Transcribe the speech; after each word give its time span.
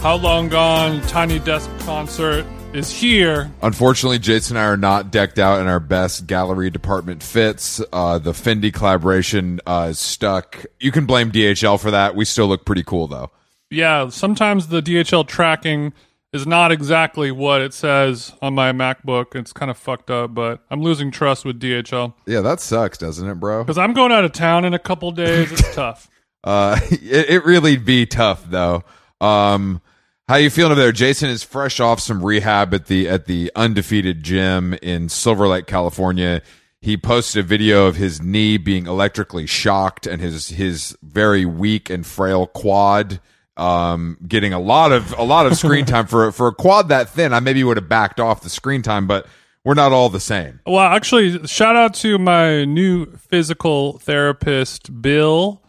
How 0.00 0.16
Long 0.16 0.48
Gone 0.48 1.02
Tiny 1.02 1.38
Desk 1.40 1.68
concert 1.80 2.46
is 2.72 2.90
here. 2.90 3.50
Unfortunately, 3.60 4.18
Jason 4.18 4.56
and 4.56 4.64
I 4.64 4.68
are 4.68 4.76
not 4.78 5.10
decked 5.10 5.38
out 5.38 5.60
in 5.60 5.66
our 5.66 5.78
best 5.78 6.26
gallery 6.26 6.70
department 6.70 7.22
fits. 7.22 7.82
Uh, 7.92 8.18
the 8.18 8.32
Fendi 8.32 8.72
collaboration 8.72 9.60
uh, 9.66 9.88
is 9.90 9.98
stuck. 9.98 10.64
You 10.80 10.90
can 10.90 11.04
blame 11.04 11.30
DHL 11.30 11.78
for 11.78 11.90
that. 11.90 12.16
We 12.16 12.24
still 12.24 12.46
look 12.46 12.64
pretty 12.64 12.82
cool 12.82 13.08
though. 13.08 13.30
Yeah, 13.70 14.08
sometimes 14.08 14.68
the 14.68 14.80
DHL 14.80 15.26
tracking 15.28 15.92
is 16.32 16.46
not 16.46 16.72
exactly 16.72 17.30
what 17.30 17.60
it 17.60 17.74
says 17.74 18.32
on 18.40 18.54
my 18.54 18.72
MacBook. 18.72 19.36
It's 19.36 19.52
kind 19.52 19.70
of 19.70 19.76
fucked 19.76 20.10
up, 20.10 20.32
but 20.34 20.64
I'm 20.70 20.80
losing 20.80 21.10
trust 21.10 21.44
with 21.44 21.60
DHL 21.60 22.14
Yeah, 22.26 22.40
that 22.40 22.60
sucks, 22.60 22.96
doesn't 22.96 23.28
it, 23.28 23.34
bro? 23.34 23.64
because 23.64 23.76
I'm 23.76 23.92
going 23.92 24.12
out 24.12 24.24
of 24.24 24.32
town 24.32 24.64
in 24.64 24.72
a 24.72 24.78
couple 24.78 25.10
days. 25.10 25.52
It's 25.52 25.74
tough. 25.74 26.08
Uh, 26.42 26.80
it, 26.90 27.28
it 27.28 27.44
really 27.44 27.76
be 27.76 28.06
tough 28.06 28.48
though. 28.48 28.82
Um, 29.20 29.82
how 30.30 30.36
you 30.36 30.48
feeling 30.48 30.70
over 30.70 30.80
there? 30.80 30.92
Jason 30.92 31.28
is 31.28 31.42
fresh 31.42 31.80
off 31.80 31.98
some 31.98 32.24
rehab 32.24 32.72
at 32.72 32.86
the 32.86 33.08
at 33.08 33.26
the 33.26 33.50
undefeated 33.56 34.22
gym 34.22 34.74
in 34.74 35.08
Silver 35.08 35.48
Lake, 35.48 35.66
California. 35.66 36.40
He 36.80 36.96
posted 36.96 37.44
a 37.44 37.46
video 37.48 37.88
of 37.88 37.96
his 37.96 38.22
knee 38.22 38.56
being 38.56 38.86
electrically 38.86 39.46
shocked 39.46 40.06
and 40.06 40.22
his 40.22 40.50
his 40.50 40.96
very 41.02 41.44
weak 41.44 41.90
and 41.90 42.06
frail 42.06 42.46
quad 42.46 43.20
um 43.56 44.18
getting 44.28 44.52
a 44.52 44.60
lot 44.60 44.92
of 44.92 45.12
a 45.18 45.24
lot 45.24 45.46
of 45.46 45.56
screen 45.56 45.84
time 45.84 46.06
for 46.06 46.30
for 46.30 46.46
a 46.46 46.54
quad 46.54 46.90
that 46.90 47.08
thin. 47.08 47.34
I 47.34 47.40
maybe 47.40 47.64
would 47.64 47.76
have 47.76 47.88
backed 47.88 48.20
off 48.20 48.40
the 48.40 48.50
screen 48.50 48.82
time, 48.82 49.08
but 49.08 49.26
we're 49.64 49.74
not 49.74 49.90
all 49.90 50.10
the 50.10 50.20
same. 50.20 50.60
Well, 50.64 50.78
actually, 50.78 51.44
shout 51.48 51.74
out 51.74 51.92
to 51.94 52.18
my 52.18 52.64
new 52.64 53.06
physical 53.16 53.98
therapist, 53.98 55.02
Bill. 55.02 55.59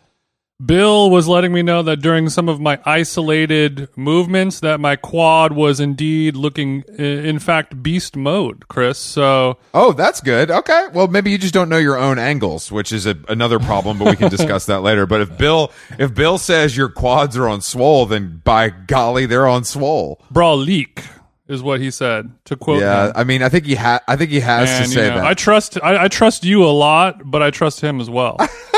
Bill 0.63 1.09
was 1.09 1.27
letting 1.27 1.53
me 1.53 1.61
know 1.63 1.81
that 1.83 1.97
during 1.97 2.29
some 2.29 2.47
of 2.49 2.59
my 2.59 2.79
isolated 2.85 3.87
movements 3.95 4.59
that 4.59 4.79
my 4.79 4.95
quad 4.95 5.53
was 5.53 5.79
indeed 5.79 6.35
looking 6.35 6.81
in 6.97 7.39
fact 7.39 7.81
beast 7.81 8.15
mode, 8.15 8.67
Chris. 8.67 8.97
So, 8.99 9.57
Oh, 9.73 9.93
that's 9.93 10.21
good. 10.21 10.51
Okay. 10.51 10.87
Well, 10.93 11.07
maybe 11.07 11.31
you 11.31 11.37
just 11.37 11.53
don't 11.53 11.69
know 11.69 11.77
your 11.77 11.97
own 11.97 12.19
angles, 12.19 12.71
which 12.71 12.91
is 12.91 13.05
a, 13.05 13.15
another 13.29 13.59
problem, 13.59 13.97
but 13.97 14.07
we 14.09 14.15
can 14.15 14.29
discuss 14.29 14.65
that 14.67 14.81
later. 14.81 15.05
But 15.05 15.21
if 15.21 15.37
Bill, 15.37 15.71
if 15.97 16.13
Bill 16.13 16.37
says 16.37 16.75
your 16.77 16.89
quads 16.89 17.35
are 17.37 17.47
on 17.47 17.61
swole, 17.61 18.05
then 18.05 18.41
by 18.43 18.69
golly, 18.69 19.25
they're 19.25 19.47
on 19.47 19.63
swole. 19.63 20.21
bra 20.29 20.53
leak 20.53 21.03
is 21.47 21.61
what 21.63 21.81
he 21.81 21.91
said 21.91 22.31
to 22.45 22.55
quote 22.55 22.81
Yeah. 22.81 23.07
him. 23.07 23.13
I 23.15 23.23
mean, 23.23 23.41
I 23.43 23.49
think 23.49 23.65
he 23.65 23.75
ha- 23.75 23.99
I 24.07 24.15
think 24.15 24.31
he 24.31 24.39
has 24.39 24.69
And, 24.69 24.85
to 24.85 24.89
you 24.89 24.95
say 24.95 25.09
know, 25.09 25.15
that. 25.17 25.25
I 25.25 25.33
trust 25.33 25.77
I, 25.83 26.05
I 26.05 26.07
trust 26.07 26.45
you 26.45 26.63
a 26.63 26.71
lot, 26.71 27.21
but 27.25 27.41
I 27.41 27.49
trust 27.51 27.81
him 27.81 27.99
as 27.99 28.09
well. 28.09 28.37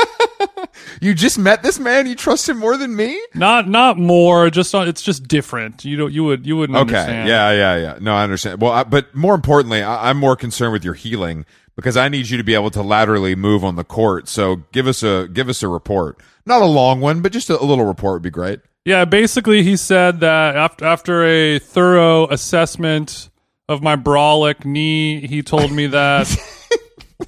you 1.00 1.14
just 1.14 1.38
met 1.38 1.62
this 1.62 1.78
man. 1.78 2.06
You 2.06 2.14
trust 2.14 2.48
him 2.48 2.58
more 2.58 2.76
than 2.76 2.94
me? 2.96 3.20
not 3.34 3.68
not 3.68 3.98
more, 3.98 4.50
just 4.50 4.74
on, 4.74 4.88
it's 4.88 5.02
just 5.02 5.28
different. 5.28 5.84
You 5.84 5.96
don't 5.96 6.12
you 6.12 6.24
would 6.24 6.46
you 6.46 6.56
wouldn't 6.56 6.76
Okay. 6.76 6.94
understand. 6.96 7.28
Yeah. 7.28 7.52
Yeah. 7.52 7.76
Yeah. 7.76 7.98
No, 8.00 8.14
I 8.14 8.22
understand. 8.24 8.60
Well, 8.60 8.72
I, 8.72 8.84
but 8.84 9.14
more 9.14 9.34
importantly, 9.34 9.82
I, 9.82 10.10
I'm 10.10 10.18
more 10.18 10.36
concerned 10.36 10.72
with 10.72 10.84
your 10.84 10.94
healing 10.94 11.44
because 11.76 11.96
I 11.96 12.08
need 12.08 12.28
you 12.28 12.36
to 12.38 12.44
be 12.44 12.54
able 12.54 12.70
to 12.72 12.82
laterally 12.82 13.34
move 13.34 13.64
on 13.64 13.76
the 13.76 13.84
court. 13.84 14.28
So 14.28 14.56
give 14.72 14.86
us 14.86 15.02
a 15.02 15.28
give 15.32 15.48
us 15.48 15.62
a 15.62 15.68
report. 15.68 16.20
Not 16.46 16.62
a 16.62 16.66
long 16.66 17.00
one, 17.00 17.22
but 17.22 17.32
just 17.32 17.48
a, 17.50 17.60
a 17.60 17.64
little 17.64 17.84
report 17.86 18.14
would 18.16 18.22
be 18.22 18.30
great. 18.30 18.60
Yeah, 18.84 19.06
basically, 19.06 19.62
he 19.62 19.76
said 19.78 20.20
that 20.20 20.56
after 20.56 20.84
after 20.84 21.24
a 21.24 21.58
thorough 21.58 22.26
assessment 22.28 23.30
of 23.66 23.82
my 23.82 23.96
brolic 23.96 24.64
knee, 24.66 25.26
he 25.26 25.42
told 25.42 25.72
me 25.72 25.86
that. 25.86 26.28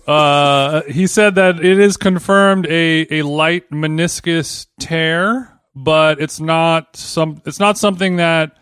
uh, 0.06 0.82
he 0.82 1.06
said 1.06 1.34
that 1.36 1.64
it 1.64 1.78
is 1.78 1.96
confirmed 1.96 2.66
a 2.66 3.06
a 3.20 3.22
light 3.22 3.70
meniscus 3.70 4.66
tear, 4.80 5.60
but 5.74 6.20
it's 6.20 6.40
not 6.40 6.96
some 6.96 7.40
it's 7.46 7.60
not 7.60 7.78
something 7.78 8.16
that 8.16 8.56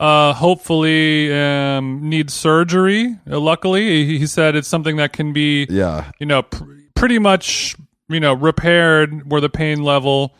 uh, 0.00 0.32
hopefully 0.32 1.32
um, 1.32 2.08
needs 2.08 2.34
surgery. 2.34 3.16
Uh, 3.30 3.38
luckily, 3.38 4.04
he, 4.04 4.18
he 4.18 4.26
said 4.26 4.56
it's 4.56 4.68
something 4.68 4.96
that 4.96 5.12
can 5.12 5.32
be 5.32 5.66
Yeah. 5.70 6.10
you 6.18 6.26
know, 6.26 6.42
pr- 6.42 6.64
pretty 6.96 7.18
much, 7.20 7.76
you 8.08 8.18
know, 8.20 8.34
repaired 8.34 9.30
where 9.30 9.40
the 9.40 9.48
pain 9.48 9.82
level 9.84 10.34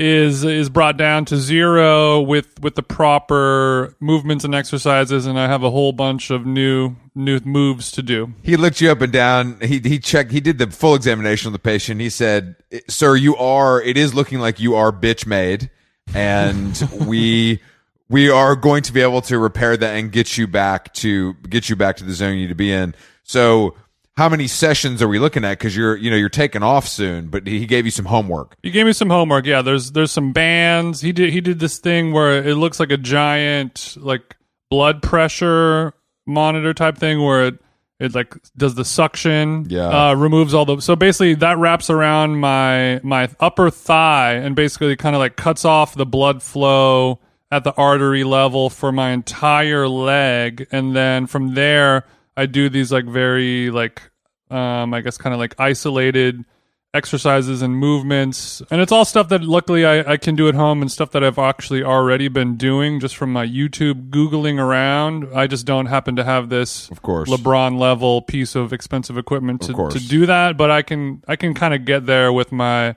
is 0.00 0.44
is 0.44 0.70
brought 0.70 0.96
down 0.96 1.26
to 1.26 1.36
zero 1.36 2.22
with 2.22 2.58
with 2.60 2.74
the 2.74 2.82
proper 2.82 3.94
movements 4.00 4.44
and 4.44 4.54
exercises 4.54 5.26
and 5.26 5.38
I 5.38 5.46
have 5.46 5.62
a 5.62 5.70
whole 5.70 5.92
bunch 5.92 6.30
of 6.30 6.46
new 6.46 6.96
new 7.14 7.38
moves 7.44 7.92
to 7.92 8.02
do. 8.02 8.32
He 8.42 8.56
looked 8.56 8.80
you 8.80 8.90
up 8.90 9.02
and 9.02 9.12
down. 9.12 9.60
He 9.60 9.78
he 9.78 9.98
checked. 9.98 10.32
He 10.32 10.40
did 10.40 10.56
the 10.56 10.68
full 10.68 10.94
examination 10.94 11.48
of 11.48 11.52
the 11.52 11.58
patient. 11.58 12.00
He 12.00 12.08
said, 12.08 12.56
"Sir, 12.88 13.14
you 13.14 13.36
are. 13.36 13.82
It 13.82 13.98
is 13.98 14.14
looking 14.14 14.40
like 14.40 14.58
you 14.58 14.74
are 14.74 14.90
bitch 14.90 15.26
made, 15.26 15.70
and 16.14 16.88
we 17.06 17.60
we 18.08 18.30
are 18.30 18.56
going 18.56 18.82
to 18.84 18.94
be 18.94 19.02
able 19.02 19.20
to 19.22 19.38
repair 19.38 19.76
that 19.76 19.96
and 19.96 20.10
get 20.10 20.38
you 20.38 20.46
back 20.46 20.94
to 20.94 21.34
get 21.48 21.68
you 21.68 21.76
back 21.76 21.98
to 21.98 22.04
the 22.04 22.14
zone 22.14 22.36
you 22.36 22.42
need 22.42 22.48
to 22.48 22.54
be 22.54 22.72
in." 22.72 22.94
So, 23.22 23.76
how 24.20 24.28
many 24.28 24.46
sessions 24.46 25.00
are 25.00 25.08
we 25.08 25.18
looking 25.18 25.46
at? 25.46 25.58
Because 25.58 25.74
you're 25.74 25.96
you 25.96 26.10
know 26.10 26.16
you're 26.16 26.28
taking 26.28 26.62
off 26.62 26.86
soon, 26.86 27.28
but 27.28 27.46
he 27.46 27.64
gave 27.64 27.86
you 27.86 27.90
some 27.90 28.04
homework. 28.04 28.54
He 28.62 28.70
gave 28.70 28.84
me 28.84 28.92
some 28.92 29.08
homework. 29.08 29.46
Yeah, 29.46 29.62
there's 29.62 29.92
there's 29.92 30.12
some 30.12 30.32
bands. 30.32 31.00
He 31.00 31.10
did 31.10 31.32
he 31.32 31.40
did 31.40 31.58
this 31.58 31.78
thing 31.78 32.12
where 32.12 32.46
it 32.46 32.56
looks 32.56 32.78
like 32.78 32.90
a 32.90 32.98
giant 32.98 33.96
like 33.98 34.36
blood 34.68 35.02
pressure 35.02 35.94
monitor 36.26 36.74
type 36.74 36.98
thing 36.98 37.24
where 37.24 37.46
it 37.46 37.60
it 37.98 38.14
like 38.14 38.36
does 38.58 38.74
the 38.74 38.84
suction. 38.84 39.64
Yeah. 39.70 40.10
Uh, 40.10 40.14
removes 40.14 40.52
all 40.52 40.66
the 40.66 40.80
so 40.80 40.96
basically 40.96 41.32
that 41.36 41.56
wraps 41.56 41.88
around 41.88 42.40
my 42.40 43.00
my 43.02 43.30
upper 43.40 43.70
thigh 43.70 44.34
and 44.34 44.54
basically 44.54 44.94
kind 44.96 45.16
of 45.16 45.20
like 45.20 45.36
cuts 45.36 45.64
off 45.64 45.94
the 45.94 46.04
blood 46.04 46.42
flow 46.42 47.20
at 47.50 47.64
the 47.64 47.72
artery 47.72 48.24
level 48.24 48.68
for 48.68 48.92
my 48.92 49.12
entire 49.12 49.88
leg 49.88 50.68
and 50.70 50.94
then 50.94 51.26
from 51.26 51.54
there 51.54 52.04
I 52.36 52.46
do 52.46 52.68
these 52.68 52.92
like 52.92 53.06
very 53.06 53.70
like 53.70 54.09
um 54.50 54.94
I 54.94 55.00
guess 55.00 55.16
kind 55.16 55.32
of 55.34 55.40
like 55.40 55.54
isolated 55.58 56.44
exercises 56.92 57.62
and 57.62 57.76
movements. 57.76 58.62
And 58.70 58.80
it's 58.80 58.90
all 58.90 59.04
stuff 59.04 59.28
that 59.28 59.42
luckily 59.42 59.86
I, 59.86 60.12
I 60.12 60.16
can 60.16 60.34
do 60.34 60.48
at 60.48 60.54
home 60.54 60.82
and 60.82 60.90
stuff 60.90 61.12
that 61.12 61.22
I've 61.22 61.38
actually 61.38 61.84
already 61.84 62.28
been 62.28 62.56
doing 62.56 62.98
just 62.98 63.16
from 63.16 63.32
my 63.32 63.46
YouTube 63.46 64.10
Googling 64.10 64.58
around. 64.58 65.28
I 65.34 65.46
just 65.46 65.66
don't 65.66 65.86
happen 65.86 66.16
to 66.16 66.24
have 66.24 66.48
this 66.48 66.90
Of 66.90 67.02
course. 67.02 67.28
LeBron 67.30 67.78
level 67.78 68.22
piece 68.22 68.56
of 68.56 68.72
expensive 68.72 69.16
equipment 69.16 69.62
to, 69.62 69.88
to 69.90 69.98
do 70.00 70.26
that, 70.26 70.56
but 70.56 70.70
I 70.70 70.82
can 70.82 71.22
I 71.28 71.36
can 71.36 71.54
kind 71.54 71.74
of 71.74 71.84
get 71.84 72.06
there 72.06 72.32
with 72.32 72.50
my 72.50 72.96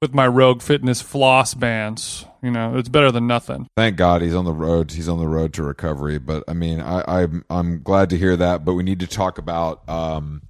with 0.00 0.14
my 0.14 0.26
Rogue 0.26 0.62
Fitness 0.62 1.02
floss 1.02 1.54
bands. 1.54 2.24
You 2.42 2.50
know, 2.50 2.76
it's 2.76 2.88
better 2.88 3.10
than 3.10 3.26
nothing. 3.26 3.68
Thank 3.76 3.96
God 3.96 4.22
he's 4.22 4.34
on 4.34 4.44
the 4.44 4.52
road. 4.52 4.92
He's 4.92 5.08
on 5.08 5.18
the 5.18 5.26
road 5.26 5.52
to 5.54 5.62
recovery. 5.62 6.18
But 6.18 6.44
I 6.48 6.54
mean, 6.54 6.80
I, 6.80 7.04
I'm 7.06 7.44
I'm 7.50 7.82
glad 7.82 8.10
to 8.10 8.18
hear 8.18 8.36
that. 8.36 8.64
But 8.64 8.74
we 8.74 8.82
need 8.82 9.00
to 9.00 9.06
talk 9.06 9.38
about 9.38 9.88
um, 9.88 10.42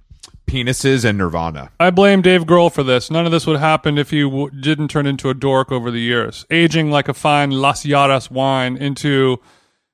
penises 0.49 1.05
and 1.05 1.17
Nirvana. 1.17 1.71
I 1.79 1.89
blame 1.91 2.21
Dave 2.21 2.43
Grohl 2.45 2.71
for 2.71 2.83
this. 2.83 3.09
None 3.11 3.25
of 3.25 3.31
this 3.31 3.45
would 3.45 3.59
happen 3.59 3.97
if 3.97 4.09
he 4.09 4.21
w- 4.23 4.49
didn't 4.49 4.87
turn 4.89 5.05
into 5.05 5.29
a 5.29 5.33
dork 5.33 5.71
over 5.71 5.91
the 5.91 5.99
years, 5.99 6.45
aging 6.49 6.89
like 6.91 7.07
a 7.07 7.13
fine 7.13 7.51
Las 7.51 7.83
Jaras 7.85 8.31
wine 8.31 8.75
into 8.77 9.39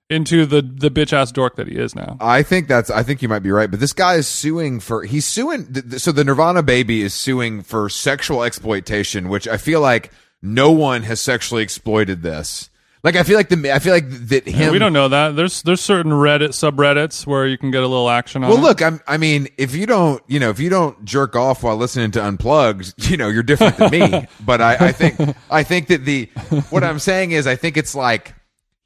into 0.09 0.45
the 0.45 0.61
the 0.61 0.91
bitch 0.91 1.13
ass 1.13 1.31
dork 1.31 1.55
that 1.55 1.67
he 1.67 1.75
is 1.77 1.95
now. 1.95 2.15
I 2.21 2.43
think 2.43 2.67
that's. 2.67 2.89
I 2.91 3.03
think 3.03 3.21
you 3.21 3.27
might 3.27 3.39
be 3.39 3.51
right, 3.51 3.69
but 3.71 3.79
this 3.79 3.93
guy 3.93 4.15
is 4.15 4.27
suing 4.27 4.79
for. 4.79 5.03
He's 5.03 5.25
suing. 5.25 5.65
th- 5.73 5.89
th- 5.89 6.01
So 6.01 6.11
the 6.11 6.23
Nirvana 6.23 6.61
baby 6.63 7.01
is 7.01 7.13
suing 7.13 7.61
for 7.63 7.89
sexual 7.89 8.43
exploitation, 8.43 9.29
which 9.29 9.47
I 9.47 9.57
feel 9.57 9.81
like 9.81 10.11
no 10.41 10.71
one 10.71 11.03
has 11.03 11.19
sexually 11.19 11.63
exploited 11.63 12.21
this. 12.21 12.69
Like 13.05 13.17
I 13.17 13.21
feel 13.21 13.37
like 13.37 13.49
the. 13.49 13.71
I 13.71 13.77
feel 13.77 13.93
like 13.93 14.09
that 14.09 14.47
him. 14.47 14.71
we 14.71 14.79
don't 14.79 14.91
know 14.91 15.07
that. 15.07 15.35
There's 15.35 15.61
there's 15.61 15.79
certain 15.79 16.11
Reddit 16.11 16.49
subreddits 16.49 17.27
where 17.27 17.45
you 17.45 17.55
can 17.55 17.69
get 17.69 17.83
a 17.83 17.87
little 17.87 18.09
action 18.09 18.43
on. 18.43 18.49
Well, 18.49 18.57
it. 18.57 18.61
look, 18.61 18.81
I'm, 18.81 18.99
I 19.07 19.17
mean, 19.17 19.47
if 19.59 19.75
you 19.75 19.85
don't, 19.85 20.23
you 20.25 20.39
know, 20.39 20.49
if 20.49 20.59
you 20.59 20.71
don't 20.71 21.05
jerk 21.05 21.35
off 21.35 21.61
while 21.61 21.77
listening 21.77 22.09
to 22.11 22.25
Unplugged, 22.25 22.95
you 23.11 23.15
know, 23.15 23.27
you're 23.27 23.43
different 23.43 23.77
than 23.77 23.91
me. 23.91 24.27
But 24.45 24.61
I, 24.61 24.87
I 24.87 24.91
think, 24.91 25.37
I 25.51 25.63
think 25.63 25.87
that 25.87 26.05
the, 26.05 26.25
what 26.69 26.83
I'm 26.83 26.99
saying 26.99 27.31
is, 27.31 27.47
I 27.47 27.55
think 27.55 27.77
it's 27.77 27.93
like 27.95 28.33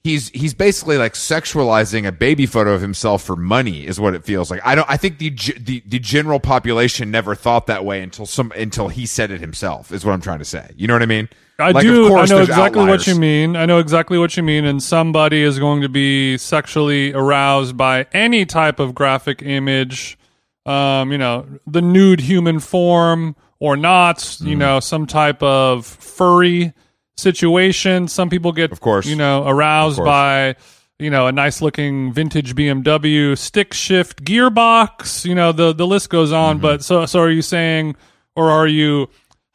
he's 0.03 0.29
he's 0.29 0.53
basically 0.53 0.97
like 0.97 1.13
sexualizing 1.13 2.07
a 2.07 2.11
baby 2.11 2.45
photo 2.45 2.73
of 2.73 2.81
himself 2.81 3.23
for 3.23 3.35
money, 3.35 3.85
is 3.85 3.99
what 3.99 4.13
it 4.13 4.23
feels 4.23 4.49
like. 4.51 4.61
I 4.65 4.75
don't. 4.75 4.89
I 4.89 4.97
think 4.97 5.17
the 5.17 5.29
the 5.29 5.83
the 5.85 5.99
general 5.99 6.39
population 6.39 7.11
never 7.11 7.35
thought 7.35 7.67
that 7.67 7.85
way 7.85 8.01
until 8.01 8.25
some 8.25 8.51
until 8.55 8.87
he 8.87 9.05
said 9.05 9.31
it 9.31 9.41
himself. 9.41 9.91
Is 9.91 10.05
what 10.05 10.13
I'm 10.13 10.21
trying 10.21 10.39
to 10.39 10.45
say. 10.45 10.71
You 10.75 10.87
know 10.87 10.93
what 10.95 11.03
I 11.03 11.07
mean? 11.07 11.29
I 11.59 11.71
Like, 11.71 11.83
do. 11.83 12.15
I 12.15 12.25
know 12.25 12.41
exactly 12.41 12.81
outliers. 12.81 13.05
what 13.05 13.07
you 13.07 13.19
mean. 13.19 13.57
I 13.57 13.65
know 13.65 13.79
exactly 13.79 14.17
what 14.17 14.37
you 14.37 14.43
mean. 14.43 14.63
And 14.63 14.81
somebody 14.81 15.41
is 15.41 15.59
going 15.59 15.81
to 15.81 15.89
be 15.89 16.37
sexually 16.37 17.11
aroused 17.13 17.75
by 17.75 18.05
any 18.13 18.45
type 18.45 18.79
of 18.79 18.95
graphic 18.95 19.41
image. 19.41 20.17
Um, 20.65 21.11
you 21.11 21.17
know, 21.17 21.45
the 21.67 21.81
nude 21.81 22.21
human 22.21 22.59
form 22.59 23.35
or 23.59 23.75
not. 23.75 24.19
Mm. 24.19 24.47
You 24.47 24.55
know, 24.55 24.79
some 24.79 25.05
type 25.05 25.43
of 25.43 25.85
furry 25.85 26.73
situation. 27.19 28.07
Some 28.07 28.29
people 28.29 28.51
get, 28.51 28.71
Of 28.71 28.79
course. 28.81 29.05
you 29.05 29.15
know, 29.15 29.47
aroused 29.47 30.03
by. 30.03 30.55
You 31.01 31.09
know, 31.09 31.27
a 31.27 31.31
nice 31.31 31.61
looking 31.61 32.11
vintage 32.11 32.55
BMW 32.55 33.37
stick 33.37 33.73
shift 33.73 34.25
gearbox. 34.25 35.23
You 35.23 35.33
know, 35.33 35.53
the 35.53 35.71
the 35.71 35.87
list 35.87 36.09
goes 36.09 36.33
on. 36.33 36.57
Mm-hmm. 36.57 36.61
But 36.61 36.83
so 36.83 37.05
so 37.05 37.21
are 37.21 37.31
you 37.31 37.41
saying, 37.41 37.95
or 38.35 38.51
are 38.51 38.67
you 38.67 39.07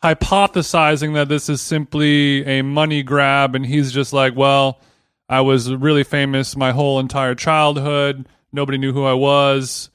hypothesizing 0.02 1.14
that 1.14 1.28
this 1.28 1.49
is 1.49 1.61
simply 1.61 2.44
a 2.46 2.62
money 2.62 3.02
grab 3.02 3.55
and 3.55 3.64
he's 3.66 3.93
just 3.93 4.12
like, 4.12 4.34
well, 4.37 4.81
I 5.28 5.40
was 5.43 5.72
really 5.75 6.05
famous 6.05 6.56
my 6.56 6.72
whole 6.72 7.00
entire 7.00 7.34
childhood. 7.34 8.26
Nobody 8.52 8.78
knew 8.78 8.93
who 8.93 9.05
I 9.05 9.14
was. 9.14 9.90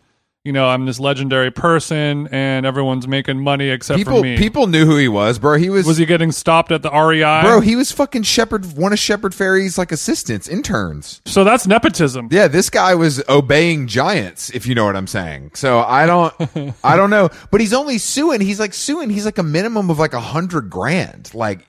You 0.46 0.54
know, 0.54 0.70
I'm 0.70 0.86
this 0.86 1.02
legendary 1.02 1.52
person, 1.52 2.30
and 2.32 2.66
everyone's 2.66 3.06
making 3.10 3.40
money 3.44 3.68
except 3.70 3.98
People 3.98 4.20
for 4.20 4.24
me. 4.24 4.38
people 4.38 4.68
knew 4.68 4.86
who 4.86 4.96
he 4.96 5.10
was, 5.10 5.38
bro. 5.38 5.58
He 5.58 5.70
was, 5.70 5.86
was 5.86 5.98
he 5.98 6.06
getting 6.06 6.32
stopped 6.32 6.72
at 6.72 6.82
the 6.82 6.90
REI? 6.90 7.42
bro. 7.42 7.60
He 7.60 7.76
was 7.76 7.92
fucking 7.92 8.24
Shepard, 8.24 8.66
one 8.78 8.94
of 8.94 9.00
Shepard 9.00 9.34
Fairey's 9.34 9.78
like 9.78 9.92
assistants, 9.92 10.48
interns. 10.48 11.22
so 11.26 11.44
that's 11.44 11.68
nepotism. 11.68 12.30
Yeah, 12.32 12.48
this 12.48 12.70
guy 12.70 12.96
was 12.96 13.22
obeying 13.28 13.88
giants, 13.88 14.50
if 14.52 14.66
you 14.66 14.76
know 14.76 14.86
what 14.86 14.96
I'm 14.96 15.08
saying. 15.08 15.52
So 15.56 15.80
I 15.80 16.06
don't, 16.06 16.34
I 16.86 16.96
don't 16.96 17.10
know. 17.10 17.30
But 17.52 17.60
he's 17.60 17.74
only 17.74 17.98
suing. 17.98 18.40
He's 18.40 18.62
like 18.62 18.74
suing. 18.74 19.10
He's 19.10 19.26
like 19.26 19.40
a 19.40 19.44
minimum 19.44 19.90
of 19.90 20.00
like 20.00 20.14
a 20.14 20.22
hundred 20.22 20.70
grand. 20.70 21.34
Like, 21.34 21.68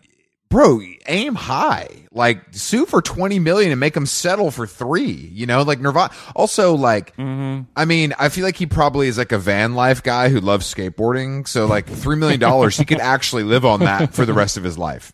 bro, 0.50 0.80
aim 1.06 1.34
high. 1.34 1.88
Like, 2.12 2.42
sue 2.50 2.86
for 2.86 3.00
twenty 3.00 3.38
million 3.38 3.70
and 3.70 3.80
make 3.80 3.96
him 3.96 4.04
settle 4.04 4.50
for 4.50 4.66
three. 4.66 5.12
You 5.12 5.46
know, 5.46 5.62
like 5.62 5.80
Nirvana. 5.80 6.12
Also, 6.34 6.74
like, 6.74 7.16
mm-hmm. 7.16 7.62
I 7.76 7.84
mean, 7.84 8.12
I 8.18 8.28
feel 8.28 8.44
like 8.44 8.56
he 8.56 8.66
probably 8.66 9.08
is 9.08 9.16
like 9.16 9.32
a 9.32 9.38
van 9.38 9.74
life 9.74 10.02
guy 10.02 10.28
who 10.28 10.40
loves 10.40 10.72
skateboarding. 10.72 11.46
So 11.46 11.66
like 11.66 11.86
three 11.86 12.16
million 12.16 12.40
dollars, 12.40 12.76
he 12.76 12.84
could 12.84 13.00
actually 13.00 13.44
live 13.44 13.64
on 13.64 13.80
that 13.80 14.12
for 14.12 14.26
the 14.26 14.34
rest 14.34 14.56
of 14.56 14.64
his 14.64 14.76
life. 14.76 15.12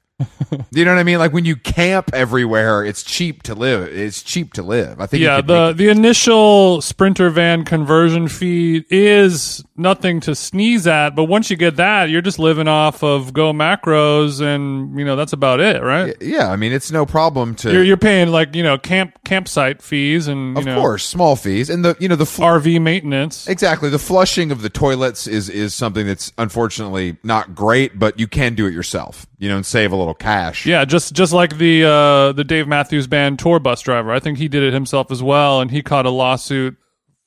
You 0.71 0.87
know 0.87 0.95
what 0.95 0.99
I 0.99 1.03
mean? 1.03 1.19
Like 1.19 1.35
when 1.35 1.45
you 1.45 1.57
camp 1.57 2.09
everywhere, 2.15 2.83
it's 2.83 3.03
cheap 3.03 3.43
to 3.43 3.55
live. 3.55 3.87
It's 3.89 4.23
cheap 4.23 4.55
to 4.55 4.63
live. 4.63 4.99
I 4.99 5.05
think. 5.05 5.23
Yeah, 5.23 5.43
the 5.43 5.67
make- 5.69 5.77
the 5.77 5.91
initial 5.91 6.81
sprinter 6.81 7.29
van 7.29 7.67
conversion 7.67 8.29
fee 8.29 8.87
is 8.89 9.63
nothing 9.79 10.21
to 10.21 10.35
sneeze 10.35 10.87
at, 10.87 11.11
but 11.11 11.25
once 11.25 11.51
you 11.51 11.57
get 11.57 11.77
that, 11.77 12.11
you're 12.11 12.23
just 12.23 12.39
living 12.39 12.69
off 12.69 13.03
of 13.03 13.33
GoMacros, 13.33 14.41
and 14.41 14.99
you 14.99 15.05
know 15.05 15.17
that's 15.17 15.33
about 15.33 15.61
it, 15.61 15.83
right? 15.83 16.15
yeah, 16.21 16.51
I 16.51 16.57
mean, 16.57 16.73
it's 16.73 16.91
no 16.91 17.07
problem 17.07 17.55
to. 17.57 17.73
You're 17.73 17.85
you're 17.85 17.97
paying 17.97 18.29
like 18.29 18.55
you 18.55 18.63
know 18.63 18.79
camp 18.79 19.19
campsite 19.25 19.83
fees 19.83 20.27
and 20.29 20.55
you 20.55 20.61
of 20.61 20.65
know 20.67 20.81
course, 20.81 21.05
small 21.05 21.37
fees 21.37 21.71
and 21.71 21.85
the 21.85 21.97
you 22.01 22.09
know 22.09 22.17
the 22.17 22.27
fl- 22.27 22.43
RV 22.43 22.81
maintenance. 22.81 23.47
exactly 23.49 23.89
the 23.91 23.99
flushing 23.99 24.51
of 24.51 24.63
the 24.63 24.71
toilets 24.71 25.27
is 25.27 25.49
is 25.49 25.75
something 25.75 26.07
that's 26.07 26.33
unfortunately 26.39 27.17
not 27.23 27.55
great, 27.55 27.99
but 27.99 28.19
you 28.19 28.27
can 28.27 28.55
do 28.55 28.67
it 28.67 28.73
yourself. 28.75 29.27
You 29.39 29.51
know, 29.51 29.57
and 29.57 29.67
save 29.67 29.93
a 29.93 29.97
little 29.97 30.15
cash. 30.15 30.65
Yeah, 30.65 30.85
just 30.87 31.13
just 31.13 31.33
like 31.35 31.59
the 31.59 31.85
uh, 31.85 32.33
the 32.33 32.45
Dave 32.45 32.67
Matthews 32.67 33.07
Band 33.07 33.39
tour 33.39 33.59
bus 33.59 33.83
driver. 33.83 34.11
I 34.13 34.19
think 34.21 34.39
he 34.39 34.49
did 34.49 34.63
it 34.63 34.73
himself 34.73 35.11
as 35.11 35.23
well, 35.23 35.61
and 35.61 35.71
he 35.71 35.83
caught 35.83 36.07
a 36.07 36.11
lawsuit 36.11 36.77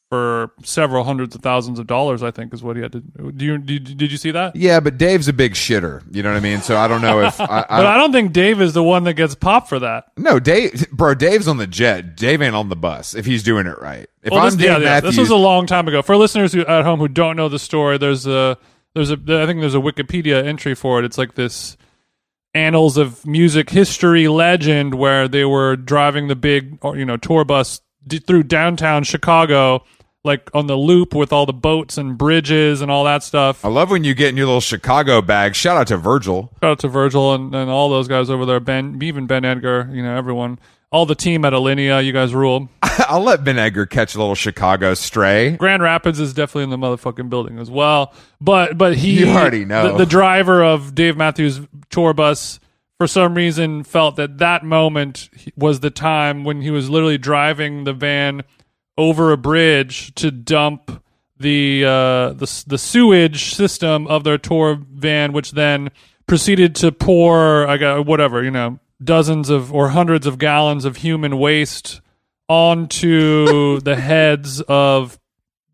for 0.10 0.52
several 0.64 1.04
hundreds 1.04 1.36
of 1.36 1.42
thousands 1.42 1.78
of 1.80 1.86
dollars. 1.88 2.24
I 2.24 2.32
think 2.32 2.54
is 2.54 2.64
what 2.64 2.76
he 2.76 2.82
had 2.82 2.92
to. 2.94 3.00
Do 3.02 3.46
you 3.46 3.58
did, 3.60 3.98
did 3.98 4.12
you 4.12 4.18
see 4.18 4.32
that? 4.32 4.56
Yeah, 4.56 4.80
but 4.80 4.98
Dave's 4.98 5.28
a 5.28 5.34
big 5.34 5.54
shitter. 5.54 6.04
You 6.12 6.24
know 6.24 6.32
what 6.32 6.38
I 6.38 6.42
mean? 6.42 6.62
So 6.62 6.76
I 6.78 6.88
don't 6.88 7.02
know 7.02 7.22
if 7.22 7.40
I, 7.40 7.46
I 7.70 7.78
But 7.78 7.86
I 7.86 7.98
don't 7.98 8.12
think 8.12 8.34
Dave 8.34 8.60
is 8.62 8.74
the 8.74 8.84
one 8.84 9.04
that 9.04 9.14
gets 9.14 9.36
popped 9.36 9.70
for 9.70 9.80
that. 9.80 10.06
no 10.18 10.40
Dave, 10.40 10.90
bro. 10.92 11.14
Dave's 11.14 11.48
on 11.48 11.58
the 11.58 11.68
jet. 11.68 12.16
Dave 12.18 12.42
ain't 12.42 12.56
on 12.56 12.70
the 12.70 12.76
bus 12.76 13.14
if 13.14 13.26
he's 13.26 13.44
doing 13.44 13.68
it 13.68 13.80
right. 13.80 14.08
If 14.24 14.32
Well, 14.32 14.42
I'm 14.42 14.46
this, 14.48 14.56
Dave 14.56 14.66
yeah, 14.66 14.78
yeah, 14.78 14.84
Matthews, 14.86 15.16
this 15.16 15.20
was 15.20 15.30
a 15.30 15.36
long 15.36 15.68
time 15.68 15.88
ago. 15.88 16.02
For 16.02 16.18
listeners 16.18 16.54
who, 16.54 16.62
at 16.66 16.84
home 16.84 17.00
who 17.00 17.08
don't 17.08 17.36
know 17.38 17.48
the 17.50 17.60
story, 17.60 17.98
there's 17.98 18.26
a 18.26 18.58
there's 18.96 19.12
a 19.12 19.14
I 19.16 19.46
think 19.46 19.60
there's 19.62 19.76
a 19.76 19.80
Wikipedia 19.80 20.44
entry 20.44 20.74
for 20.76 21.00
it. 21.00 21.06
It's 21.06 21.18
like 21.20 21.36
this 21.36 21.78
annals 22.56 22.98
of 22.98 23.26
music 23.28 23.70
history 23.70 24.28
legend 24.28 24.96
where 24.96 25.28
they 25.28 25.46
were 25.46 25.76
driving 25.76 26.28
the 26.30 26.36
big 26.36 26.80
you 26.84 27.06
know 27.06 27.16
tour 27.16 27.46
bus 27.46 27.82
d- 28.08 28.18
through 28.18 28.42
downtown 28.44 29.04
Chicago, 29.04 29.84
like 30.24 30.50
on 30.54 30.68
the 30.68 30.76
loop 30.76 31.16
with 31.16 31.32
all 31.32 31.46
the 31.46 31.54
boats 31.54 31.98
and 31.98 32.18
bridges 32.18 32.82
and 32.82 32.92
all 32.92 33.06
that 33.06 33.24
stuff. 33.24 33.64
I 33.64 33.70
love 33.70 33.90
when 33.90 34.04
you 34.04 34.14
get 34.14 34.30
in 34.30 34.38
your 34.38 34.48
little 34.48 34.62
Chicago 34.62 35.22
bag. 35.22 35.56
Shout 35.56 35.78
out 35.78 35.88
to 35.88 35.98
Virgil. 35.98 36.52
Shout 36.62 36.72
out 36.72 36.80
to 36.80 36.88
Virgil 36.90 37.34
and, 37.34 37.54
and 37.56 37.70
all 37.70 37.90
those 37.90 38.08
guys 38.08 38.30
over 38.30 38.46
there. 38.46 38.60
Ben, 38.60 39.00
even 39.02 39.28
Ben 39.28 39.46
Edgar, 39.46 39.90
you 39.92 40.04
know 40.04 40.16
everyone, 40.18 40.60
all 40.92 41.06
the 41.06 41.16
team 41.16 41.46
at 41.46 41.54
Alinea. 41.54 42.04
You 42.06 42.12
guys 42.12 42.34
rule. 42.34 42.70
I'll 42.82 43.24
let 43.24 43.44
Ben 43.46 43.58
Edgar 43.58 43.86
catch 43.86 44.14
a 44.16 44.18
little 44.20 44.36
Chicago 44.36 44.94
stray. 44.94 45.52
Grand 45.52 45.82
Rapids 45.82 46.20
is 46.20 46.34
definitely 46.34 46.64
in 46.64 46.70
the 46.70 46.78
motherfucking 46.78 47.30
building 47.30 47.58
as 47.58 47.72
well. 47.72 48.14
But 48.42 48.78
but 48.78 48.98
he 48.98 49.20
You 49.22 49.30
already 49.30 49.64
know. 49.64 49.94
the, 49.94 50.00
the 50.00 50.06
driver 50.06 50.62
of 50.64 50.94
Dave 50.96 51.16
Matthews 51.16 51.62
tour 51.90 52.14
bus 52.14 52.60
for 52.98 53.08
some 53.08 53.36
reason 53.36 53.86
felt 53.86 54.18
that 54.18 54.40
that 54.40 54.66
moment 54.66 55.30
was 55.56 55.80
the 55.80 55.90
time 55.90 56.44
when 56.44 56.62
he 56.62 56.70
was 56.70 56.90
literally 56.90 57.18
driving 57.18 57.86
the 57.86 57.94
van 57.94 58.44
over 59.00 59.32
a 59.32 59.38
bridge 59.38 60.14
to 60.16 60.30
dump 60.30 61.04
the 61.40 61.86
uh, 61.86 62.34
the 62.34 62.64
the 62.68 62.78
sewage 62.78 63.56
system 63.56 64.06
of 64.08 64.24
their 64.26 64.38
tour 64.38 64.78
van, 64.92 65.32
which 65.34 65.52
then 65.54 65.90
proceeded 66.28 66.76
to 66.76 66.92
pour 66.92 67.66
I 67.68 67.78
got 67.78 68.06
whatever 68.06 68.44
you 68.44 68.52
know 68.52 68.80
dozens 69.04 69.50
of 69.50 69.74
or 69.74 69.90
hundreds 69.90 70.28
of 70.28 70.38
gallons 70.38 70.84
of 70.86 70.98
human 70.98 71.40
waste 71.40 72.02
onto 72.50 73.80
the 73.84 73.96
heads 73.96 74.62
of 74.68 75.18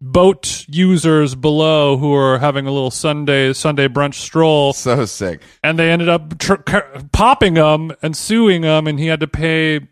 boat 0.01 0.65
users 0.67 1.33
below 1.33 1.97
who 1.97 2.13
are 2.13 2.37
having 2.37 2.67
a 2.67 2.71
little 2.71 2.91
Sunday 2.91 3.53
Sunday 3.53 3.87
brunch 3.87 4.15
stroll, 4.15 4.73
So 4.73 5.05
sick. 5.05 5.41
and 5.63 5.79
they 5.79 5.89
ended 5.91 6.09
up 6.09 6.37
tr- 6.37 6.55
popping 7.11 7.55
him 7.55 7.91
and 8.03 8.15
suing 8.15 8.61
him, 8.63 8.85
and 8.87 8.99
he 8.99 9.07
had 9.07 9.21
to 9.21 9.27
pay 9.27 9.87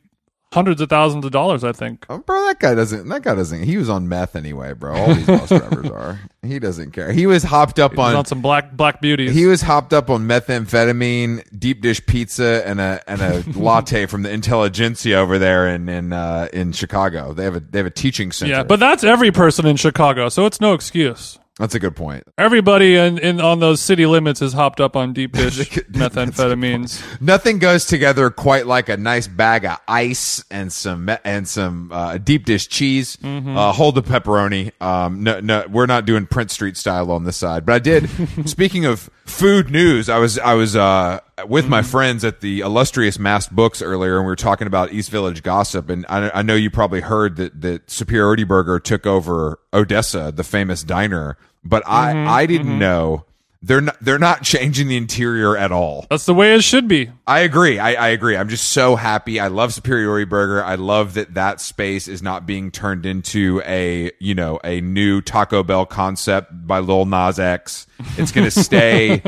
hundreds 0.53 0.79
of 0.81 0.89
thousands 0.89 1.25
of 1.25 1.31
dollars. 1.31 1.63
I 1.63 1.71
think. 1.71 2.05
Oh, 2.09 2.19
bro, 2.19 2.39
that 2.45 2.59
guy 2.59 2.75
doesn't. 2.75 3.07
That 3.09 3.23
guy 3.23 3.35
doesn't. 3.35 3.63
He 3.63 3.77
was 3.77 3.89
on 3.89 4.07
meth 4.07 4.35
anyway, 4.35 4.73
bro. 4.73 4.95
All 4.95 5.13
these 5.13 5.25
bus 5.27 5.49
drivers 5.49 5.89
are. 5.89 6.19
He 6.41 6.59
doesn't 6.59 6.91
care. 6.91 7.11
He 7.11 7.25
was 7.25 7.43
hopped 7.43 7.79
up 7.79 7.97
on. 7.97 8.15
on 8.15 8.25
some 8.25 8.41
black 8.41 8.71
black 8.75 9.01
beauties. 9.01 9.33
He 9.33 9.45
was 9.45 9.61
hopped 9.61 9.93
up 9.93 10.09
on 10.09 10.27
methamphetamine, 10.27 11.43
deep 11.57 11.81
dish 11.81 12.05
pizza, 12.05 12.63
and 12.65 12.79
a 12.79 13.01
and 13.07 13.21
a 13.21 13.43
latte 13.59 14.05
from 14.05 14.23
the 14.23 14.31
intelligentsia 14.31 15.17
over 15.17 15.37
there 15.39 15.67
in 15.67 15.89
in 15.89 16.13
uh, 16.13 16.47
in 16.53 16.71
Chicago. 16.71 17.33
They 17.33 17.43
have 17.43 17.55
a 17.55 17.59
they 17.59 17.79
have 17.79 17.85
a 17.85 17.91
teaching 17.91 18.31
center. 18.31 18.51
yeah, 18.51 18.63
but 18.63 18.79
that's 18.79 19.03
every 19.03 19.31
person 19.31 19.65
in 19.65 19.75
Chicago, 19.75 20.29
so 20.29 20.45
it's 20.45 20.61
no 20.61 20.73
excuse. 20.73 21.39
That's 21.59 21.75
a 21.75 21.79
good 21.79 21.95
point. 21.95 22.23
Everybody 22.37 22.95
in, 22.95 23.19
in 23.19 23.39
on 23.39 23.59
those 23.59 23.79
city 23.79 24.07
limits 24.07 24.41
is 24.41 24.53
hopped 24.53 24.81
up 24.81 24.95
on 24.95 25.13
deep 25.13 25.31
dish 25.33 25.69
methamphetamines. 25.91 27.21
Nothing 27.21 27.59
goes 27.59 27.85
together 27.85 28.31
quite 28.31 28.65
like 28.65 28.89
a 28.89 28.97
nice 28.97 29.27
bag 29.27 29.63
of 29.65 29.79
ice 29.87 30.43
and 30.49 30.73
some 30.73 31.11
and 31.23 31.47
some 31.47 31.91
uh, 31.91 32.17
deep 32.17 32.45
dish 32.45 32.67
cheese. 32.69 33.17
Mm-hmm. 33.17 33.55
Uh, 33.55 33.71
hold 33.71 33.93
the 33.93 34.01
pepperoni. 34.01 34.71
Um, 34.81 35.21
no, 35.23 35.39
no, 35.41 35.65
we're 35.69 35.85
not 35.85 36.05
doing 36.05 36.25
Prince 36.25 36.53
Street 36.53 36.75
style 36.75 37.11
on 37.11 37.23
this 37.23 37.37
side. 37.37 37.67
But 37.67 37.75
I 37.75 37.79
did. 37.79 38.09
speaking 38.49 38.85
of 38.85 39.11
food 39.25 39.69
news, 39.69 40.09
I 40.09 40.17
was 40.17 40.39
I 40.39 40.55
was 40.55 40.75
uh, 40.75 41.19
with 41.47 41.63
Mm-hmm. 41.65 41.71
my 41.71 41.81
friends 41.81 42.23
at 42.23 42.41
the 42.41 42.59
illustrious 42.61 43.17
Mast 43.19 43.55
Books 43.55 43.81
earlier, 43.81 44.17
and 44.17 44.25
we 44.25 44.29
were 44.31 44.35
talking 44.35 44.67
about 44.67 44.91
East 44.93 45.09
Village 45.09 45.43
gossip. 45.43 45.89
And 45.89 46.05
I, 46.09 46.29
I 46.35 46.41
know 46.41 46.55
you 46.55 46.69
probably 46.69 47.01
heard 47.01 47.35
that 47.37 47.61
that 47.61 47.89
Superiority 47.89 48.43
Burger 48.43 48.79
took 48.79 49.05
over 49.07 49.59
Odessa, 49.73 50.31
the 50.35 50.43
famous 50.43 50.83
diner. 50.83 51.37
But 51.63 51.83
Mm-hmm. 51.85 52.27
I 52.27 52.41
I 52.41 52.45
didn't 52.45 52.77
know. 52.77 53.25
They're 53.65 53.79
not, 53.79 53.95
they're 54.01 54.19
not 54.19 54.43
changing 54.43 54.89
the 54.89 54.97
interior 54.97 55.55
at 55.55 55.71
all. 55.71 56.05
That's 56.09 56.25
the 56.25 56.33
way 56.33 56.53
it 56.53 56.65
should 56.65 56.85
be. 56.89 57.09
I 57.25 57.39
agree. 57.39 57.79
I, 57.79 57.93
I 57.93 58.07
agree. 58.09 58.35
I'm 58.35 58.49
just 58.49 58.71
so 58.71 58.97
happy. 58.97 59.39
I 59.39 59.47
love 59.47 59.73
Superiority 59.73 60.25
Burger. 60.25 60.61
I 60.61 60.75
love 60.75 61.13
that 61.13 61.35
that 61.35 61.61
space 61.61 62.09
is 62.09 62.21
not 62.21 62.45
being 62.45 62.71
turned 62.71 63.05
into 63.05 63.61
a, 63.65 64.11
you 64.19 64.35
know, 64.35 64.59
a 64.65 64.81
new 64.81 65.21
Taco 65.21 65.63
Bell 65.63 65.85
concept 65.85 66.51
by 66.67 66.79
Lil 66.79 67.05
Nas 67.05 67.39
X. 67.39 67.87
It's 68.17 68.33
going 68.33 68.43
to 68.51 68.51
stay, 68.51 69.23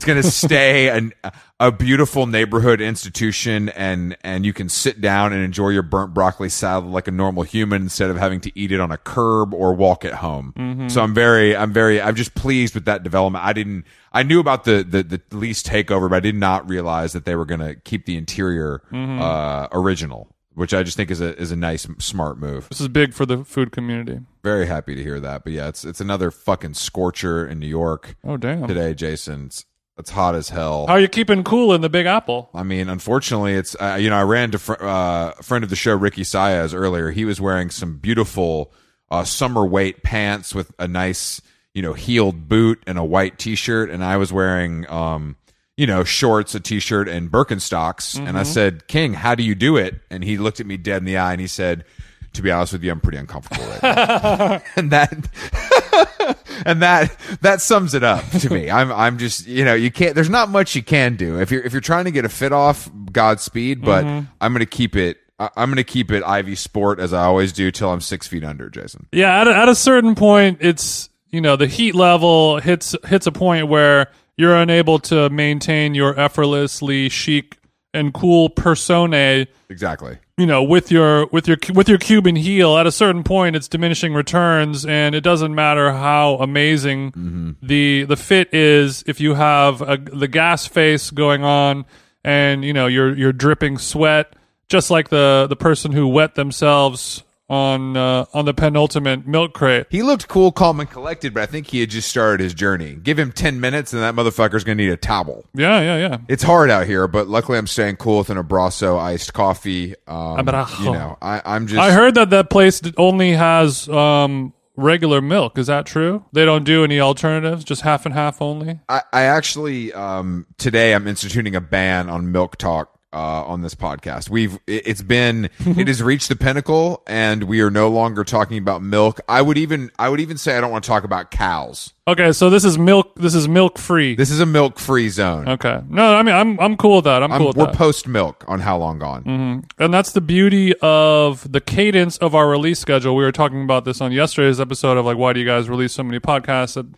it's 0.00 0.06
going 0.06 0.22
to 0.22 0.30
stay 0.30 0.88
an, 0.88 1.12
a 1.60 1.70
beautiful 1.70 2.26
neighborhood 2.26 2.80
institution 2.80 3.68
and, 3.68 4.16
and 4.24 4.46
you 4.46 4.54
can 4.54 4.70
sit 4.70 5.02
down 5.02 5.34
and 5.34 5.44
enjoy 5.44 5.68
your 5.68 5.82
burnt 5.82 6.14
broccoli 6.14 6.48
salad 6.48 6.86
like 6.86 7.06
a 7.06 7.10
normal 7.10 7.42
human 7.42 7.82
instead 7.82 8.08
of 8.08 8.16
having 8.16 8.40
to 8.40 8.58
eat 8.58 8.72
it 8.72 8.80
on 8.80 8.90
a 8.90 8.96
curb 8.96 9.52
or 9.52 9.74
walk 9.74 10.06
it 10.06 10.14
home. 10.14 10.86
So 10.88 11.02
I'm 11.02 11.12
very, 11.12 11.54
I'm 11.54 11.72
very, 11.74 12.00
I'm 12.00 12.14
just 12.14 12.34
pleased 12.34 12.74
with 12.74 12.86
that 12.86 13.02
development. 13.02 13.44
I 13.44 13.52
didn't, 13.52 13.84
I 14.10 14.22
knew 14.22 14.40
about 14.40 14.64
the, 14.64 14.82
the, 14.82 15.02
the 15.02 15.20
lease 15.36 15.62
takeover, 15.62 16.08
but 16.08 16.16
I 16.16 16.20
did 16.20 16.34
not 16.34 16.66
realize 16.66 17.12
that 17.12 17.26
they 17.26 17.36
were 17.36 17.44
going 17.44 17.60
to 17.60 17.74
keep 17.74 18.06
the 18.06 18.16
interior, 18.16 18.82
uh, 18.92 19.68
original, 19.72 20.34
which 20.54 20.72
I 20.72 20.82
just 20.82 20.96
think 20.96 21.10
is 21.10 21.20
a, 21.20 21.38
is 21.38 21.52
a 21.52 21.56
nice, 21.56 21.86
smart 21.98 22.38
move. 22.38 22.70
This 22.70 22.80
is 22.80 22.88
big 22.88 23.12
for 23.12 23.26
the 23.26 23.44
food 23.44 23.70
community. 23.70 24.20
Very 24.42 24.66
happy 24.66 24.94
to 24.94 25.02
hear 25.02 25.20
that. 25.20 25.44
But 25.44 25.52
yeah, 25.52 25.68
it's, 25.68 25.84
it's 25.84 26.00
another 26.00 26.30
fucking 26.30 26.72
scorcher 26.74 27.46
in 27.46 27.58
New 27.60 27.66
York 27.68 28.16
Oh 28.24 28.38
damn! 28.38 28.66
today, 28.66 28.94
Jason. 28.94 29.46
It's, 29.46 29.66
it's 30.00 30.10
hot 30.10 30.34
as 30.34 30.48
hell. 30.48 30.86
How 30.86 30.94
are 30.94 31.00
you 31.00 31.08
keeping 31.08 31.44
cool 31.44 31.72
in 31.72 31.82
the 31.82 31.88
Big 31.88 32.06
Apple? 32.06 32.50
I 32.52 32.64
mean, 32.64 32.88
unfortunately, 32.88 33.54
it's 33.54 33.76
uh, 33.80 33.96
you 34.00 34.10
know 34.10 34.16
I 34.16 34.22
ran 34.22 34.50
to 34.50 34.58
fr- 34.58 34.82
uh, 34.82 35.34
a 35.38 35.42
friend 35.42 35.62
of 35.62 35.70
the 35.70 35.76
show 35.76 35.94
Ricky 35.94 36.22
Saiz 36.22 36.74
earlier. 36.74 37.10
He 37.10 37.24
was 37.24 37.40
wearing 37.40 37.70
some 37.70 37.98
beautiful 37.98 38.72
uh, 39.10 39.24
summer 39.24 39.64
weight 39.64 40.02
pants 40.02 40.54
with 40.54 40.72
a 40.78 40.88
nice 40.88 41.40
you 41.74 41.82
know 41.82 41.92
heeled 41.92 42.48
boot 42.48 42.82
and 42.86 42.98
a 42.98 43.04
white 43.04 43.38
T-shirt, 43.38 43.90
and 43.90 44.02
I 44.02 44.16
was 44.16 44.32
wearing 44.32 44.88
um 44.90 45.36
you 45.76 45.86
know 45.86 46.02
shorts, 46.02 46.54
a 46.54 46.60
T-shirt, 46.60 47.06
and 47.08 47.30
Birkenstocks. 47.30 48.18
And 48.18 48.36
I 48.36 48.42
said, 48.42 48.88
King, 48.88 49.14
how 49.14 49.34
do 49.34 49.42
you 49.42 49.54
do 49.54 49.76
it? 49.76 50.00
And 50.10 50.24
he 50.24 50.38
looked 50.38 50.60
at 50.60 50.66
me 50.66 50.76
dead 50.76 50.98
in 50.98 51.04
the 51.04 51.18
eye 51.18 51.32
and 51.32 51.40
he 51.40 51.46
said. 51.46 51.84
To 52.34 52.42
be 52.42 52.50
honest 52.50 52.72
with 52.72 52.84
you, 52.84 52.92
I'm 52.92 53.00
pretty 53.00 53.18
uncomfortable 53.18 53.64
right 53.64 53.82
now, 53.82 54.62
and 54.76 54.92
that 54.92 55.12
and 56.66 56.82
that 56.82 57.16
that 57.40 57.60
sums 57.60 57.94
it 57.94 58.04
up 58.04 58.24
to 58.30 58.50
me. 58.50 58.70
I'm 58.70 58.92
I'm 58.92 59.18
just 59.18 59.46
you 59.46 59.64
know 59.64 59.74
you 59.74 59.90
can't. 59.90 60.14
There's 60.14 60.30
not 60.30 60.48
much 60.48 60.76
you 60.76 60.82
can 60.82 61.16
do 61.16 61.40
if 61.40 61.50
you're 61.50 61.62
if 61.62 61.72
you're 61.72 61.80
trying 61.80 62.04
to 62.04 62.10
get 62.10 62.24
a 62.24 62.28
fit 62.28 62.52
off. 62.52 62.88
Godspeed, 63.12 63.82
but 63.82 64.04
mm-hmm. 64.04 64.26
I'm 64.40 64.52
gonna 64.52 64.66
keep 64.66 64.96
it. 64.96 65.18
I'm 65.40 65.70
going 65.70 65.76
to 65.76 65.84
keep 65.84 66.12
it 66.12 66.22
Ivy 66.22 66.54
Sport 66.54 67.00
as 67.00 67.14
I 67.14 67.24
always 67.24 67.54
do 67.54 67.70
till 67.70 67.90
I'm 67.90 68.02
six 68.02 68.26
feet 68.26 68.44
under, 68.44 68.68
Jason. 68.68 69.06
Yeah, 69.10 69.40
at 69.40 69.48
a, 69.48 69.56
at 69.56 69.68
a 69.70 69.74
certain 69.74 70.14
point, 70.14 70.58
it's 70.60 71.08
you 71.30 71.40
know 71.40 71.56
the 71.56 71.66
heat 71.66 71.94
level 71.94 72.60
hits 72.60 72.94
hits 73.06 73.26
a 73.26 73.32
point 73.32 73.68
where 73.68 74.10
you're 74.36 74.56
unable 74.56 74.98
to 74.98 75.30
maintain 75.30 75.94
your 75.94 76.18
effortlessly 76.18 77.08
chic 77.08 77.58
and 77.94 78.12
cool 78.14 78.50
persona. 78.50 79.46
Exactly. 79.68 80.18
You 80.40 80.46
know, 80.46 80.62
with 80.62 80.90
your 80.90 81.26
with 81.26 81.46
your 81.46 81.58
with 81.74 81.86
your 81.86 81.98
Cuban 81.98 82.34
heel, 82.34 82.78
at 82.78 82.86
a 82.86 82.90
certain 82.90 83.22
point, 83.22 83.56
it's 83.56 83.68
diminishing 83.68 84.14
returns, 84.14 84.86
and 84.86 85.14
it 85.14 85.20
doesn't 85.20 85.54
matter 85.54 85.92
how 85.92 86.36
amazing 86.36 87.12
mm-hmm. 87.12 87.50
the 87.60 88.04
the 88.04 88.16
fit 88.16 88.54
is 88.54 89.04
if 89.06 89.20
you 89.20 89.34
have 89.34 89.82
a, 89.82 89.98
the 89.98 90.28
gas 90.28 90.66
face 90.66 91.10
going 91.10 91.44
on, 91.44 91.84
and 92.24 92.64
you 92.64 92.72
know 92.72 92.86
you're 92.86 93.14
you're 93.14 93.34
dripping 93.34 93.76
sweat, 93.76 94.34
just 94.66 94.90
like 94.90 95.10
the 95.10 95.46
the 95.46 95.56
person 95.56 95.92
who 95.92 96.08
wet 96.08 96.36
themselves 96.36 97.22
on 97.50 97.96
uh, 97.96 98.24
on 98.32 98.44
the 98.44 98.54
penultimate 98.54 99.26
milk 99.26 99.52
crate. 99.52 99.86
He 99.90 100.02
looked 100.02 100.28
cool, 100.28 100.52
calm, 100.52 100.80
and 100.80 100.88
collected, 100.88 101.34
but 101.34 101.42
I 101.42 101.46
think 101.46 101.66
he 101.66 101.80
had 101.80 101.90
just 101.90 102.08
started 102.08 102.42
his 102.42 102.54
journey. 102.54 102.94
Give 102.94 103.18
him 103.18 103.32
10 103.32 103.60
minutes, 103.60 103.92
and 103.92 104.00
that 104.02 104.14
motherfucker's 104.14 104.64
to 104.64 104.74
need 104.74 104.90
a 104.90 104.96
towel. 104.96 105.44
Yeah, 105.52 105.80
yeah, 105.80 105.96
yeah. 105.96 106.18
It's 106.28 106.44
hard 106.44 106.70
out 106.70 106.86
here, 106.86 107.08
but 107.08 107.26
luckily 107.26 107.58
I'm 107.58 107.66
staying 107.66 107.96
cool 107.96 108.18
with 108.18 108.30
an 108.30 108.38
Abraço 108.38 108.98
iced 108.98 109.34
coffee. 109.34 109.96
Um, 110.06 110.38
Abraço. 110.38 110.78
you 110.84 110.92
know, 110.92 111.18
I, 111.20 111.42
I'm 111.44 111.66
just. 111.66 111.80
I 111.80 111.90
heard 111.90 112.14
that 112.14 112.30
that 112.30 112.50
place 112.50 112.80
only 112.96 113.32
has 113.32 113.88
um, 113.88 114.52
regular 114.76 115.20
milk. 115.20 115.58
Is 115.58 115.66
that 115.66 115.86
true? 115.86 116.24
They 116.32 116.44
don't 116.44 116.64
do 116.64 116.84
any 116.84 117.00
alternatives, 117.00 117.64
just 117.64 117.82
half 117.82 118.06
and 118.06 118.14
half 118.14 118.40
only. 118.40 118.78
I, 118.88 119.02
I 119.12 119.22
actually 119.22 119.92
um, 119.92 120.46
today 120.56 120.94
I'm 120.94 121.08
instituting 121.08 121.56
a 121.56 121.60
ban 121.60 122.08
on 122.08 122.30
milk 122.30 122.56
talk 122.56 122.96
uh, 123.12 123.16
on 123.44 123.60
this 123.62 123.74
podcast. 123.74 124.30
We've 124.30 124.54
it- 124.66 124.86
it's 124.86 125.02
been 125.02 125.48
it 125.60 125.88
has 125.88 126.02
reached 126.02 126.28
the 126.28 126.36
pinnacle, 126.36 127.02
and 127.06 127.44
we 127.44 127.60
are 127.60 127.70
no 127.70 127.88
longer 127.88 128.22
talking 128.24 128.58
about 128.58 128.82
milk. 128.82 129.20
I 129.28 129.42
would 129.42 129.58
even 129.58 129.90
I 129.98 130.08
would 130.08 130.20
even 130.20 130.36
say 130.36 130.56
I 130.56 130.60
don't 130.60 130.70
want 130.70 130.84
to 130.84 130.88
talk 130.88 131.04
about 131.04 131.30
cows. 131.30 131.92
Okay, 132.08 132.32
so 132.32 132.50
this 132.50 132.64
is 132.64 132.76
milk. 132.78 133.14
This 133.16 133.34
is 133.34 133.46
milk 133.48 133.78
free. 133.78 134.14
This 134.16 134.30
is 134.30 134.40
a 134.40 134.46
milk 134.46 134.78
free 134.78 135.08
zone. 135.08 135.48
Okay, 135.48 135.80
no, 135.88 136.14
I 136.14 136.22
mean 136.22 136.34
I'm 136.34 136.58
I'm 136.60 136.76
cool 136.76 136.96
with 136.96 137.04
that. 137.04 137.22
I'm 137.22 137.30
I'm- 137.32 137.40
cool 137.40 137.48
with 137.48 137.56
we're 137.56 137.72
post 137.72 138.06
milk 138.08 138.44
on 138.48 138.60
how 138.60 138.76
long 138.78 138.98
gone. 138.98 139.64
and 139.78 139.92
that's 139.94 140.12
the 140.12 140.20
beauty 140.20 140.74
of 140.82 141.50
the 141.50 141.60
cadence 141.60 142.16
of 142.18 142.34
our 142.34 142.48
release 142.48 142.78
schedule. 142.78 143.14
We 143.16 143.24
were 143.24 143.32
talking 143.32 143.62
about 143.62 143.84
this 143.84 144.00
on 144.00 144.12
yesterday's 144.12 144.60
episode 144.60 144.96
of 144.98 145.04
like, 145.04 145.16
why 145.16 145.32
do 145.32 145.40
you 145.40 145.46
guys 145.46 145.68
release 145.68 145.92
so 145.92 146.02
many 146.02 146.18
podcasts? 146.20 146.76
And 146.76 146.96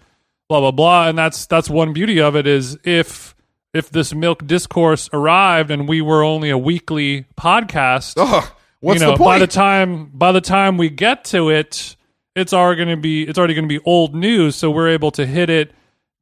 blah 0.49 0.61
blah 0.61 0.71
blah. 0.71 1.09
And 1.09 1.17
that's 1.17 1.47
that's 1.47 1.71
one 1.71 1.93
beauty 1.93 2.21
of 2.21 2.37
it 2.37 2.47
is 2.47 2.77
if 2.85 3.32
if 3.75 3.91
this 3.91 4.15
milk 4.15 4.47
discourse 4.47 5.09
arrived 5.13 5.71
and 5.71 5.89
we 5.89 6.01
were 6.01 6.23
only 6.23 6.51
a 6.51 6.59
weekly 6.59 7.27
podcast, 7.37 8.15
Ugh, 8.19 8.45
what's 8.81 9.01
you 9.01 9.07
know, 9.07 9.13
the 9.13 9.19
point? 9.19 9.29
by 9.29 9.39
the 9.39 9.47
time 9.47 10.11
by 10.13 10.33
the 10.33 10.41
time 10.41 10.77
we 10.77 10.91
get 10.91 11.25
to 11.27 11.49
it, 11.51 11.97
it's 12.35 12.53
already 12.53 12.85
going 12.85 12.97
to 12.97 13.01
be 13.01 13.23
it's 13.27 13.39
already 13.39 13.55
going 13.55 13.69
to 13.69 13.79
be 13.79 13.83
old 13.85 14.15
news. 14.15 14.57
So 14.57 14.71
we're 14.71 14.89
able 14.91 15.11
to 15.13 15.27
hit 15.27 15.51
it 15.51 15.73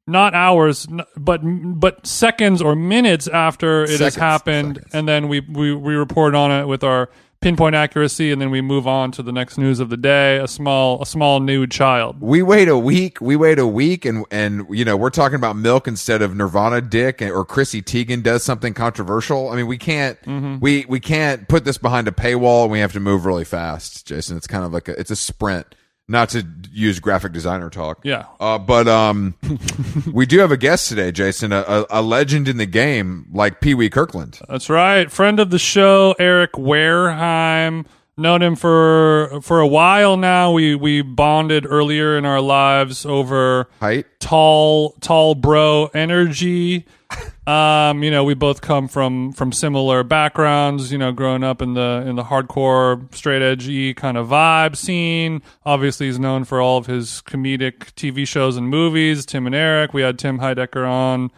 not 0.07 0.35
hours, 0.35 0.87
but 1.17 1.41
but 1.43 2.07
seconds 2.07 2.61
or 2.63 2.75
minutes 2.75 3.29
after 3.29 3.85
it 3.85 4.01
has 4.01 4.17
happened, 4.17 4.77
seconds. 4.77 4.95
and 4.95 5.09
then 5.09 5.29
we, 5.29 5.41
we 5.41 5.75
we 5.75 5.95
report 5.95 6.35
on 6.35 6.51
it 6.51 6.67
with 6.67 6.83
our 6.83 7.11
pinpoint 7.41 7.75
accuracy, 7.75 8.31
and 8.33 8.41
then 8.41 8.51
we 8.51 8.61
move 8.61 8.87
on 8.87 9.11
to 9.13 9.23
the 9.23 9.33
next 9.33 9.57
news 9.59 9.81
of 9.81 9.89
the 9.89 9.97
day. 9.97 10.39
A 10.39 10.47
small 10.49 11.01
a 11.03 11.07
small 11.07 11.41
nude 11.41 11.71
child. 11.71 12.21
we 12.21 12.43
wait 12.43 12.69
a 12.69 12.77
week. 12.79 13.21
We 13.21 13.37
wait 13.37 13.59
a 13.59 13.67
week, 13.67 14.05
and 14.05 14.25
and 14.31 14.67
you 14.71 14.85
know 14.85 14.97
we're 14.97 15.11
talking 15.11 15.37
about 15.37 15.57
milk 15.57 15.89
instead 15.89 16.23
of 16.23 16.35
Nirvana 16.35 16.81
Dick 16.81 17.23
or 17.23 17.45
Chrissy 17.45 17.83
Teigen 17.83 18.23
does 18.23 18.43
something 18.45 18.75
controversial. 18.75 19.49
I 19.51 19.57
mean, 19.57 19.67
we 19.67 19.79
can't 19.79 20.21
Mm-hmm. 20.23 20.59
we 20.61 20.85
we 20.89 21.01
can't 21.01 21.49
put 21.49 21.65
this 21.65 21.79
behind 21.79 22.09
a 22.09 22.13
paywall. 22.13 22.65
and 22.65 22.73
We 22.73 22.81
have 22.81 22.93
to 22.93 23.01
move 23.01 23.25
really 23.27 23.45
fast, 23.45 24.07
Jason. 24.07 24.37
It's 24.37 24.47
kind 24.47 24.65
of 24.65 24.73
like 24.73 24.89
a 24.89 24.99
it's 24.99 25.11
a 25.11 25.17
sprint. 25.17 25.75
Not 26.11 26.31
to 26.31 26.45
use 26.73 26.99
graphic 26.99 27.31
designer 27.31 27.71
talk. 27.71 28.01
Yeah. 28.03 28.25
Uh, 28.41 28.59
but 28.59 28.89
um, 28.89 29.35
we 30.13 30.27
do 30.27 30.41
have 30.41 30.51
a 30.51 30.57
guest 30.57 30.89
today, 30.89 31.13
Jason, 31.13 31.53
a, 31.53 31.61
a, 31.61 31.87
a 31.89 32.03
legend 32.03 32.49
in 32.49 32.57
the 32.57 32.67
game 32.67 33.27
like 33.33 33.61
Pee 33.61 33.75
Wee 33.75 33.89
Kirkland. 33.91 34.41
That's 34.49 34.69
right. 34.69 35.09
Friend 35.09 35.39
of 35.39 35.51
the 35.51 35.59
show, 35.61 36.17
Eric 36.19 36.55
Wareheim. 36.55 37.87
Known 38.21 38.43
him 38.43 38.55
for 38.55 39.41
for 39.41 39.61
a 39.61 39.67
while 39.67 40.19
now. 40.19 40.53
We 40.53 40.75
we 40.75 41.01
bonded 41.01 41.65
earlier 41.67 42.19
in 42.19 42.27
our 42.27 42.43
lives 42.43 43.07
over 43.07 43.71
Height. 43.81 44.05
tall 44.21 44.91
tall 45.01 45.35
bro 45.35 45.91
energy 45.95 46.85
um 47.47 48.03
you 48.03 48.11
know 48.11 48.23
we 48.23 48.35
both 48.35 48.61
come 48.61 48.89
from 48.89 49.33
from 49.33 49.53
similar 49.53 50.03
backgrounds 50.03 50.93
you 50.93 50.99
know 50.99 51.13
growing 51.13 51.43
up 51.43 51.63
in 51.63 51.73
the 51.73 52.05
in 52.07 52.17
the 52.17 52.25
hardcore 52.25 53.13
straight 53.15 53.41
edgy 53.41 53.95
kind 53.95 54.19
of 54.19 54.29
vibe 54.29 54.77
scene 54.77 55.41
obviously 55.65 56.07
he's 56.07 56.19
known 56.19 56.45
for 56.45 56.61
all 56.61 56.77
of 56.77 56.85
his 56.87 57.23
comedic 57.27 57.93
tv 57.95 58.29
shows 58.29 58.57
and 58.59 58.69
movies 58.69 59.25
tim 59.25 59.47
and 59.47 59.55
eric 59.55 59.95
we 59.95 60.03
had 60.03 60.19
tim 60.19 60.39
heidecker 60.39 60.87
on 60.87 61.31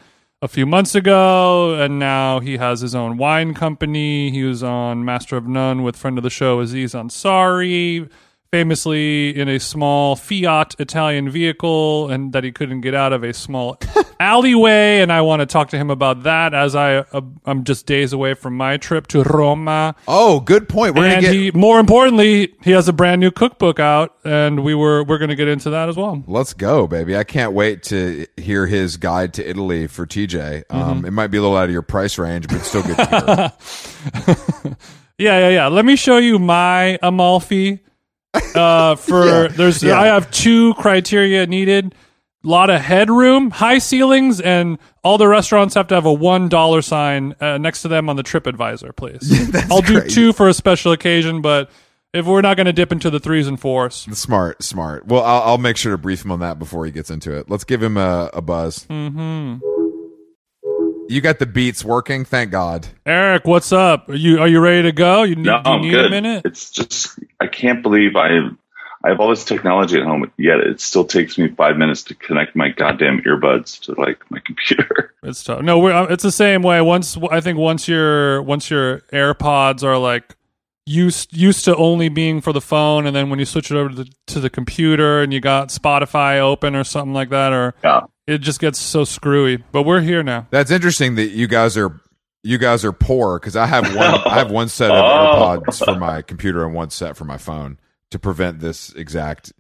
a 0.42 0.48
few 0.48 0.66
months 0.66 0.96
ago 0.96 1.80
and 1.80 2.00
now 2.00 2.40
he 2.40 2.56
has 2.56 2.80
his 2.80 2.96
own 2.96 3.16
wine 3.16 3.54
company. 3.54 4.28
He 4.32 4.42
was 4.42 4.60
on 4.60 5.04
master 5.04 5.36
of 5.36 5.46
none 5.46 5.84
with 5.84 5.96
friend 5.96 6.18
of 6.18 6.24
the 6.24 6.30
show 6.30 6.58
aziz 6.58 6.94
ansari 6.94 8.10
famously 8.52 9.34
in 9.34 9.48
a 9.48 9.58
small 9.58 10.14
Fiat 10.14 10.76
Italian 10.78 11.30
vehicle 11.30 12.10
and 12.10 12.34
that 12.34 12.44
he 12.44 12.52
couldn't 12.52 12.82
get 12.82 12.94
out 12.94 13.14
of 13.14 13.24
a 13.24 13.32
small 13.32 13.78
alleyway. 14.20 15.00
And 15.00 15.10
I 15.10 15.22
want 15.22 15.40
to 15.40 15.46
talk 15.46 15.70
to 15.70 15.78
him 15.78 15.88
about 15.88 16.24
that 16.24 16.52
as 16.52 16.76
I 16.76 16.96
uh, 16.98 17.22
I'm 17.46 17.64
just 17.64 17.86
days 17.86 18.12
away 18.12 18.34
from 18.34 18.54
my 18.54 18.76
trip 18.76 19.06
to 19.08 19.22
Roma. 19.22 19.94
Oh, 20.06 20.40
good 20.40 20.68
point. 20.68 20.94
We're 20.94 21.06
and 21.06 21.22
gonna 21.22 21.32
get. 21.32 21.34
he, 21.34 21.50
more 21.52 21.80
importantly, 21.80 22.54
he 22.62 22.72
has 22.72 22.88
a 22.88 22.92
brand 22.92 23.22
new 23.22 23.30
cookbook 23.30 23.80
out, 23.80 24.16
and 24.22 24.62
we 24.62 24.74
were 24.74 25.02
we're 25.02 25.18
going 25.18 25.30
to 25.30 25.36
get 25.36 25.48
into 25.48 25.70
that 25.70 25.88
as 25.88 25.96
well. 25.96 26.22
Let's 26.26 26.52
go, 26.52 26.86
baby. 26.86 27.16
I 27.16 27.24
can't 27.24 27.54
wait 27.54 27.82
to 27.84 28.26
hear 28.36 28.66
his 28.66 28.98
guide 28.98 29.32
to 29.34 29.48
Italy 29.48 29.86
for 29.86 30.06
TJ. 30.06 30.66
Mm-hmm. 30.66 30.76
Um, 30.76 31.04
It 31.06 31.12
might 31.12 31.28
be 31.28 31.38
a 31.38 31.40
little 31.40 31.56
out 31.56 31.64
of 31.64 31.70
your 31.70 31.80
price 31.80 32.18
range, 32.18 32.48
but 32.48 32.60
still 32.60 32.82
good 32.82 32.96
to 32.98 33.52
hear. 34.26 34.76
Yeah, 35.18 35.38
yeah, 35.38 35.48
yeah. 35.50 35.66
Let 35.68 35.84
me 35.84 35.94
show 35.94 36.16
you 36.16 36.38
my 36.40 36.98
Amalfi. 37.00 37.80
Uh, 38.34 38.96
for 38.96 39.26
Yeah, 39.26 39.48
there's 39.48 39.82
yeah. 39.82 40.00
I 40.00 40.06
have 40.06 40.30
two 40.30 40.74
criteria 40.74 41.46
needed. 41.46 41.94
A 42.44 42.48
lot 42.48 42.70
of 42.70 42.80
headroom, 42.80 43.50
high 43.52 43.78
ceilings, 43.78 44.40
and 44.40 44.78
all 45.04 45.16
the 45.16 45.28
restaurants 45.28 45.74
have 45.74 45.86
to 45.88 45.94
have 45.94 46.06
a 46.06 46.12
one 46.12 46.48
dollar 46.48 46.82
sign 46.82 47.36
uh, 47.40 47.56
next 47.58 47.82
to 47.82 47.88
them 47.88 48.08
on 48.08 48.16
the 48.16 48.24
TripAdvisor, 48.24 48.96
please. 48.96 49.22
I'll 49.70 49.80
do 49.80 50.00
great. 50.00 50.10
two 50.10 50.32
for 50.32 50.48
a 50.48 50.54
special 50.54 50.90
occasion, 50.90 51.40
but 51.40 51.70
if 52.12 52.26
we're 52.26 52.40
not 52.40 52.56
going 52.56 52.66
to 52.66 52.72
dip 52.72 52.90
into 52.90 53.10
the 53.10 53.20
threes 53.20 53.46
and 53.46 53.60
fours, 53.60 53.94
smart, 54.12 54.62
smart. 54.62 55.06
Well, 55.06 55.22
I'll, 55.22 55.42
I'll 55.42 55.58
make 55.58 55.76
sure 55.76 55.92
to 55.92 55.98
brief 55.98 56.24
him 56.24 56.32
on 56.32 56.40
that 56.40 56.58
before 56.58 56.84
he 56.84 56.90
gets 56.90 57.10
into 57.10 57.36
it. 57.36 57.48
Let's 57.48 57.64
give 57.64 57.82
him 57.82 57.96
a, 57.96 58.28
a 58.34 58.42
buzz. 58.42 58.86
Mm-hmm. 58.90 59.58
You 61.08 61.20
got 61.20 61.38
the 61.38 61.46
beats 61.46 61.84
working. 61.84 62.24
Thank 62.24 62.50
God. 62.52 62.86
Eric, 63.04 63.46
what's 63.46 63.72
up? 63.72 64.08
Are 64.08 64.14
you 64.14 64.38
are 64.40 64.48
you 64.48 64.60
ready 64.60 64.82
to 64.82 64.92
go? 64.92 65.24
You 65.24 65.36
need, 65.36 65.44
No, 65.46 65.56
you 65.56 65.62
I'm 65.64 65.80
need 65.82 65.90
good. 65.90 66.06
a 66.06 66.10
minute? 66.10 66.42
It's 66.46 66.70
just 66.70 67.18
I 67.40 67.46
can't 67.48 67.82
believe 67.82 68.16
I 68.16 68.32
have 68.32 68.56
I 69.04 69.08
have 69.08 69.20
all 69.20 69.28
this 69.28 69.44
technology 69.44 69.98
at 69.98 70.04
home, 70.04 70.30
yet 70.38 70.60
it 70.60 70.80
still 70.80 71.04
takes 71.04 71.36
me 71.36 71.48
five 71.48 71.76
minutes 71.76 72.04
to 72.04 72.14
connect 72.14 72.54
my 72.54 72.68
goddamn 72.68 73.20
earbuds 73.26 73.80
to 73.80 74.00
like 74.00 74.22
my 74.30 74.38
computer. 74.44 75.12
It's 75.24 75.44
tough. 75.44 75.62
No, 75.62 75.78
we're, 75.78 75.92
uh, 75.92 76.06
it's 76.06 76.24
the 76.24 76.32
same 76.32 76.62
way. 76.62 76.80
Once 76.80 77.16
I 77.30 77.40
think 77.40 77.56
once 77.58 77.86
your 77.86 78.42
once 78.42 78.70
your 78.70 79.00
AirPods 79.12 79.84
are 79.84 79.96
like 79.98 80.34
used 80.84 81.36
used 81.36 81.64
to 81.66 81.76
only 81.76 82.08
being 82.08 82.40
for 82.40 82.52
the 82.52 82.60
phone, 82.60 83.06
and 83.06 83.14
then 83.14 83.30
when 83.30 83.38
you 83.38 83.44
switch 83.44 83.70
it 83.70 83.76
over 83.76 83.88
to 83.90 83.94
the, 83.94 84.10
to 84.28 84.40
the 84.40 84.50
computer 84.50 85.20
and 85.22 85.32
you 85.32 85.40
got 85.40 85.68
Spotify 85.68 86.40
open 86.40 86.74
or 86.74 86.82
something 86.84 87.12
like 87.14 87.28
that, 87.30 87.52
or 87.52 87.74
Yeah. 87.84 88.00
It 88.26 88.38
just 88.38 88.60
gets 88.60 88.78
so 88.78 89.04
screwy. 89.04 89.58
But 89.72 89.82
we're 89.82 90.00
here 90.00 90.22
now. 90.22 90.46
That's 90.50 90.70
interesting 90.70 91.14
that 91.16 91.30
you 91.30 91.46
guys 91.46 91.76
are 91.76 92.00
you 92.44 92.58
guys 92.58 92.84
are 92.84 92.92
poor 92.92 93.38
because 93.38 93.56
I 93.56 93.66
have 93.66 93.94
one 93.94 94.14
I 94.26 94.34
have 94.38 94.50
one 94.50 94.68
set 94.68 94.90
of 94.90 94.96
Oh. 95.04 95.60
AirPods 95.60 95.84
for 95.84 95.98
my 95.98 96.22
computer 96.22 96.64
and 96.64 96.74
one 96.74 96.90
set 96.90 97.16
for 97.16 97.24
my 97.24 97.38
phone 97.38 97.78
to 98.10 98.18
prevent 98.18 98.60
this 98.60 98.92
exact 98.94 99.52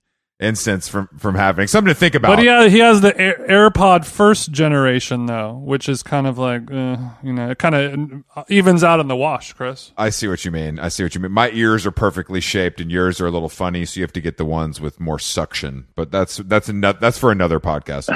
instance 0.42 0.88
from 0.88 1.08
from 1.18 1.34
happening. 1.34 1.66
Something 1.68 1.94
to 1.94 1.98
think 1.98 2.14
about. 2.14 2.28
But 2.28 2.38
he 2.40 2.46
has, 2.46 2.72
he 2.72 2.78
has 2.80 3.00
the 3.00 3.18
Air, 3.18 3.46
AirPod 3.48 4.04
first 4.04 4.50
generation 4.50 5.26
though, 5.26 5.54
which 5.54 5.88
is 5.88 6.02
kind 6.02 6.26
of 6.26 6.38
like 6.38 6.70
uh, 6.70 6.96
you 7.22 7.32
know 7.32 7.50
it 7.50 7.58
kind 7.58 7.74
of 7.74 8.50
evens 8.50 8.84
out 8.84 9.00
in 9.00 9.08
the 9.08 9.16
wash, 9.16 9.52
Chris. 9.52 9.92
I 9.96 10.10
see 10.10 10.28
what 10.28 10.44
you 10.44 10.50
mean. 10.50 10.78
I 10.78 10.88
see 10.88 11.02
what 11.02 11.14
you 11.14 11.20
mean. 11.20 11.32
My 11.32 11.50
ears 11.50 11.86
are 11.86 11.90
perfectly 11.90 12.40
shaped, 12.40 12.80
and 12.80 12.90
yours 12.90 13.20
are 13.20 13.26
a 13.26 13.30
little 13.30 13.48
funny, 13.48 13.84
so 13.84 14.00
you 14.00 14.04
have 14.04 14.12
to 14.12 14.20
get 14.20 14.36
the 14.36 14.44
ones 14.44 14.80
with 14.80 15.00
more 15.00 15.18
suction. 15.18 15.86
But 15.94 16.10
that's 16.10 16.36
that's 16.38 16.68
another 16.68 16.98
that's 17.00 17.18
for 17.18 17.30
another 17.30 17.60
podcast. 17.60 18.10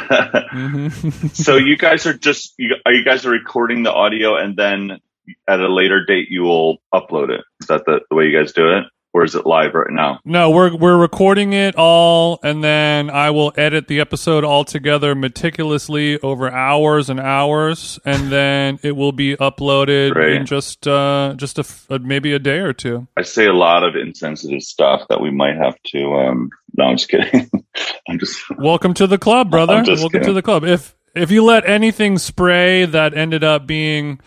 so 1.34 1.56
you 1.56 1.76
guys 1.76 2.06
are 2.06 2.14
just 2.14 2.54
you, 2.58 2.74
are 2.84 2.92
you 2.92 3.04
guys 3.04 3.24
are 3.24 3.30
recording 3.30 3.82
the 3.82 3.92
audio 3.92 4.36
and 4.36 4.56
then 4.56 5.00
at 5.48 5.60
a 5.60 5.72
later 5.72 6.04
date 6.04 6.28
you 6.30 6.42
will 6.42 6.78
upload 6.92 7.30
it. 7.30 7.44
Is 7.60 7.68
that 7.68 7.84
the, 7.86 8.00
the 8.08 8.16
way 8.16 8.26
you 8.26 8.38
guys 8.38 8.52
do 8.52 8.76
it? 8.76 8.84
Or 9.16 9.24
is 9.24 9.34
it 9.34 9.46
live 9.46 9.72
right 9.72 9.90
now? 9.90 10.20
No, 10.26 10.50
we're 10.50 10.76
we're 10.76 10.98
recording 10.98 11.54
it 11.54 11.74
all, 11.76 12.38
and 12.42 12.62
then 12.62 13.08
I 13.08 13.30
will 13.30 13.50
edit 13.56 13.88
the 13.88 13.98
episode 13.98 14.44
all 14.44 14.62
together 14.62 15.14
meticulously 15.14 16.20
over 16.20 16.50
hours 16.50 17.08
and 17.08 17.18
hours, 17.18 17.98
and 18.04 18.30
then 18.30 18.78
it 18.82 18.92
will 18.92 19.12
be 19.12 19.34
uploaded 19.34 20.12
Great. 20.12 20.36
in 20.36 20.44
just 20.44 20.86
uh, 20.86 21.32
just 21.38 21.58
a, 21.58 21.64
uh, 21.88 21.98
maybe 21.98 22.34
a 22.34 22.38
day 22.38 22.58
or 22.58 22.74
two. 22.74 23.08
I 23.16 23.22
say 23.22 23.46
a 23.46 23.54
lot 23.54 23.84
of 23.84 23.96
insensitive 23.96 24.60
stuff 24.60 25.08
that 25.08 25.22
we 25.22 25.30
might 25.30 25.56
have 25.56 25.82
to. 25.92 26.14
Um, 26.14 26.50
no, 26.76 26.84
I'm 26.84 26.98
just 26.98 27.08
kidding. 27.08 27.50
I'm 28.08 28.18
just. 28.18 28.38
Welcome 28.58 28.92
to 28.94 29.06
the 29.06 29.16
club, 29.16 29.50
brother. 29.50 29.82
Welcome 29.86 30.24
to 30.24 30.34
the 30.34 30.42
club. 30.42 30.62
If 30.62 30.94
if 31.14 31.30
you 31.30 31.42
let 31.42 31.66
anything 31.66 32.18
spray 32.18 32.84
that 32.84 33.14
ended 33.14 33.44
up 33.44 33.66
being, 33.66 34.20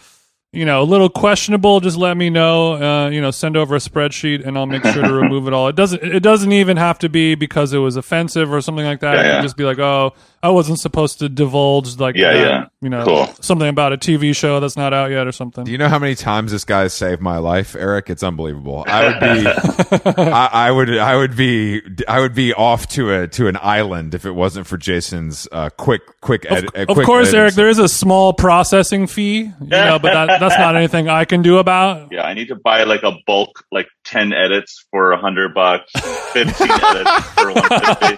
you 0.52 0.66
know, 0.66 0.82
a 0.82 0.84
little 0.84 1.10
questionable, 1.10 1.80
just 1.80 1.96
let 1.96 2.18
me 2.18 2.32
know. 2.32 2.74
Uh, 2.74 3.10
you 3.10 3.22
know, 3.22 3.30
send 3.30 3.56
over 3.56 3.76
a 3.76 3.80
spreadsheet, 3.80 4.46
and 4.46 4.58
I'll 4.58 4.66
make 4.66 4.84
sure 4.84 5.04
to 5.04 5.14
remove 5.22 5.48
it 5.48 5.54
all. 5.54 5.68
It 5.68 5.76
doesn't. 5.76 6.04
It 6.04 6.22
doesn't 6.22 6.52
even 6.52 6.78
have 6.78 6.98
to 7.00 7.10
be 7.10 7.36
because 7.36 7.72
it 7.72 7.78
was 7.78 7.96
offensive 7.96 8.52
or 8.52 8.60
something 8.60 8.86
like 8.86 9.02
that. 9.02 9.16
Yeah, 9.16 9.22
it 9.22 9.26
yeah. 9.26 9.34
can 9.36 9.44
just 9.44 9.58
be 9.58 9.64
like, 9.64 9.78
oh, 9.78 10.14
I 10.42 10.50
wasn't 10.50 10.80
supposed 10.80 11.20
to 11.20 11.28
divulge 11.30 11.98
like, 12.00 12.16
Yeah, 12.16 12.30
uh, 12.30 12.34
yeah. 12.34 12.66
you 12.82 12.90
know, 12.90 13.04
Cool. 13.04 13.28
something 13.42 13.68
about 13.68 13.92
a 13.94 13.98
TV 13.98 14.36
show 14.36 14.60
that's 14.60 14.78
not 14.78 14.94
out 14.94 15.12
yet 15.12 15.28
or 15.28 15.32
something. 15.32 15.66
Do 15.66 15.72
you 15.72 15.78
know 15.78 15.90
how 15.90 16.00
many 16.00 16.16
times 16.16 16.52
this 16.52 16.64
guy 16.64 16.82
has 16.82 16.94
saved 16.94 17.22
my 17.22 17.38
life, 17.38 17.76
Eric? 17.76 18.10
It's 18.10 18.24
unbelievable. 18.24 18.86
I 18.88 19.06
would 19.08 19.20
be, 19.20 20.08
I, 20.22 20.50
I 20.52 20.72
would, 20.72 20.98
I 20.98 21.16
would 21.16 21.36
be, 21.36 21.82
I 22.08 22.20
would 22.22 22.34
be 22.34 22.54
off 22.54 22.88
to 22.90 23.14
a 23.14 23.28
to 23.28 23.48
an 23.48 23.58
island 23.62 24.16
if 24.16 24.26
it 24.26 24.32
wasn't 24.32 24.66
for 24.68 24.78
Jason's 24.78 25.48
uh, 25.52 25.70
quick, 25.72 26.02
quick 26.22 26.46
edit. 26.50 26.70
uh, 26.76 26.82
of 26.84 26.88
quick 26.90 27.06
course, 27.06 27.28
editing 27.28 27.40
Eric, 27.42 27.54
there 27.56 27.70
is 27.70 27.80
a 27.80 27.90
small 27.90 28.34
processing 28.34 29.08
fee, 29.08 29.40
you 29.40 29.54
know, 29.62 30.00
but 30.00 30.14
that, 30.14 30.40
that's 30.40 30.58
not 30.58 30.76
anything 30.76 31.10
I 31.10 31.26
can 31.26 31.42
do 31.42 31.58
about. 31.58 32.12
Yeah, 32.12 32.24
I 32.24 32.34
need 32.34 32.48
to 32.48 32.56
buy 32.56 32.84
like 32.84 33.04
a 33.04 33.12
bulk, 33.28 33.66
like 33.72 33.88
ten 34.06 34.32
edits 34.34 34.86
for 34.92 35.12
a 35.12 35.18
hundred 35.18 35.54
bucks, 35.54 35.92
fifteen 36.32 36.72
edits 36.84 37.22
for 37.34 37.52
one 37.52 37.68
fifty. 37.70 38.18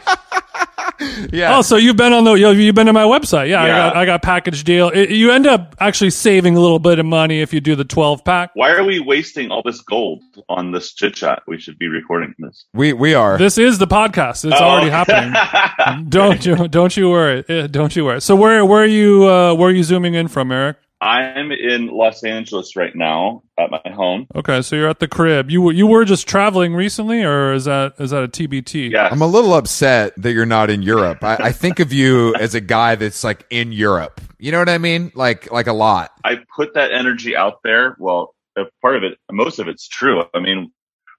Yeah. 1.31 1.58
Oh, 1.58 1.62
so 1.63 1.77
you've 1.77 1.96
been 1.98 2.13
on 2.13 2.25
the 2.25 2.34
you- 2.34 2.51
you've 2.51 2.75
been 2.75 2.86
to 2.86 2.93
my 2.93 3.03
website? 3.05 3.50
Yeah, 3.50 3.63
I 3.63 3.67
got 3.67 3.96
I 3.96 4.05
got 4.05 4.22
package 4.22 4.63
deal. 4.63 4.89
It- 4.89 5.10
you 5.10 5.31
end 5.31 5.48
up 5.48 5.75
actually 5.79 6.12
saving 6.12 6.55
a 6.55 6.60
little 6.60 6.77
bit 6.77 7.00
of 7.00 7.05
money 7.08 7.41
if 7.41 7.53
you 7.53 7.60
do 7.62 7.75
the 7.75 7.84
twelve 7.84 8.24
pack. 8.24 8.51
Why 8.53 8.72
are 8.72 8.84
we 8.84 9.00
wasting 9.00 9.50
all 9.50 9.63
this 9.65 9.81
gold 9.81 10.22
on 10.48 10.72
this 10.72 10.93
chit 10.93 11.15
chat? 11.15 11.41
We 11.48 11.60
should 11.60 11.79
be 11.79 11.88
recording 11.88 12.36
this. 12.38 12.65
we 12.75 12.93
we 12.93 13.15
are. 13.15 13.38
This 13.39 13.58
is 13.58 13.79
the 13.79 13.88
podcast. 13.88 14.46
It's 14.46 14.62
Oh, 14.62 14.63
already 14.63 14.89
happening. 14.91 16.10
Don't 16.10 16.46
you 16.46 16.67
don't 16.67 16.96
you 16.96 17.10
worry. 17.10 17.43
Eh, 17.50 17.67
Don't 17.67 17.96
you 17.96 18.05
worry. 18.05 18.22
So 18.22 18.36
where 18.36 18.63
where 18.65 18.84
are 18.84 18.86
you 18.86 19.25
uh, 19.27 19.55
where 19.55 19.70
are 19.70 19.74
you 19.74 19.84
zooming 19.84 20.13
in 20.13 20.27
from, 20.27 20.51
Eric? 20.51 20.77
I'm 21.01 21.51
in 21.51 21.88
Los 21.88 22.24
Angeles 22.24 22.75
right 22.75 22.96
now 22.96 23.41
at 23.58 23.72
my 23.72 23.81
home. 23.91 24.27
Okay, 24.36 24.62
so 24.62 24.75
you're 24.75 24.88
at 24.88 25.00
the 25.00 25.08
crib. 25.08 25.50
You 25.50 25.63
were 25.63 25.72
you 25.72 25.88
were 25.88 26.05
just 26.05 26.27
traveling 26.27 26.75
recently, 26.75 27.24
or 27.24 27.53
is 27.53 27.65
that 27.65 27.96
is 27.98 28.12
that 28.12 28.24
a 28.24 28.27
TBT? 28.27 28.91
Yeah, 28.91 29.10
I'm 29.12 29.24
a 29.24 29.27
little 29.27 29.55
upset 29.55 30.13
that 30.17 30.34
you're 30.34 30.46
not 30.46 30.70
in 30.70 30.84
Europe. 30.84 31.24
I, 31.24 31.38
I 31.38 31.51
think 31.53 31.79
of 31.79 31.91
you 31.91 32.36
as 32.36 32.53
a 32.53 32.62
guy 32.62 32.93
that's 32.96 33.24
like 33.24 33.48
in 33.50 33.72
Europe. 33.72 34.22
You 34.38 34.51
know 34.51 34.60
what 34.60 34.70
I 34.70 34.77
mean? 34.77 35.12
Like 35.15 35.51
like 35.51 35.65
a 35.65 35.74
lot. 35.74 36.12
I 36.24 36.38
put 36.55 36.75
that 36.75 36.91
energy 36.91 37.36
out 37.36 37.63
there. 37.63 37.96
Well, 37.98 38.36
a 38.55 38.65
part 38.81 38.96
of 38.96 39.03
it, 39.03 39.17
most 39.31 39.58
of 39.58 39.67
it's 39.67 39.88
true. 39.88 40.24
I 40.36 40.39
mean, 40.39 40.72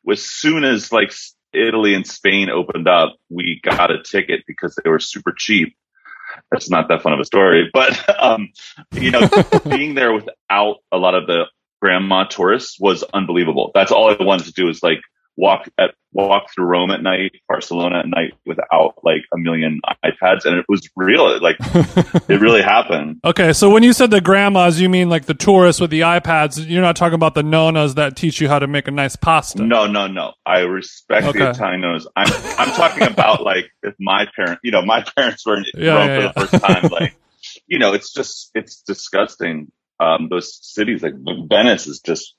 as 0.09 0.23
soon 0.23 0.63
as 0.63 0.93
like 0.93 1.13
Italy 1.53 1.95
and 1.95 2.07
Spain 2.07 2.51
opened 2.51 2.87
up, 2.87 3.17
we 3.31 3.61
got 3.65 3.91
a 3.91 4.01
ticket 4.03 4.45
because 4.47 4.79
they 4.83 4.89
were 4.89 5.01
super 5.01 5.35
cheap. 5.37 5.77
That's 6.51 6.71
not 6.71 6.89
that 6.89 7.03
fun 7.03 7.13
of 7.13 7.21
a 7.21 7.25
story, 7.25 7.71
but 7.73 8.21
um, 8.23 8.49
you 8.93 9.11
know, 9.11 9.29
being 9.69 9.95
there 9.95 10.13
without 10.13 10.77
a 10.91 10.99
lot 10.99 11.15
of 11.15 11.27
the 11.27 11.45
grandma 11.81 12.25
tourists 12.25 12.79
was 12.79 13.03
unbelievable. 13.03 13.71
That's 13.75 13.93
all 13.93 14.11
I 14.11 14.17
wanted 14.23 14.47
to 14.47 14.53
do 14.53 14.69
is 14.69 14.83
like 14.83 15.01
walk 15.37 15.69
at 15.79 15.91
walk 16.15 16.45
through 16.55 16.67
Rome 16.67 16.91
at 16.91 17.03
night, 17.03 17.33
Barcelona 17.49 18.01
at 18.01 18.07
night 18.07 18.35
without 18.45 18.95
like 19.03 19.23
a 19.35 19.39
million 19.39 19.81
iPads, 20.05 20.45
and 20.45 20.59
it 20.59 20.67
was 20.69 20.87
real. 20.95 21.41
Like 21.41 21.57
it 22.29 22.41
really 22.41 22.61
happened. 22.63 23.21
Okay, 23.25 23.53
so 23.55 23.71
when 23.71 23.83
you 23.83 23.93
said 23.95 24.11
the 24.11 24.21
grandmas, 24.21 24.81
you 24.81 24.89
mean 24.91 25.09
like 25.09 25.25
the 25.25 25.35
tourists 25.35 25.81
with 25.81 25.91
the 25.91 26.01
iPads. 26.01 26.69
You're 26.69 26.83
not 26.83 26.97
talking 26.97 27.15
about 27.15 27.35
the 27.35 27.43
nonas 27.43 27.95
that 27.95 28.15
teach 28.17 28.41
you 28.41 28.49
how 28.49 28.59
to 28.59 28.67
make 28.67 28.89
a 28.89 28.91
nice 28.91 29.17
pasta. 29.17 29.63
No, 29.63 29.87
no, 29.87 30.07
no. 30.07 30.35
I 30.45 30.61
respect 30.61 31.27
Okay. 31.29 31.39
the 31.39 31.51
Italian 31.51 31.81
nose. 31.81 32.07
I'm 32.15 32.31
I'm 32.59 32.73
talking 32.75 33.05
about 33.07 33.43
like 33.53 33.71
if 33.83 33.95
my 33.99 34.27
parents, 34.37 34.61
you 34.63 34.71
know, 34.71 34.83
my 34.83 35.03
parents 35.17 35.47
were 35.47 35.57
in 35.57 35.65
Yeah, 35.75 35.95
Rome 35.95 36.09
yeah, 36.09 36.33
for 36.33 36.41
the 36.41 36.47
first 36.47 36.65
time. 36.65 36.83
Like, 36.93 37.17
you 37.67 37.79
know, 37.79 37.95
it's 37.95 38.13
just 38.13 38.51
it's 38.55 38.83
disgusting. 38.83 39.73
Um, 39.99 40.29
those 40.31 40.59
cities 40.61 41.03
like 41.03 41.15
Venice 41.49 41.87
is 41.87 42.01
just 42.01 42.35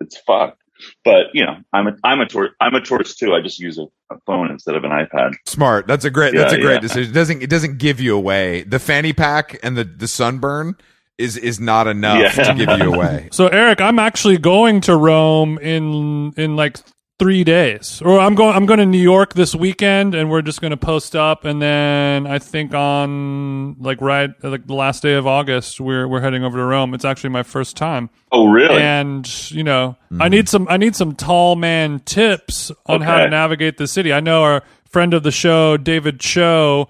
it's 0.00 0.16
fucked. 0.18 0.62
But 1.04 1.26
you 1.34 1.44
know, 1.44 1.56
I'm 1.72 1.88
a 1.88 1.96
I'm 2.04 2.20
a 2.20 2.26
tour 2.26 2.50
I'm 2.60 2.74
a 2.74 2.80
tourist 2.80 3.18
too. 3.18 3.34
I 3.34 3.40
just 3.40 3.58
use 3.58 3.78
a, 3.78 3.86
a 4.10 4.18
phone 4.26 4.50
instead 4.50 4.74
of 4.74 4.84
an 4.84 4.90
iPad. 4.90 5.32
Smart. 5.46 5.86
That's 5.86 6.04
a 6.04 6.10
great. 6.10 6.34
That's 6.34 6.52
a 6.52 6.60
great 6.60 6.74
yeah. 6.74 6.80
decision. 6.80 7.10
It 7.10 7.14
doesn't 7.14 7.42
it 7.42 7.50
doesn't 7.50 7.78
give 7.78 8.00
you 8.00 8.16
away. 8.16 8.62
The 8.62 8.78
fanny 8.78 9.12
pack 9.12 9.58
and 9.62 9.76
the 9.76 9.84
the 9.84 10.08
sunburn 10.08 10.76
is 11.18 11.36
is 11.36 11.58
not 11.58 11.86
enough 11.86 12.36
Yeah. 12.36 12.44
to 12.44 12.54
give 12.54 12.78
you 12.78 12.92
away. 12.94 13.28
So 13.32 13.48
Eric, 13.48 13.80
I'm 13.80 13.98
actually 13.98 14.38
going 14.38 14.80
to 14.82 14.96
Rome 14.96 15.58
in 15.58 16.32
in 16.36 16.56
like 16.56 16.78
three 17.18 17.42
days, 17.42 18.00
or 18.02 18.20
I'm 18.20 18.34
going 18.34 18.54
I'm 18.54 18.66
going 18.66 18.78
to 18.78 18.86
New 18.86 19.00
York 19.00 19.34
this 19.34 19.54
weekend, 19.54 20.14
and 20.14 20.30
we're 20.30 20.42
just 20.42 20.60
going 20.60 20.70
to 20.70 20.76
post 20.76 21.16
up, 21.16 21.44
and 21.44 21.60
then 21.60 22.26
I 22.26 22.38
think 22.38 22.74
on 22.74 23.76
like 23.80 24.00
right 24.00 24.30
like 24.42 24.66
the 24.66 24.74
last 24.74 25.02
day 25.02 25.14
of 25.14 25.26
August, 25.26 25.80
we're 25.80 26.06
we're 26.06 26.20
heading 26.20 26.44
over 26.44 26.56
to 26.56 26.64
Rome. 26.64 26.94
It's 26.94 27.04
actually 27.04 27.30
my 27.30 27.42
first 27.42 27.76
time, 27.76 28.10
Oh, 28.30 28.48
really? 28.48 28.80
and 28.80 29.50
you 29.50 29.64
know 29.64 29.96
I 30.10 30.14
mm-hmm. 30.14 30.30
need 30.30 30.48
some 30.48 30.66
I 30.70 30.76
need 30.76 30.94
some 30.94 31.14
tall 31.14 31.56
man 31.56 32.00
tips 32.00 32.70
on 32.86 33.00
how 33.00 33.18
to 33.18 33.28
navigate 33.28 33.78
the 33.78 33.86
city. 33.86 34.12
I 34.12 34.20
know 34.20 34.42
our 34.42 34.62
friend 34.88 35.14
of 35.14 35.22
the 35.22 35.32
show, 35.32 35.76
David 35.76 36.20
Cho. 36.20 36.88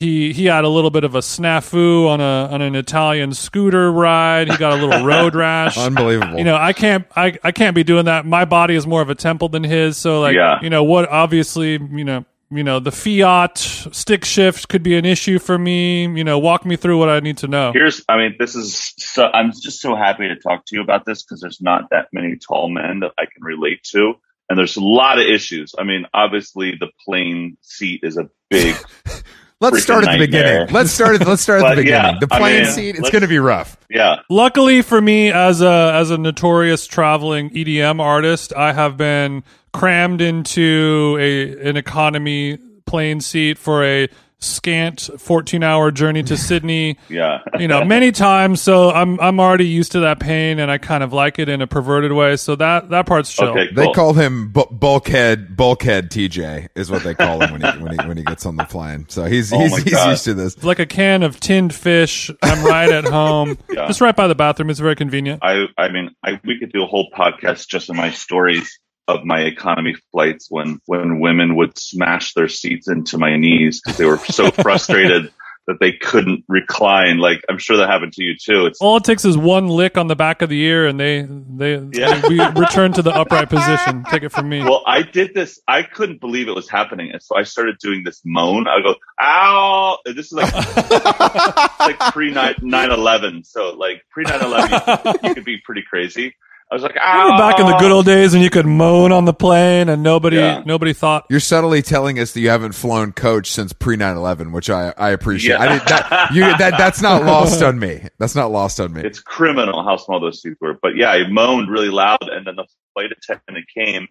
He, 0.00 0.32
he 0.32 0.46
had 0.46 0.64
a 0.64 0.68
little 0.68 0.88
bit 0.90 1.04
of 1.04 1.14
a 1.14 1.18
snafu 1.18 2.08
on 2.08 2.22
a 2.22 2.48
on 2.50 2.62
an 2.62 2.74
Italian 2.74 3.34
scooter 3.34 3.92
ride. 3.92 4.50
He 4.50 4.56
got 4.56 4.78
a 4.78 4.82
little 4.82 5.04
road 5.04 5.34
rash 5.36 5.76
Unbelievable. 5.76 6.38
you 6.38 6.44
know 6.44 6.56
i 6.56 6.72
can't 6.72 7.06
I, 7.14 7.38
I 7.44 7.52
can't 7.52 7.74
be 7.74 7.84
doing 7.84 8.06
that 8.06 8.24
my 8.24 8.46
body 8.46 8.74
is 8.74 8.86
more 8.86 9.02
of 9.02 9.10
a 9.10 9.14
temple 9.14 9.48
than 9.50 9.62
his 9.62 9.98
so 9.98 10.20
like 10.22 10.34
Yeah. 10.34 10.58
you 10.62 10.70
know 10.70 10.82
what 10.84 11.08
obviously 11.10 11.72
you 11.72 12.04
know 12.04 12.24
you 12.50 12.64
know 12.64 12.80
the 12.80 12.90
fiat 12.90 13.58
stick 13.58 14.24
shift 14.24 14.68
could 14.68 14.82
be 14.82 14.96
an 14.96 15.04
issue 15.04 15.38
for 15.38 15.58
me 15.58 16.02
you 16.16 16.24
know 16.24 16.38
walk 16.38 16.64
me 16.64 16.76
through 16.76 16.98
what 16.98 17.08
i 17.10 17.20
need 17.20 17.36
to 17.38 17.46
know 17.46 17.72
Here's, 17.72 18.02
I 18.08 18.16
mean, 18.16 18.36
this 18.38 18.54
is 18.56 18.94
so, 18.96 19.26
I'm 19.26 19.52
just 19.52 19.80
so 19.80 19.94
happy 19.94 20.26
to 20.28 20.36
talk 20.36 20.64
to 20.66 20.76
you 20.76 20.82
about 20.82 21.04
this 21.04 21.22
because 21.22 21.40
there's 21.42 21.60
not 21.60 21.90
that 21.90 22.08
many 22.12 22.36
tall 22.36 22.68
men 22.70 23.00
that 23.00 23.12
I 23.18 23.24
can 23.26 23.42
relate 23.42 23.82
to. 23.92 24.14
And 24.48 24.58
there's 24.58 24.76
a 24.76 24.82
lot 24.84 25.18
of 25.20 25.26
issues. 25.26 25.74
I 25.78 25.84
mean, 25.84 26.06
obviously 26.12 26.74
the 26.80 26.88
plane 27.06 27.56
seat 27.60 28.00
is 28.02 28.16
a 28.16 28.28
big, 28.50 28.74
let's 29.60 29.82
start 29.82 30.04
at 30.04 30.12
the 30.12 30.18
nightmare. 30.18 30.26
beginning. 30.66 30.74
Let's 30.74 30.90
start 30.90 31.20
at 31.20 31.26
let's 31.28 31.42
start 31.42 31.62
at 31.62 31.70
the 31.76 31.82
But, 31.82 31.84
yeah, 31.86 32.02
beginning. 32.12 32.20
the 32.28 32.34
I 32.34 32.38
plane 32.38 32.62
mean, 32.62 32.70
seat. 32.72 32.96
It's 32.96 33.10
going 33.10 33.22
to 33.22 33.28
be 33.28 33.38
rough. 33.38 33.76
yeah. 33.88 34.16
luckily 34.28 34.82
for 34.82 35.00
me 35.00 35.30
as 35.30 35.60
a 35.62 35.92
as 35.94 36.10
a 36.10 36.18
notorious 36.18 36.86
traveling 36.86 37.50
edm 37.50 38.00
artist 38.00 38.52
i 38.56 38.72
have 38.72 38.96
been 38.96 39.42
crammed 39.72 40.20
into 40.20 41.16
a 41.20 41.68
an 41.68 41.76
economy 41.76 42.58
plane 42.86 43.20
seat 43.20 43.58
for 43.58 43.84
a 43.84 44.08
scant 44.40 45.08
14 45.18 45.62
hour 45.62 45.90
journey 45.90 46.22
to 46.22 46.36
sydney 46.36 46.96
Yeah. 47.08 47.38
you 47.58 47.68
know 47.68 47.84
many 47.84 48.10
times 48.10 48.60
so 48.62 48.90
i'm 48.90 49.20
i'm 49.20 49.38
already 49.38 49.66
used 49.68 49.92
to 49.92 50.00
that 50.00 50.18
pain 50.18 50.58
and 50.58 50.70
i 50.70 50.78
kind 50.78 51.02
of 51.02 51.12
like 51.12 51.38
it 51.38 51.48
in 51.50 51.60
a 51.60 51.66
perverted 51.66 52.12
way 52.12 52.36
so 52.36 52.56
that 52.56 52.88
that 52.90 53.06
part's 53.06 53.32
chill 53.32 53.48
Okay. 53.50 53.68
They 53.74 53.90
call 53.92 54.14
him 54.14 54.50
bu- 54.52 54.70
bulkhead 54.70 55.56
bulkhead 55.56 56.10
TJ 56.10 56.68
is 56.74 56.90
what 56.90 57.02
they 57.02 57.14
call 57.14 57.40
him 57.42 57.52
when 57.52 57.60
he 57.62 57.78
when 57.82 57.92
he 57.98 58.08
when 58.08 58.16
he 58.16 58.22
gets 58.22 58.46
on 58.46 58.56
the 58.56 58.64
plane. 58.64 59.06
So 59.08 59.24
he's 59.24 59.52
Oh 59.52 59.58
he's, 59.58 59.76
he's 59.82 59.92
God. 59.94 60.10
used 60.10 60.24
to 60.24 60.34
this. 60.34 60.62
Like 60.62 60.78
a 60.78 60.86
can 60.86 61.22
of 61.22 61.38
tinned 61.40 61.74
fish 61.74 62.30
i'm 62.42 62.64
right 62.64 62.90
at 62.90 63.04
home 63.04 63.58
Yeah. 63.70 63.86
just 63.88 64.00
right 64.00 64.14
by 64.16 64.26
the 64.28 64.34
bathroom 64.34 64.70
it's 64.70 64.78
very 64.80 64.96
convenient 64.96 65.40
I, 65.42 65.64
I 65.76 65.88
mean, 65.90 66.10
I, 66.24 66.40
we 66.44 66.58
could 66.58 66.72
do 66.72 66.82
a 66.82 66.86
whole 66.86 67.10
podcast 67.16 67.68
just 67.68 67.90
on 67.90 67.96
my 67.96 68.10
stories 68.10 68.78
of 69.16 69.24
my 69.24 69.40
economy 69.40 69.94
flights 70.12 70.46
when, 70.50 70.80
when 70.86 71.20
women 71.20 71.56
would 71.56 71.78
smash 71.78 72.34
their 72.34 72.48
seats 72.48 72.88
into 72.88 73.18
my 73.18 73.36
knees 73.36 73.80
because 73.80 73.98
they 73.98 74.06
were 74.06 74.18
so 74.18 74.50
frustrated 74.62 75.32
that 75.66 75.78
they 75.78 75.92
couldn't 75.92 76.44
recline. 76.48 77.18
Like, 77.18 77.44
I'm 77.48 77.58
sure 77.58 77.76
that 77.76 77.88
happened 77.88 78.12
to 78.14 78.24
you 78.24 78.34
too. 78.36 78.66
It's, 78.66 78.80
all 78.80 78.96
it 78.96 79.04
takes 79.04 79.24
is 79.24 79.36
one 79.36 79.68
lick 79.68 79.96
on 79.96 80.08
the 80.08 80.16
back 80.16 80.42
of 80.42 80.48
the 80.48 80.60
ear 80.60 80.86
and 80.86 80.98
they 80.98 81.22
they, 81.22 81.74
Yeah. 81.92 82.26
we 82.28 82.40
return 82.60 82.92
to 82.94 83.02
the 83.02 83.10
upright 83.14 83.48
position 83.50 84.04
take 84.10 84.22
it 84.22 84.30
from 84.30 84.48
me 84.48 84.62
well, 84.62 84.82
I 84.86 85.02
did 85.02 85.32
this. 85.34 85.60
I 85.68 85.82
couldn't 85.82 86.20
believe 86.20 86.48
it 86.48 86.54
was 86.54 86.68
happening. 86.68 87.10
And 87.12 87.22
so 87.22 87.36
I 87.36 87.44
started 87.44 87.78
doing 87.78 88.02
this 88.04 88.20
moan. 88.24 88.66
I 88.66 88.82
go, 88.82 88.96
ow. 89.20 89.98
This 90.06 90.26
is 90.26 90.32
like, 90.32 90.52
like 91.80 91.98
pre 92.12 92.30
9 92.32 92.54
11. 92.62 93.44
So 93.44 93.70
like 93.70 94.02
pre 94.10 94.24
9 94.24 94.42
11, 94.42 95.16
you 95.22 95.34
could 95.34 95.44
be 95.44 95.58
pretty 95.64 95.82
crazy. 95.88 96.34
I 96.70 96.74
was 96.76 96.84
like, 96.84 96.96
ow. 96.96 97.22
Remember 97.24 97.42
back 97.42 97.58
in 97.58 97.66
the 97.66 97.76
good 97.78 97.90
old 97.90 98.06
days 98.06 98.32
when 98.32 98.42
you 98.42 98.50
could 98.50 98.64
moan 98.66 99.10
on 99.10 99.24
the 99.24 99.32
plane 99.34 99.88
and 99.88 100.04
nobody 100.04 100.36
Yeah. 100.36 100.62
nobody 100.64 100.92
thought 100.92 101.26
You're 101.28 101.40
subtly 101.40 101.82
telling 101.82 102.18
us 102.20 102.32
that 102.32 102.40
you 102.40 102.48
haven't 102.50 102.72
flown 102.72 103.10
coach 103.12 103.50
since 103.50 103.72
pre 103.72 103.96
9/11, 103.96 104.52
which 104.52 104.70
I 104.70 104.94
I 104.96 105.10
appreciate. 105.10 105.54
Yeah. 105.56 105.62
I 105.62 105.78
did 105.78 105.88
that. 105.88 106.30
You 106.32 106.42
that 106.42 106.74
that's 106.78 107.02
not 107.02 107.24
lost 107.34 107.60
on 107.62 107.78
me. 107.78 108.06
That's 108.20 108.36
not 108.36 108.52
lost 108.52 108.78
on 108.78 108.92
me. 108.92 109.02
it's 109.02 109.18
criminal 109.20 109.82
how 109.84 109.96
small 109.96 110.20
those 110.20 110.40
seats 110.42 110.58
were. 110.60 110.78
But 110.80 110.96
yeah, 110.96 111.10
I 111.10 111.26
moaned 111.28 111.68
really 111.70 111.90
loud, 111.90 112.22
and 112.28 112.46
then 112.46 112.54
the 112.54 112.66
flight 112.94 113.10
attendant 113.10 113.66
came, 113.76 114.06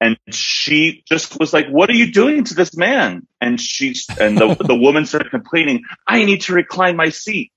and 0.00 0.16
she 0.30 1.02
just 1.08 1.40
was 1.40 1.52
like, 1.52 1.66
"What 1.68 1.90
are 1.90 1.94
you 1.94 2.12
doing 2.12 2.44
to 2.44 2.54
this 2.54 2.76
man?" 2.76 3.26
And 3.40 3.60
she's 3.60 4.06
and 4.20 4.38
the 4.38 4.54
the 4.54 4.76
woman 4.76 5.04
started 5.06 5.30
complaining, 5.30 5.82
"I 6.06 6.24
need 6.24 6.42
to 6.42 6.52
recline 6.54 6.94
my 6.96 7.08
seat." 7.08 7.50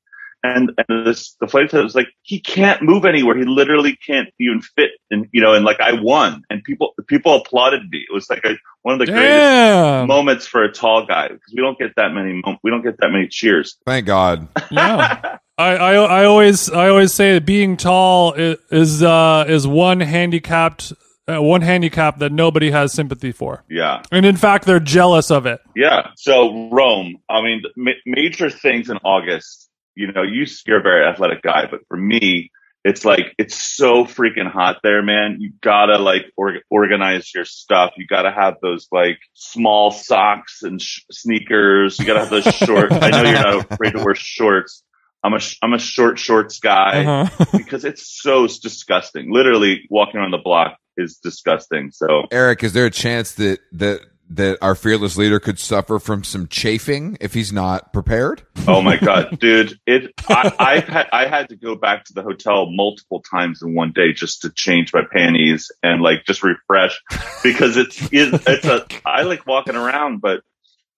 And, 0.56 0.72
and 0.88 1.06
this, 1.06 1.36
the 1.40 1.48
flight 1.48 1.66
attendant 1.66 1.86
was 1.86 1.96
like, 1.96 2.08
he 2.22 2.40
can't 2.40 2.82
move 2.82 3.06
anywhere. 3.06 3.38
He 3.38 3.46
literally 3.46 3.96
can't 3.96 4.30
even 4.40 4.62
fit. 4.62 4.92
And, 5.12 5.28
you 5.32 5.42
know, 5.42 5.54
and 5.54 5.66
like 5.66 5.80
I 5.80 5.94
won 5.94 6.44
and 6.50 6.64
people, 6.64 6.94
people 7.08 7.36
applauded 7.36 7.90
me. 7.90 8.06
It 8.10 8.14
was 8.14 8.30
like 8.30 8.44
a, 8.46 8.56
one 8.84 8.94
of 8.94 9.00
the 9.00 9.12
greatest 9.12 10.08
moments 10.08 10.48
for 10.48 10.64
a 10.64 10.72
tall 10.72 11.06
guy 11.06 11.28
because 11.28 11.54
we 11.56 11.62
don't 11.62 11.78
get 11.78 11.96
that 11.98 12.14
many, 12.14 12.42
we 12.64 12.72
don't 12.72 12.84
get 12.84 12.98
that 13.00 13.10
many 13.10 13.28
cheers. 13.28 13.78
Thank 13.86 14.06
God. 14.06 14.48
Yeah. 14.72 15.38
I, 15.60 15.76
I 15.76 15.94
I 15.94 16.26
always 16.26 16.70
I 16.70 16.90
always 16.90 17.12
say 17.14 17.34
that 17.34 17.44
being 17.44 17.78
tall 17.78 18.34
is 18.34 19.02
uh 19.02 19.44
is 19.48 19.66
one 19.66 20.00
handicapped 20.00 20.94
uh, 21.28 21.42
one 21.42 21.62
handicap 21.62 22.20
that 22.20 22.32
nobody 22.32 22.72
has 22.72 22.94
sympathy 22.94 23.32
for. 23.32 23.64
Yeah. 23.70 24.04
And 24.12 24.26
in 24.26 24.38
fact, 24.38 24.66
they're 24.66 24.80
jealous 24.80 25.30
of 25.32 25.46
it. 25.46 25.60
Yeah. 25.76 26.12
So 26.16 26.70
Rome, 26.72 27.18
I 27.30 27.42
mean, 27.42 27.64
ma- 27.76 27.92
major 28.06 28.50
things 28.50 28.90
in 28.90 28.98
August. 29.04 29.67
You 29.98 30.12
know, 30.12 30.24
you, 30.24 30.46
you're 30.66 30.80
a 30.80 30.84
very 30.84 31.06
athletic 31.06 31.42
guy, 31.42 31.66
but 31.70 31.82
for 31.88 31.98
me, 31.98 32.52
it's 32.84 33.04
like 33.04 33.34
it's 33.38 33.56
so 33.56 34.06
freaking 34.06 34.50
hot 34.50 34.78
there, 34.84 35.02
man. 35.04 35.38
You 35.40 35.52
gotta 35.62 35.98
like 35.98 36.26
or- 36.38 36.60
organize 36.70 37.34
your 37.34 37.44
stuff. 37.44 37.94
You 37.98 38.06
gotta 38.08 38.32
have 38.32 38.56
those 38.62 38.88
like 38.92 39.18
small 39.34 39.92
socks 39.92 40.62
and 40.64 40.82
sh- 40.82 41.02
sneakers. 41.12 42.00
You 42.00 42.06
gotta 42.06 42.20
have 42.22 42.30
those 42.30 42.46
shorts. 42.56 42.96
I 42.96 43.10
know 43.10 43.24
you're 43.24 43.34
not 43.34 43.72
afraid 43.72 43.92
to 43.94 44.04
wear 44.04 44.16
shorts. 44.16 44.84
I'm 45.24 45.34
a 45.34 45.40
sh- 45.40 45.58
I'm 45.62 45.74
a 45.74 45.80
short 45.80 46.20
shorts 46.20 46.60
guy 46.60 47.04
Uh-huh. 47.04 47.46
because 47.58 47.84
it's 47.84 48.08
so 48.22 48.48
disgusting. 48.48 49.34
Literally 49.34 49.82
walking 49.90 50.20
around 50.22 50.32
the 50.32 50.38
block 50.38 50.78
is 50.96 51.18
disgusting. 51.22 51.92
So 51.92 52.28
Eric, 52.32 52.64
is 52.64 52.72
there 52.74 52.86
a 52.86 52.92
chance 52.92 53.34
that 53.34 53.60
that 53.74 54.02
that 54.30 54.58
our 54.62 54.76
fearless 54.76 55.18
leader 55.18 55.40
could 55.40 55.60
suffer 55.60 56.00
from 56.00 56.24
some 56.24 56.48
chafing 56.48 57.18
if 57.22 57.34
he's 57.34 57.54
not 57.54 57.94
prepared? 57.94 58.44
Oh 58.68 58.82
my 58.82 58.98
god, 58.98 59.40
dude! 59.40 59.80
It 59.86 60.12
I, 60.28 60.54
I 60.60 60.80
had 60.80 61.08
I 61.12 61.28
had 61.28 61.50
to 61.50 61.56
go 61.56 61.76
back 61.76 62.06
to 62.06 62.14
the 62.14 62.24
hotel 62.24 62.70
multiple 62.70 63.22
times 63.22 63.62
in 63.62 63.74
one 63.74 63.92
day 63.94 64.14
just 64.14 64.42
to 64.42 64.50
change 64.50 64.94
my 64.94 65.04
panties 65.12 65.72
and 65.84 66.02
like 66.02 66.26
just 66.26 66.44
refresh 66.44 67.00
because 67.44 67.78
it's 67.78 68.02
it, 68.12 68.42
it's 68.48 68.66
a 68.66 68.86
I 69.06 69.24
like 69.24 69.46
walking 69.46 69.76
around, 69.76 70.22
but, 70.22 70.42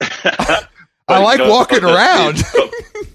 I 1.10 1.20
like 1.24 1.40
walking 1.42 1.84
around. 1.84 2.44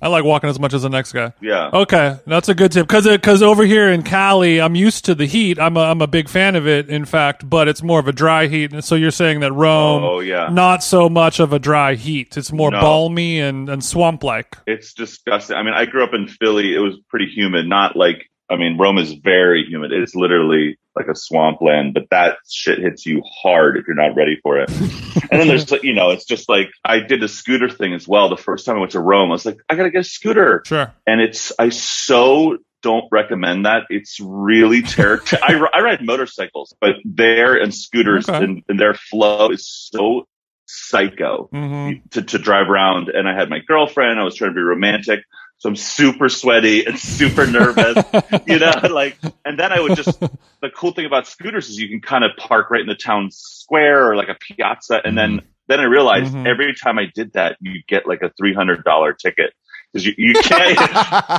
I 0.03 0.09
like 0.09 0.25
walking 0.25 0.51
as 0.51 0.61
much 0.61 0.75
as 0.75 0.83
the 0.83 0.91
next 0.91 1.13
guy. 1.13 1.33
yeah, 1.41 1.71
Okay, 1.73 2.17
that's 2.27 2.51
a 2.51 2.55
good 2.55 2.73
tip 2.73 2.87
because 2.87 3.07
because 3.07 3.43
over 3.43 3.65
here 3.65 3.89
in 3.91 4.03
Cali, 4.03 4.61
I'm 4.61 4.75
used 4.75 5.07
to 5.07 5.15
the 5.15 5.25
heat. 5.25 5.59
I'm 5.59 5.77
a, 5.79 5.81
I'm 5.81 6.03
a 6.03 6.07
big 6.07 6.29
fan 6.29 6.57
of 6.57 6.67
it, 6.67 6.91
in 6.91 7.07
fact, 7.07 7.49
but 7.49 7.69
it's 7.69 7.83
more 7.83 8.01
of 8.01 8.07
a 8.09 8.13
dry 8.13 8.47
heat. 8.47 8.73
And 8.73 8.85
so 8.85 8.97
you're 8.97 9.11
saying 9.11 9.41
that 9.41 9.53
Rome, 9.53 10.03
oh 10.05 10.21
yeah, 10.21 10.49
not 10.51 10.83
so 10.85 11.09
much 11.09 11.41
of 11.41 11.53
a 11.55 11.59
dry 11.59 11.95
heat. 11.95 12.37
It's 12.37 12.53
more 12.53 12.71
No. 12.71 12.81
balmy 12.81 13.41
and, 13.41 13.71
and 13.71 13.83
swamp 13.83 14.23
like. 14.25 14.57
it's 14.67 14.93
disgusting. 14.93 15.57
I 15.57 15.63
mean, 15.63 15.75
I 15.75 15.87
grew 15.87 16.05
up 16.05 16.13
in 16.13 16.29
Philly; 16.29 16.75
it 16.75 16.81
was 16.81 16.99
pretty 17.09 17.27
humid. 17.35 17.67
Not 17.67 17.97
like 17.97 18.29
I 18.55 18.59
mean, 18.59 18.79
Rome 18.79 18.99
is 18.99 19.13
very 19.13 19.65
humid. 19.65 19.93
It's 19.93 20.15
literally 20.15 20.79
like 20.97 21.09
a 21.09 21.15
swampland, 21.15 21.95
but 21.95 22.05
that 22.11 22.39
shit 22.49 22.79
hits 22.79 23.05
you 23.05 23.23
hard 23.43 23.77
if 23.77 23.87
you're 23.87 23.97
not 23.97 24.15
ready 24.17 24.39
for 24.43 24.61
it. 24.61 24.71
and 25.31 25.41
then 25.41 25.49
there's 25.49 25.71
you 25.83 25.93
know, 25.95 26.11
it's 26.11 26.25
just 26.25 26.49
like 26.49 26.69
I 26.85 27.01
did 27.01 27.21
the 27.21 27.29
scooter 27.29 27.69
thing 27.69 27.95
as 27.95 28.07
well. 28.07 28.29
The 28.29 28.37
first 28.37 28.65
time 28.65 28.77
I 28.77 28.81
went 28.81 28.93
to 28.93 29.01
Rome, 29.01 29.31
I 29.31 29.33
was 29.33 29.45
like, 29.45 29.59
I 29.69 29.75
gotta 29.75 29.91
get 29.91 30.01
a 30.01 30.05
scooter. 30.05 30.63
Sure. 30.67 30.93
and 31.07 31.21
it's 31.21 31.53
I 31.59 31.69
so 31.71 32.59
don't 32.83 33.07
recommend 33.11 33.65
that. 33.67 33.85
It's 33.89 34.21
really 34.21 34.83
terrible. 34.83 35.25
I, 35.43 35.55
I 35.73 35.81
ride 35.81 36.05
motorcycles, 36.05 36.75
but 36.81 36.97
there 37.05 37.57
and 37.57 37.75
scooters 37.75 38.29
Okay. 38.29 38.45
and, 38.45 38.63
and 38.69 38.79
their 38.79 38.95
flow 38.95 39.51
is 39.51 39.67
so 39.67 40.27
psycho 40.67 41.49
hmm 41.53 41.91
to, 42.11 42.23
to 42.23 42.39
drive 42.39 42.69
around. 42.71 43.09
And 43.09 43.29
I 43.29 43.35
had 43.35 43.51
my 43.51 43.59
girlfriend. 43.61 44.19
I 44.21 44.25
was 44.25 44.35
trying 44.35 44.51
to 44.51 44.55
be 44.55 44.61
romantic. 44.63 45.21
So 45.65 45.71
I'm 45.71 45.77
super 45.77 46.29
sweaty 46.29 46.85
and 46.85 46.99
super 46.99 47.47
nervous, 47.47 48.05
you 48.47 48.59
know, 48.59 48.71
like, 48.91 49.17
and 49.47 49.59
then 49.59 49.73
I 49.73 49.81
would 49.81 49.97
just, 49.97 50.21
the 50.21 50.69
cool 50.69 50.93
thing 50.93 51.07
about 51.07 51.27
scooters 51.27 51.71
is 51.71 51.81
you 51.81 51.89
can 51.89 52.03
kind 52.03 52.23
of 52.23 52.33
park 52.37 52.71
right 52.71 52.83
in 52.83 52.87
the 52.87 52.95
town 52.95 53.31
square 53.31 54.11
or 54.11 54.15
like 54.15 54.29
a 54.29 54.35
piazza. 54.35 55.01
And 55.03 55.17
then, 55.17 55.41
then 55.69 55.81
I 55.81 55.85
realized 55.85 56.35
Mhm. 56.35 56.47
every 56.47 56.75
time 56.75 56.99
I 56.99 57.07
did 57.15 57.33
that, 57.33 57.57
you 57.63 57.81
get 57.89 58.07
like 58.07 58.21
a 58.21 58.29
$300 58.39 59.17
ticket 59.17 59.55
because 59.91 60.05
you, 60.05 60.13
you 60.19 60.35
can't, 60.35 60.79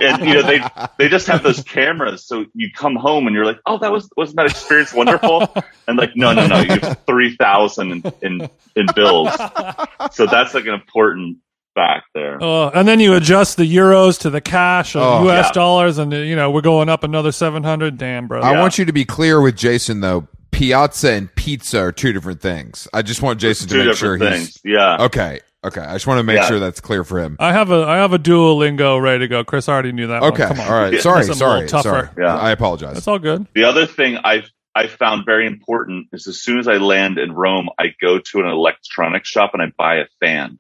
and 0.02 0.28
you 0.28 0.34
know, 0.34 0.42
they, 0.42 0.64
they 0.98 1.08
just 1.08 1.28
have 1.28 1.44
those 1.44 1.62
cameras. 1.62 2.26
So 2.26 2.46
you 2.56 2.70
come 2.76 2.96
home 2.96 3.28
and 3.28 3.36
you're 3.36 3.46
like, 3.46 3.60
Oh, 3.68 3.78
that 3.78 3.92
was, 3.92 4.10
wasn't 4.18 4.38
that 4.38 4.48
experience 4.48 4.92
wonderful? 4.92 5.48
And 5.88 6.00
like, 6.00 6.14
no, 6.16 6.34
no, 6.34 6.48
no, 6.48 6.62
you 6.62 6.80
have 6.80 6.98
3000 7.06 7.92
in, 7.92 8.04
in, 8.24 8.50
in 8.76 8.88
bills. 8.96 9.30
So 10.14 10.26
that's 10.26 10.56
like 10.56 10.66
an 10.66 10.74
important 10.74 11.38
fact 11.76 12.06
there. 12.16 12.38
Oh, 12.42 12.70
and 12.74 12.88
then 12.88 13.00
you 13.00 13.14
adjust 13.14 13.58
the 13.58 13.64
euros 13.76 14.20
to 14.22 14.30
the 14.32 14.42
cash 14.42 14.96
of 14.96 15.02
Oh. 15.04 15.24
U.S. 15.26 15.48
Yeah. 15.48 15.52
dollars, 15.52 15.98
and 16.00 16.12
you 16.12 16.36
know 16.36 16.50
we're 16.50 16.62
going 16.62 16.90
up 16.90 17.04
another 17.04 17.32
seven 17.32 17.64
hundred. 17.64 17.98
Damn, 17.98 18.28
bro. 18.28 18.42
I 18.42 18.54
Yeah. 18.54 18.60
want 18.62 18.78
you 18.80 18.86
to 18.86 18.94
be 18.94 19.06
clear 19.06 19.40
with 19.42 19.56
Jason 19.56 20.00
though. 20.02 20.28
Piazza 20.52 21.12
and 21.12 21.36
pizza 21.36 21.80
are 21.82 21.92
two 21.92 22.14
different 22.14 22.42
things. 22.42 22.88
I 22.94 23.02
just 23.02 23.22
want 23.22 23.40
Jason 23.42 23.68
to 23.68 23.74
Two 23.76 23.86
make 23.86 23.98
sure 23.98 24.18
different 24.18 24.40
he's. 24.40 24.60
Yeah. 24.64 25.04
okay. 25.04 25.42
Okay, 25.66 25.82
I 25.82 25.94
just 25.94 26.06
want 26.08 26.20
to 26.20 26.24
make 26.24 26.38
Yeah. 26.38 26.48
sure 26.48 26.60
that's 26.60 26.80
clear 26.80 27.04
for 27.04 27.20
him. 27.20 27.36
I 27.40 27.52
have 27.52 27.72
a 27.72 27.84
I 27.84 27.98
have 27.98 28.14
a 28.14 28.20
Duolingo 28.20 29.02
ready 29.02 29.20
to 29.20 29.28
go. 29.28 29.44
Chris 29.44 29.68
already 29.68 29.92
knew 29.92 30.08
that. 30.08 30.22
one. 30.22 30.32
Okay, 30.32 30.46
Come 30.48 30.60
on. 30.62 30.68
all 30.68 30.80
right. 30.80 30.94
Yeah. 30.94 31.00
Sorry, 31.02 31.26
That's 31.26 31.36
a 31.36 31.40
sorry, 31.40 31.68
tougher. 31.68 31.90
sorry. 31.90 32.10
Yeah. 32.26 32.38
I 32.38 32.52
apologize. 32.52 32.94
That's 32.94 33.08
all 33.08 33.20
good. 33.20 33.48
The 33.54 33.64
other 33.66 33.86
thing 33.86 34.18
I 34.24 34.44
I 34.76 34.88
found 34.88 35.26
very 35.26 35.48
important 35.48 36.08
is 36.14 36.28
as 36.28 36.42
soon 36.42 36.60
as 36.60 36.68
I 36.68 36.76
land 36.78 37.18
in 37.18 37.32
Rome, 37.34 37.70
I 37.80 37.94
go 38.00 38.20
to 38.20 38.40
an 38.42 38.46
electronics 38.46 39.28
shop 39.28 39.52
and 39.54 39.62
I 39.62 39.72
buy 39.78 39.96
a 39.96 40.06
fan. 40.22 40.60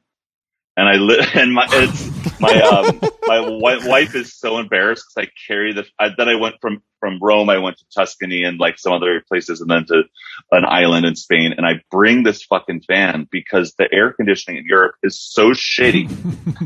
And 0.77 0.89
I 0.89 0.95
li- 0.95 1.25
and 1.33 1.53
my 1.53 1.65
it's 1.69 2.39
my 2.39 2.59
um 2.61 2.99
my 3.27 3.37
wi- 3.37 3.87
wife 3.87 4.13
is 4.15 4.33
so 4.33 4.57
embarrassed 4.57 5.05
because 5.15 5.29
I 5.29 5.31
carry 5.47 5.73
the 5.73 5.85
I, 5.99 6.09
then 6.17 6.27
I 6.29 6.35
went 6.35 6.55
from 6.61 6.81
from 6.99 7.19
Rome 7.21 7.49
I 7.49 7.59
went 7.59 7.77
to 7.77 7.85
Tuscany 7.95 8.43
and 8.43 8.59
like 8.59 8.77
some 8.79 8.91
other 8.93 9.23
places 9.27 9.61
and 9.61 9.69
then 9.69 9.85
to 9.85 10.03
an 10.51 10.65
island 10.65 11.05
in 11.05 11.15
Spain 11.15 11.53
and 11.55 11.65
I 11.65 11.81
bring 11.91 12.23
this 12.23 12.43
fucking 12.43 12.81
fan 12.81 13.27
because 13.31 13.73
the 13.77 13.87
air 13.91 14.11
conditioning 14.11 14.57
in 14.59 14.65
Europe 14.65 14.95
is 15.03 15.19
so 15.19 15.51
shitty. 15.51 16.09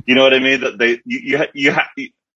you 0.07 0.15
know 0.15 0.23
what 0.23 0.33
I 0.33 0.39
mean? 0.39 0.61
That 0.61 0.77
they 0.79 1.01
you 1.05 1.19
you 1.23 1.37
ha- 1.37 1.51
you, 1.53 1.71
ha- 1.71 1.89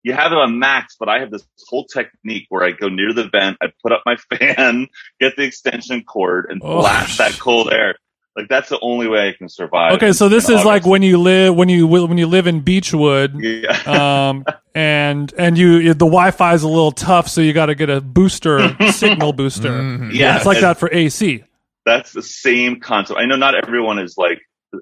you 0.03 0.13
have 0.13 0.31
it 0.31 0.37
on 0.39 0.57
max, 0.59 0.95
but 0.99 1.09
I 1.09 1.19
have 1.19 1.29
this 1.31 1.45
whole 1.69 1.85
technique 1.85 2.47
where 2.49 2.63
I 2.65 2.71
go 2.71 2.89
near 2.89 3.13
the 3.13 3.29
vent, 3.29 3.57
I 3.61 3.67
put 3.83 3.91
up 3.91 4.01
my 4.05 4.15
fan, 4.33 4.87
get 5.19 5.35
the 5.37 5.43
extension 5.43 6.03
cord, 6.03 6.47
and 6.49 6.59
Oh. 6.63 6.81
blast 6.81 7.19
that 7.19 7.37
cold 7.39 7.71
air. 7.71 7.95
Like 8.35 8.47
that's 8.47 8.69
the 8.69 8.79
only 8.81 9.07
way 9.07 9.27
I 9.27 9.33
can 9.33 9.49
survive. 9.49 9.93
Okay, 9.93 10.13
so 10.13 10.29
this 10.29 10.47
in 10.47 10.57
is 10.57 10.63
like 10.63 10.85
when 10.85 11.01
you 11.01 11.17
live 11.17 11.53
when 11.53 11.67
you 11.67 11.85
when 11.85 12.17
you 12.17 12.27
live 12.27 12.47
in 12.47 12.61
Beachwood, 12.61 13.35
yeah. 13.37 14.29
um, 14.29 14.45
and 14.75 15.33
and 15.37 15.57
you 15.57 15.93
the 15.93 16.05
Wi-Fi 16.05 16.53
is 16.53 16.63
a 16.63 16.67
little 16.69 16.93
tough, 16.93 17.27
so 17.27 17.41
you 17.41 17.51
got 17.51 17.65
to 17.65 17.75
get 17.75 17.89
a 17.89 17.99
booster 17.99 18.75
signal 18.91 19.33
booster. 19.33 19.71
Mhm. 19.71 20.13
Yeah, 20.13 20.37
it's 20.37 20.45
like 20.45 20.57
and 20.57 20.63
that 20.63 20.77
for 20.77 20.89
AC. 20.93 21.43
That's 21.85 22.13
the 22.13 22.21
same 22.23 22.79
concept. 22.79 23.19
I 23.19 23.25
know 23.25 23.35
not 23.35 23.55
everyone 23.55 23.99
is 23.99 24.17
like 24.17 24.39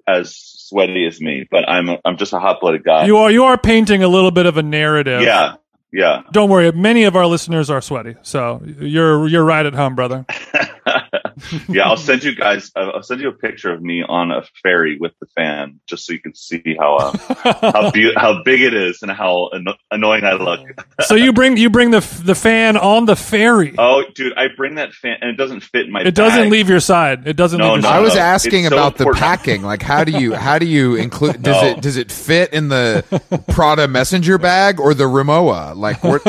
as 0.07 0.35
sweaty 0.35 1.07
as 1.07 1.19
me, 1.19 1.47
but 1.49 1.67
I'm 1.67 1.89
I'm 2.05 2.17
just 2.17 2.33
a 2.33 2.39
hot 2.39 2.61
blooded 2.61 2.83
guy. 2.83 3.05
You 3.07 3.17
are 3.17 3.31
you 3.31 3.45
are 3.45 3.57
painting 3.57 4.03
a 4.03 4.07
little 4.07 4.31
bit 4.31 4.45
of 4.45 4.57
a 4.57 4.63
narrative. 4.63 5.21
yeah, 5.21 5.55
yeah. 5.91 6.21
Don't 6.31 6.51
worry, 6.51 6.71
many 6.71 7.05
of 7.05 7.15
our 7.15 7.25
listeners 7.25 7.71
are 7.71 7.81
sweaty, 7.81 8.15
so 8.21 8.61
you're 8.79 9.27
you're 9.27 9.43
right 9.43 9.65
at 9.65 9.73
home, 9.73 9.95
brother. 9.95 10.25
yeah, 11.69 11.83
I'll 11.87 11.97
send 11.97 12.23
you 12.23 12.35
guys. 12.35 12.71
I'll 12.75 12.91
I'll 12.95 13.03
send 13.03 13.21
you 13.21 13.29
a 13.29 13.33
picture 13.33 13.71
of 13.73 13.81
me 13.81 14.03
on 14.03 14.31
a 14.31 14.43
ferry 14.63 14.97
with 14.99 15.13
the 15.19 15.27
fan, 15.35 15.79
just 15.87 16.05
so 16.05 16.13
you 16.13 16.19
can 16.19 16.35
see 16.35 16.75
how 16.79 16.95
uh, 16.97 17.71
how 17.71 17.91
be- 17.91 18.13
how 18.15 18.43
big 18.43 18.61
it 18.61 18.73
is 18.73 19.01
and 19.01 19.11
how 19.11 19.49
anno- 19.53 19.75
annoying 19.91 20.23
I 20.23 20.33
look. 20.33 20.61
so 21.01 21.15
you 21.15 21.33
bring 21.33 21.57
you 21.57 21.69
bring 21.69 21.91
the 21.91 21.97
f- 21.97 22.23
the 22.23 22.35
fan 22.35 22.77
on 22.77 23.05
the 23.05 23.15
ferry. 23.15 23.73
Oh, 23.77 24.03
dude, 24.13 24.33
I 24.37 24.47
bring 24.55 24.75
that 24.75 24.93
fan 24.93 25.17
and 25.21 25.29
it 25.31 25.35
doesn't 25.37 25.61
fit 25.61 25.85
in 25.87 25.91
my. 25.91 26.01
it 26.01 26.15
doesn't 26.15 26.49
leave 26.49 26.69
your 26.69 26.79
side. 26.79 27.27
It 27.27 27.35
doesn't 27.35 27.59
No, 27.59 27.73
leave 27.75 27.83
your 27.83 27.83
no, 27.83 27.87
side. 27.89 27.95
I 27.97 27.99
was 28.01 28.15
asking 28.15 28.65
It's 28.65 28.69
so 28.69 28.77
about 28.77 28.97
the 28.97 29.11
packing. 29.13 29.61
Like, 29.63 29.81
how 29.81 30.03
do 30.03 30.11
you 30.11 30.33
how 30.35 30.59
do 30.59 30.65
you 30.65 30.95
include? 30.95 31.41
Does 31.41 31.61
No. 31.61 31.69
it 31.69 31.81
does 31.81 31.97
it 31.97 32.11
fit 32.11 32.53
in 32.53 32.69
the 32.69 33.03
Prada 33.49 33.87
messenger 33.87 34.37
bag 34.37 34.79
or 34.79 34.93
the 34.93 35.05
Rimowa? 35.05 35.75
Like, 35.75 36.03
where, 36.03 36.19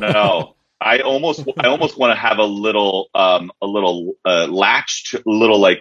No, 0.00 0.55
I 0.80 0.98
almost 1.00 1.44
I 1.58 1.68
almost 1.68 1.98
want 1.98 2.12
to 2.12 2.16
have 2.20 2.38
a 2.38 2.44
little 2.44 3.08
um 3.14 3.50
a 3.62 3.66
little 3.66 4.12
uh, 4.24 4.46
latched 4.48 5.14
little 5.24 5.58
like 5.58 5.80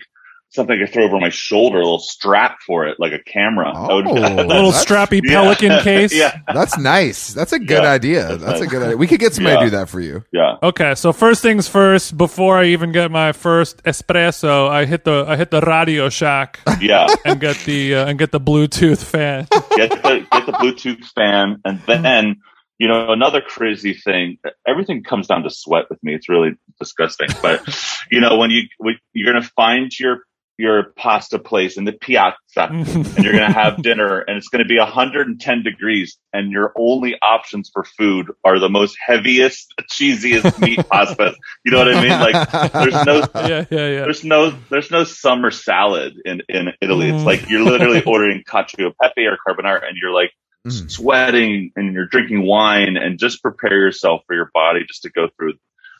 something 0.51 0.79
I 0.79 0.85
could 0.85 0.93
throw 0.93 1.03
over 1.03 1.19
my 1.19 1.27
shoulder, 1.31 1.79
a 1.79 1.83
little 1.83 1.99
strap 1.99 2.59
for 2.65 2.87
it, 2.87 2.97
like 2.97 3.11
a 3.11 3.19
camera. 3.19 3.73
That 3.73 3.93
would- 3.93 4.07
Oh. 4.07 4.13
a 4.13 4.39
little 4.45 4.71
That's- 4.71 4.85
strappy 4.85 5.19
Yeah. 5.21 5.41
pelican 5.41 5.79
case. 5.83 6.15
yeah, 6.15 6.37
that's 6.53 6.77
nice. 6.77 7.33
That's 7.33 7.51
a 7.51 7.59
good 7.59 7.83
Yeah. 7.83 7.89
idea. 7.91 8.27
That's 8.27 8.43
That's 8.43 8.61
a 8.61 8.67
good 8.67 8.81
idea. 8.83 8.95
We 8.95 9.07
could 9.07 9.19
get 9.19 9.33
somebody 9.33 9.55
Yeah. 9.55 9.59
to 9.59 9.65
do 9.65 9.71
that 9.71 9.89
for 9.89 9.99
you. 9.99 10.23
yeah. 10.31 10.55
Okay, 10.63 10.95
so 10.95 11.11
first 11.11 11.41
things 11.41 11.67
first, 11.67 12.15
before 12.17 12.57
I 12.57 12.65
even 12.67 12.93
get 12.93 13.11
my 13.11 13.33
first 13.33 13.83
espresso, 13.83 14.69
I 14.69 14.85
hit 14.85 15.03
the 15.03 15.25
I 15.27 15.35
hit 15.35 15.51
the 15.51 15.59
Radio 15.59 16.07
Shack 16.07 16.59
Yeah, 16.79 17.07
and 17.25 17.37
get 17.41 17.57
the 17.65 17.95
uh, 17.95 18.05
and 18.05 18.17
get 18.17 18.31
the 18.31 18.39
Bluetooth 18.39 19.03
fan. 19.03 19.47
get 19.75 19.89
the 19.91 20.25
get 20.31 20.45
the 20.45 20.53
Bluetooth 20.53 21.03
fan, 21.15 21.59
and 21.65 21.81
then 21.85 22.37
you 22.77 22.87
know, 22.87 23.11
another 23.11 23.41
crazy 23.41 23.93
thing, 23.93 24.37
everything 24.67 25.03
comes 25.03 25.27
down 25.27 25.43
to 25.43 25.49
sweat 25.49 25.85
with 25.89 26.03
me. 26.03 26.13
It's 26.13 26.29
really 26.29 26.51
disgusting. 26.79 27.29
But, 27.41 27.61
you 28.11 28.19
know, 28.19 28.37
when 28.37 28.51
you, 28.51 28.63
when 28.77 28.95
you're 29.13 29.31
going 29.31 29.41
to 29.41 29.49
find 29.55 29.91
your, 29.97 30.23
your 30.57 30.93
pasta 30.97 31.37
place 31.37 31.77
in 31.77 31.83
the 31.83 31.91
piazza 31.91 32.35
and 32.57 33.17
you're 33.23 33.33
going 33.33 33.45
to 33.45 33.51
have 33.51 33.81
dinner 33.83 34.19
and 34.19 34.37
it's 34.37 34.47
going 34.47 34.63
to 34.63 34.67
be 34.67 34.77
110 34.79 35.63
degrees 35.63 36.17
and 36.31 36.49
your 36.51 36.71
only 36.77 37.15
options 37.21 37.69
for 37.73 37.83
food 37.83 38.27
are 38.45 38.57
the 38.59 38.69
most 38.69 38.97
heaviest, 39.05 39.73
cheesiest 39.91 40.57
meat 40.59 40.79
pastas. 40.91 41.35
You 41.65 41.71
know 41.73 41.79
what 41.79 41.93
I 41.93 42.01
mean? 42.01 42.09
Like 42.19 42.71
there's 42.71 43.05
no, 43.05 43.17
yeah, 43.35 43.65
yeah, 43.69 43.87
yeah. 43.89 44.03
there's 44.03 44.23
no, 44.23 44.53
there's 44.69 44.91
no 44.91 45.03
summer 45.03 45.51
salad 45.51 46.13
in, 46.23 46.41
in 46.49 46.69
Italy. 46.81 47.09
It's 47.09 47.23
Mm. 47.23 47.25
like 47.25 47.49
you're 47.49 47.63
literally 47.63 48.01
ordering 48.03 48.43
cacio 48.47 48.89
e 48.91 48.93
pepe 49.01 49.25
or 49.25 49.37
carbonara 49.45 49.87
and 49.87 49.97
you're 50.01 50.11
like, 50.11 50.31
Mm. 50.65 50.89
sweating 50.91 51.71
and 51.75 51.93
you're 51.93 52.07
drinking 52.07 52.45
wine 52.45 52.97
and 52.97 53.19
just 53.19 53.41
prepare 53.41 53.77
yourself 53.77 54.21
for 54.27 54.35
your 54.35 54.49
body 54.53 54.81
just 54.87 55.03
to 55.03 55.09
go 55.11 55.27
through. 55.37 55.53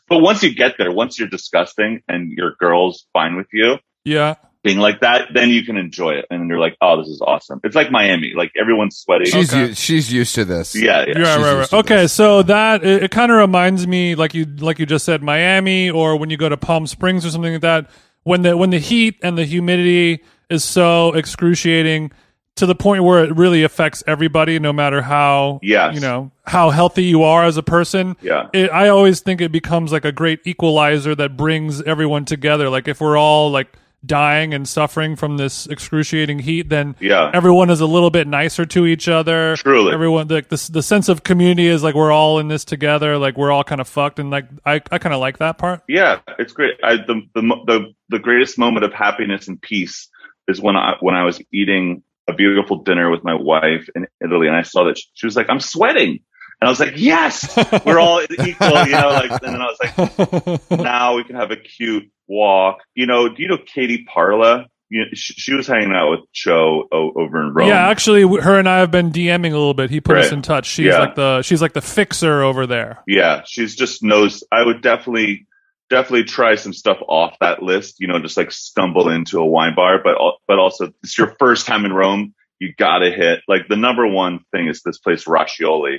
But 0.08 0.18
once 0.18 0.42
you 0.42 0.54
get 0.54 0.74
there, 0.78 0.90
once 0.92 1.18
you're 1.18 1.28
disgusting 1.28 2.02
and 2.08 2.32
your 2.32 2.54
girl's 2.58 3.06
fine 3.12 3.36
with 3.36 3.46
you 3.52 3.76
Yeah. 4.04 4.34
being 4.64 4.78
like 4.78 5.00
that, 5.00 5.28
then 5.34 5.50
you 5.50 5.64
can 5.64 5.76
enjoy 5.76 6.14
it. 6.14 6.26
And 6.30 6.48
you're 6.48 6.58
like, 6.58 6.76
oh, 6.80 6.96
this 7.00 7.08
is 7.08 7.20
awesome. 7.24 7.60
It's 7.64 7.76
like 7.76 7.90
Miami. 7.92 8.32
Like 8.36 8.52
everyone's 8.60 8.96
sweating. 8.98 9.26
She's 9.28 9.52
Okay. 9.54 9.66
u- 9.68 9.74
she's 9.74 10.12
used 10.12 10.34
to 10.36 10.44
this. 10.44 10.74
yeah, 10.74 11.04
yeah. 11.06 11.18
Yeah, 11.18 11.36
she's 11.36 11.44
right, 11.44 11.54
right. 11.58 11.72
Okay, 11.72 11.96
this. 12.02 12.12
so 12.12 12.42
that 12.42 12.84
it, 12.84 13.04
it 13.04 13.10
kind 13.12 13.30
of 13.30 13.38
reminds 13.38 13.86
me, 13.86 14.14
like 14.16 14.34
you, 14.34 14.44
like 14.44 14.78
you 14.80 14.86
just 14.86 15.04
said, 15.04 15.22
Miami, 15.22 15.90
or 15.90 16.16
when 16.16 16.30
you 16.30 16.36
go 16.36 16.48
to 16.48 16.56
Palm 16.56 16.86
Springs 16.88 17.24
or 17.24 17.30
something 17.30 17.52
like 17.52 17.62
that. 17.62 17.88
When 18.24 18.42
the 18.42 18.56
when 18.56 18.70
the 18.70 18.80
heat 18.80 19.18
and 19.22 19.38
the 19.38 19.44
humidity 19.44 20.24
is 20.50 20.64
so 20.64 21.12
excruciating 21.14 22.10
to 22.56 22.66
the 22.66 22.74
point 22.74 23.04
where 23.04 23.24
it 23.24 23.36
really 23.36 23.62
affects 23.62 24.02
everybody, 24.06 24.58
no 24.58 24.72
matter 24.72 25.02
how 25.02 25.60
Yes. 25.62 25.94
you 25.94 26.00
know 26.00 26.30
how 26.46 26.70
healthy 26.70 27.04
you 27.04 27.22
are 27.22 27.44
as 27.44 27.56
a 27.56 27.62
person. 27.62 28.16
Yeah. 28.22 28.48
It, 28.52 28.70
I 28.70 28.88
always 28.88 29.20
think 29.20 29.40
it 29.40 29.52
becomes 29.52 29.92
like 29.92 30.04
a 30.04 30.12
great 30.12 30.40
equalizer 30.46 31.14
that 31.14 31.36
brings 31.36 31.82
everyone 31.82 32.24
together. 32.24 32.68
Like 32.70 32.88
if 32.88 33.00
we're 33.00 33.16
all 33.18 33.50
like 33.50 33.68
dying 34.04 34.54
and 34.54 34.68
suffering 34.68 35.16
from 35.16 35.36
this 35.36 35.66
excruciating 35.66 36.38
heat, 36.38 36.68
then 36.68 36.94
Yeah. 37.00 37.30
everyone 37.34 37.70
is 37.70 37.80
a 37.80 37.86
little 37.86 38.10
bit 38.10 38.26
nicer 38.28 38.64
to 38.66 38.86
each 38.86 39.08
other. 39.08 39.56
Truly. 39.56 39.92
everyone 39.92 40.28
like 40.28 40.48
the 40.48 40.70
the 40.72 40.82
sense 40.82 41.08
of 41.08 41.24
community 41.24 41.66
is 41.66 41.82
like 41.82 41.94
we're 41.96 42.12
all 42.12 42.38
in 42.38 42.46
this 42.48 42.64
together. 42.64 43.18
Like 43.18 43.36
we're 43.36 43.50
all 43.50 43.64
kind 43.64 43.80
of 43.80 43.88
fucked, 43.88 44.18
and 44.20 44.30
like 44.30 44.46
I 44.64 44.80
I 44.92 44.98
kind 44.98 45.14
of 45.14 45.20
like 45.20 45.38
that 45.38 45.58
part. 45.58 45.82
Yeah, 45.88 46.20
it's 46.38 46.52
great. 46.52 46.74
I, 46.84 46.96
the, 46.96 47.20
the 47.34 47.42
the 47.66 47.92
the 48.10 48.18
greatest 48.20 48.56
moment 48.58 48.84
of 48.84 48.92
happiness 48.92 49.48
and 49.48 49.60
peace 49.60 50.08
is 50.46 50.60
when 50.60 50.76
I 50.76 50.94
when 51.00 51.14
I 51.16 51.24
was 51.24 51.40
eating 51.52 52.02
a 52.28 52.32
beautiful 52.32 52.82
dinner 52.82 53.10
with 53.10 53.24
my 53.24 53.34
wife 53.34 53.88
in 53.94 54.06
Italy, 54.22 54.46
and 54.48 54.56
I 54.56 54.62
saw 54.62 54.84
that 54.84 54.98
she, 55.14 55.26
was 55.26 55.36
like, 55.36 55.48
"I'm 55.48 55.60
sweating," 55.60 56.20
and 56.60 56.68
I 56.68 56.68
was 56.68 56.80
like, 56.80 56.94
"Yes, 56.96 57.56
we're 57.84 57.98
all 58.00 58.20
equal," 58.30 58.46
you 58.86 58.92
know. 58.92 59.08
Like, 59.08 59.30
and 59.30 59.40
then 59.54 59.60
I 59.62 59.66
was 59.66 60.58
like, 60.70 60.70
"Now 60.80 61.16
we 61.16 61.24
can 61.24 61.36
have 61.36 61.50
a 61.50 61.56
cute 61.56 62.10
walk." 62.26 62.78
You 62.94 63.06
know, 63.06 63.28
do 63.28 63.42
you 63.42 63.48
know 63.48 63.58
Katie 63.58 64.04
Parla? 64.12 64.66
You 64.88 65.00
know, 65.00 65.06
she, 65.14 65.32
she 65.34 65.52
was 65.54 65.66
hanging 65.66 65.92
out 65.92 66.10
with 66.12 66.20
Joe 66.32 66.84
o- 66.92 67.12
over 67.16 67.42
in 67.42 67.52
Rome. 67.52 67.68
Yeah, 67.68 67.88
actually, 67.88 68.22
her 68.40 68.56
and 68.58 68.68
I 68.68 68.78
have 68.78 68.92
been 68.92 69.10
DMing 69.10 69.50
a 69.50 69.56
little 69.58 69.74
bit. 69.74 69.90
He 69.90 70.00
put 70.00 70.16
us 70.16 70.30
in 70.30 70.42
touch. 70.42 70.66
She's 70.66 70.86
Yeah. 70.86 71.00
like 71.00 71.14
the 71.16 71.42
she's 71.42 71.60
like 71.60 71.72
the 71.72 71.80
fixer 71.80 72.42
over 72.42 72.66
there. 72.68 73.02
yeah, 73.06 73.42
she's 73.44 73.74
just 73.74 74.02
knows. 74.04 74.44
I 74.52 74.62
would 74.64 74.82
definitely, 74.82 75.46
definitely 75.90 76.24
try 76.24 76.56
some 76.56 76.72
stuff 76.72 76.98
off 77.08 77.36
that 77.40 77.62
list. 77.62 77.96
You 77.98 78.08
know, 78.08 78.18
just 78.18 78.36
like 78.36 78.52
stumble 78.52 79.08
into 79.08 79.38
a 79.38 79.46
wine 79.46 79.74
bar, 79.74 80.00
but 80.02 80.16
but 80.46 80.58
also 80.58 80.92
it's 81.02 81.16
your 81.16 81.34
first 81.38 81.66
time 81.66 81.84
in 81.84 81.92
Rome. 81.92 82.34
You 82.58 82.72
gotta 82.78 83.10
hit 83.10 83.40
like 83.48 83.68
the 83.68 83.76
number 83.76 84.06
one 84.06 84.40
thing 84.52 84.68
is 84.68 84.82
this 84.82 84.98
place 84.98 85.24
Roscioli. 85.24 85.98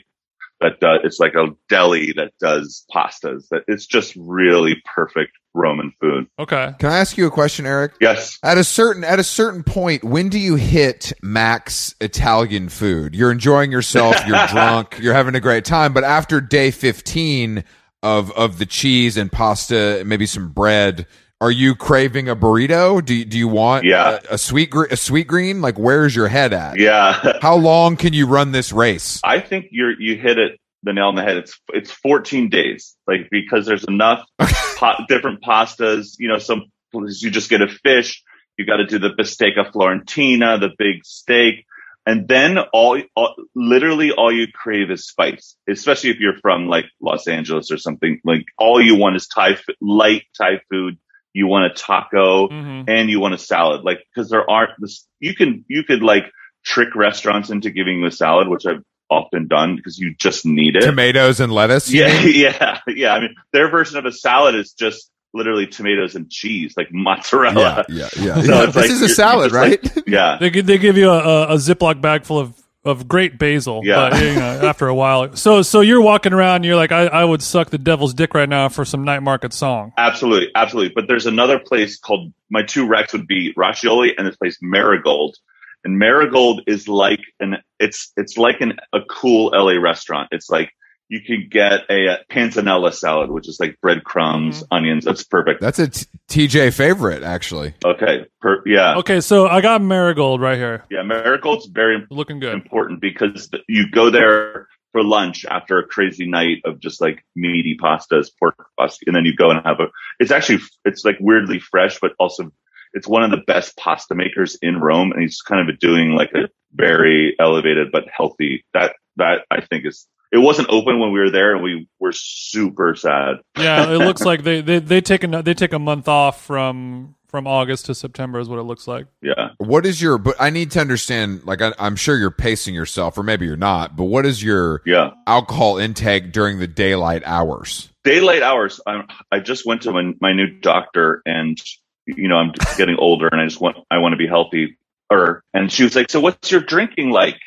That 0.60 0.82
uh, 0.82 0.98
it's 1.04 1.20
like 1.20 1.36
a 1.36 1.50
deli 1.70 2.14
that 2.14 2.34
does 2.40 2.84
pastas. 2.94 3.48
That 3.50 3.64
it's 3.68 3.86
just 3.86 4.16
really 4.16 4.82
perfect 4.96 5.34
Roman 5.54 5.92
food. 6.02 6.28
Okay. 6.40 6.74
Can 6.80 6.90
I 6.90 6.98
ask 6.98 7.18
you 7.18 7.28
a 7.28 7.32
question, 7.32 7.66
Eric? 7.66 7.94
Yes. 8.02 8.40
At 8.44 8.58
a 8.58 8.64
certain 8.64 9.04
at 9.04 9.20
a 9.20 9.24
certain 9.24 9.64
point, 9.64 10.04
when 10.04 10.30
do 10.30 10.40
you 10.40 10.56
hit 10.56 11.14
max 11.22 11.94
Italian 12.02 12.70
food? 12.70 13.16
You're 13.16 13.32
enjoying 13.32 13.72
yourself, 13.72 14.16
you're 14.26 14.48
drunk, 14.52 14.98
you're 15.00 15.14
having 15.14 15.36
a 15.36 15.40
great 15.40 15.66
time, 15.66 15.94
but 15.94 16.04
after 16.04 16.42
day 16.42 16.72
15 16.72 17.64
of 18.04 18.32
of 18.32 18.60
the 18.60 18.66
cheese 18.66 19.18
and 19.18 19.32
pasta, 19.32 20.04
maybe 20.06 20.26
some 20.26 20.50
bread, 20.50 21.08
are 21.42 21.52
you 21.52 21.76
craving 21.76 22.30
a 22.30 22.36
burrito? 22.36 23.04
Do 23.04 23.14
you, 23.14 23.26
do 23.26 23.38
you 23.38 23.48
want 23.48 23.86
Yeah. 23.86 24.20
a, 24.30 24.36
a 24.36 24.38
sweet 24.38 24.70
gre- 24.72 24.86
a 24.86 24.96
Sweetgreen? 24.96 25.62
Like 25.62 25.78
where's 25.78 26.16
your 26.16 26.28
head 26.28 26.54
at? 26.54 26.80
Yeah. 26.80 27.38
How 27.42 27.56
long 27.56 27.96
can 27.98 28.14
you 28.14 28.28
run 28.28 28.52
this 28.52 28.72
race? 28.72 29.20
I 29.24 29.40
think 29.40 29.68
you're 29.72 30.00
you 30.00 30.16
hit 30.18 30.38
it 30.40 30.60
the 30.84 30.94
nail 30.94 31.08
on 31.08 31.16
the 31.16 31.24
head. 31.24 31.38
It's 31.38 31.60
it's 31.74 31.92
14 31.92 32.50
days, 32.50 32.96
like 33.08 33.30
because 33.32 33.66
there's 33.66 33.84
enough 33.86 34.26
different 35.08 35.42
pastas. 35.44 36.16
You 36.20 36.28
know, 36.28 36.38
some 36.40 36.66
places 36.92 37.22
you 37.22 37.30
just 37.32 37.50
get 37.50 37.62
a 37.62 37.68
fish. 37.68 38.24
You 38.58 38.66
got 38.66 38.78
to 38.78 38.86
do 38.88 38.98
the 38.98 39.10
bistecca 39.10 39.72
fiorentina, 39.72 40.60
the 40.60 40.70
big 40.78 41.06
steak, 41.06 41.66
and 42.08 42.26
then 42.26 42.58
all, 42.72 43.02
all 43.18 43.36
literally 43.54 44.12
all 44.12 44.32
you 44.32 44.48
crave 44.50 44.90
is 44.92 45.06
spice. 45.06 45.58
Especially 45.70 46.10
if 46.10 46.20
you're 46.20 46.40
from 46.42 46.68
like 46.68 46.86
Los 47.02 47.28
Angeles 47.28 47.70
or 47.70 47.78
something. 47.78 48.22
Like 48.24 48.46
all 48.58 48.82
you 48.82 48.96
want 48.96 49.18
is 49.18 49.28
Thai 49.28 49.58
light 49.82 50.24
Thai 50.38 50.62
food. 50.72 50.98
You 51.34 51.48
want 51.48 51.72
a 51.72 51.76
taco 51.76 52.48
hmm 52.48 52.84
and 52.88 53.10
you 53.10 53.20
want 53.20 53.34
a 53.34 53.38
salad. 53.38 53.84
Like 53.84 54.00
because 54.16 54.30
there 54.30 54.50
aren't 54.50 54.72
this. 54.80 55.06
You 55.20 55.36
can 55.36 55.66
you 55.68 55.84
could 55.84 56.02
like 56.02 56.32
trick 56.64 56.96
restaurants 56.96 57.50
into 57.50 57.72
giving 57.72 58.00
you 58.00 58.06
a 58.06 58.12
salad, 58.12 58.48
which 58.48 58.66
I've 58.66 58.84
often 59.10 59.50
done 59.50 59.76
because 59.76 60.00
you 60.00 60.16
just 60.16 60.46
need 60.46 60.78
it. 60.78 60.84
Tomatoes 60.84 61.42
and 61.42 61.52
lettuce? 61.52 61.92
Yeah, 61.92 62.22
yeah, 62.24 62.80
yeah. 62.88 63.14
I 63.14 63.20
mean, 63.20 63.36
their 63.52 63.70
version 63.70 63.98
of 63.98 64.06
a 64.06 64.14
salad 64.14 64.56
is 64.56 64.72
just 64.72 65.12
literally 65.38 65.68
tomatoes 65.68 66.16
and 66.16 66.30
cheese, 66.30 66.74
like 66.76 66.90
mozzarella. 66.92 67.86
yeah, 67.90 68.10
yeah, 68.20 68.26
yeah. 68.26 68.42
So 68.42 68.54
yeah. 68.54 68.64
it's 68.64 68.74
This 68.74 68.76
like 68.76 68.90
is 68.92 69.02
a 69.04 69.10
salad, 69.10 69.52
you're 69.52 69.62
right? 69.62 69.82
just 69.82 70.08
Yeah, 70.08 70.38
They 70.42 70.50
they 70.50 70.78
give 70.78 70.98
you 70.98 71.10
a, 71.10 71.20
a, 71.20 71.44
a 71.54 71.56
Ziploc 71.56 72.02
bag 72.02 72.26
full 72.26 72.40
of 72.40 72.54
of 72.86 73.08
great 73.08 73.38
basil. 73.38 73.82
Yeah. 73.84 74.10
But, 74.10 74.22
you 74.22 74.36
know, 74.36 74.62
after 74.70 74.88
a 74.88 74.96
while, 74.96 75.36
so 75.36 75.62
so 75.62 75.82
you're 75.82 76.02
walking 76.02 76.32
around, 76.34 76.58
and 76.58 76.66
you're 76.66 76.78
like, 76.78 76.92
I, 76.94 77.08
I 77.08 77.26
would 77.26 77.42
suck 77.44 77.70
the 77.70 77.78
devil's 77.78 78.14
dick 78.14 78.34
right 78.34 78.48
now 78.48 78.70
for 78.70 78.86
some 78.86 79.04
night 79.04 79.22
market 79.24 79.54
song. 79.54 79.92
absolutely, 79.98 80.50
absolutely. 80.56 80.94
But 80.96 81.08
there's 81.08 81.26
another 81.26 81.60
place 81.60 81.98
called 82.00 82.32
my 82.50 82.64
two 82.64 82.88
recs 82.88 83.12
would 83.14 83.28
be 83.28 83.54
Roscioli 83.56 84.12
and 84.18 84.26
this 84.26 84.38
place 84.38 84.58
Marigold. 84.62 85.36
And 85.84 86.00
Marigold 86.00 86.62
is 86.66 86.88
like 86.88 87.20
an 87.40 87.58
it's 87.80 88.12
it's 88.18 88.38
like 88.38 88.62
an 88.62 88.78
a 88.94 89.00
cool 89.10 89.52
LA 89.54 89.74
restaurant. 89.74 90.30
It's 90.32 90.50
like 90.50 90.72
you 91.10 91.22
could 91.26 91.50
get 91.52 91.82
a, 91.90 92.10
uh 92.10 92.18
panzanella 92.32 92.94
salad, 92.94 93.30
which 93.32 93.48
is 93.48 93.58
like 93.60 93.78
breadcrumbs, 93.82 94.58
Mm-hmm. 94.64 94.74
onions. 94.74 95.06
That's 95.06 95.24
perfect. 95.24 95.62
That's 95.62 95.80
a 95.80 95.88
t- 95.88 96.06
TJ 96.30 96.74
favorite, 96.74 97.24
actually. 97.24 97.74
Okay, 97.86 98.26
per, 98.42 98.62
yeah, 98.66 98.98
Okay, 98.98 99.22
so 99.22 99.48
I 99.48 99.62
got 99.62 99.82
marigold 99.82 100.42
right 100.42 100.58
here, 100.58 100.84
yeah. 100.90 101.04
Marigold's 101.04 101.68
very 101.68 102.06
looking 102.12 102.40
good. 102.40 102.54
important 102.54 103.00
because 103.02 103.50
you 103.68 103.90
go 103.92 104.10
there 104.10 104.68
for 104.92 105.04
lunch 105.04 105.46
after 105.46 105.80
a 105.80 105.86
crazy 105.86 106.28
night 106.30 106.58
of 106.66 106.80
just 106.80 107.00
like 107.02 107.24
meaty 107.36 107.78
pastas, 107.82 108.30
pork 108.40 108.56
pasta, 108.80 109.04
and 109.08 109.16
then 109.16 109.26
you 109.26 109.36
go 109.36 109.50
and 109.52 109.62
have 109.66 109.80
a. 109.80 109.88
It's 110.20 110.32
actually 110.32 110.60
it's 110.86 111.04
like 111.06 111.18
weirdly 111.20 111.60
fresh, 111.60 112.00
but 112.00 112.12
also 112.20 112.52
it's 112.94 113.08
one 113.08 113.24
of 113.24 113.32
the 113.32 113.44
best 113.48 113.76
pasta 113.78 114.16
makers 114.16 114.58
in 114.62 114.80
Rome, 114.80 115.12
and 115.12 115.22
he's 115.22 115.42
kind 115.42 115.70
of 115.70 115.78
doing 115.80 116.12
like 116.12 116.32
a 116.34 116.50
very 116.74 117.36
elevated 117.40 117.92
but 117.92 118.06
healthy. 118.16 118.66
That 118.74 118.96
that 119.18 119.40
I 119.52 119.62
think 119.62 119.86
is. 119.86 120.06
It 120.32 120.38
wasn't 120.40 120.70
open 120.70 121.00
when 121.00 121.12
we 121.12 121.20
were 121.20 121.30
there, 121.32 121.54
and 121.54 121.64
we 121.64 121.88
were 122.00 122.12
super 122.14 122.96
sad. 122.96 123.38
Yeah, 123.58 123.90
it 123.92 123.98
looks 124.00 124.22
like 124.26 124.44
they 124.44 124.62
they 124.62 124.80
they 124.80 125.02
take 125.02 125.24
a 125.24 125.28
they 125.42 125.54
take 125.54 125.74
a 125.74 125.80
month 125.80 126.08
off 126.08 126.44
from 126.46 127.16
from 127.28 127.46
August 127.46 127.86
to 127.88 127.94
September 127.96 128.40
is 128.40 128.48
what 128.48 128.58
it 128.58 128.64
looks 128.64 128.88
like. 128.88 129.06
Yeah. 129.22 129.50
What 129.58 129.86
is 129.86 130.02
your? 130.02 130.18
But 130.18 130.36
I 130.40 130.50
need 130.50 130.72
to 130.72 130.80
understand. 130.80 131.42
Like, 131.46 131.62
I, 131.62 131.74
I'm 131.78 131.96
sure 131.98 132.18
you're 132.18 132.32
pacing 132.32 132.74
yourself, 132.74 133.18
or 133.18 133.24
maybe 133.24 133.46
you're 133.46 133.58
not. 133.58 133.98
But 133.98 134.06
what 134.06 134.26
is 134.26 134.42
your 134.42 134.82
Yeah. 134.86 135.12
alcohol 135.28 135.78
intake 135.78 136.32
during 136.32 136.60
the 136.60 136.68
daylight 136.68 137.24
hours? 137.26 137.90
daylight 138.06 138.42
hours. 138.42 138.80
I, 138.88 139.04
I 139.34 139.40
just 139.42 139.66
went 139.66 139.82
to 139.82 139.92
my, 139.92 140.14
my 140.22 140.32
new 140.32 140.48
doctor, 140.62 141.22
and 141.26 141.62
you 142.06 142.30
know 142.30 142.38
I'm 142.38 142.54
getting 142.78 142.96
older, 142.98 143.28
and 143.28 143.42
I 143.42 143.46
just 143.46 143.60
want 143.60 143.78
I 143.92 143.98
want 143.98 144.14
to 144.14 144.18
be 144.18 144.28
healthy. 144.28 144.78
Or 145.10 145.42
and 145.54 145.70
she 145.72 145.84
was 145.84 145.96
like, 145.96 146.10
"So 146.10 146.20
what's 146.22 146.50
your 146.52 146.62
drinking 146.62 147.10
like?" 147.12 147.38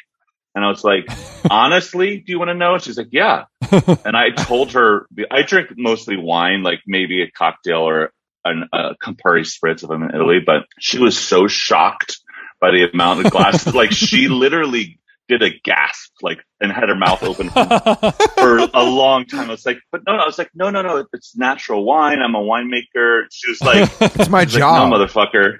And 0.55 0.65
I 0.65 0.69
was 0.69 0.83
like, 0.85 1.07
"Honestly, 1.51 2.19
do 2.19 2.33
you 2.33 2.39
want 2.39 2.49
to 2.49 2.55
know?" 2.55 2.79
She's 2.79 2.97
like, 2.99 3.09
"Yeah." 3.13 3.45
And 4.05 4.17
I 4.17 4.31
told 4.31 4.73
her 4.73 5.07
I 5.31 5.43
drink 5.43 5.69
mostly 5.77 6.17
wine, 6.17 6.63
like 6.65 6.81
maybe 6.87 7.23
a 7.23 7.31
cocktail 7.31 7.81
or 7.89 8.13
an, 8.45 8.69
a 8.73 8.95
Campari 9.03 9.43
spritz 9.47 9.85
if 9.85 9.91
I'm 9.91 10.03
in 10.03 10.15
Italy. 10.15 10.41
But 10.45 10.67
she 10.79 10.99
was 10.99 11.17
so 11.17 11.47
shocked 11.47 12.19
by 12.61 12.71
the 12.73 12.89
amount 12.93 13.25
of 13.25 13.31
glasses. 13.33 13.75
like 13.75 13.93
she 13.93 14.27
literally 14.45 14.99
did 15.29 15.43
a 15.45 15.51
gasp, 15.63 16.11
like 16.23 16.39
and 16.61 16.73
had 16.73 16.89
her 16.89 16.97
mouth 16.97 17.23
open 17.23 17.49
for 17.51 18.59
a 18.75 18.83
long 18.83 19.25
time. 19.27 19.49
I 19.49 19.53
was 19.53 19.65
like, 19.65 19.79
but 19.93 20.03
no, 20.07 20.17
no. 20.17 20.23
I 20.23 20.27
was 20.27 20.37
like, 20.39 20.51
no, 20.55 20.71
no, 20.71 20.83
no. 20.83 21.07
It's 21.13 21.37
natural 21.37 21.85
wine. 21.85 22.19
I'm 22.21 22.35
a 22.35 22.41
winemaker. 22.41 23.27
She 23.31 23.49
was 23.51 23.61
like, 23.61 23.89
It's 24.01 24.29
my 24.29 24.45
she's 24.45 24.55
like, 24.55 24.61
job. 24.61 24.91
no, 24.91 24.99
motherfucker. 24.99 25.59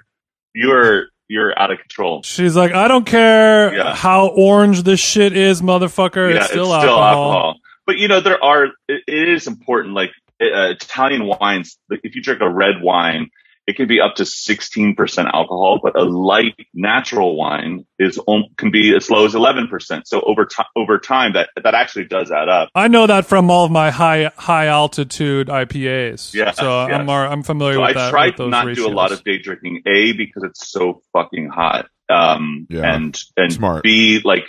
You're 0.53 1.05
you're 1.31 1.57
out 1.57 1.71
of 1.71 1.79
control. 1.79 2.21
She's 2.23 2.55
like, 2.55 2.73
I 2.73 2.87
don't 2.89 3.05
care 3.05 3.73
Yeah. 3.73 3.95
how 3.95 4.27
orange 4.27 4.83
this 4.83 4.99
shit 4.99 5.35
is, 5.35 5.61
motherfucker. 5.61 6.29
yeah, 6.33 6.41
it's 6.41 6.47
still 6.49 6.73
alcohol. 6.73 7.55
But 7.87 7.97
you 7.97 8.07
know, 8.07 8.19
there 8.21 8.43
are. 8.43 8.65
It, 8.87 9.03
it 9.07 9.29
is 9.29 9.47
important. 9.47 9.93
Like 9.95 10.11
uh, 10.41 10.69
Italian 10.77 11.25
wines, 11.25 11.77
like 11.89 12.01
if 12.03 12.15
you 12.15 12.21
drink 12.21 12.41
a 12.41 12.49
red 12.49 12.81
wine, 12.81 13.29
it 13.67 13.75
can 13.75 13.87
be 13.87 14.01
up 14.01 14.15
to 14.15 14.23
16% 14.23 15.25
alcohol, 15.33 15.79
but 15.81 15.95
a 15.95 16.03
light 16.03 16.55
natural 16.73 17.35
wine 17.37 17.85
is 17.99 18.19
can 18.57 18.71
be 18.71 18.95
as 18.95 19.09
low 19.09 19.25
as 19.25 19.33
11%. 19.33 20.01
So 20.05 20.21
over 20.21 20.45
time, 20.45 20.65
over 20.75 20.97
time, 20.97 21.33
that 21.33 21.49
that 21.63 21.75
actually 21.75 22.05
does 22.05 22.31
add 22.31 22.49
up. 22.49 22.69
I 22.73 22.87
know 22.87 23.05
that 23.07 23.25
from 23.27 23.51
all 23.51 23.65
of 23.65 23.71
my 23.71 23.91
high 23.91 24.31
high 24.35 24.67
altitude 24.67 25.47
IPAs. 25.47 26.33
Yes, 26.33 26.57
so 26.57 26.79
I'm 26.79 27.05
more, 27.05 27.25
I'm 27.25 27.43
familiar 27.43 27.75
So 27.75 27.83
I 27.83 27.87
with 27.87 27.95
that. 27.97 28.09
try 28.11 28.25
with 28.27 28.35
to 28.37 28.43
those 28.43 28.51
not 28.51 28.75
do 28.75 28.87
a 28.87 28.89
lot 28.89 29.11
of 29.11 29.23
day 29.23 29.37
drinking. 29.37 29.83
A 29.85 30.13
because 30.13 30.43
it's 30.43 30.69
so 30.71 31.01
fucking 31.13 31.49
hot. 31.49 31.87
Um, 32.09 32.67
Yeah. 32.69 32.93
and 32.95 33.17
and 33.37 33.53
Smart. 33.53 33.83
B 33.83 34.21
like 34.23 34.45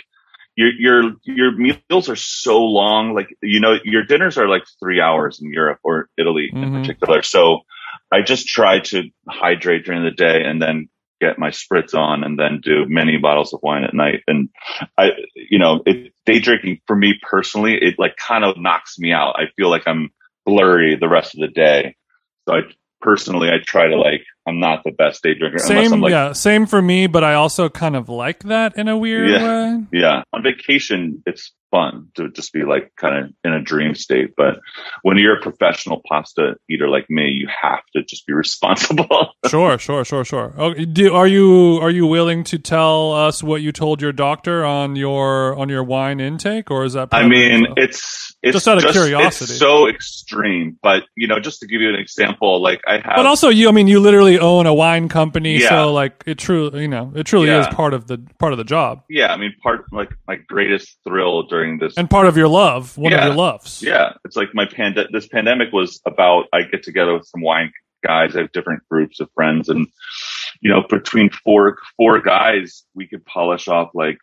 your 0.55 0.71
your 0.77 1.11
your 1.23 1.51
meals 1.51 2.09
are 2.09 2.15
so 2.15 2.63
long. 2.63 3.13
Like 3.13 3.35
you 3.41 3.59
know, 3.59 3.77
your 3.83 4.03
dinners 4.03 4.37
are 4.37 4.47
like 4.47 4.63
three 4.81 4.99
hours 4.99 5.39
in 5.41 5.51
Europe 5.51 5.79
or 5.83 6.09
Italy 6.17 6.49
in 6.51 6.59
Mhm. 6.71 6.81
particular. 6.81 7.21
So 7.21 7.61
I 8.13 8.21
just 8.21 8.47
try 8.47 8.79
to 8.79 9.03
hydrate 9.27 9.85
during 9.85 10.03
the 10.03 10.11
day 10.11 10.43
and 10.45 10.61
then 10.61 10.89
get 11.19 11.39
my 11.39 11.49
spritz 11.49 11.95
on 11.95 12.23
and 12.23 12.37
then 12.37 12.59
do 12.61 12.85
many 12.87 13.17
bottles 13.17 13.53
of 13.53 13.61
wine 13.63 13.83
at 13.83 13.93
night. 13.93 14.21
And 14.27 14.49
I, 14.97 15.11
you 15.35 15.57
know, 15.57 15.81
it, 15.85 16.13
day 16.25 16.39
drinking 16.39 16.81
for 16.85 16.95
me 16.95 17.15
personally, 17.21 17.75
it 17.81 17.95
like 17.97 18.15
kind 18.17 18.43
of 18.43 18.57
knocks 18.57 18.99
me 18.99 19.11
out. 19.11 19.35
I 19.37 19.45
feel 19.55 19.69
like 19.69 19.87
I'm 19.87 20.09
blurry 20.45 20.95
the 20.99 21.07
rest 21.07 21.33
of 21.33 21.39
the 21.41 21.47
day. 21.47 21.95
So 22.47 22.55
I 22.55 22.59
personally, 23.01 23.49
I 23.49 23.63
try 23.65 23.87
to 23.87 23.95
like, 23.95 24.23
I'm 24.47 24.59
not 24.59 24.83
the 24.83 24.91
best 24.91 25.23
day 25.23 25.33
drinker 25.33 25.59
Same, 25.59 25.93
I'm 25.93 26.01
like, 26.01 26.11
yeah, 26.11 26.33
same 26.33 26.65
for 26.65 26.81
me. 26.81 27.07
But 27.07 27.23
I 27.23 27.33
also 27.35 27.69
kind 27.69 27.95
of 27.95 28.09
like 28.09 28.43
that 28.43 28.77
in 28.77 28.89
a 28.89 28.97
weird 28.97 29.31
Yeah. 29.31 29.77
way. 29.77 29.83
Yeah. 29.91 30.23
On 30.33 30.43
vacation, 30.43 31.23
it's 31.25 31.53
fun 31.73 32.09
to 32.15 32.29
just 32.29 32.53
be 32.53 32.63
like 32.63 32.91
kind 32.95 33.17
of 33.25 33.31
in 33.43 33.51
a 33.53 33.61
dream 33.61 33.95
state. 33.95 34.33
But 34.37 34.59
when 35.01 35.17
you're 35.17 35.37
a 35.37 35.41
professional 35.41 36.01
pasta 36.07 36.55
eater 36.69 36.87
like 36.87 37.09
me, 37.09 37.29
you 37.29 37.47
have 37.61 37.81
to 37.95 38.03
just 38.03 38.27
be 38.27 38.33
responsible. 38.43 39.29
Sure, 39.47 39.77
sure, 39.79 40.05
sure, 40.05 40.23
sure. 40.25 40.53
Okay, 40.57 40.85
do, 40.85 41.13
are 41.13 41.27
you 41.27 41.79
are 41.81 41.89
you 41.89 42.05
willing 42.05 42.43
to 42.45 42.59
tell 42.59 43.13
us 43.13 43.41
what 43.41 43.61
you 43.61 43.71
told 43.71 44.01
your 44.01 44.11
doctor 44.11 44.63
on 44.63 44.95
your 44.95 45.55
on 45.57 45.69
your 45.69 45.83
wine 45.83 46.19
intake, 46.19 46.69
or 46.69 46.85
is 46.85 46.93
that? 46.93 47.09
I 47.11 47.27
mean, 47.27 47.65
it's, 47.77 48.35
it's 48.43 48.53
Just 48.53 48.67
out 48.67 48.83
of 48.83 48.91
curiosity. 48.91 49.51
It's 49.53 49.59
so 49.59 49.87
extreme, 49.87 50.77
but 50.81 51.03
you 51.15 51.27
know, 51.27 51.39
just 51.39 51.59
to 51.61 51.67
give 51.67 51.81
you 51.81 51.89
an 51.89 51.95
example, 51.95 52.61
like 52.61 52.81
I 52.87 52.93
have, 52.93 53.13
but 53.15 53.25
also 53.25 53.49
you. 53.49 53.69
I 53.69 53.71
mean, 53.71 53.87
you 53.87 53.99
literally 53.99 54.37
own 54.39 54.65
a 54.67 54.73
wine 54.73 55.09
company, 55.09 55.59
Yeah. 55.59 55.69
so 55.69 55.93
like 55.93 56.23
it 56.27 56.37
truly, 56.37 56.81
you 56.83 56.87
know, 56.87 57.11
it 57.15 57.23
truly 57.25 57.47
Yeah. 57.47 57.61
is 57.61 57.75
part 57.75 57.93
of 57.93 58.07
the 58.07 58.19
part 58.37 58.53
of 58.53 58.57
the 58.57 58.63
job 58.63 58.83
yeah, 59.09 59.31
I 59.31 59.37
mean, 59.37 59.53
part 59.61 59.85
like 59.91 60.09
my 60.27 60.35
greatest 60.35 60.97
thrill 61.07 61.43
during 61.43 61.62
this 61.79 61.93
and 61.97 62.09
part 62.09 62.27
of 62.27 62.37
your 62.37 62.47
love, 62.47 62.97
one 62.97 63.13
of 63.13 63.23
your 63.23 63.33
loves. 63.35 63.81
Yeah, 63.81 64.13
it's 64.25 64.35
like 64.35 64.49
my 64.53 64.65
pand. 64.65 64.97
This 65.11 65.27
pandemic 65.27 65.71
was 65.71 66.01
about. 66.05 66.45
I 66.53 66.63
get 66.63 66.83
together 66.83 67.13
with 67.13 67.25
some 67.27 67.41
wine 67.41 67.71
guys. 68.03 68.35
I 68.35 68.41
have 68.41 68.51
different 68.51 68.83
groups 68.89 69.19
of 69.19 69.29
friends, 69.33 69.69
and 69.69 69.87
you 70.61 70.69
know, 70.69 70.83
between 70.89 71.29
four 71.29 71.77
four 71.97 72.21
guys, 72.21 72.83
we 72.95 73.07
could 73.07 73.25
polish 73.25 73.67
off 73.67 73.91
like 73.93 74.17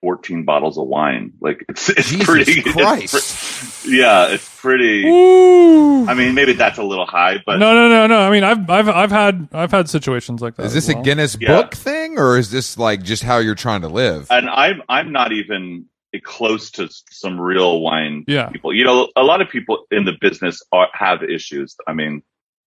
fourteen 0.00 0.44
bottles 0.44 0.78
of 0.78 0.86
wine. 0.86 1.32
Like 1.40 1.64
it's 1.68 1.88
it's 1.88 2.10
Jesus 2.10 2.26
pretty. 2.26 2.52
it's 2.66 3.82
pre- 3.82 3.98
yeah, 3.98 4.28
it's 4.28 4.60
pretty. 4.60 5.04
Ooh. 5.06 6.06
I 6.06 6.14
mean, 6.14 6.34
maybe 6.34 6.52
that's 6.52 6.78
a 6.78 6.82
little 6.82 7.06
high, 7.06 7.42
but 7.44 7.58
no, 7.58 7.74
no, 7.74 7.88
no, 7.88 8.06
no. 8.06 8.20
I 8.20 8.30
mean, 8.30 8.44
I've 8.44 8.68
I've 8.70 8.88
I've 8.88 9.10
had 9.10 9.48
I've 9.52 9.70
had 9.70 9.88
situations 9.88 10.40
like 10.40 10.56
that. 10.56 10.66
Is 10.66 10.76
as 10.76 10.86
this 10.86 10.96
a. 10.96 11.02
Guinness 11.02 11.36
Yeah. 11.40 11.62
Book 11.62 11.74
thing, 11.74 12.18
or 12.18 12.38
is 12.38 12.50
this 12.50 12.78
like 12.78 13.02
just 13.02 13.22
how 13.22 13.38
you're 13.38 13.54
trying 13.54 13.82
to 13.82 13.88
live? 13.88 14.26
and 14.30 14.48
I'm 14.48 14.82
I'm 14.88 15.12
not 15.12 15.32
even 15.32 15.86
close 16.24 16.70
to 16.72 16.88
some 17.10 17.40
real 17.40 17.80
wine 17.80 18.24
Yeah. 18.26 18.48
people. 18.48 18.74
You 18.74 18.84
know, 18.84 19.08
a 19.16 19.22
lot 19.22 19.40
of 19.40 19.48
people 19.50 19.84
in 19.90 20.04
the 20.04 20.14
business 20.20 20.62
are, 20.72 20.88
have 20.92 21.22
issues. 21.22 21.76
I 21.86 21.92
mean, 21.92 22.22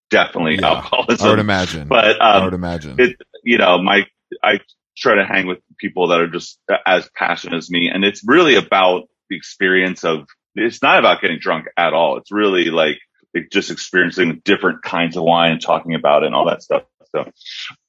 definitely 0.10 0.56
Yeah. 0.60 0.68
alcoholism. 0.76 1.28
I 1.28 1.30
would 1.32 1.40
imagine. 1.40 1.88
But 1.88 2.22
I 2.22 2.38
um, 2.38 2.46
would 2.46 2.54
imagine. 2.54 2.96
it 3.00 3.18
you 3.44 3.58
know 3.58 3.82
my 3.82 4.06
i 4.44 4.60
try 4.96 5.16
to 5.16 5.26
hang 5.26 5.48
with 5.48 5.58
people 5.80 6.10
that 6.10 6.20
are 6.22 6.28
just 6.28 6.60
as 6.86 7.10
passionate 7.16 7.58
as 7.58 7.72
me 7.72 7.90
and 7.90 8.04
it's 8.06 8.22
really 8.28 8.56
about 8.56 9.08
the 9.30 9.36
experience 9.36 10.04
of 10.04 10.28
it's 10.54 10.82
not 10.84 11.00
about 11.00 11.22
getting 11.22 11.40
drunk 11.40 11.66
at 11.78 11.94
all 11.94 12.18
it's 12.18 12.32
really 12.32 12.66
like 12.66 13.00
it- 13.34 13.52
just 13.52 13.72
experiencing 13.72 14.42
different 14.46 14.84
kinds 14.84 15.18
of 15.18 15.24
wine 15.24 15.54
and 15.54 15.62
talking 15.62 15.96
about 15.96 16.22
it 16.22 16.28
and 16.28 16.36
all 16.36 16.46
that 16.46 16.62
stuff 16.62 16.84
so 17.16 17.30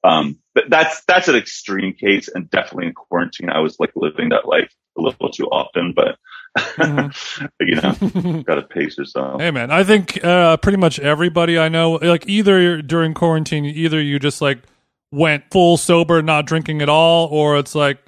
um 0.05 0.39
but 0.55 0.65
that's 0.69 1.03
that's 1.07 1.29
an 1.29 1.37
extreme 1.37 1.95
case 1.95 2.29
and 2.29 2.51
definitely 2.51 2.87
in 2.87 2.95
quarantine 2.95 3.51
i 3.51 3.61
was 3.61 3.79
like 3.81 3.91
living 3.95 4.31
that 4.31 4.47
life 4.47 4.73
a 4.99 5.01
little 5.01 5.31
too 5.31 5.47
often 5.47 5.95
but 5.95 6.17
you 7.61 7.77
know 7.77 8.43
gotta 8.47 8.63
pace 8.69 8.99
yourself 8.99 9.41
Hey 9.41 9.51
man, 9.51 9.71
I 9.71 9.85
think 9.85 10.23
uh, 10.23 10.59
pretty 10.59 10.77
much 10.77 10.99
everybody 10.99 11.59
I 11.59 11.71
know, 11.71 11.93
like 11.93 12.29
either 12.29 12.83
during 12.83 13.15
quarantine, 13.15 13.65
either 13.65 13.99
you 14.03 14.19
just 14.19 14.43
like 14.43 14.59
went 15.11 15.45
full 15.51 15.79
sober, 15.79 16.21
not 16.21 16.45
drinking 16.45 16.83
at 16.83 16.91
all, 16.91 17.27
or 17.29 17.57
it's 17.59 17.75
like 17.75 18.05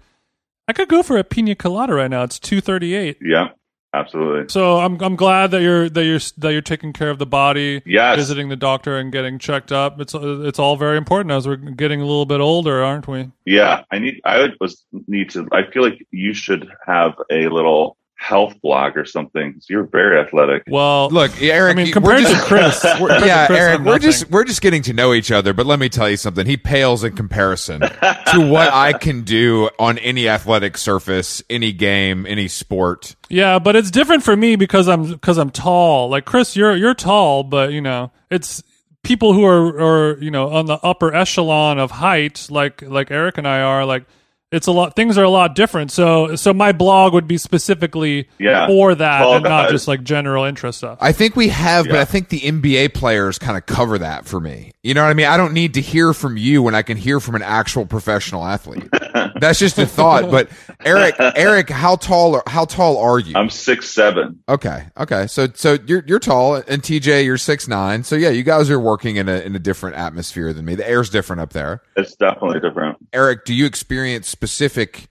I 0.69 0.75
could 0.75 0.89
go 0.89 1.03
for 1.03 1.17
a 1.17 1.25
pina 1.25 1.55
colada 1.55 1.95
right 1.95 2.11
now. 2.11 2.23
It's 2.23 2.39
two 2.39 2.61
thirty 2.61 2.95
eight. 2.95 3.17
yeah 3.23 3.49
absolutely 3.95 4.49
So 4.49 4.79
I'm 4.79 5.01
I'm 5.01 5.17
glad 5.17 5.51
that 5.53 5.63
you're 5.63 5.89
that 5.89 6.05
you're 6.05 6.21
that 6.39 6.53
you're 6.53 6.63
taking 6.63 6.93
care 6.93 7.11
of 7.11 7.19
the 7.19 7.27
body, 7.27 7.83
yes 7.87 8.17
visiting 8.17 8.49
the 8.49 8.57
doctor 8.57 8.99
and 8.99 9.13
getting 9.13 9.39
checked 9.39 9.73
up. 9.73 10.01
It's 10.01 10.15
it's 10.15 10.59
all 10.59 10.77
very 10.77 10.97
important 10.97 11.33
as 11.33 11.47
we're 11.47 11.57
getting 11.57 12.01
a 12.01 12.05
little 12.05 12.27
bit 12.27 12.41
older, 12.41 12.83
aren't 12.83 13.09
we? 13.09 13.31
Yeah, 13.45 13.83
I 13.91 13.99
need. 13.99 14.21
I 14.25 14.39
would 14.39 14.57
was 14.61 14.85
need 15.07 15.31
to. 15.31 15.49
I 15.53 15.71
feel 15.71 15.83
like 15.83 16.07
you 16.11 16.35
should 16.35 16.69
have 16.87 17.15
a 17.31 17.49
little 17.49 17.97
health 18.17 18.55
blog 18.63 18.97
or 18.97 19.05
something. 19.05 19.53
'cause 19.55 19.67
You're 19.69 19.83
very 19.85 20.19
athletic. 20.19 20.63
Well, 20.69 21.09
Look, 21.11 21.33
Eric. 21.43 21.73
I 21.73 21.77
mean, 21.77 21.87
we're 21.89 21.93
compared 21.93 22.21
just- 22.23 22.35
to 22.35 22.41
Chris, 22.43 22.85
we're- 22.85 22.97
compared 22.99 23.21
to 23.21 23.27
yeah, 23.27 23.47
Chris, 23.47 23.59
Eric, 23.59 23.75
I'm 23.81 23.85
we're 23.85 23.93
nothing. 23.95 24.11
just 24.11 24.31
we're 24.31 24.45
just 24.45 24.63
getting 24.63 24.83
to 24.83 24.93
know 24.93 25.13
each 25.13 25.31
other. 25.31 25.53
But 25.53 25.67
let 25.67 25.79
me 25.79 25.89
tell 25.89 26.09
you 26.09 26.17
something. 26.17 26.47
He 26.47 26.57
pales 26.57 27.05
in 27.05 27.15
comparison 27.17 27.81
to 27.81 28.41
what 28.51 28.73
I 28.73 28.93
can 28.95 29.23
do 29.23 29.69
on 29.79 29.99
any 29.99 30.29
athletic 30.29 30.79
surface, 30.79 31.43
any 31.51 31.73
game, 31.73 32.25
any 32.27 32.49
sport. 32.49 33.15
Yeah, 33.29 33.59
but 33.59 33.77
it's 33.77 33.91
different 33.91 34.23
for 34.23 34.37
me 34.37 34.57
because 34.57 34.89
I'm 34.89 35.05
because 35.13 35.37
I'm 35.39 35.51
tall. 35.51 36.09
Like 36.09 36.25
Chris, 36.25 36.57
you're 36.57 36.75
you're 36.77 36.95
tall, 36.95 37.43
but 37.43 37.73
you 37.73 37.81
know, 37.81 38.11
it's 38.31 38.63
people 39.03 39.35
who 39.35 39.45
are 39.45 39.67
are 40.13 40.19
you 40.23 40.31
know 40.31 40.49
on 40.51 40.67
the 40.67 40.79
upper 40.83 41.13
echelon 41.15 41.79
of 41.79 41.91
height, 41.91 42.47
like 42.49 42.81
like 42.83 43.11
Eric 43.11 43.37
and 43.39 43.47
I 43.47 43.61
are. 43.61 43.85
Like 43.85 44.05
it's 44.53 44.67
a 44.67 44.73
lot. 44.73 44.95
Things 44.95 45.19
are 45.19 45.25
a 45.25 45.31
lot 45.31 45.55
different. 45.55 45.91
So 45.91 46.37
so 46.37 46.53
my 46.53 46.73
blog 46.73 47.13
would 47.13 47.27
be 47.27 47.39
specifically 47.39 48.29
Yeah, 48.39 48.67
for 48.67 48.95
that 48.95 49.19
tall 49.19 49.35
and 49.37 49.45
not 49.45 49.71
just 49.71 49.89
like 49.89 50.05
general 50.05 50.45
interest 50.45 50.79
stuff. 50.79 50.99
I 51.01 51.13
think 51.13 51.35
we 51.35 51.49
have, 51.49 51.87
but 51.87 51.97
I 51.97 52.05
think 52.05 52.29
the 52.29 52.41
NBA 52.41 52.95
players 52.95 53.39
kind 53.39 53.57
of 53.57 53.67
cover 53.67 53.99
that 53.99 54.27
for 54.27 54.41
me. 54.41 54.73
You 54.83 54.95
know 54.95 55.03
what 55.03 55.11
I 55.11 55.15
mean? 55.15 55.27
I 55.27 55.37
don't 55.37 55.55
need 55.55 55.75
to 55.75 55.81
hear 55.81 56.13
from 56.13 56.37
you 56.37 56.63
when 56.63 56.75
I 56.75 56.83
can 56.83 56.97
hear 56.97 57.19
from 57.19 57.35
an 57.35 57.43
actual 57.43 57.87
professional 57.87 58.45
athlete. 58.45 58.89
That's 59.41 59.59
just 59.59 59.79
a 59.79 59.87
thought. 59.87 60.31
But 60.31 60.51
Eric, 60.85 61.17
Eric, 61.19 61.71
how 61.71 61.97
tall? 61.97 62.37
Are, 62.37 62.43
how 62.47 62.65
tall 62.65 62.99
are 62.99 63.19
you? 63.19 63.33
I'm 63.35 63.51
six 63.51 63.89
seven. 63.89 64.43
Okay, 64.49 64.87
okay. 64.99 65.27
So 65.27 65.49
so 65.55 65.79
you're 65.87 66.05
you're 66.07 66.19
tall, 66.19 66.57
and 66.57 66.83
TJ 66.83 67.25
you're 67.25 67.39
six 67.39 67.67
nine. 67.67 68.05
So 68.05 68.15
yeah, 68.15 68.29
you 68.29 68.43
guys 68.43 68.71
are 68.71 68.79
working 68.79 69.17
in 69.17 69.29
a 69.29 69.39
in 69.41 69.57
a 69.57 69.59
different 69.59 69.97
atmosphere 69.97 70.53
than 70.53 70.65
me. 70.65 70.75
The 70.75 70.89
air's 70.89 71.11
different 71.11 71.41
up 71.41 71.53
there. 71.53 71.83
It's 71.97 72.15
definitely 72.15 72.61
different. 72.61 72.99
Eric, 73.13 73.45
do 73.45 73.55
you 73.55 73.67
experience 73.67 74.35
specific 74.45 75.07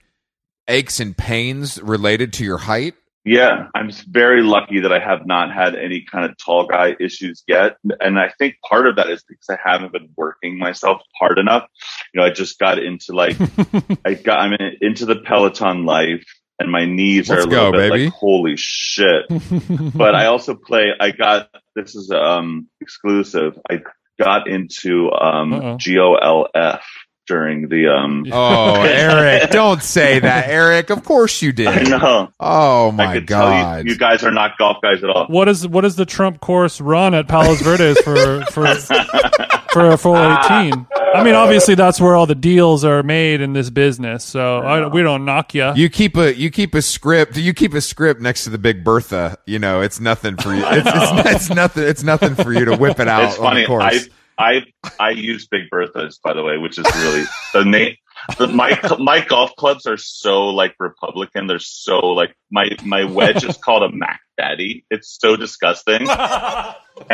aches 0.68 1.00
and 1.00 1.16
pains 1.16 1.82
related 1.82 2.32
to 2.34 2.44
your 2.44 2.58
height? 2.58 2.94
Yeah, 3.24 3.66
I'm 3.74 3.90
very 4.08 4.42
lucky 4.42 4.80
that 4.80 4.92
I 4.92 5.00
have 5.00 5.26
not 5.26 5.52
had 5.52 5.74
any 5.74 6.04
kind 6.08 6.24
of 6.30 6.36
tall 6.36 6.66
guy 6.66 6.94
issues 7.00 7.42
yet, 7.48 7.78
and 8.00 8.16
I 8.18 8.30
think 8.38 8.56
part 8.68 8.86
of 8.86 8.96
that 8.96 9.08
is 9.08 9.24
because 9.26 9.48
I 9.48 9.58
haven't 9.64 9.92
been 9.92 10.10
working 10.14 10.58
myself 10.58 11.00
hard 11.18 11.38
enough. 11.38 11.66
You 12.12 12.20
know, 12.20 12.26
I 12.26 12.30
just 12.30 12.58
got 12.58 12.78
into 12.78 13.12
like 13.12 13.36
I 14.04 14.14
got 14.14 14.40
I'm 14.40 14.52
in, 14.52 14.76
into 14.82 15.06
the 15.06 15.16
Peloton 15.16 15.84
life, 15.84 16.24
and 16.60 16.70
my 16.70 16.84
knees 16.84 17.28
Let's 17.28 17.44
are 17.44 17.48
a 17.48 17.50
little 17.50 17.72
go, 17.72 17.78
bit 17.78 17.90
baby. 17.90 18.04
like 18.04 18.14
holy 18.14 18.54
shit. 18.56 19.24
but 19.94 20.14
I 20.14 20.26
also 20.26 20.54
play. 20.54 20.90
I 21.00 21.10
got 21.10 21.48
this 21.74 21.96
is 21.96 22.10
um 22.12 22.68
exclusive. 22.80 23.58
I 23.68 23.80
got 24.22 24.48
into 24.48 25.10
um 25.10 25.54
Uh-oh. 25.54 25.76
GOLF 25.78 26.82
during 27.26 27.68
the 27.68 27.88
um. 27.88 28.24
Oh, 28.32 28.82
Eric, 28.82 29.50
don't 29.50 29.82
say 29.82 30.18
that, 30.18 30.48
Eric. 30.48 30.90
Of 30.90 31.04
course 31.04 31.40
you 31.42 31.50
I 31.50 31.52
did. 31.52 31.88
know. 31.90 32.30
Oh 32.40 32.90
my 32.92 33.14
could 33.14 33.26
god. 33.26 33.76
tell 33.76 33.84
you, 33.84 33.92
you 33.92 33.98
guys 33.98 34.22
are 34.24 34.30
not 34.30 34.58
golf 34.58 34.78
guys 34.82 35.02
at 35.02 35.10
all. 35.10 35.26
what 35.26 35.48
is 35.48 35.66
what 35.66 35.84
is 35.84 35.96
the 35.96 36.06
Trump 36.06 36.40
course 36.40 36.80
run 36.80 37.14
at 37.14 37.28
Palos 37.28 37.60
Verdes 37.62 38.00
for 38.00 38.44
for 38.46 38.66
for 39.72 39.90
a 39.90 39.96
full 39.98 40.16
eighteen? 40.16 40.86
I 41.14 41.22
mean, 41.22 41.34
obviously 41.36 41.76
that's 41.76 42.00
where 42.00 42.16
all 42.16 42.26
the 42.26 42.34
deals 42.34 42.84
are 42.84 43.04
made 43.04 43.40
in 43.40 43.52
this 43.52 43.70
business. 43.70 44.24
So 44.24 44.58
I, 44.58 44.88
we 44.88 45.00
don't 45.02 45.24
knock 45.24 45.54
you. 45.54 45.72
You 45.76 45.88
keep 45.88 46.16
a 46.16 46.34
you 46.34 46.50
keep 46.50 46.74
a 46.74 46.82
script. 46.82 47.36
You 47.36 47.54
keep 47.54 47.72
a 47.72 47.80
script 47.80 48.20
next 48.20 48.44
to 48.44 48.50
the 48.50 48.58
Big 48.58 48.82
Bertha. 48.82 49.38
You 49.46 49.60
know, 49.60 49.80
it's 49.80 50.00
nothing 50.00 50.36
for 50.36 50.52
you. 50.52 50.64
It's, 50.66 50.88
it's, 50.92 51.26
it's 51.34 51.50
nothing. 51.50 51.84
It's 51.84 52.02
nothing 52.02 52.34
for 52.34 52.52
you 52.52 52.64
to 52.64 52.76
whip 52.76 52.98
it 52.98 53.06
out 53.08 53.22
it's 53.24 53.38
on 53.38 53.44
funny. 53.44 53.60
the 53.60 53.66
course. 53.68 53.84
I 53.84 53.98
I 54.38 54.62
I 54.98 55.10
use 55.10 55.46
Big 55.46 55.70
Bertha's 55.70 56.18
by 56.18 56.34
the 56.34 56.42
way, 56.42 56.58
which 56.58 56.78
is 56.78 56.86
really 56.96 57.24
the 57.52 57.64
name. 57.64 57.96
The, 58.38 58.46
my 58.48 58.78
my 58.98 59.24
golf 59.24 59.54
clubs 59.56 59.86
are 59.86 59.96
so 59.96 60.46
like 60.48 60.74
Republican. 60.78 61.46
They're 61.46 61.58
so 61.58 61.98
like 61.98 62.34
my 62.50 62.70
my 62.84 63.04
wedge 63.04 63.44
is 63.44 63.56
called 63.56 63.82
a 63.82 63.94
Mack 63.94 64.20
Daddy. 64.38 64.84
It's 64.90 65.18
so 65.20 65.36
disgusting. 65.36 66.02
and 66.02 66.08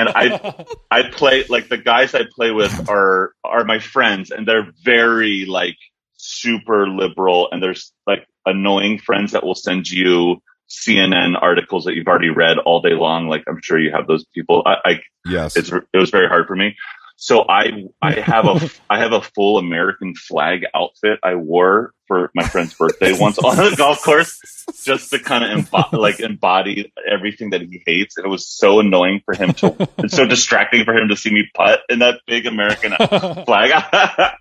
I 0.09 0.65
I 0.91 1.11
play 1.11 1.45
like 1.49 1.69
the 1.69 1.79
guys 1.79 2.15
I 2.15 2.23
play 2.35 2.51
with 2.51 2.89
are 2.89 3.33
are 3.45 3.65
my 3.65 3.79
friends, 3.79 4.31
and 4.31 4.47
they're 4.47 4.71
very 4.83 5.47
like 5.47 5.77
super 6.17 6.89
liberal, 6.89 7.49
and 7.51 7.63
there's 7.63 7.93
like 8.07 8.27
annoying 8.47 8.99
friends 8.99 9.33
that 9.33 9.45
will 9.45 9.55
send 9.55 9.91
you 9.91 10.43
CNN 10.71 11.41
articles 11.41 11.85
that 11.85 11.95
you've 11.95 12.07
already 12.07 12.31
read 12.31 12.59
all 12.59 12.81
day 12.81 12.95
long. 12.95 13.27
Like 13.27 13.43
I'm 13.49 13.61
sure 13.61 13.79
you 13.79 13.91
have 13.93 14.07
those 14.07 14.25
people. 14.27 14.63
I, 14.65 14.77
I 14.85 15.01
Yes. 15.27 15.57
it's 15.57 15.71
it 15.71 15.99
was 15.99 16.11
very 16.11 16.29
hard 16.29 16.47
for 16.47 16.57
me. 16.57 16.77
So 17.21 17.45
I 17.47 17.85
I 18.01 18.19
have 18.19 18.47
a 18.47 18.71
I 18.91 18.99
have 18.99 19.13
a 19.13 19.21
full 19.21 19.59
American 19.59 20.15
flag 20.15 20.65
outfit 20.75 21.19
I 21.23 21.35
wore 21.35 21.93
for 22.07 22.31
my 22.35 22.43
friend's 22.43 22.73
birthday 22.73 23.13
once 23.17 23.39
on 23.39 23.57
the 23.57 23.75
golf 23.77 24.03
course, 24.03 24.41
just 24.83 25.11
to 25.11 25.19
kind 25.19 25.45
of 25.45 25.67
embo- 25.67 25.93
like 25.93 26.19
embody 26.19 26.91
everything 27.07 27.51
that 27.51 27.61
he 27.61 27.83
hates. 27.87 28.17
And 28.17 28.25
it 28.25 28.29
was 28.31 28.49
so 28.49 28.81
annoying 28.81 29.21
for 29.25 29.35
him 29.35 29.53
to, 29.53 29.89
it's 29.99 30.17
so 30.17 30.27
distracting 30.27 30.85
for 30.85 30.93
him 30.93 31.09
to 31.09 31.17
see 31.17 31.31
me 31.31 31.47
putt 31.55 31.83
in 31.91 31.99
that 31.99 32.21
big 32.27 32.47
American 32.47 32.93
flag. 33.45 33.85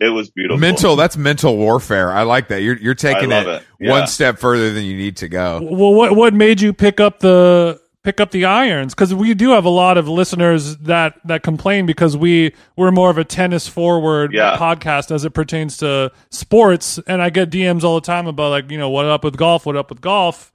it 0.00 0.12
was 0.12 0.28
beautiful. 0.28 0.58
mental. 0.58 0.96
That's 0.96 1.16
mental 1.16 1.56
warfare. 1.56 2.10
I 2.10 2.24
like 2.24 2.48
that. 2.48 2.60
You're 2.60 2.76
you're 2.76 2.94
taking 2.96 3.30
it, 3.30 3.46
it. 3.46 3.62
Yeah. 3.78 3.92
one 3.92 4.08
step 4.08 4.40
further 4.40 4.72
than 4.72 4.82
you 4.84 4.96
need 4.96 5.18
to 5.18 5.28
go. 5.28 5.60
well, 5.62 5.94
what 5.94 6.16
what 6.16 6.34
made 6.34 6.60
you 6.60 6.72
pick 6.72 6.98
up 6.98 7.20
the 7.20 7.80
pick 8.06 8.20
up 8.20 8.30
the 8.30 8.44
irons? 8.44 8.94
Because 8.94 9.12
we 9.12 9.34
do 9.34 9.50
have 9.50 9.64
a 9.64 9.68
lot 9.68 9.98
of 9.98 10.08
listeners 10.08 10.76
that 10.78 11.14
that 11.24 11.42
complain 11.42 11.84
because 11.86 12.16
we 12.16 12.54
we're 12.76 12.92
more 12.92 13.10
of 13.10 13.18
a 13.18 13.24
tennis 13.24 13.66
forward 13.68 14.32
Yeah. 14.32 14.56
podcast 14.56 15.10
as 15.10 15.24
it 15.24 15.30
pertains 15.30 15.76
to 15.78 16.12
sports, 16.30 16.98
and 17.08 17.20
I 17.20 17.30
get 17.30 17.50
DMs 17.50 17.82
all 17.82 17.96
the 17.96 18.06
time 18.06 18.26
about 18.28 18.50
like 18.50 18.70
you 18.70 18.78
know 18.78 18.88
what 18.88 19.06
up 19.06 19.24
with 19.24 19.36
golf, 19.36 19.66
what 19.66 19.76
up 19.76 19.90
with 19.90 20.00
golf. 20.00 20.52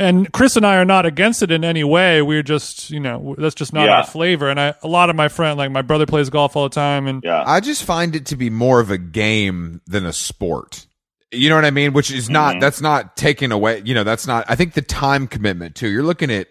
And 0.00 0.32
Chris 0.32 0.56
and 0.56 0.64
I 0.66 0.76
are 0.76 0.84
not 0.84 1.06
against 1.06 1.42
it 1.42 1.50
in 1.50 1.64
any 1.64 1.82
way. 1.82 2.22
We're 2.22 2.44
just, 2.44 2.88
you 2.90 3.00
know, 3.00 3.34
that's 3.36 3.56
just 3.56 3.72
not 3.72 3.86
Yeah. 3.86 3.96
our 3.96 4.04
flavor. 4.04 4.48
And 4.48 4.60
I, 4.60 4.74
a 4.84 4.86
lot 4.86 5.10
of 5.10 5.16
my 5.16 5.26
friend, 5.26 5.58
like 5.58 5.72
my 5.72 5.82
brother, 5.82 6.06
plays 6.06 6.30
golf 6.30 6.54
all 6.54 6.62
the 6.68 6.74
time, 6.74 7.08
and 7.08 7.20
Yeah. 7.24 7.42
I 7.44 7.58
just 7.58 7.82
find 7.82 8.14
it 8.14 8.24
to 8.26 8.36
be 8.36 8.48
more 8.48 8.78
of 8.78 8.92
a 8.92 8.98
game 8.98 9.80
than 9.88 10.06
a 10.06 10.12
sport. 10.12 10.86
You 11.32 11.48
know 11.48 11.56
what 11.56 11.64
I 11.64 11.72
mean? 11.72 11.94
Which 11.94 12.12
is 12.12 12.30
not 12.30 12.54
Mhm. 12.56 12.60
that's 12.60 12.80
not 12.80 13.16
taking 13.16 13.50
away. 13.50 13.82
You 13.84 13.92
know, 13.94 14.04
that's 14.04 14.24
not. 14.26 14.44
I 14.48 14.54
think 14.54 14.74
the 14.74 14.82
time 14.82 15.26
commitment 15.26 15.74
too. 15.74 15.88
You're 15.88 16.04
looking 16.04 16.30
at 16.30 16.46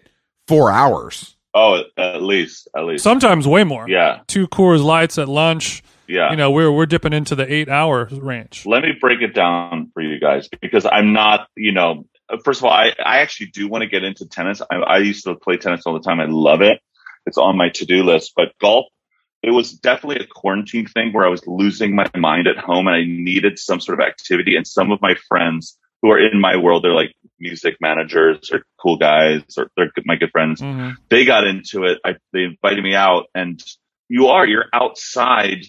four 0.48 0.70
hours. 0.70 1.36
Oh, 1.54 1.82
at 1.96 2.22
least, 2.22 2.68
at 2.76 2.84
least. 2.84 3.04
sometimes 3.04 3.46
way 3.46 3.64
more. 3.64 3.88
yeah. 3.88 4.20
Two 4.26 4.48
Coors 4.48 4.82
Lights 4.82 5.18
at 5.18 5.28
lunch. 5.28 5.82
Yeah. 6.06 6.30
You 6.30 6.36
know, 6.36 6.50
we're 6.50 6.72
we're 6.72 6.86
dipping 6.86 7.12
into 7.12 7.34
the 7.34 7.50
eight 7.52 7.68
hour 7.68 8.08
range. 8.10 8.64
let 8.66 8.82
me 8.82 8.92
break 8.98 9.20
it 9.20 9.34
down 9.34 9.90
for 9.92 10.02
you 10.02 10.18
guys 10.18 10.48
because 10.60 10.86
I'm 10.90 11.12
not, 11.12 11.48
you 11.54 11.72
know, 11.72 12.06
first 12.44 12.60
of 12.60 12.64
all, 12.64 12.72
I, 12.72 12.94
I 13.04 13.18
actually 13.18 13.46
do 13.46 13.68
want 13.68 13.82
to 13.82 13.88
get 13.88 14.04
into 14.04 14.26
tennis. 14.26 14.62
I, 14.70 14.76
I 14.76 14.98
used 14.98 15.24
to 15.24 15.34
play 15.34 15.56
tennis 15.58 15.82
all 15.86 15.94
the 15.94 16.00
time. 16.00 16.20
I 16.20 16.26
love 16.26 16.62
it. 16.62 16.80
It's 17.26 17.38
on 17.38 17.56
my 17.58 17.68
to 17.70 17.84
do 17.84 18.04
list, 18.04 18.32
but 18.34 18.56
golf, 18.58 18.86
it 19.42 19.50
was 19.50 19.72
definitely 19.72 20.24
a 20.24 20.26
quarantine 20.26 20.86
thing 20.86 21.12
where 21.12 21.26
I 21.26 21.28
was 21.28 21.46
losing 21.46 21.94
my 21.94 22.10
mind 22.16 22.46
at 22.46 22.56
home 22.56 22.86
and 22.86 22.96
I 22.96 23.04
needed 23.04 23.58
some 23.58 23.80
sort 23.80 24.00
of 24.00 24.06
activity. 24.06 24.56
And 24.56 24.66
some 24.66 24.90
of 24.90 25.00
my 25.02 25.14
friends 25.28 25.76
who 26.02 26.10
are 26.10 26.18
in 26.18 26.40
my 26.40 26.56
world, 26.56 26.84
they're 26.84 26.92
like 26.92 27.14
music 27.40 27.76
managers 27.80 28.50
or 28.52 28.62
cool 28.80 28.96
guys 28.96 29.42
or 29.56 29.70
they're 29.76 29.92
my 30.04 30.16
good 30.16 30.30
friends 30.30 30.60
hmm 30.60 30.90
they 31.10 31.24
got 31.24 31.46
into 31.46 31.84
it. 31.84 31.98
I, 32.04 32.16
they 32.32 32.44
invited 32.44 32.82
me 32.82 32.94
out 32.94 33.26
and 33.34 33.62
you 34.08 34.28
are, 34.28 34.46
you're 34.46 34.66
outside 34.72 35.64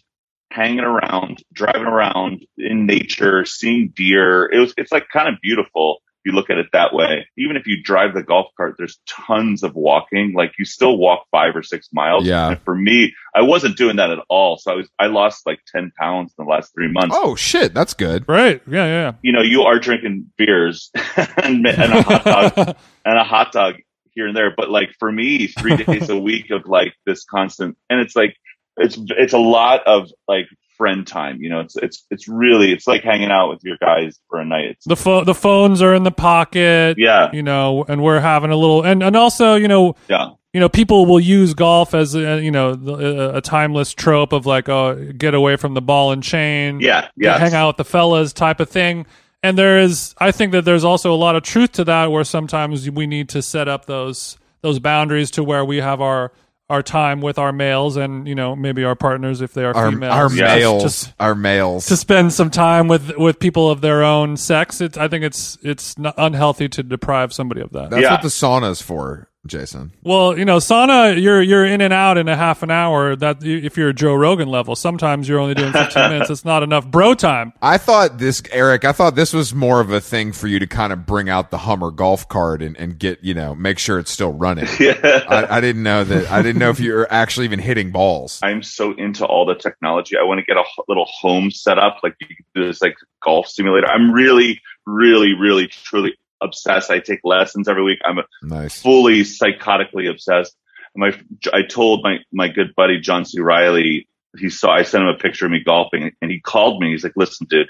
hanging 0.51 0.80
around, 0.80 1.43
driving 1.53 1.84
around 1.84 2.45
in 2.57 2.86
nature, 2.86 3.45
seeing 3.45 3.93
deer. 3.95 4.45
It 4.51 4.59
was, 4.59 4.73
it's 4.77 4.91
like 4.91 5.07
kind 5.11 5.30
of 5.30 5.36
beautiful 5.41 5.99
if 6.07 6.09
you 6.26 6.34
look 6.34 6.49
at 6.49 6.57
it 6.57 6.67
that 6.74 6.93
way. 6.93 7.28
Even 7.38 7.55
if 7.55 7.65
you 7.65 7.82
drive 7.82 8.13
the 8.13 8.24
golf 8.24 8.47
cart, 8.57 8.76
there's 8.78 8.99
tons 9.07 9.63
of 9.63 9.76
walking. 9.76 10.34
Like 10.34 10.53
you 10.59 10.65
still 10.65 10.97
walk 10.97 11.26
five 11.32 11.55
or 11.55 11.63
six 11.63 11.89
miles. 11.93 12.26
Yeah. 12.26 12.49
And 12.49 12.61
for 12.61 12.76
me, 12.76 13.13
I 13.36 13.41
wasn't 13.41 13.78
doing 13.78 13.95
that 13.97 14.09
at 14.09 14.20
all. 14.30 14.57
So 14.57 14.72
I 14.72 14.76
was, 14.76 14.89
I 14.99 15.07
lost 15.07 15.45
like 15.45 15.59
10 15.74 15.91
pounds 15.97 16.34
in 16.38 16.45
the 16.45 16.49
last 16.49 16.74
three 16.74 16.91
months. 16.91 17.15
Oh 17.17 17.36
shit, 17.36 17.74
that's 17.74 17.93
good. 17.93 18.28
Right. 18.28 18.61
Yeah. 18.67 18.86
Yeah. 18.86 19.13
You 19.22 19.32
know, 19.32 19.41
you 19.41 19.63
are 19.63 19.80
drinking 19.80 20.32
beers 20.38 20.91
and, 21.38 21.65
and 21.65 21.93
a 21.93 22.01
hot 22.01 22.24
dog 22.26 22.76
and 23.05 23.17
a 23.17 23.24
hot 23.24 23.51
dog 23.51 23.76
here 24.11 24.28
and 24.28 24.36
there. 24.36 24.53
But 24.55 24.70
like 24.70 24.89
for 24.99 25.11
me, 25.11 25.47
three 25.47 25.78
days 25.78 26.09
a 26.09 26.17
week 26.17 26.51
of 26.51 26.67
like 26.67 26.93
this 27.05 27.24
constant, 27.24 27.78
and 27.89 27.99
it's 28.01 28.15
like 28.15 28.36
it's 28.78 28.97
it's 29.17 29.34
a 29.34 29.39
lot 29.39 29.86
of 29.86 30.09
like 30.28 30.47
friend 30.80 31.05
time. 31.05 31.39
You 31.41 31.49
know, 31.49 31.59
it's 31.59 31.75
it's 31.75 32.03
it's 32.09 32.27
really 32.27 32.71
it's 32.71 32.88
like 32.88 33.03
hanging 33.03 33.30
out 33.30 33.49
with 33.49 33.63
your 33.63 33.77
guys 33.80 34.19
for 34.30 34.39
a 34.39 34.45
night. 34.45 34.71
It's, 34.71 34.86
the 34.86 34.95
pho- 34.95 35.23
the 35.23 35.36
phones 35.36 35.84
are 35.84 35.93
in 35.93 36.01
the 36.03 36.11
pocket. 36.11 36.95
yeah, 36.97 37.30
You 37.32 37.43
know, 37.43 37.86
and 37.88 38.01
we're 38.01 38.19
having 38.19 38.49
a 38.49 38.55
little, 38.55 38.82
and 38.84 39.03
and 39.03 39.15
also, 39.15 39.53
you 39.53 39.67
know, 39.67 39.95
yeah, 40.07 40.32
you 40.53 40.59
know, 40.59 40.69
people 40.69 41.05
will 41.05 41.19
use 41.19 41.53
golf 41.53 41.93
as 41.93 42.15
a, 42.15 42.41
you 42.41 42.49
know 42.49 42.71
a, 42.71 42.73
uh, 42.73 42.95
uh, 42.95 43.38
a 43.38 43.41
timeless 43.41 43.93
trope 43.93 44.34
of 44.34 44.47
like, 44.47 44.67
oh, 44.67 45.11
get 45.15 45.36
away 45.36 45.57
from 45.57 45.75
the 45.75 45.82
ball 45.82 46.11
and 46.11 46.23
chain. 46.23 46.80
yeah, 46.80 47.09
yeah. 47.15 47.38
hang 47.38 47.53
out 47.53 47.67
with 47.67 47.77
the 47.77 47.86
fellas 47.86 48.34
type 48.34 48.59
of 48.59 48.69
thing. 48.69 49.05
And 49.43 49.57
there 49.57 49.80
is, 49.80 50.15
I 50.17 50.32
think 50.32 50.51
that 50.51 50.65
there's 50.65 50.84
also 50.84 51.13
a 51.13 51.15
lot 51.15 51.36
of 51.36 51.43
truth 51.43 51.73
to 51.73 51.84
that, 51.86 52.11
where 52.11 52.23
sometimes 52.23 52.89
we 52.89 53.05
need 53.05 53.30
to 53.30 53.41
set 53.41 53.67
up 53.67 53.86
those 53.86 54.38
those 54.61 54.80
boundaries 54.80 55.32
to 55.32 55.43
where 55.43 55.63
we 55.63 55.77
have 55.77 56.01
our 56.01 56.32
our 56.70 56.84
time 56.84 57.22
with 57.22 57.39
our 57.39 57.51
males 57.51 57.97
and 57.97 58.28
you 58.28 58.36
know 58.36 58.55
maybe 58.55 58.84
our 58.84 58.95
partners 58.95 59.41
if 59.41 59.53
they 59.53 59.63
are 59.65 59.76
Our 59.76 59.91
females. 59.91 60.13
our 60.13 60.32
Yeah. 60.36 60.55
males, 60.55 60.84
Just 60.84 61.13
our 61.20 61.34
males. 61.36 61.86
to 61.88 61.97
spend 61.97 62.34
some 62.34 62.49
time 62.51 62.88
with 62.88 63.15
with 63.17 63.39
people 63.39 63.70
of 63.72 63.82
their 63.82 64.03
own 64.03 64.38
sex. 64.38 64.82
It's 64.82 64.97
I 64.97 65.07
think 65.07 65.24
it's 65.24 65.57
it's 65.63 65.97
not 65.97 66.13
unhealthy 66.17 66.70
to 66.70 66.84
deprive 66.84 67.34
somebody 67.34 67.61
of 67.61 67.72
that. 67.72 67.89
that's 67.89 68.01
Yeah. 68.03 68.11
what 68.11 68.22
the 68.22 68.28
sauna 68.28 68.70
is 68.72 68.82
for, 68.82 69.28
Jason. 69.47 69.93
Well, 70.03 70.37
you 70.37 70.43
know, 70.43 70.57
sauna, 70.57 71.19
you're 71.21 71.41
you're 71.41 71.65
in 71.65 71.79
and 71.79 71.93
out 71.93 72.17
in 72.17 72.27
a 72.27 72.35
half 72.35 72.61
an 72.61 72.69
hour. 72.69 73.15
That 73.15 73.37
if 73.41 73.77
you're 73.77 73.93
Joe 73.93 74.13
Rogan 74.13 74.49
level, 74.49 74.75
sometimes 74.75 75.29
you're 75.29 75.39
only 75.39 75.53
doing 75.53 75.71
15 75.71 76.09
minutes. 76.09 76.29
It's 76.29 76.43
not 76.43 76.61
enough 76.61 76.85
bro 76.85 77.13
time. 77.13 77.53
I 77.61 77.77
thought 77.77 78.17
this, 78.17 78.43
Eric. 78.51 78.83
I 78.83 78.91
thought 78.91 79.15
this 79.15 79.31
was 79.31 79.55
more 79.55 79.79
of 79.79 79.91
a 79.91 80.01
thing 80.01 80.33
for 80.33 80.47
you 80.47 80.59
to 80.59 80.67
kind 80.67 80.91
of 80.91 81.05
bring 81.05 81.29
out 81.29 81.51
the 81.51 81.59
Hummer 81.59 81.89
golf 81.89 82.27
cart 82.27 82.61
and, 82.61 82.75
and 82.77 82.99
get 82.99 83.23
you 83.23 83.33
know 83.33 83.55
make 83.55 83.79
sure 83.79 83.97
it's 83.97 84.11
still 84.11 84.33
running. 84.33 84.67
yeah. 84.79 85.23
I, 85.29 85.57
I 85.57 85.61
didn't 85.61 85.83
know 85.83 86.03
that. 86.03 86.29
I 86.29 86.41
didn't 86.41 86.59
know 86.59 86.69
if 86.69 86.81
you 86.81 86.93
were 86.93 87.07
actually 87.09 87.45
even 87.45 87.59
hitting 87.59 87.91
balls. 87.91 88.39
I'm 88.43 88.61
so 88.61 88.91
into 88.91 89.25
all 89.25 89.45
the 89.45 89.55
technology. 89.55 90.17
I 90.17 90.23
want 90.23 90.39
to 90.39 90.45
get 90.45 90.57
a 90.57 90.63
little 90.89 91.05
home 91.05 91.49
set 91.49 91.79
up, 91.79 91.99
like 92.03 92.15
you 92.19 92.27
can 92.27 92.45
do 92.55 92.67
this 92.67 92.81
like 92.81 92.95
golf 93.23 93.47
simulator. 93.47 93.87
I'm 93.87 94.11
really, 94.11 94.61
really, 94.85 95.33
really, 95.33 95.67
truly 95.67 96.17
obsessed. 96.41 96.89
I 96.89 96.99
take 96.99 97.19
lessons 97.23 97.67
every 97.67 97.83
week. 97.83 97.99
I'm 98.05 98.19
Nice. 98.41 98.81
fully 98.81 99.21
psychotically 99.21 100.09
obsessed. 100.09 100.55
My, 100.95 101.11
I 101.53 101.61
told 101.63 102.03
my, 102.03 102.17
my 102.31 102.47
good 102.47 102.75
buddy, 102.75 102.99
John 102.99 103.25
C. 103.25 103.39
Reilly, 103.39 104.07
he 104.37 104.49
saw, 104.49 104.71
I 104.71 104.83
sent 104.83 105.03
him 105.03 105.09
a 105.09 105.17
picture 105.17 105.45
of 105.45 105.51
me 105.51 105.61
golfing 105.63 106.11
and 106.21 106.31
he 106.31 106.39
called 106.39 106.81
me. 106.81 106.91
He's 106.91 107.03
like, 107.03 107.13
listen, 107.15 107.47
dude, 107.49 107.67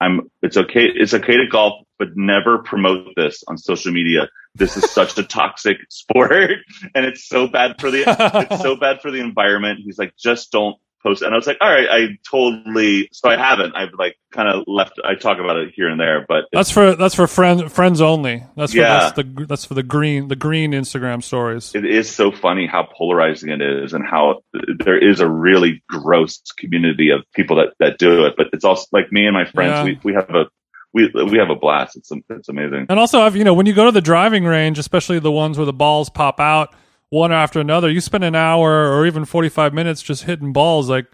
I'm, 0.00 0.30
it's 0.42 0.56
okay. 0.56 0.86
It's 0.94 1.14
okay 1.14 1.36
to 1.38 1.46
golf, 1.46 1.84
but 1.98 2.08
never 2.16 2.58
promote 2.58 3.08
this 3.16 3.42
on 3.48 3.56
social 3.58 3.92
media. 3.92 4.28
This 4.54 4.76
is 4.76 4.90
such 4.90 5.16
a 5.18 5.22
toxic 5.38 5.78
sport 5.88 6.32
and 6.94 7.04
it's 7.06 7.26
so 7.26 7.46
bad 7.46 7.80
for 7.80 7.90
the, 7.90 8.04
it's 8.50 8.62
so 8.62 8.76
bad 8.80 9.00
for 9.00 9.10
the 9.10 9.20
environment. 9.20 9.80
He's 9.84 9.98
like, 9.98 10.14
just 10.16 10.52
don't 10.52 10.76
post. 11.04 11.22
And 11.22 11.32
I 11.32 11.36
was 11.36 11.46
like, 11.46 11.58
all 11.60 11.70
right, 11.70 11.86
I 11.88 12.18
totally, 12.30 13.08
so 13.12 13.28
I 13.28 13.36
haven't, 13.36 13.76
I've 13.76 13.92
like 13.98 14.16
kind 14.32 14.48
of 14.48 14.64
left, 14.66 14.94
I 15.04 15.14
talk 15.14 15.38
about 15.38 15.56
it 15.58 15.72
here 15.76 15.88
and 15.88 16.00
there, 16.00 16.24
but 16.28 16.46
That's 16.52 16.70
for 16.70 16.96
that's 16.96 17.14
for 17.14 17.26
friends 17.28 17.72
friends 17.72 18.00
only. 18.00 18.42
That's 18.56 18.72
for 18.72 18.78
Yeah. 18.78 18.98
that's 18.98 19.16
the 19.16 19.46
that's 19.46 19.64
for 19.64 19.74
the 19.74 19.82
green 19.84 20.28
the 20.28 20.36
green 20.36 20.72
Instagram 20.72 21.22
stories. 21.22 21.72
it 21.74 21.84
is 21.84 22.12
so 22.12 22.32
funny 22.32 22.66
how 22.66 22.88
polarizing 22.96 23.50
it 23.50 23.60
is 23.62 23.92
and 23.92 24.04
how 24.04 24.40
there 24.78 24.98
is 24.98 25.20
a 25.20 25.28
really 25.28 25.82
gross 25.88 26.40
community 26.56 27.10
of 27.10 27.20
people 27.34 27.56
that, 27.58 27.74
that 27.78 27.98
do 27.98 28.24
it. 28.26 28.34
But 28.36 28.48
it's 28.52 28.64
also 28.64 28.86
like 28.92 29.12
me 29.12 29.26
and 29.26 29.34
my 29.34 29.44
friends, 29.44 29.70
Yeah. 29.72 29.84
we, 29.84 29.98
we 30.02 30.14
have 30.14 30.30
a, 30.30 30.46
we, 30.92 31.10
we 31.30 31.38
have 31.38 31.50
a 31.50 31.56
blast. 31.56 31.96
It's, 31.96 32.10
it's 32.30 32.48
amazing. 32.48 32.86
And 32.88 32.98
also, 33.00 33.20
I've, 33.20 33.34
you 33.36 33.42
know, 33.44 33.52
when 33.54 33.66
you 33.66 33.74
go 33.74 33.84
to 33.84 33.90
the 33.92 34.00
driving 34.00 34.44
range, 34.44 34.78
especially 34.78 35.18
the 35.18 35.32
ones 35.32 35.58
where 35.58 35.66
the 35.66 35.72
balls 35.72 36.08
pop 36.08 36.38
out 36.38 36.72
one 37.14 37.32
after 37.32 37.60
another, 37.60 37.88
you 37.90 38.00
spend 38.00 38.24
an 38.24 38.34
hour 38.34 38.92
or 38.92 39.06
even 39.06 39.24
45 39.24 39.72
minutes 39.72 40.02
just 40.02 40.24
hitting 40.24 40.52
balls. 40.52 40.88
Like 40.90 41.06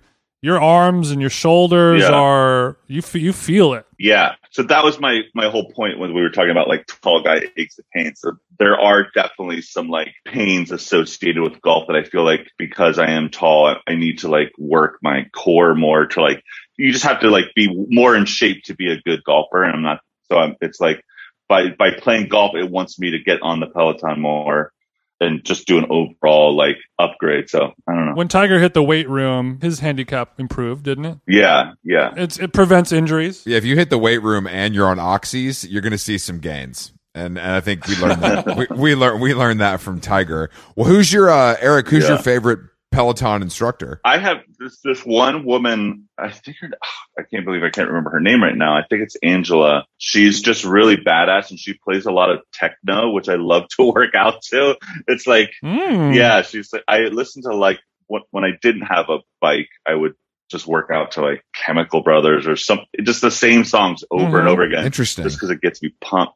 your 0.42 0.58
arms 0.60 1.10
and 1.10 1.20
your 1.20 1.28
shoulders 1.30 2.00
Yeah. 2.00 2.12
are, 2.12 2.78
you, 2.86 2.98
f- 3.00 3.14
you 3.14 3.32
feel 3.32 3.74
it. 3.74 3.84
Yeah. 3.98 4.36
So 4.52 4.62
that 4.62 4.82
was 4.82 4.98
my, 4.98 5.20
my 5.34 5.50
whole 5.50 5.70
point 5.72 5.98
when 5.98 6.14
we 6.14 6.22
were 6.22 6.30
talking 6.30 6.50
about 6.50 6.66
like 6.66 6.86
tall 6.86 7.22
guy 7.22 7.42
aches 7.58 7.78
and 7.78 7.86
pains. 7.94 8.20
So 8.20 8.32
there 8.58 8.80
are 8.80 9.06
definitely 9.14 9.60
some 9.60 9.88
like 9.90 10.08
pains 10.24 10.72
associated 10.72 11.42
with 11.42 11.60
golf 11.60 11.86
that 11.88 11.96
I 11.96 12.04
feel 12.04 12.24
like 12.24 12.48
because 12.56 12.98
I 12.98 13.10
am 13.10 13.28
tall, 13.28 13.76
I, 13.86 13.94
need 13.94 14.20
to 14.20 14.28
like 14.28 14.52
work 14.58 14.98
my 15.02 15.26
core 15.34 15.74
more 15.74 16.06
to 16.06 16.22
like, 16.22 16.42
you 16.78 16.90
just 16.90 17.04
have 17.04 17.20
to 17.20 17.28
like 17.28 17.52
be 17.54 17.68
more 17.90 18.16
in 18.16 18.24
shape 18.24 18.64
to 18.64 18.74
be 18.74 18.90
a 18.90 19.00
good 19.02 19.22
golfer. 19.24 19.62
And 19.62 19.74
I'm 19.74 19.82
not, 19.82 20.00
so 20.30 20.38
I'm, 20.38 20.56
it's 20.62 20.80
like 20.80 21.04
by, 21.50 21.68
by 21.78 21.90
playing 21.90 22.28
golf, 22.28 22.52
it 22.56 22.70
wants 22.70 22.98
me 22.98 23.10
to 23.10 23.18
get 23.18 23.42
on 23.42 23.60
the 23.60 23.66
Peloton 23.66 24.20
more. 24.20 24.72
And 25.20 25.44
just 25.44 25.66
do 25.66 25.78
an 25.78 25.86
overall 25.90 26.56
like 26.56 26.76
upgrade. 26.98 27.50
So 27.50 27.72
I 27.88 27.94
don't 27.94 28.06
know. 28.06 28.14
When 28.14 28.28
Tiger 28.28 28.58
hit 28.58 28.74
the 28.74 28.82
weight 28.82 29.08
room, 29.08 29.58
his 29.60 29.80
handicap 29.80 30.38
improved, 30.40 30.84
didn't 30.84 31.04
it? 31.04 31.18
Yeah, 31.26 31.72
yeah. 31.84 32.12
It's, 32.16 32.38
it 32.38 32.52
prevents 32.52 32.90
injuries. 32.92 33.42
Yeah, 33.46 33.56
if 33.58 33.64
you 33.64 33.76
hit 33.76 33.90
the 33.90 33.98
weight 33.98 34.22
room 34.22 34.46
and 34.46 34.74
you're 34.74 34.86
on 34.88 34.96
oxys, 34.98 35.66
you're 35.70 35.82
going 35.82 35.92
to 35.92 35.98
see 35.98 36.18
some 36.18 36.38
gains. 36.38 36.92
And, 37.14 37.38
and 37.38 37.50
I 37.52 37.60
think 37.60 37.86
we 37.88 37.96
learned 37.96 38.22
that. 38.22 38.56
we, 38.70 38.76
we 38.76 38.94
learned 38.94 39.20
we 39.20 39.34
learned 39.34 39.60
that 39.60 39.80
from 39.80 40.00
Tiger. 40.00 40.48
Well, 40.76 40.86
who's 40.88 41.12
your 41.12 41.28
uh, 41.30 41.56
Eric? 41.60 41.88
Who's 41.88 42.04
Yeah. 42.04 42.10
your 42.10 42.18
favorite 42.18 42.60
Peloton 42.90 43.42
instructor? 43.42 44.00
I 44.04 44.18
have 44.18 44.38
this 44.58 44.78
this 44.82 45.04
one 45.04 45.44
woman. 45.44 46.08
I 46.18 46.30
think. 46.30 46.56
I 47.18 47.22
can't 47.22 47.44
believe 47.44 47.62
I 47.62 47.70
can't 47.70 47.88
remember 47.88 48.10
her 48.10 48.20
name 48.20 48.42
right 48.42 48.56
now. 48.56 48.74
I 48.76 48.82
think 48.88 49.02
it's 49.02 49.16
Angela. 49.22 49.84
She's 49.98 50.40
just 50.40 50.64
really 50.64 50.96
badass, 50.96 51.50
and 51.50 51.58
she 51.58 51.74
plays 51.74 52.06
a 52.06 52.12
lot 52.12 52.30
of 52.30 52.40
techno, 52.52 53.10
which 53.10 53.28
I 53.28 53.34
love 53.36 53.68
to 53.76 53.92
work 53.94 54.14
out 54.14 54.42
to. 54.50 54.76
It's 55.06 55.26
like, 55.26 55.52
Mm. 55.62 56.14
yeah, 56.14 56.42
she's 56.42 56.72
like. 56.72 56.82
I 56.88 57.00
listen 57.00 57.42
to 57.42 57.54
like 57.54 57.78
when, 58.06 58.22
when 58.30 58.44
I 58.44 58.50
didn't 58.60 58.82
have 58.86 59.08
a 59.10 59.18
bike, 59.40 59.68
I 59.86 59.94
would 59.94 60.14
just 60.50 60.66
work 60.66 60.90
out 60.92 61.12
to 61.12 61.20
like 61.22 61.44
Chemical 61.54 62.02
Brothers 62.02 62.46
or 62.48 62.56
some 62.56 62.80
just 63.02 63.20
the 63.20 63.30
same 63.30 63.64
songs 63.64 64.02
over 64.10 64.38
and 64.40 64.48
Mhm. 64.48 64.52
over 64.52 64.62
again, 64.62 64.84
Interesting. 64.84 65.22
just 65.24 65.36
because 65.36 65.50
it 65.50 65.60
gets 65.60 65.80
me 65.82 65.94
pumped. 66.00 66.34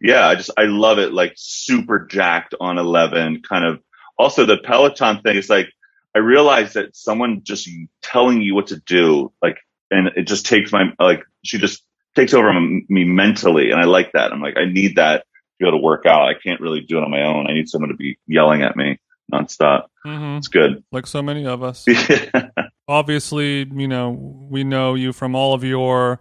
Yeah, 0.00 0.26
I 0.28 0.34
just 0.34 0.50
I 0.58 0.64
love 0.64 0.98
it. 0.98 1.12
Like 1.14 1.32
super 1.36 2.00
jacked 2.06 2.54
on 2.60 2.76
eleven, 2.78 3.40
kind 3.42 3.64
of. 3.64 3.80
Also, 4.18 4.44
the 4.46 4.56
Peloton 4.58 5.20
thing 5.22 5.36
is 5.36 5.48
like 5.50 5.70
I 6.16 6.20
realized 6.20 6.74
that 6.74 6.96
someone 6.96 7.42
just 7.44 7.68
telling 8.02 8.40
you 8.40 8.54
what 8.54 8.68
to 8.68 8.76
do, 8.76 9.32
like, 9.42 9.58
and 9.90 10.08
it 10.16 10.22
just 10.22 10.46
takes 10.46 10.72
my 10.72 10.84
like 10.98 11.22
she 11.44 11.58
just 11.58 11.82
takes 12.14 12.32
over 12.32 12.50
me 12.54 13.04
mentally, 13.04 13.70
and 13.70 13.78
I 13.78 13.84
like 13.84 14.12
that. 14.12 14.32
I'm 14.32 14.40
like 14.40 14.56
I 14.56 14.64
need 14.64 14.96
that 14.96 15.26
to 15.58 15.64
go 15.66 15.70
to 15.70 15.76
work 15.76 16.06
out. 16.06 16.26
I 16.26 16.32
can't 16.32 16.58
really 16.62 16.80
do 16.80 16.96
it 16.96 17.04
on 17.04 17.10
my 17.10 17.22
own. 17.22 17.46
I 17.46 17.52
need 17.52 17.68
someone 17.68 17.90
to 17.90 17.96
be 17.96 18.18
yelling 18.26 18.62
at 18.62 18.78
me 18.78 18.98
nonstop. 19.30 19.88
hmm 20.04 20.38
It's 20.38 20.48
good. 20.48 20.82
Like 20.90 21.06
so 21.06 21.20
many 21.20 21.46
of 21.46 21.62
us. 21.62 21.84
obviously, 22.88 23.70
you 23.70 23.86
know, 23.86 24.10
we 24.50 24.64
know 24.64 24.94
you 24.94 25.12
from 25.12 25.34
all 25.34 25.52
of 25.52 25.64
your 25.64 26.18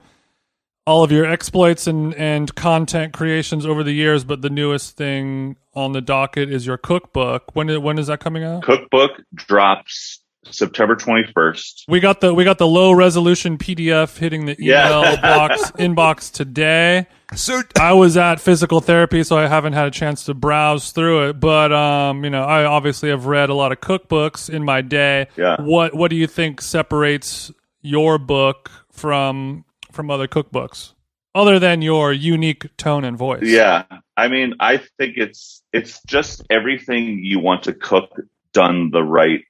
all 0.86 1.04
of 1.04 1.12
your 1.12 1.26
exploits 1.26 1.88
and 1.88 2.14
and 2.16 2.54
content 2.56 3.14
creations 3.14 3.66
over 3.66 3.84
the 3.84 3.92
years, 3.94 4.24
but 4.24 4.42
the 4.42 4.50
newest 4.50 4.96
thing 4.98 5.56
on 5.74 5.92
the 5.94 6.02
docket 6.02 6.52
is 6.52 6.66
your 6.66 6.78
cookbook. 6.78 7.56
When 7.56 7.82
when 7.82 7.98
is 7.98 8.08
that 8.08 8.20
coming 8.20 8.44
out? 8.44 8.64
Cookbook 8.64 9.12
drops 9.34 10.22
September 10.52 10.96
21st. 10.96 11.86
We 11.88 12.00
got 12.00 12.22
the 12.22 12.34
we 12.34 12.44
got 12.44 12.60
the 12.60 12.68
low 12.68 12.92
resolution 12.92 13.58
PDF 13.58 14.18
hitting 14.18 14.46
the 14.46 14.56
email 14.62 15.02
Yeah. 15.04 15.22
box 15.22 15.72
inbox 15.72 16.32
today. 16.32 17.08
So 17.36 17.62
I 17.80 17.94
was 17.94 18.16
at 18.16 18.40
physical 18.40 18.80
therapy, 18.80 19.24
so 19.24 19.36
I 19.40 19.48
haven't 19.48 19.74
had 19.74 19.88
a 19.88 19.92
chance 19.92 20.24
to 20.26 20.36
browse 20.36 20.92
through 20.92 21.30
it. 21.30 21.40
But 21.40 21.74
um, 21.74 22.24
you 22.24 22.30
know, 22.30 22.44
I 22.44 22.64
obviously 22.66 23.10
have 23.10 23.26
read 23.26 23.50
a 23.50 23.56
lot 23.56 23.72
of 23.72 23.80
cookbooks 23.82 24.48
in 24.52 24.64
my 24.64 24.82
day. 24.82 25.28
Yeah. 25.36 25.60
What 25.60 25.96
What 25.96 26.12
do 26.12 26.16
you 26.16 26.28
think 26.28 26.62
separates 26.62 27.52
your 27.82 28.20
book 28.20 28.70
from 28.92 29.65
from 29.96 30.12
other 30.12 30.28
cookbooks, 30.28 30.94
other 31.34 31.58
than 31.58 31.82
your 31.82 32.14
unique 32.14 32.68
tone 32.78 33.04
and 33.04 33.18
voice? 33.18 33.44
Yeah. 33.44 33.84
I 34.18 34.28
mean, 34.28 34.54
I 34.60 34.78
think 34.78 35.18
it's 35.18 35.64
it's 35.74 36.02
just 36.06 36.44
everything 36.50 37.20
you 37.24 37.40
want 37.40 37.64
to 37.64 37.74
cook 37.74 38.10
done 38.54 38.92
the 38.92 39.04
right 39.04 39.42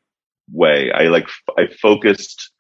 way. 0.52 0.92
I 0.92 1.04
like 1.10 1.28
I 1.58 1.68
focused 1.82 2.52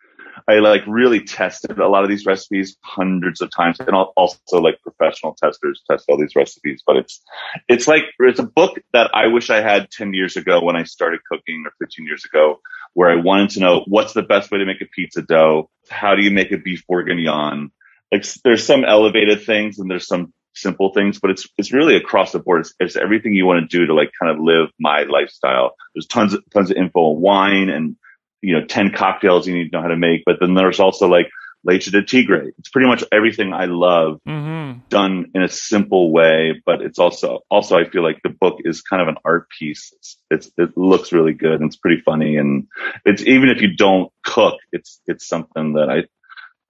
I 0.47 0.59
like 0.59 0.83
really 0.85 1.21
tested 1.21 1.79
a 1.79 1.87
lot 1.87 2.03
of 2.03 2.09
these 2.09 2.25
recipes 2.25 2.77
hundreds 2.81 3.41
of 3.41 3.49
times 3.49 3.79
and 3.79 3.89
al- 3.89 4.13
also 4.15 4.59
like 4.59 4.79
professional 4.81 5.33
testers 5.33 5.81
test 5.89 6.05
all 6.07 6.19
these 6.19 6.35
recipes, 6.35 6.83
but 6.85 6.97
it's 6.97 7.21
it's 7.67 7.87
like 7.87 8.03
it's 8.19 8.39
a 8.39 8.43
book 8.43 8.77
that 8.93 9.09
I 9.13 9.27
wish 9.27 9.49
I 9.49 9.61
had 9.61 9.89
10 9.89 10.13
years 10.13 10.35
ago 10.35 10.63
when 10.63 10.75
I 10.75 10.83
started 10.83 11.21
cooking 11.29 11.63
or 11.65 11.71
15 11.79 12.05
years 12.05 12.25
ago 12.25 12.59
where 12.93 13.09
I 13.09 13.15
wanted 13.15 13.51
to 13.51 13.59
know 13.59 13.83
what's 13.87 14.13
the 14.13 14.21
best 14.21 14.51
way 14.51 14.59
to 14.59 14.65
make 14.65 14.81
a 14.81 14.85
pizza 14.85 15.23
dough? 15.23 15.69
How 15.89 16.15
do 16.15 16.21
you 16.21 16.31
make 16.31 16.51
a 16.51 16.57
beef 16.57 16.85
bourguignon? 16.87 17.71
Like 18.11 18.25
there's 18.43 18.65
some 18.65 18.85
elevated 18.85 19.43
things 19.43 19.79
and 19.79 19.89
there's 19.89 20.07
some 20.07 20.31
simple 20.53 20.93
things, 20.93 21.19
but 21.19 21.31
it's 21.31 21.47
it's 21.57 21.73
really 21.73 21.95
across 21.95 22.31
the 22.31 22.39
board. 22.39 22.61
It's, 22.61 22.73
it's 22.79 22.95
everything 22.95 23.33
you 23.33 23.47
want 23.47 23.67
to 23.67 23.77
do 23.77 23.87
to 23.87 23.95
like 23.95 24.11
kind 24.19 24.31
of 24.31 24.39
live 24.39 24.69
my 24.79 25.03
lifestyle. 25.03 25.75
There's 25.93 26.07
tons 26.07 26.33
of 26.33 26.43
tons 26.53 26.69
of 26.69 26.77
info 26.77 26.99
on 26.99 27.21
wine 27.21 27.69
and 27.69 27.95
you 28.41 28.53
know 28.59 28.65
ten 28.65 28.91
cocktails 28.91 29.47
you 29.47 29.53
need 29.55 29.71
to 29.71 29.77
know 29.77 29.81
how 29.81 29.89
to 29.89 29.97
make, 29.97 30.23
but 30.25 30.37
then 30.39 30.53
there's 30.53 30.79
also 30.79 31.07
like 31.07 31.29
leche 31.63 31.87
de 31.91 32.03
tigre. 32.03 32.51
It's 32.59 32.69
pretty 32.69 32.87
much 32.87 33.03
everything 33.11 33.51
I 33.53 33.65
love 33.65 34.19
Mm-hmm. 34.27 34.79
done 34.89 35.31
in 35.33 35.41
a 35.41 35.47
simple 35.47 36.11
way, 36.11 36.61
but 36.65 36.81
it's 36.81 36.99
also 36.99 37.39
also 37.49 37.77
I 37.77 37.89
feel 37.89 38.03
like 38.03 38.19
the 38.23 38.29
book 38.29 38.57
is 38.63 38.81
kind 38.81 39.01
of 39.01 39.07
an 39.07 39.15
art 39.25 39.47
piece. 39.49 39.91
It's, 39.93 40.17
it's 40.29 40.51
it 40.57 40.77
looks 40.77 41.11
really 41.11 41.33
good 41.33 41.59
and 41.61 41.65
it's 41.65 41.75
pretty 41.75 42.01
funny 42.01 42.37
and 42.37 42.67
it's 43.05 43.23
even 43.23 43.49
if 43.49 43.61
you 43.61 43.75
don't 43.75 44.11
cook, 44.23 44.55
it's 44.71 45.01
it's 45.07 45.27
something 45.27 45.73
that 45.73 45.89
I 45.89 46.03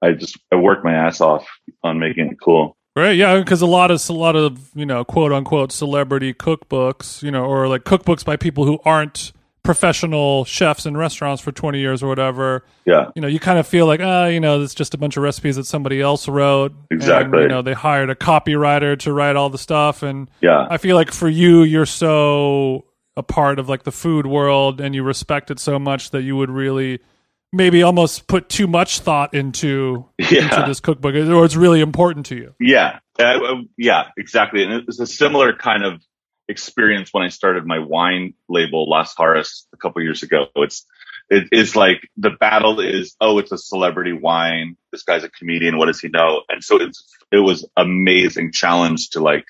I 0.05 0.13
just 0.13 0.37
I 0.51 0.55
work 0.55 0.83
my 0.83 0.93
ass 0.93 1.19
off 1.21 1.45
on 1.83 1.99
making 1.99 2.27
it 2.31 2.37
cool. 2.41 2.77
Right, 2.97 3.17
yeah, 3.17 3.37
because 3.39 3.61
a 3.61 3.65
lot 3.65 3.91
of 3.91 4.09
a 4.09 4.13
lot 4.13 4.37
of 4.37 4.69
you 4.73 4.85
know 4.85 5.03
quote 5.03 5.33
unquote 5.33 5.71
celebrity 5.73 6.33
cookbooks, 6.33 7.21
you 7.21 7.31
know, 7.31 7.43
or 7.43 7.67
like 7.67 7.83
cookbooks 7.83 8.23
by 8.23 8.37
people 8.37 8.65
who 8.65 8.79
aren't 8.85 9.33
professional 9.65 10.45
chefs 10.45 10.85
in 10.85 10.95
restaurants 10.95 11.41
for 11.41 11.51
twenty 11.51 11.79
years 11.79 12.01
or 12.01 12.07
whatever. 12.07 12.63
Yeah. 12.85 13.09
You 13.15 13.21
know, 13.21 13.27
you 13.27 13.39
kind 13.39 13.59
of 13.59 13.67
feel 13.67 13.85
like, 13.87 13.99
ah, 14.01 14.27
you 14.27 14.39
know, 14.39 14.61
it's 14.61 14.73
just 14.75 14.93
a 14.93 14.97
bunch 14.97 15.17
of 15.17 15.23
recipes 15.23 15.57
that 15.57 15.65
somebody 15.65 15.99
else 15.99 16.27
wrote. 16.29 16.71
And, 16.91 17.01
Exactly. 17.01 17.41
you 17.41 17.47
know, 17.49 17.61
they 17.61 17.73
hired 17.73 18.09
a 18.09 18.15
copywriter 18.15 18.97
to 18.99 19.11
write 19.11 19.35
all 19.35 19.49
the 19.49 19.57
stuff, 19.57 20.03
and 20.03 20.29
Yeah. 20.41 20.65
I 20.69 20.77
feel 20.77 20.95
like 20.95 21.11
for 21.11 21.27
you, 21.27 21.63
you're 21.63 21.85
so 21.85 22.85
a 23.17 23.23
part 23.23 23.59
of 23.59 23.67
like 23.67 23.83
the 23.83 23.91
food 23.91 24.25
world, 24.25 24.79
and 24.79 24.93
you 24.95 25.03
respect 25.03 25.51
it 25.51 25.59
so 25.59 25.79
much 25.79 26.11
that 26.11 26.21
you 26.21 26.37
would 26.37 26.49
really 26.49 26.99
maybe 27.53 27.81
almost 27.83 28.27
put 28.27 28.49
too 28.49 28.67
much 28.67 28.99
thought 28.99 29.33
into 29.33 30.05
into 30.19 30.63
this 30.67 30.79
cookbook, 30.79 31.15
or 31.15 31.45
it's 31.45 31.55
really 31.55 31.81
important 31.81 32.25
to 32.27 32.35
you. 32.35 32.53
Yeah. 32.59 32.99
Uh, 33.17 33.39
yeah, 33.77 34.07
exactly. 34.17 34.61
And 34.63 34.73
it 34.73 34.85
was 34.85 34.99
a 34.99 35.07
similar 35.07 35.53
kind 35.55 35.85
of 35.85 36.03
experience 36.47 37.09
when 37.11 37.23
I 37.23 37.29
started 37.29 37.65
my 37.65 37.79
wine 37.79 38.33
label, 38.47 38.89
Las 38.89 39.15
Jaras, 39.15 39.65
a 39.73 39.77
couple 39.77 40.01
years 40.01 40.23
ago. 40.23 40.47
It's, 40.55 40.85
it 41.29 41.47
is 41.51 41.75
like 41.75 42.07
the 42.17 42.29
battle 42.29 42.79
is, 42.79 43.15
oh, 43.19 43.39
it's 43.39 43.51
a 43.51 43.57
celebrity 43.57 44.13
wine. 44.13 44.77
This 44.91 45.03
guy's 45.03 45.23
a 45.23 45.29
comedian. 45.29 45.77
What 45.77 45.87
does 45.87 45.99
he 45.99 46.09
know? 46.09 46.41
And 46.49 46.63
so 46.63 46.77
it's, 46.77 47.03
it 47.31 47.39
was 47.39 47.67
amazing 47.75 48.51
challenge 48.51 49.09
to 49.11 49.19
like 49.19 49.45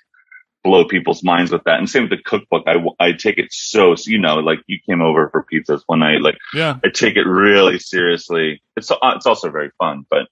blow 0.64 0.86
people's 0.86 1.24
minds 1.24 1.52
with 1.52 1.64
that. 1.66 1.78
And 1.78 1.90
same 1.90 2.04
with 2.04 2.12
the 2.12 2.24
cookbook. 2.24 2.64
I, 2.66 2.84
I 3.00 3.12
take 3.12 3.38
it 3.38 3.52
so, 3.52 3.96
you 4.06 4.18
know, 4.18 4.36
like 4.38 4.60
you 4.68 4.80
came 4.90 5.02
over 5.02 5.30
for 5.30 5.46
pizzas 5.46 5.84
one 5.86 6.00
night, 6.00 6.22
like 6.22 6.38
Yeah. 6.54 6.80
I 6.84 6.90
take 6.90 7.18
it 7.18 7.28
really 7.28 7.78
seriously. 7.78 8.62
It's 8.76 8.92
it's 8.92 9.26
also 9.26 9.52
very 9.52 9.72
fun, 9.78 10.06
but 10.10 10.28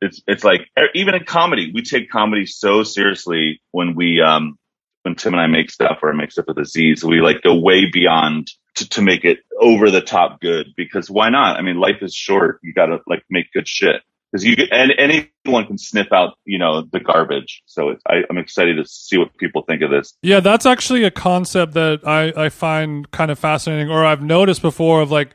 it's 0.00 0.22
it's 0.26 0.44
like 0.44 0.68
even 0.94 1.14
in 1.14 1.24
comedy, 1.24 1.72
we 1.74 1.82
take 1.82 2.10
comedy 2.10 2.46
so 2.46 2.82
seriously 2.82 3.60
when 3.70 3.94
we 3.94 4.20
um 4.20 4.58
when 5.02 5.14
Tim 5.14 5.34
and 5.34 5.40
I 5.40 5.46
make 5.46 5.70
stuff 5.70 5.98
or 6.02 6.10
I 6.10 6.16
make 6.16 6.32
stuff 6.32 6.46
with 6.48 6.58
Aziz, 6.58 7.04
we 7.04 7.20
like 7.20 7.42
go 7.42 7.54
way 7.54 7.86
beyond 7.90 8.48
to, 8.76 8.88
to 8.90 9.02
make 9.02 9.24
it 9.24 9.40
over 9.60 9.90
the 9.90 10.00
top 10.00 10.40
good 10.40 10.68
because 10.76 11.10
why 11.10 11.28
not? 11.28 11.56
I 11.56 11.62
mean, 11.62 11.76
life 11.76 12.02
is 12.02 12.14
short. 12.14 12.60
You 12.62 12.72
got 12.72 12.86
to 12.86 13.00
like 13.06 13.24
make 13.28 13.52
good 13.52 13.68
shit 13.68 14.02
because 14.30 14.44
you 14.44 14.56
and 14.70 14.92
anyone 14.98 15.66
can 15.66 15.76
sniff 15.76 16.12
out 16.12 16.34
you 16.44 16.58
know 16.58 16.82
the 16.82 17.00
garbage. 17.00 17.62
So 17.66 17.96
I, 18.08 18.22
I'm 18.30 18.38
excited 18.38 18.76
to 18.76 18.86
see 18.86 19.18
what 19.18 19.36
people 19.36 19.62
think 19.62 19.82
of 19.82 19.90
this. 19.90 20.14
Yeah, 20.22 20.40
that's 20.40 20.66
actually 20.66 21.04
a 21.04 21.10
concept 21.10 21.74
that 21.74 22.00
I, 22.06 22.32
I 22.36 22.48
find 22.48 23.10
kind 23.10 23.30
of 23.30 23.38
fascinating, 23.38 23.90
or 23.90 24.04
I've 24.04 24.22
noticed 24.22 24.62
before 24.62 25.02
of 25.02 25.10
like 25.10 25.30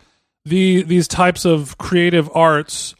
the 0.46 0.84
these 0.84 1.08
types 1.08 1.46
of 1.46 1.78
creative 1.78 2.30
arts 2.34 2.96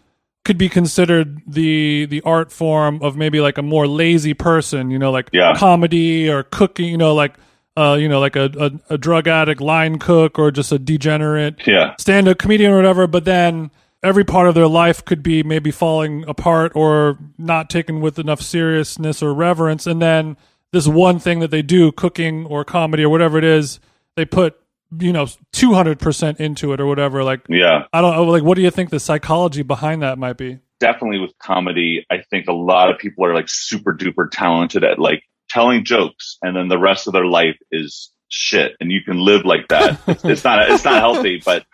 could 0.48 0.58
be 0.58 0.70
considered 0.70 1.42
the 1.46 2.06
the 2.06 2.22
art 2.22 2.52
form 2.54 3.02
of 3.04 3.18
maybe 3.18 3.42
like 3.42 3.58
a 3.58 3.62
more 3.62 3.86
lazy 3.86 4.34
person, 4.34 4.90
you 4.90 4.98
know, 4.98 5.12
like 5.12 5.30
Yeah. 5.34 5.54
comedy 5.58 6.30
or 6.30 6.42
cooking, 6.44 6.86
you 6.90 6.98
know, 6.98 7.14
like 7.14 7.36
uh, 7.76 7.94
you 8.00 8.10
know, 8.10 8.20
like 8.20 8.36
a, 8.36 8.50
a, 8.60 8.94
a 8.96 8.98
drug 8.98 9.28
addict 9.28 9.62
line 9.62 10.00
cook 10.00 10.40
or 10.40 10.50
just 10.50 10.72
a 10.72 10.80
degenerate 10.80 11.68
Yeah, 11.68 11.94
stand 12.00 12.28
up 12.28 12.40
comedian 12.40 12.72
or 12.72 12.78
whatever, 12.78 13.06
but 13.06 13.26
then 13.26 13.70
every 14.02 14.24
part 14.24 14.48
of 14.48 14.56
their 14.56 14.68
life 14.68 15.04
could 15.06 15.22
be 15.22 15.44
maybe 15.44 15.70
falling 15.70 16.24
apart 16.28 16.72
or 16.76 17.20
not 17.38 17.70
taken 17.70 18.00
with 18.00 18.18
enough 18.18 18.42
seriousness 18.42 19.22
or 19.22 19.34
reverence. 19.34 19.86
And 19.86 20.02
then 20.02 20.38
this 20.72 20.88
one 20.88 21.20
thing 21.20 21.40
that 21.42 21.52
they 21.52 21.62
do, 21.62 21.92
cooking 21.92 22.46
or 22.46 22.64
comedy 22.64 23.04
or 23.04 23.10
whatever 23.10 23.38
it 23.38 23.44
is, 23.44 23.80
they 24.16 24.26
put, 24.26 24.56
you 25.00 25.12
know, 25.14 25.26
200% 25.54 26.40
into 26.40 26.74
it 26.74 26.80
or 26.80 26.86
whatever. 26.86 27.24
Like, 27.24 27.42
yeah. 27.50 27.84
I 27.94 28.02
don't 28.02 28.16
know, 28.16 28.24
like, 28.26 28.44
what 28.44 28.56
do 28.56 28.62
you 28.62 28.72
think 28.72 28.90
the 28.90 29.00
psychology 29.00 29.64
behind 29.64 30.02
that 30.02 30.18
might 30.18 30.38
be? 30.38 30.60
definitely 30.80 31.18
with 31.18 31.32
comedy, 31.40 32.06
I 32.12 32.18
think 32.30 32.48
a 32.48 32.54
lot 32.54 32.92
of 32.92 33.00
people 33.00 33.26
are 33.26 33.34
like 33.34 33.50
super 33.50 33.96
duper 33.96 34.30
talented 34.32 34.84
at 34.84 35.00
like 35.00 35.24
telling 35.50 35.84
jokes 35.84 36.38
and 36.44 36.56
then 36.56 36.68
the 36.68 36.78
rest 36.78 37.08
of 37.08 37.14
their 37.14 37.26
life 37.26 37.58
is 37.72 38.12
shit 38.30 38.74
and 38.80 38.92
you 38.92 39.02
can 39.04 39.18
live 39.18 39.44
like 39.44 39.68
that. 39.70 40.00
it's, 40.08 40.24
it's 40.24 40.44
not, 40.44 40.70
it's 40.70 40.86
not 40.86 41.00
healthy, 41.00 41.42
but 41.44 41.66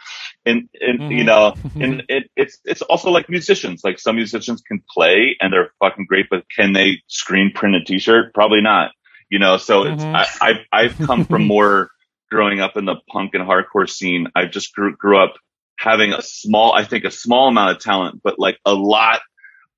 and, 0.45 0.69
and 0.79 1.11
you 1.11 1.23
Mhm. 1.23 1.25
know, 1.25 1.53
and 1.81 2.03
it, 2.07 2.29
it's, 2.37 2.59
it's 2.63 2.81
also 2.83 3.09
like 3.09 3.27
musicians, 3.29 3.81
like 3.83 3.99
some 3.99 4.15
musicians 4.15 4.61
can 4.61 4.81
play 4.89 5.35
and 5.41 5.51
they're 5.51 5.73
fucking 5.81 6.05
great, 6.07 6.27
but 6.29 6.45
can 6.49 6.71
they 6.71 7.01
screen 7.07 7.51
print 7.53 7.75
a 7.75 7.83
t-shirt? 7.83 8.33
Probably 8.33 8.61
not, 8.61 8.91
you 9.29 9.37
know, 9.37 9.57
so 9.57 9.83
it's, 9.83 10.01
Mhm. 10.01 10.15
I, 10.15 10.49
I, 10.71 10.81
I've 10.83 10.97
come 10.99 11.25
from 11.25 11.45
more 11.47 11.89
growing 12.33 12.59
up 12.61 12.77
in 12.77 12.85
the 12.85 12.95
punk 13.11 13.35
and 13.35 13.47
hardcore 13.47 13.87
scene. 13.87 14.27
I 14.35 14.45
just 14.45 14.73
grew, 14.73 14.95
grew 14.95 15.23
up 15.23 15.35
having 15.77 16.13
a 16.13 16.21
small, 16.23 16.73
I 16.73 16.83
think 16.83 17.03
a 17.03 17.11
small 17.11 17.47
amount 17.47 17.77
of 17.77 17.83
talent, 17.83 18.21
but 18.23 18.39
like 18.39 18.57
a 18.65 18.73
lot 18.73 19.21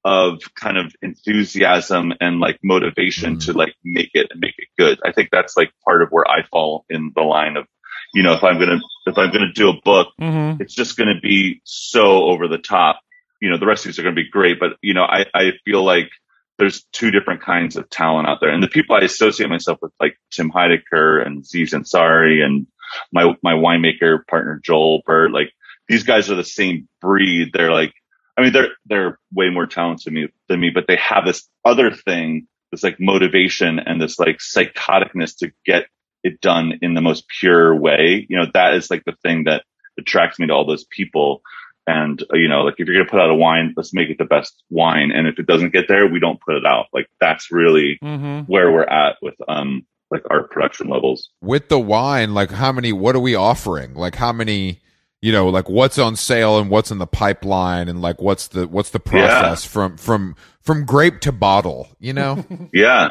of 0.06 0.40
kind 0.56 0.78
of 0.78 0.96
enthusiasm 1.02 2.14
and 2.22 2.40
like 2.40 2.60
motivation 2.64 3.36
Mm. 3.36 3.46
to 3.46 3.54
like 3.54 3.74
make 3.84 4.12
it 4.14 4.28
and 4.32 4.40
make 4.40 4.54
it 4.58 4.70
good. 4.78 5.00
I 5.04 5.12
think 5.12 5.30
that's 5.34 5.58
like 5.58 5.72
part 5.84 6.02
of 6.02 6.10
where 6.12 6.26
I 6.30 6.44
fall 6.44 6.86
in 6.90 7.12
the 7.14 7.24
line 7.24 7.58
of, 7.58 7.66
you 8.14 8.24
know, 8.24 8.34
if 8.34 8.44
I'm 8.44 8.58
going 8.58 8.70
to, 8.70 8.80
if 9.08 9.18
I'm 9.18 9.32
going 9.32 9.48
to 9.48 9.52
do 9.52 9.70
a 9.70 9.82
book, 9.84 10.08
hmm 10.18 10.54
it's 10.62 10.74
just 10.74 10.96
going 10.96 11.14
to 11.14 11.20
be 11.22 11.60
so 11.66 12.24
over 12.24 12.48
the 12.48 12.58
top. 12.58 13.02
You 13.42 13.50
know, 13.50 13.58
the 13.58 13.66
rest 13.66 13.84
of 13.84 13.90
these 13.90 14.00
are 14.00 14.04
going 14.04 14.16
to 14.16 14.24
be 14.24 14.30
great, 14.30 14.62
but 14.62 14.78
you 14.82 14.94
know, 14.94 15.04
I, 15.04 15.26
I 15.34 15.52
feel 15.66 15.84
like 15.84 16.10
there's 16.58 16.86
two 16.94 17.12
different 17.12 17.42
kinds 17.42 17.76
of 17.76 17.90
talent 17.90 18.28
out 18.28 18.40
there. 18.42 18.50
And 18.50 18.64
the 18.64 18.68
people 18.68 18.96
I 18.96 19.00
associate 19.00 19.50
myself 19.50 19.80
with, 19.82 19.92
like 20.00 20.18
Tim 20.32 20.52
Heidecker 20.52 21.26
and 21.26 21.42
Aziz 21.42 21.74
Ansari 21.74 22.42
and 22.42 22.68
my, 23.12 23.34
my 23.44 23.54
winemaker 23.54 24.26
partner, 24.28 24.62
Joel 24.64 25.02
Burt, 25.06 25.32
like 25.32 25.52
these 25.88 26.04
guys 26.04 26.30
are 26.30 26.36
the 26.36 26.44
same 26.44 26.88
breed. 27.02 27.50
They're 27.54 27.74
like, 27.74 27.94
I 28.38 28.42
mean, 28.42 28.54
they're, 28.54 28.70
they're 28.86 29.20
way 29.34 29.50
more 29.50 29.66
talented 29.66 30.06
than 30.06 30.14
me, 30.14 30.28
than 30.48 30.60
me, 30.60 30.70
but 30.74 30.86
they 30.88 30.98
have 30.98 31.26
this 31.26 31.48
other 31.64 31.92
thing, 31.92 32.48
this 32.72 32.84
like 32.84 32.98
motivation 33.00 33.80
and 33.80 34.02
this 34.02 34.20
like 34.20 34.38
psychoticness 34.38 35.38
to 35.40 35.52
get 35.66 35.86
it 36.24 36.42
done 36.42 36.80
in 36.82 36.94
the 36.94 37.02
most 37.02 37.26
pure 37.40 37.76
way. 37.76 38.26
You 38.30 38.38
know, 38.38 38.46
that 38.54 38.74
is 38.74 38.90
like 38.90 39.04
the 39.06 39.16
thing 39.24 39.46
that 39.46 39.64
attracts 39.98 40.40
me 40.40 40.48
to 40.48 40.54
all 40.54 40.66
those 40.66 40.86
people. 40.86 41.42
And, 41.88 42.22
uh, 42.34 42.38
you 42.38 42.48
know, 42.48 42.62
like 42.64 42.76
if 42.78 42.88
you're 42.88 42.96
going 42.96 43.06
to 43.06 43.12
put 43.12 43.20
out 43.20 43.30
a 43.30 43.36
wine, 43.36 43.74
let's 43.78 43.94
make 43.94 44.10
it 44.10 44.18
the 44.18 44.26
best 44.26 44.64
wine. 44.70 45.12
And 45.12 45.28
if 45.28 45.38
it 45.38 45.46
doesn't 45.46 45.72
get 45.74 45.88
there, 45.88 46.08
we 46.08 46.20
don't 46.20 46.40
put 46.42 46.56
it 46.56 46.66
out. 46.66 46.88
Like 46.94 47.08
that's 47.20 47.52
really 47.52 47.98
hmm 48.02 48.40
where 48.48 48.72
we're 48.72 48.84
at 48.84 49.18
with, 49.22 49.36
um, 49.48 49.86
like 50.12 50.24
our 50.30 50.48
production 50.48 50.88
levels. 50.88 51.30
with 51.42 51.68
the 51.70 51.80
wine, 51.80 52.34
like 52.34 52.52
how 52.52 52.72
many? 52.72 52.94
What 52.94 53.16
are 53.16 53.20
we 53.20 53.36
offering? 53.36 53.96
Like 53.96 54.16
how 54.16 54.32
many? 54.32 54.82
You 55.22 55.32
know, 55.32 55.50
like 55.50 55.68
what's 55.68 55.98
on 55.98 56.16
sale 56.16 56.60
and 56.60 56.70
what's 56.70 56.92
in 56.92 57.00
the 57.00 57.08
pipeline, 57.08 57.90
and 57.90 58.00
like 58.02 58.22
what's 58.22 58.48
the 58.50 58.68
what's 58.68 58.92
the 58.92 59.00
process 59.00 59.66
from 59.66 59.98
from 59.98 60.36
from 60.62 60.86
grape 60.86 61.22
to 61.22 61.32
bottle? 61.32 61.88
You 62.00 62.14
know, 62.14 62.46
Yeah. 62.74 63.10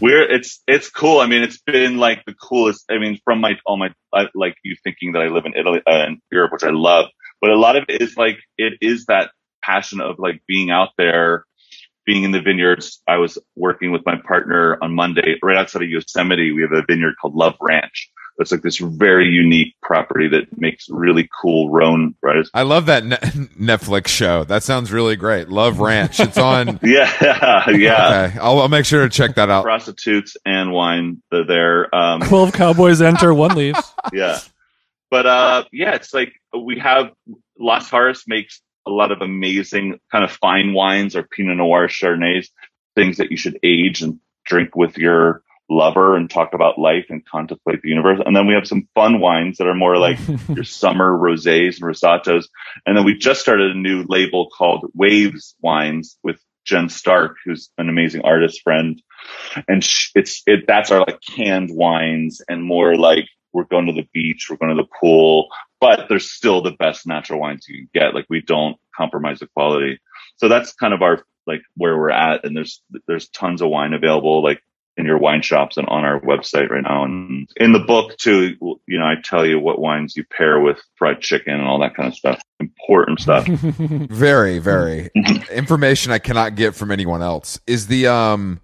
We're, 0.00 0.22
it's, 0.30 0.62
it's 0.66 0.88
cool. 0.90 1.18
I 1.20 1.26
mean, 1.26 1.42
it's 1.42 1.58
been 1.58 1.98
like 1.98 2.24
the 2.24 2.34
coolest. 2.34 2.84
I 2.90 2.98
mean, 2.98 3.18
from 3.24 3.40
my, 3.40 3.58
all 3.66 3.76
my, 3.76 3.90
I, 4.12 4.26
like 4.34 4.56
you 4.64 4.76
thinking 4.82 5.12
that 5.12 5.22
I 5.22 5.26
live 5.28 5.44
in 5.44 5.54
Italy, 5.54 5.80
uh, 5.86 6.06
in 6.06 6.20
Europe, 6.32 6.52
which 6.52 6.64
I 6.64 6.70
love, 6.70 7.06
but 7.40 7.50
a 7.50 7.56
lot 7.58 7.76
of 7.76 7.84
it 7.88 8.00
is 8.02 8.16
like, 8.16 8.38
it 8.58 8.74
is 8.80 9.06
that 9.06 9.30
passion 9.62 10.00
of 10.00 10.18
like 10.18 10.42
being 10.46 10.70
out 10.70 10.90
there, 10.96 11.44
being 12.04 12.22
in 12.24 12.30
the 12.30 12.40
vineyards. 12.40 13.02
I 13.08 13.16
was 13.16 13.36
working 13.56 13.90
with 13.92 14.02
my 14.06 14.16
partner 14.26 14.78
on 14.80 14.94
Monday 14.94 15.36
right 15.42 15.56
outside 15.56 15.82
of 15.82 15.88
Yosemite. 15.88 16.52
We 16.52 16.62
have 16.62 16.72
a 16.72 16.82
vineyard 16.86 17.14
called 17.20 17.34
Love 17.34 17.54
Ranch. 17.60 18.10
It's 18.38 18.52
like 18.52 18.60
this 18.60 18.76
very 18.76 19.28
unique 19.28 19.74
property 19.82 20.28
that 20.28 20.58
makes 20.60 20.88
really 20.90 21.26
cool 21.40 21.70
Rhone, 21.70 22.14
right? 22.22 22.44
I 22.52 22.62
love 22.64 22.84
that 22.84 23.02
ne- 23.02 23.16
Netflix 23.58 24.08
show. 24.08 24.44
That 24.44 24.62
sounds 24.62 24.92
really 24.92 25.16
great. 25.16 25.48
Love 25.48 25.80
Ranch. 25.80 26.20
It's 26.20 26.36
on. 26.36 26.78
Yeah. 26.82 27.10
Yeah. 27.70 28.26
Okay, 28.28 28.38
I'll, 28.38 28.60
I'll 28.60 28.68
make 28.68 28.84
sure 28.84 29.02
to 29.04 29.08
check 29.08 29.36
that 29.36 29.48
out. 29.48 29.64
Prostitutes 29.64 30.36
and 30.44 30.70
wine. 30.70 31.22
They're 31.30 31.46
there. 31.46 31.94
Um, 31.94 32.20
Twelve 32.20 32.52
cowboys 32.52 33.00
enter, 33.00 33.32
one 33.32 33.54
leaves. 33.56 33.94
yeah. 34.12 34.38
But 35.16 35.24
uh 35.24 35.64
yeah, 35.72 35.94
it's 35.94 36.12
like 36.12 36.34
we 36.52 36.78
have 36.78 37.06
Las 37.58 37.88
Jaras 37.88 38.24
makes 38.26 38.60
a 38.86 38.90
lot 38.90 39.12
of 39.12 39.22
amazing 39.22 39.98
kind 40.12 40.22
of 40.24 40.30
fine 40.30 40.74
wines 40.74 41.16
or 41.16 41.22
Pinot 41.22 41.56
Noir 41.56 41.88
Chardonnays, 41.88 42.48
things 42.94 43.16
that 43.16 43.30
you 43.30 43.38
should 43.38 43.58
age 43.62 44.02
and 44.02 44.20
drink 44.44 44.76
with 44.76 44.98
your 44.98 45.42
lover 45.70 46.18
and 46.18 46.28
talk 46.28 46.52
about 46.52 46.78
life 46.78 47.06
and 47.08 47.24
contemplate 47.24 47.80
the 47.80 47.88
universe. 47.88 48.20
And 48.26 48.36
then 48.36 48.46
we 48.46 48.52
have 48.52 48.66
some 48.68 48.90
fun 48.94 49.18
wines 49.18 49.56
that 49.56 49.66
are 49.66 49.74
more 49.74 49.96
like 49.96 50.18
your 50.54 50.64
summer 50.64 51.10
rosés 51.10 51.80
and 51.80 51.84
rosatos. 51.84 52.48
And 52.84 52.94
then 52.94 53.06
we 53.06 53.16
just 53.16 53.40
started 53.40 53.70
a 53.70 53.78
new 53.78 54.04
label 54.06 54.50
called 54.50 54.90
Waves 54.92 55.54
Wines 55.62 56.18
with 56.22 56.38
Jen 56.66 56.90
Stark, 56.90 57.36
who's 57.42 57.70
an 57.78 57.88
amazing 57.88 58.20
artist 58.20 58.60
friend. 58.60 59.00
And 59.66 59.82
it's, 60.14 60.42
it, 60.46 60.66
that's 60.68 60.90
our 60.90 61.00
like 61.00 61.22
canned 61.22 61.70
wines 61.72 62.42
and 62.46 62.62
more 62.62 62.96
like 62.96 63.28
we're 63.56 63.64
going 63.64 63.86
to 63.86 63.92
the 63.92 64.06
beach, 64.12 64.48
we're 64.50 64.56
going 64.56 64.76
to 64.76 64.82
the 64.82 64.88
pool, 65.00 65.48
but 65.80 66.08
they're 66.08 66.18
still 66.18 66.60
the 66.60 66.72
best 66.72 67.06
natural 67.06 67.40
wines 67.40 67.66
you 67.66 67.78
can 67.78 67.90
get. 67.94 68.14
Like 68.14 68.26
we 68.28 68.42
don't 68.42 68.76
compromise 68.94 69.38
the 69.38 69.46
quality. 69.46 69.98
So 70.36 70.48
that's 70.48 70.74
kind 70.74 70.92
of 70.92 71.00
our, 71.00 71.24
like 71.46 71.62
where 71.74 71.96
we're 71.96 72.10
at. 72.10 72.44
And 72.44 72.54
there's, 72.54 72.82
there's 73.08 73.28
tons 73.30 73.62
of 73.62 73.70
wine 73.70 73.94
available. 73.94 74.42
Like 74.42 74.60
in 74.98 75.06
your 75.06 75.18
wine 75.18 75.42
shops 75.42 75.76
and 75.76 75.88
on 75.88 76.04
our 76.04 76.20
website 76.20 76.70
right 76.70 76.82
now. 76.82 77.04
And 77.04 77.48
in 77.56 77.72
the 77.72 77.78
book 77.78 78.16
too, 78.18 78.56
you 78.86 78.98
know, 78.98 79.04
I 79.04 79.14
tell 79.22 79.46
you 79.46 79.58
what 79.58 79.78
wines 79.78 80.16
you 80.16 80.24
pair 80.24 80.60
with 80.60 80.78
fried 80.96 81.20
chicken 81.20 81.54
and 81.54 81.64
all 81.64 81.80
that 81.80 81.94
kind 81.94 82.08
of 82.08 82.14
stuff. 82.14 82.40
Important 82.60 83.20
stuff. 83.20 83.46
Very, 83.46 84.58
very 84.58 85.10
information 85.50 86.12
I 86.12 86.18
cannot 86.18 86.54
get 86.56 86.74
from 86.74 86.90
anyone 86.90 87.22
else. 87.22 87.60
Is 87.66 87.86
the 87.86 88.06
um 88.06 88.60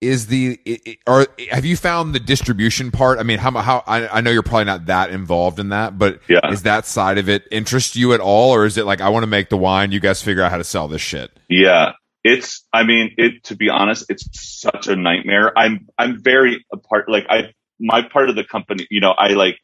is 0.00 0.26
the 0.26 0.60
are 1.06 1.26
have 1.50 1.64
you 1.64 1.76
found 1.76 2.14
the 2.14 2.20
distribution 2.20 2.90
part? 2.90 3.18
I 3.18 3.22
mean, 3.22 3.38
how 3.38 3.50
how 3.52 3.82
I, 3.86 4.08
I 4.08 4.20
know 4.20 4.30
you're 4.30 4.42
probably 4.42 4.64
not 4.64 4.86
that 4.86 5.10
involved 5.10 5.58
in 5.58 5.70
that, 5.70 5.98
but 5.98 6.20
Yeah. 6.28 6.50
is 6.52 6.62
that 6.64 6.86
side 6.86 7.18
of 7.18 7.28
it 7.28 7.44
interest 7.50 7.96
you 7.96 8.12
at 8.12 8.20
all, 8.20 8.50
or 8.54 8.66
is 8.66 8.76
it 8.76 8.84
like 8.84 9.00
I 9.00 9.08
want 9.08 9.22
to 9.22 9.28
make 9.28 9.48
the 9.48 9.56
wine, 9.56 9.92
you 9.92 10.00
guys 10.00 10.22
figure 10.22 10.42
out 10.42 10.50
how 10.50 10.58
to 10.58 10.64
sell 10.64 10.88
this 10.88 11.00
shit? 11.00 11.30
Yeah. 11.48 11.92
It's, 12.28 12.66
I 12.72 12.82
mean, 12.82 13.12
it, 13.18 13.44
to 13.44 13.56
be 13.56 13.68
honest, 13.68 14.06
it's 14.08 14.28
such 14.60 14.88
a 14.88 14.96
nightmare. 14.96 15.56
I'm, 15.56 15.86
I'm 15.96 16.20
very 16.20 16.64
a 16.72 16.76
part, 16.76 17.08
like 17.08 17.24
I, 17.30 17.52
my 17.78 18.02
part 18.02 18.28
of 18.30 18.34
the 18.34 18.42
company, 18.42 18.84
you 18.90 19.00
know, 19.00 19.12
I 19.16 19.28
like 19.34 19.58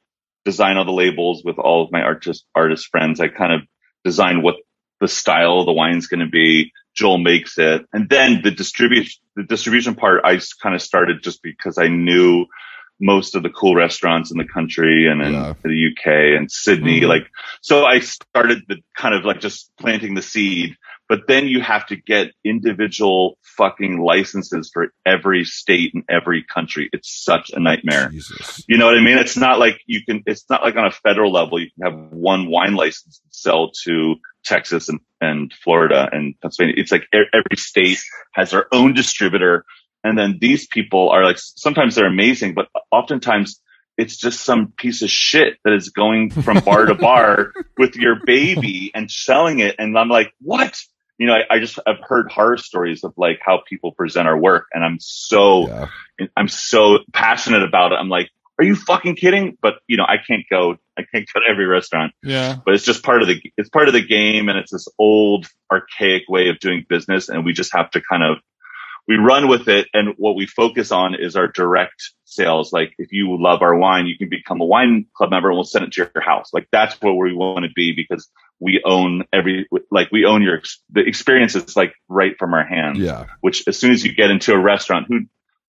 design 0.44 0.76
all 0.76 0.84
the 0.84 0.92
labels 0.92 1.42
with 1.44 1.58
all 1.58 1.82
of 1.84 1.90
my 1.90 2.02
artist, 2.02 2.46
artist 2.54 2.86
friends. 2.92 3.18
I 3.20 3.26
kind 3.26 3.52
of 3.52 3.62
design 4.04 4.42
what 4.42 4.54
the 5.02 5.08
style 5.08 5.64
the 5.66 5.72
wine's 5.72 6.06
going 6.06 6.20
to 6.20 6.26
be. 6.30 6.72
Joel 6.94 7.18
makes 7.18 7.58
it. 7.58 7.84
And 7.92 8.08
then 8.08 8.40
the 8.42 8.50
distribution, 8.52 9.20
the 9.36 9.42
distribution 9.42 9.94
part, 9.96 10.22
I 10.24 10.40
kind 10.62 10.74
of 10.74 10.80
started 10.80 11.22
just 11.22 11.42
because 11.42 11.76
I 11.76 11.88
knew 11.88 12.46
most 13.00 13.34
of 13.34 13.42
the 13.42 13.50
cool 13.50 13.74
restaurants 13.74 14.30
in 14.30 14.38
the 14.38 14.44
country 14.46 15.08
and 15.10 15.20
in 15.20 15.32
Yeah. 15.32 15.54
the 15.64 15.74
UK 15.88 16.36
and 16.36 16.50
Sydney. 16.50 17.00
Mhm. 17.00 17.08
Like, 17.08 17.26
so 17.60 17.84
I 17.84 17.98
started 17.98 18.62
the 18.68 18.76
kind 18.96 19.14
of 19.14 19.24
like 19.24 19.40
just 19.40 19.72
planting 19.76 20.14
the 20.14 20.22
seed 20.22 20.76
but 21.12 21.26
then 21.28 21.46
you 21.46 21.60
have 21.60 21.84
to 21.88 21.96
get 21.96 22.32
individual 22.42 23.36
fucking 23.42 24.00
licenses 24.00 24.70
for 24.72 24.94
every 25.04 25.44
state 25.44 25.92
and 25.92 26.04
every 26.08 26.42
country. 26.42 26.88
It's 26.90 27.22
such 27.22 27.50
a 27.50 27.60
nightmare. 27.60 28.08
Jesus. 28.08 28.64
You 28.66 28.78
know 28.78 28.86
what 28.86 28.96
I 28.96 29.02
mean? 29.02 29.18
It's 29.18 29.36
not 29.36 29.58
like 29.58 29.78
you 29.84 30.02
can, 30.06 30.22
it's 30.24 30.48
not 30.48 30.62
like 30.62 30.74
on 30.76 30.86
a 30.86 30.90
federal 30.90 31.30
level, 31.30 31.60
you 31.60 31.68
can 31.78 31.92
have 31.92 32.12
one 32.12 32.48
wine 32.48 32.76
license 32.76 33.18
to 33.18 33.28
sell 33.28 33.72
to 33.84 34.14
Texas 34.42 34.88
and, 34.88 35.00
and 35.20 35.52
Florida 35.52 36.08
and 36.10 36.34
Pennsylvania. 36.40 36.76
It's 36.78 36.90
like 36.90 37.04
every 37.12 37.58
state 37.58 38.00
has 38.32 38.52
their 38.52 38.64
own 38.72 38.94
distributor. 38.94 39.66
And 40.02 40.16
then 40.16 40.38
these 40.40 40.66
people 40.66 41.10
are 41.10 41.24
like, 41.24 41.36
sometimes 41.38 41.94
they're 41.94 42.06
amazing, 42.06 42.54
but 42.54 42.68
oftentimes 42.90 43.60
it's 43.98 44.16
just 44.16 44.40
some 44.40 44.72
piece 44.78 45.02
of 45.02 45.10
shit 45.10 45.58
that 45.64 45.74
is 45.74 45.90
going 45.90 46.30
from 46.30 46.60
bar 46.60 46.86
to 46.86 46.94
bar 46.94 47.52
with 47.76 47.96
your 47.96 48.16
baby 48.24 48.90
and 48.94 49.10
selling 49.10 49.58
it. 49.58 49.76
And 49.78 49.98
I'm 49.98 50.08
like, 50.08 50.32
what? 50.40 50.80
You 51.18 51.26
know, 51.26 51.34
I, 51.34 51.56
I 51.56 51.58
just, 51.58 51.78
I've 51.86 52.00
heard 52.02 52.30
horror 52.30 52.56
stories 52.56 53.04
of 53.04 53.12
like 53.16 53.40
how 53.44 53.62
people 53.68 53.92
present 53.92 54.26
our 54.26 54.36
work 54.36 54.66
and 54.72 54.84
I'm 54.84 54.98
so, 55.00 55.68
Yeah. 55.68 55.86
I'm 56.36 56.48
so 56.48 56.98
passionate 57.12 57.62
about 57.62 57.92
it. 57.92 57.96
I'm 57.96 58.08
like, 58.08 58.30
are 58.58 58.64
you 58.64 58.76
fucking 58.76 59.16
kidding? 59.16 59.56
But 59.60 59.74
you 59.88 59.96
know, 59.96 60.04
I 60.04 60.16
can't 60.18 60.44
go, 60.50 60.76
I 60.98 61.02
can't 61.12 61.26
go 61.32 61.40
to 61.40 61.46
every 61.48 61.66
restaurant, 61.66 62.12
Yeah. 62.22 62.56
but 62.64 62.74
it's 62.74 62.84
just 62.84 63.02
part 63.02 63.22
of 63.22 63.28
the, 63.28 63.40
it's 63.56 63.68
part 63.70 63.88
of 63.88 63.94
the 63.94 64.04
game. 64.04 64.48
And 64.48 64.58
it's 64.58 64.72
this 64.72 64.88
old 64.98 65.46
archaic 65.70 66.24
way 66.28 66.48
of 66.48 66.58
doing 66.60 66.84
business. 66.88 67.28
And 67.28 67.44
we 67.44 67.52
just 67.52 67.72
have 67.74 67.90
to 67.92 68.00
kind 68.00 68.22
of, 68.22 68.38
we 69.08 69.16
run 69.16 69.48
with 69.48 69.68
it. 69.68 69.88
And 69.92 70.14
what 70.16 70.36
we 70.36 70.46
focus 70.46 70.92
on 70.92 71.14
is 71.14 71.36
our 71.36 71.48
direct 71.48 72.10
sales. 72.24 72.72
Like 72.72 72.94
if 72.98 73.12
you 73.12 73.36
love 73.40 73.62
our 73.62 73.74
wine, 73.74 74.06
you 74.06 74.16
can 74.16 74.28
become 74.28 74.60
a 74.60 74.64
wine 74.64 75.06
club 75.16 75.30
member 75.30 75.48
and 75.48 75.56
we'll 75.56 75.64
send 75.64 75.84
it 75.84 75.92
to 75.92 76.08
your 76.14 76.22
house. 76.24 76.50
Like 76.52 76.68
that's 76.72 76.94
where 77.00 77.12
we 77.12 77.34
want 77.34 77.64
to 77.64 77.70
be 77.74 77.92
because 77.92 78.28
we 78.60 78.80
own 78.84 79.24
every, 79.32 79.68
like 79.90 80.10
we 80.12 80.24
own 80.24 80.42
your, 80.42 80.62
the 80.90 81.00
experience 81.00 81.56
is 81.56 81.76
like 81.76 81.94
right 82.08 82.36
from 82.38 82.54
our 82.54 82.64
hands 82.64 82.98
Yeah. 82.98 83.26
which 83.40 83.64
as 83.66 83.78
soon 83.78 83.90
as 83.90 84.04
you 84.04 84.14
get 84.14 84.30
into 84.30 84.52
a 84.54 84.58
restaurant, 84.58 85.06
who 85.08 85.22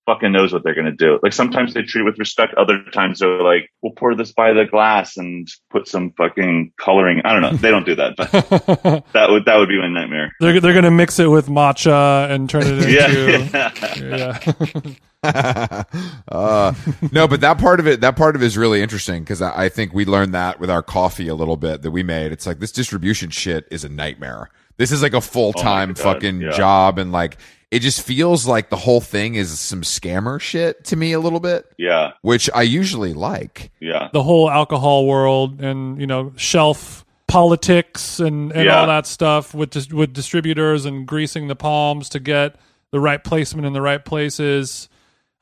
fucking 0.06 0.32
knows 0.32 0.52
what 0.54 0.64
they're 0.64 0.76
going 0.76 0.86
to 0.86 0.92
do? 0.92 1.20
Like 1.24 1.34
sometimes 1.34 1.74
they 1.74 1.82
treat 1.84 2.02
it 2.02 2.06
with 2.06 2.20
respect. 2.20 2.54
Other 2.56 2.84
times 2.94 3.20
they're 3.20 3.42
like, 3.42 3.70
we'll 3.82 3.94
pour 3.94 4.16
this 4.16 4.32
by 4.34 4.54
the 4.54 4.66
glass 4.66 5.18
and 5.18 5.48
put 5.70 5.88
some 5.88 6.12
fucking 6.18 6.74
coloring. 6.80 7.22
I 7.24 7.34
don't 7.34 7.42
know. 7.42 7.54
They 7.58 7.72
don't 7.72 7.86
do 7.86 7.96
that, 7.96 8.16
but 8.18 8.32
that 9.14 9.30
would, 9.30 9.46
that 9.46 9.56
would 9.58 9.70
be 9.70 9.80
my 9.80 9.88
nightmare. 9.88 10.32
they're 10.40 10.60
they're 10.60 10.74
gonna 10.74 10.92
mix 10.92 11.20
it 11.20 11.28
with 11.28 11.48
matcha 11.48 12.30
and 12.30 12.50
turn 12.50 12.64
it 12.66 12.68
into 12.74 12.92
Yeah. 14.04 14.40
yeah. 14.86 14.94
uh, 16.28 16.74
no, 17.12 17.28
but 17.28 17.42
that 17.42 17.58
part 17.58 17.80
of 17.80 17.88
it, 17.88 18.02
that 18.02 18.16
part 18.16 18.36
of 18.36 18.44
it 18.44 18.46
is 18.46 18.58
really 18.58 18.82
interesting 18.82 19.24
because 19.24 19.42
I, 19.42 19.66
I 19.66 19.70
think 19.70 19.94
we 19.94 20.06
learned 20.06 20.34
that 20.34 20.60
with 20.60 20.70
our 20.70 20.84
coffee 20.84 21.28
a 21.28 21.36
little 21.36 21.58
bit 21.58 21.82
that 21.82 21.92
we 21.92 22.04
made. 22.04 22.32
It's 22.32 22.46
like 22.46 22.60
this 22.60 22.72
distribution 22.72 23.30
shit 23.30 23.68
is 23.72 23.84
a 23.84 23.90
nightmare. 23.90 24.50
This 24.78 24.92
is 24.92 25.02
like 25.02 25.14
a 25.14 25.22
full 25.22 25.54
time 25.54 25.92
Oh 25.92 26.02
fucking 26.02 26.42
yeah. 26.42 26.52
job, 26.52 26.98
and 26.98 27.12
like 27.12 27.38
it 27.72 27.80
just 27.80 28.02
feels 28.02 28.46
like 28.48 28.70
the 28.70 28.76
whole 28.78 29.02
thing 29.02 29.36
is 29.36 29.60
some 29.60 29.82
scammer 29.82 30.40
shit 30.40 30.84
to 30.86 30.96
me 30.96 31.14
a 31.14 31.20
little 31.20 31.40
bit, 31.40 31.66
Yeah, 31.78 32.14
which 32.22 32.50
I 32.54 32.64
usually 32.64 33.14
like. 33.14 33.72
yeah, 33.80 34.10
the 34.14 34.24
whole 34.24 34.50
alcohol 34.50 35.06
world 35.08 35.62
and 35.62 36.00
you 36.00 36.08
know 36.08 36.34
shelf 36.36 37.06
politics 37.28 38.20
and, 38.20 38.52
and 38.52 38.66
Yeah. 38.66 38.80
all 38.82 38.88
that 38.88 39.08
stuff 39.08 39.54
with 39.56 39.72
dis- 39.72 39.90
with 39.90 40.14
distributors 40.14 40.86
and 40.86 41.08
greasing 41.08 41.48
the 41.48 41.56
palms 41.56 42.10
to 42.10 42.20
get 42.20 42.56
the 42.92 43.00
right 43.00 43.24
placement 43.24 43.66
in 43.66 43.74
the 43.74 43.82
right 43.82 44.04
places. 44.04 44.88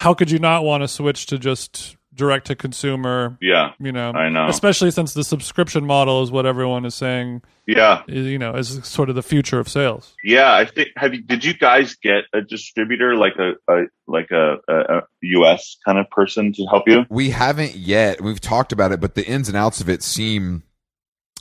How 0.01 0.15
could 0.15 0.31
you 0.31 0.39
not 0.39 0.63
want 0.63 0.81
to 0.81 0.87
switch 0.87 1.27
to 1.27 1.37
just 1.37 1.95
direct 2.15 2.47
to 2.47 2.55
consumer? 2.55 3.37
yeah, 3.39 3.73
You 3.79 3.91
know, 3.91 4.09
I 4.13 4.29
know. 4.29 4.47
especially 4.47 4.89
since 4.89 5.13
the 5.13 5.23
subscription 5.23 5.85
model 5.85 6.23
is 6.23 6.31
what 6.31 6.47
everyone 6.47 6.85
is 6.85 6.95
saying. 6.95 7.43
yeah, 7.67 8.01
is, 8.07 8.25
You 8.25 8.39
know, 8.39 8.55
is 8.55 8.79
sort 8.83 9.09
of 9.09 9.15
the 9.15 9.21
future 9.21 9.59
of 9.59 9.69
sales. 9.69 10.15
yeah. 10.23 10.55
I 10.55 10.65
think 10.65 10.87
have 10.97 11.13
you? 11.13 11.21
Did 11.21 11.45
you 11.45 11.53
guys 11.53 11.93
get 11.95 12.23
a 12.33 12.41
distributor 12.41 13.15
like 13.15 13.33
a, 13.37 13.51
a 13.71 13.83
like 14.07 14.31
a, 14.31 14.55
a, 14.67 14.73
a 14.97 15.01
U.S. 15.21 15.77
kind 15.85 15.99
of 15.99 16.09
person 16.09 16.51
to 16.53 16.65
help 16.65 16.87
you? 16.87 17.05
We 17.09 17.29
haven't 17.29 17.75
yet. 17.75 18.21
We've 18.21 18.41
talked 18.41 18.71
about 18.71 18.91
it, 18.91 18.99
but 19.01 19.13
the 19.13 19.23
ins 19.27 19.49
and 19.49 19.55
outs 19.55 19.81
of 19.81 19.87
it 19.87 20.01
seem. 20.01 20.63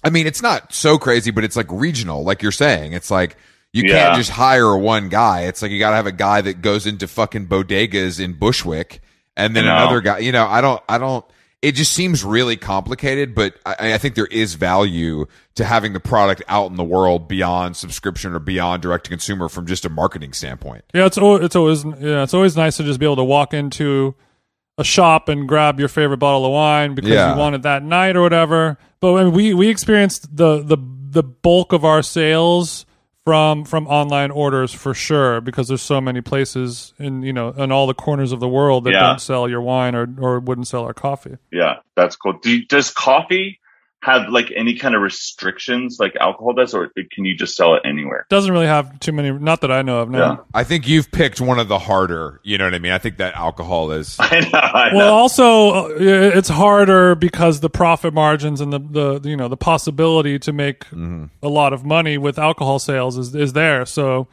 I 0.05 0.11
mean, 0.11 0.27
it's 0.27 0.43
not 0.43 0.75
so 0.75 0.99
crazy, 0.99 1.31
but 1.31 1.45
it's 1.45 1.57
like 1.57 1.67
regional, 1.71 2.25
like 2.25 2.43
you're 2.43 2.53
saying. 2.53 2.93
It's 2.93 3.11
like 3.11 3.37
you 3.73 3.85
Yeah. 3.85 4.05
can't 4.05 4.16
just 4.16 4.31
hire 4.31 4.77
one 4.77 5.09
guy. 5.09 5.43
It's 5.43 5.62
like 5.62 5.71
you 5.71 5.79
got 5.79 5.91
to 5.91 5.97
have 5.97 6.07
a 6.07 6.12
guy 6.12 6.41
that 6.41 6.62
goes 6.62 6.87
into 6.87 7.07
fucking 7.07 7.47
bodegas 7.47 8.18
in 8.18 8.33
Bushwick, 8.35 9.01
and 9.37 9.55
then 9.55 9.64
No. 9.64 9.77
another 9.77 10.01
guy. 10.01 10.18
You 10.18 10.33
know, 10.33 10.47
I 10.47 10.61
don't. 10.61 10.83
I 10.89 10.99
don't. 10.99 11.25
It 11.62 11.73
just 11.73 11.93
seems 11.93 12.25
really 12.25 12.57
complicated, 12.57 13.35
but 13.35 13.55
I, 13.66 13.93
I 13.93 13.99
think 13.99 14.14
there 14.14 14.25
is 14.27 14.55
value 14.55 15.27
to 15.57 15.64
having 15.64 15.93
the 15.93 16.01
product 16.01 16.43
out 16.49 16.71
in 16.71 16.77
the 16.77 16.85
world 16.85 17.29
beyond 17.29 17.77
subscription 17.77 18.33
or 18.33 18.39
beyond 18.39 18.81
direct 18.81 19.05
to 19.05 19.11
consumer 19.11 19.49
from 19.51 19.66
just 19.66 19.85
a 19.85 19.91
marketing 19.91 20.33
standpoint. 20.33 20.85
Yeah, 20.95 21.05
it's 21.05 21.18
it's 21.18 21.55
always 21.57 21.85
yeah, 21.85 22.23
it's 22.23 22.33
always 22.33 22.57
nice 22.57 22.79
to 22.79 22.83
just 22.83 22.99
be 22.99 23.05
able 23.05 23.16
to 23.16 23.25
walk 23.25 23.53
into 23.53 24.14
a 24.79 24.85
shop 24.85 25.29
and 25.29 25.47
grab 25.47 25.79
your 25.79 25.89
favorite 25.89 26.16
bottle 26.16 26.47
of 26.47 26.53
wine 26.53 26.95
because 26.95 27.11
Yeah. 27.11 27.35
you 27.35 27.39
wanted 27.39 27.62
that 27.64 27.83
night 27.83 28.16
or 28.16 28.23
whatever. 28.23 28.79
But 29.01 29.14
I 29.16 29.25
mean, 29.25 29.35
we 29.35 29.53
we 29.53 29.68
experienced 29.68 30.35
the 30.35 30.62
the 30.62 30.79
the 31.11 31.23
bulk 31.23 31.75
of 31.75 31.85
our 31.85 32.03
sales 32.03 32.87
from 33.25 33.64
from 33.64 33.87
online 33.87 34.31
orders 34.31 34.73
for 34.73 34.95
sure 34.95 35.41
because 35.41 35.68
there's 35.68 35.83
so 35.83 36.01
many 36.01 36.21
places 36.21 36.95
in 36.99 37.23
you 37.23 37.33
know 37.33 37.49
in 37.51 37.71
all 37.71 37.87
the 37.87 37.95
corners 37.95 38.33
of 38.33 38.41
the 38.41 38.49
world 38.49 38.85
that 38.85 38.93
Yeah. 38.93 39.01
don't 39.01 39.21
sell 39.21 39.49
your 39.49 39.61
wine 39.61 39.95
or 39.95 40.09
or 40.18 40.41
wouldn't 40.41 40.66
sell 40.66 40.85
our 40.85 40.95
coffee. 40.95 41.37
Yeah, 41.53 41.77
that's 41.97 42.16
cool. 42.16 42.35
Do 42.43 42.51
you, 42.51 42.66
does 42.66 42.91
coffee 42.91 43.60
have 44.03 44.31
like 44.31 44.51
any 44.57 44.77
kind 44.77 44.95
of 44.95 45.03
restrictions 45.03 45.99
like 46.01 46.17
alcohol 46.17 46.55
does, 46.55 46.75
or 46.75 46.91
can 47.13 47.25
you 47.25 47.37
just 47.37 47.55
sell 47.55 47.75
it 47.75 47.83
anywhere? 47.85 48.27
Doesn't 48.31 48.51
really 48.51 48.67
have 48.67 48.99
too 49.01 49.13
many, 49.13 49.31
not 49.31 49.61
that 49.61 49.71
I 49.71 49.83
know 49.83 50.01
of. 50.01 50.11
No. 50.11 50.19
Yeah. 50.19 50.37
I 50.55 50.65
think 50.65 50.89
you've 50.89 51.11
picked 51.11 51.41
one 51.41 51.59
of 51.59 51.69
the 51.69 51.79
harder. 51.79 52.41
You 52.43 52.57
know 52.57 52.65
what 52.65 52.75
I 52.75 52.79
mean? 52.79 52.93
I 52.93 52.99
think 52.99 53.19
that 53.19 53.35
alcohol 53.35 53.91
is. 53.91 54.17
I 54.21 54.41
know. 54.41 54.59
I 54.59 54.91
know. 54.91 54.97
Well, 54.97 55.15
also 55.15 55.71
uh, 55.91 55.99
it's 55.99 56.49
harder 56.49 57.15
because 57.15 57.61
the 57.61 57.71
profit 57.71 58.15
margins 58.15 58.61
and 58.61 58.73
the, 58.73 58.79
the 58.79 59.29
you 59.29 59.37
know 59.37 59.49
the 59.49 59.57
possibility 59.57 60.39
to 60.39 60.53
make 60.53 60.87
a 60.93 61.49
lot 61.49 61.73
of 61.73 61.85
money 61.85 62.17
with 62.17 62.39
alcohol 62.39 62.79
sales 62.79 63.19
is 63.19 63.35
is 63.35 63.53
there. 63.53 63.85
So 63.85 64.29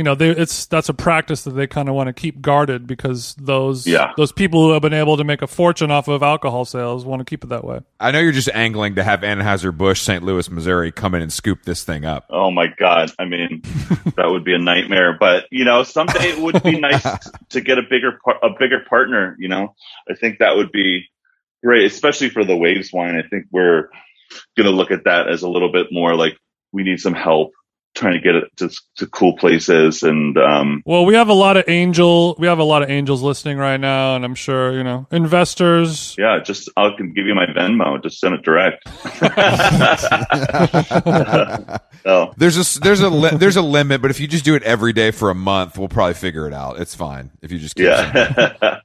you 0.00 0.04
know 0.04 0.14
they, 0.14 0.30
it's 0.30 0.64
that's 0.64 0.88
a 0.88 0.94
practice 0.94 1.44
that 1.44 1.50
they 1.50 1.66
kind 1.66 1.86
of 1.86 1.94
want 1.94 2.06
to 2.06 2.14
keep 2.14 2.40
guarded 2.40 2.86
because 2.86 3.34
those 3.34 3.86
Yeah. 3.86 4.12
those 4.16 4.32
people 4.32 4.62
who 4.64 4.70
have 4.72 4.80
been 4.80 4.94
able 4.94 5.18
to 5.18 5.24
make 5.24 5.42
a 5.42 5.46
fortune 5.46 5.90
off 5.90 6.08
of 6.08 6.22
alcohol 6.22 6.64
sales 6.64 7.04
want 7.04 7.20
to 7.20 7.26
keep 7.26 7.44
it 7.44 7.48
that 7.48 7.64
way. 7.64 7.80
I 8.00 8.10
know 8.10 8.18
you're 8.20 8.32
just 8.32 8.48
angling 8.54 8.94
to 8.94 9.02
have 9.02 9.20
Anheuser 9.20 9.76
Busch, 9.76 10.00
St. 10.00 10.22
Louis, 10.24 10.50
Missouri, 10.50 10.90
come 10.90 11.14
in 11.14 11.20
and 11.20 11.30
scoop 11.30 11.64
this 11.64 11.84
thing 11.84 12.06
up. 12.06 12.24
Oh 12.30 12.50
my 12.50 12.68
God. 12.78 13.12
I 13.18 13.26
mean, 13.26 13.60
that 14.16 14.28
would 14.30 14.42
be 14.42 14.54
a 14.54 14.58
nightmare, 14.58 15.18
but 15.20 15.44
you 15.50 15.66
know, 15.66 15.82
someday 15.82 16.30
it 16.30 16.38
would 16.38 16.62
be 16.62 16.80
nice 16.80 17.02
to 17.50 17.60
get 17.60 17.76
a 17.76 17.82
bigger, 17.82 18.18
par- 18.24 18.40
a 18.42 18.48
bigger 18.58 18.80
partner, 18.88 19.36
you 19.38 19.48
know, 19.50 19.74
I 20.10 20.14
think 20.14 20.38
that 20.38 20.56
would 20.56 20.72
be 20.72 21.04
great, 21.62 21.84
especially 21.84 22.30
for 22.30 22.42
the 22.42 22.56
waves 22.56 22.90
wine. 22.90 23.16
I 23.22 23.28
think 23.28 23.48
we're 23.52 23.90
going 24.56 24.64
to 24.64 24.70
look 24.74 24.92
at 24.92 25.04
that 25.04 25.28
as 25.28 25.42
a 25.42 25.48
little 25.50 25.70
bit 25.70 25.88
more 25.92 26.14
like 26.14 26.38
we 26.72 26.84
need 26.84 27.00
some 27.00 27.12
help 27.12 27.50
trying 28.00 28.14
to 28.14 28.20
get 28.20 28.34
it 28.34 28.44
to, 28.56 28.70
to 28.96 29.06
cool 29.06 29.36
places. 29.36 30.02
And, 30.02 30.36
um, 30.38 30.82
Well, 30.86 31.04
we 31.04 31.14
have 31.14 31.28
a 31.28 31.34
lot 31.34 31.56
of 31.56 31.64
angel 31.68 32.34
we 32.38 32.46
have 32.46 32.58
a 32.58 32.64
lot 32.64 32.82
of 32.82 32.90
angels 32.90 33.22
listening 33.22 33.58
right 33.58 33.78
now, 33.78 34.16
and 34.16 34.24
I'm 34.24 34.34
sure 34.34 34.72
you 34.76 34.82
know 34.82 35.06
investors. 35.12 36.14
yeah, 36.18 36.40
just, 36.42 36.68
I 36.76 36.90
can 36.96 37.12
give 37.12 37.26
you 37.26 37.34
my 37.34 37.46
Venmo, 37.46 38.02
just 38.02 38.18
send 38.20 38.34
it 38.34 38.42
direct. 38.42 38.82
oh, 42.04 42.32
There's 42.36 42.76
a 42.76 42.80
there's 42.80 43.00
a 43.00 43.10
li- 43.10 43.36
there's 43.36 43.56
a 43.56 43.62
limit, 43.62 44.02
but 44.02 44.10
if 44.10 44.20
you 44.20 44.26
just 44.26 44.44
do 44.44 44.54
it 44.54 44.62
every 44.62 44.92
day 44.92 45.10
for 45.10 45.30
a 45.30 45.34
month, 45.34 45.78
we'll 45.78 45.88
probably 45.88 46.14
figure 46.14 46.46
it 46.46 46.54
out. 46.54 46.80
It's 46.80 46.94
fine 46.94 47.30
if 47.42 47.52
you 47.52 47.58
just 47.58 47.76
keep. 47.76 47.86
Yeah. 47.86 48.76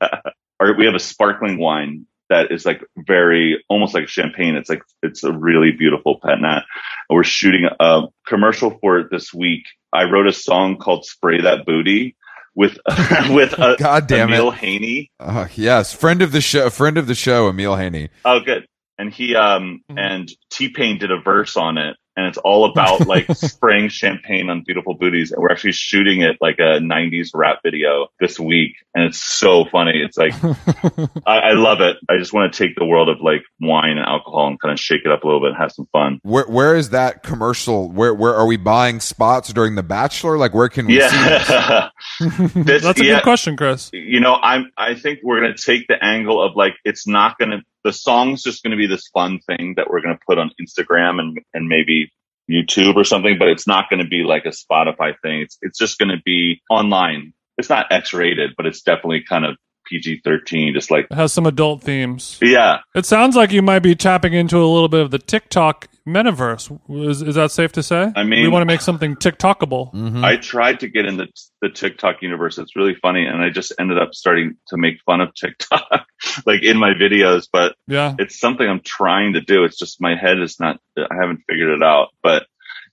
Or 0.59 0.74
we 0.78 0.86
have 0.86 0.95
a 0.95 0.99
sparkling 0.99 1.57
wine 1.57 2.05
that 2.30 2.51
is 2.51 2.65
like 2.65 2.82
very 2.97 3.63
almost 3.69 3.93
like 3.93 4.07
champagne. 4.07 4.55
It's 4.55 4.69
like 4.69 4.82
it's 5.03 5.23
a 5.23 5.32
really 5.32 5.71
beautiful 5.71 6.19
pet 6.23 6.39
nat. 6.41 6.63
We're 7.09 7.23
shooting 7.23 7.67
a 7.80 8.03
commercial 8.28 8.78
for 8.80 8.99
it 8.99 9.07
this 9.11 9.34
week. 9.34 9.63
I 9.93 10.03
wrote 10.05 10.28
a 10.28 10.34
song 10.34 10.78
called 10.78 11.05
"Spray 11.05 11.41
That 11.41 11.65
Booty" 11.65 12.15
with 12.55 12.78
with 13.30 13.53
a, 13.53 13.76
God 13.78 14.07
damn 14.07 14.30
Emil 14.32 14.51
it! 14.51 14.55
Haney. 14.57 15.11
Uh, 15.19 15.47
yes, 15.55 15.93
friend 15.93 16.21
of 16.21 16.32
the 16.32 16.41
show, 16.41 16.69
friend 16.69 16.97
of 16.97 17.07
the 17.07 17.15
show, 17.15 17.47
Emil 17.49 17.76
Haney. 17.76 18.09
Oh, 18.23 18.39
good. 18.39 18.65
And 18.97 19.13
he 19.13 19.36
um 19.36 19.82
Mhm. 19.91 19.99
and 19.99 20.32
T 20.49 20.69
Pain 20.69 20.97
did 20.97 21.11
a 21.11 21.19
verse 21.19 21.57
on 21.57 21.78
it, 21.78 21.97
and 22.16 22.28
it's 22.28 22.38
all 22.38 22.70
about 22.72 23.07
like 23.07 23.26
spraying 23.36 23.89
champagne 23.89 24.49
on 24.49 24.63
beautiful 24.66 24.93
booties. 24.95 25.32
And 25.32 25.41
we're 25.41 25.51
actually 25.51 25.74
shooting 25.74 26.22
it 26.22 26.38
like 26.41 26.55
a 26.59 26.80
'90s 26.80 27.30
rap 27.34 27.59
video 27.63 28.07
this 28.20 28.39
week, 28.39 28.76
and 28.93 29.05
it's 29.05 29.22
so 29.22 29.66
funny. 29.66 29.93
It's 30.03 30.18
like 30.18 30.34
I, 31.26 31.39
I 31.39 31.51
love 31.53 31.82
it. 31.82 31.97
I 32.09 32.18
just 32.18 32.34
want 32.34 32.53
to 32.53 32.57
take 32.68 32.76
the 32.76 32.86
world 32.86 33.09
of 33.09 33.18
like 33.22 33.41
wine 33.61 33.97
and 33.97 34.05
alcohol 34.05 34.47
and 34.47 34.59
kind 34.59 34.72
of 34.74 34.80
shake 34.80 35.01
it 35.05 35.11
up 35.11 35.24
a 35.24 35.28
little 35.28 35.41
bit 35.41 35.49
and 35.49 35.57
have 35.57 35.72
some 35.72 35.88
fun. 35.91 36.20
Where 36.24 36.45
where 36.47 36.76
is 36.76 36.91
that 36.91 37.24
commercial? 37.24 37.89
Where 37.91 38.13
where 38.13 38.34
are 38.36 38.45
we 38.45 38.57
buying 38.57 38.99
spots 38.99 39.51
during 39.53 39.76
The 39.76 39.84
Bachelor? 39.84 40.38
Like 40.38 40.53
where 40.53 40.70
can 40.70 40.88
we 40.88 40.93
see 40.99 41.07
this? 41.24 41.49
Yeah, 41.49 41.89
This- 42.55 42.84
That's 42.84 42.99
a 42.99 43.05
yeah. 43.05 43.16
good 43.16 43.24
question, 43.24 43.57
Chris. 43.57 43.89
you 43.93 44.20
know, 44.20 44.36
I'm. 44.36 44.72
I 44.78 44.95
think 44.95 45.20
we're 45.24 45.41
gonna 45.41 45.55
take 45.57 45.88
the 45.88 46.03
angle 46.03 46.41
of 46.43 46.55
like 46.55 46.74
it's 46.84 47.07
not 47.07 47.38
gonna. 47.38 47.61
The 47.86 47.94
song's 47.94 48.44
just 48.44 48.64
gonna 48.64 48.76
be 48.76 48.88
this 48.88 49.08
fun 49.14 49.40
thing 49.48 49.76
that 49.78 49.90
we're 49.90 50.02
gonna 50.02 50.20
put 50.28 50.38
on 50.38 50.52
Instagram 50.62 51.20
and 51.22 51.40
and 51.54 51.70
maybe 51.70 52.12
YouTube 52.52 52.96
or 52.96 53.04
something, 53.04 53.38
but 53.40 53.48
it's 53.48 53.66
not 53.68 53.90
gonna 53.90 54.08
be 54.08 54.24
like 54.24 54.46
a 54.46 54.50
Spotify 54.50 55.14
thing. 55.22 55.40
It's 55.42 55.58
it's 55.62 55.80
just 55.80 55.98
gonna 55.98 56.22
be 56.26 56.62
online. 56.70 57.34
It's 57.58 57.70
not 57.70 57.92
X 57.92 58.14
rated, 58.14 58.52
but 58.58 58.66
it's 58.66 58.82
definitely 58.82 59.24
kind 59.28 59.46
of 59.46 59.56
PG 59.86 60.22
thirteen. 60.26 60.74
Just 60.74 60.92
like 60.92 61.08
It 61.10 61.16
has 61.16 61.32
some 61.32 61.46
adult 61.46 61.82
themes. 61.84 62.38
yeah, 62.42 62.80
It 62.96 63.06
sounds 63.06 63.36
like 63.36 63.52
you 63.52 63.62
might 63.62 63.80
be 63.80 63.96
tapping 63.96 64.34
into 64.34 64.58
a 64.58 64.66
little 64.66 64.90
bit 64.90 65.02
of 65.02 65.12
the 65.12 65.20
TikTok 65.20 65.88
metaverse. 66.08 66.80
Is, 67.10 67.22
is 67.22 67.36
that 67.36 67.51
safe 67.51 67.72
to 67.74 67.84
say? 67.84 68.12
I 68.16 68.24
mean- 68.24 68.41
we 68.43 68.47
want 68.47 68.62
to 68.62 68.66
make 68.68 68.82
something 68.82 69.16
TikTokable. 69.16 69.93
Mhm. 69.93 70.24
I 70.24 70.38
tried 70.38 70.80
to 70.82 70.88
get 70.88 71.06
in 71.06 71.18
the 71.18 71.28
the 71.62 71.70
TikTok 71.70 72.22
universe. 72.22 72.58
It's 72.58 72.76
really 72.76 72.95
funny, 72.95 73.26
and 73.26 73.41
I 73.41 73.49
just 73.49 73.74
ended 73.80 73.97
up 73.97 74.14
starting 74.14 74.56
to 74.68 74.78
make 74.78 74.95
fun 75.06 75.22
of 75.22 75.34
TikTok, 75.34 76.06
like 76.45 76.64
in 76.64 76.78
my 76.78 76.93
videos. 76.93 77.47
But 77.51 77.76
Yeah. 77.88 78.16
it's 78.20 78.39
something 78.39 78.68
I'm 78.68 78.82
trying 78.86 79.34
to 79.34 79.41
do. 79.41 79.64
It's 79.64 79.78
just 79.78 79.99
my 80.01 80.16
head 80.16 80.39
is 80.39 80.60
not. 80.60 80.80
I 80.97 81.16
haven't 81.20 81.41
figured 81.49 81.70
it 81.72 81.84
out. 81.84 82.10
But 82.22 82.45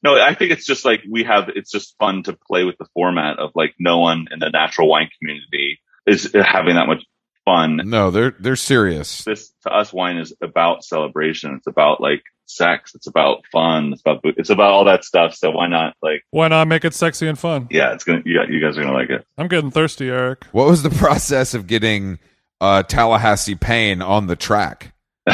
no, 0.03 0.19
I 0.21 0.35
think 0.35 0.51
it's 0.53 0.65
just 0.67 0.85
like 0.85 1.03
we 1.09 1.25
have. 1.25 1.51
It's 1.55 1.71
just 1.71 1.95
fun 1.99 2.23
to 2.25 2.33
play 2.49 2.65
with 2.65 2.79
the 2.79 2.87
format 2.95 3.39
of 3.39 3.51
like 3.55 3.75
no 3.79 3.99
one 3.99 4.27
in 4.33 4.39
the 4.39 4.49
natural 4.51 4.89
wine 4.89 5.11
community 5.19 5.81
is 6.07 6.33
having 6.35 6.75
that 6.75 6.89
much 6.89 7.05
fun. 7.45 7.81
No, 7.85 8.11
they're 8.11 8.35
they're 8.39 8.57
serious. 8.57 9.25
This 9.25 9.53
to 9.63 9.71
us, 9.71 9.93
wine 9.93 10.17
is 10.19 10.35
about 10.43 10.85
celebration. 10.85 11.55
It's 11.57 11.67
about 11.67 12.01
like 12.01 12.23
sex. 12.47 12.95
It's 12.95 13.07
about 13.07 13.45
fun. 13.51 13.93
It's 13.93 14.03
about 14.03 14.21
it's 14.25 14.51
about 14.51 14.73
all 14.73 14.85
that 14.85 15.05
stuff. 15.05 15.35
So 15.35 15.51
why 15.51 15.69
not 15.69 15.95
like 16.03 16.25
Why 16.31 16.49
not 16.49 16.69
make 16.69 16.85
it 16.85 16.95
sexy 16.95 17.29
and 17.29 17.39
fun? 17.39 17.69
yeah, 17.71 17.93
it's 17.93 18.05
gonna 18.05 18.23
yeah, 18.25 18.45
you 18.49 18.61
guys 18.61 18.77
are 18.79 18.83
gonna 18.83 18.95
like 18.95 19.11
it. 19.11 19.27
I'm 19.39 19.49
getting 19.49 19.71
thirsty, 19.71 20.09
Eric. 20.09 20.45
What 20.53 20.69
was 20.69 20.83
the 20.83 20.91
process 20.91 21.55
of 21.55 21.67
getting 21.67 22.19
uh, 22.61 22.83
Tallahassee 22.83 23.55
Payne 23.55 24.03
on 24.03 24.27
the 24.27 24.37
track? 24.37 24.93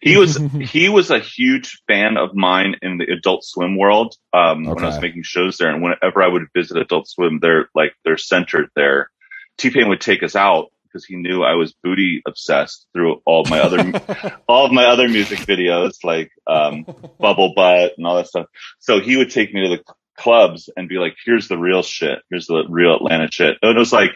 he 0.00 0.16
was 0.16 0.36
he 0.60 0.88
was 0.88 1.10
a 1.10 1.18
huge 1.18 1.82
fan 1.88 2.16
of 2.16 2.34
mine 2.34 2.76
in 2.82 2.98
the 2.98 3.12
Adult 3.12 3.44
Swim 3.44 3.76
world. 3.76 4.16
Um, 4.32 4.64
when 4.64 4.84
I 4.84 4.86
was 4.86 5.00
making 5.00 5.24
shows 5.24 5.56
there, 5.56 5.70
and 5.70 5.82
whenever 5.82 6.22
I 6.22 6.28
would 6.28 6.46
visit 6.54 6.76
Adult 6.76 7.08
Swim, 7.08 7.40
they're 7.40 7.68
like 7.74 7.94
they're 8.04 8.16
centered 8.16 8.70
there. 8.76 9.10
T 9.58 9.70
Pain 9.70 9.88
would 9.88 10.00
take 10.00 10.22
us 10.22 10.36
out 10.36 10.70
because 10.94 11.04
he 11.04 11.16
knew 11.16 11.42
I 11.42 11.54
was 11.54 11.74
booty 11.82 12.22
obsessed 12.26 12.86
through 12.92 13.20
all 13.24 13.42
of 13.42 13.50
my 13.50 13.60
other 13.60 14.38
all 14.48 14.66
of 14.66 14.72
my 14.72 14.86
other 14.86 15.08
music 15.08 15.40
videos, 15.40 16.04
like 16.04 16.30
um, 16.46 16.86
Bubble 17.18 17.52
Butt 17.54 17.94
and 17.96 18.06
all 18.06 18.16
that 18.16 18.28
stuff. 18.28 18.46
So 18.78 19.00
he 19.00 19.16
would 19.16 19.30
take 19.30 19.52
me 19.52 19.62
to 19.62 19.76
the 19.76 19.94
clubs 20.16 20.70
and 20.76 20.88
be 20.88 20.96
like, 20.96 21.16
"Here's 21.24 21.48
the 21.48 21.58
real 21.58 21.82
shit. 21.82 22.20
Here's 22.30 22.46
the 22.46 22.64
real 22.68 22.94
Atlanta 22.94 23.28
shit." 23.30 23.56
And 23.60 23.76
it 23.76 23.78
was 23.78 23.92
like 23.92 24.12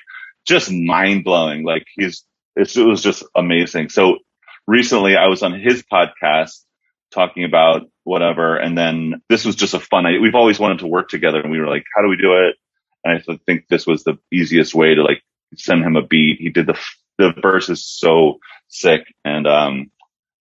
just 0.46 0.70
mind 0.70 1.24
blowing. 1.24 1.64
Like 1.64 1.84
he's 1.96 2.24
it's, 2.56 2.76
it 2.76 2.86
was 2.86 3.02
just 3.02 3.24
amazing. 3.36 3.88
So 3.88 4.18
recently, 4.66 5.16
I 5.16 5.26
was 5.26 5.42
on 5.42 5.58
his 5.58 5.84
podcast 5.92 6.64
talking 7.12 7.44
about 7.44 7.82
whatever, 8.04 8.56
and 8.56 8.76
then 8.76 9.22
this 9.28 9.44
was 9.44 9.56
just 9.56 9.74
a 9.74 9.80
fun. 9.80 10.04
We've 10.22 10.34
always 10.34 10.58
wanted 10.58 10.80
to 10.80 10.86
work 10.86 11.08
together, 11.08 11.40
and 11.40 11.50
we 11.50 11.60
were 11.60 11.68
like, 11.68 11.84
"How 11.94 12.02
do 12.02 12.08
we 12.08 12.16
do 12.16 12.34
it?" 12.34 12.56
And 13.04 13.22
I 13.28 13.38
think 13.46 13.68
this 13.68 13.86
was 13.86 14.04
the 14.04 14.18
easiest 14.32 14.74
way 14.74 14.94
to 14.94 15.02
like 15.02 15.22
send 15.56 15.82
him 15.84 15.96
a 15.96 16.02
beat. 16.02 16.40
He 16.40 16.50
did 16.50 16.66
the 16.66 16.78
the 17.18 17.32
verse 17.40 17.68
is 17.68 17.84
so 17.84 18.38
sick, 18.68 19.02
and 19.24 19.46
um, 19.46 19.90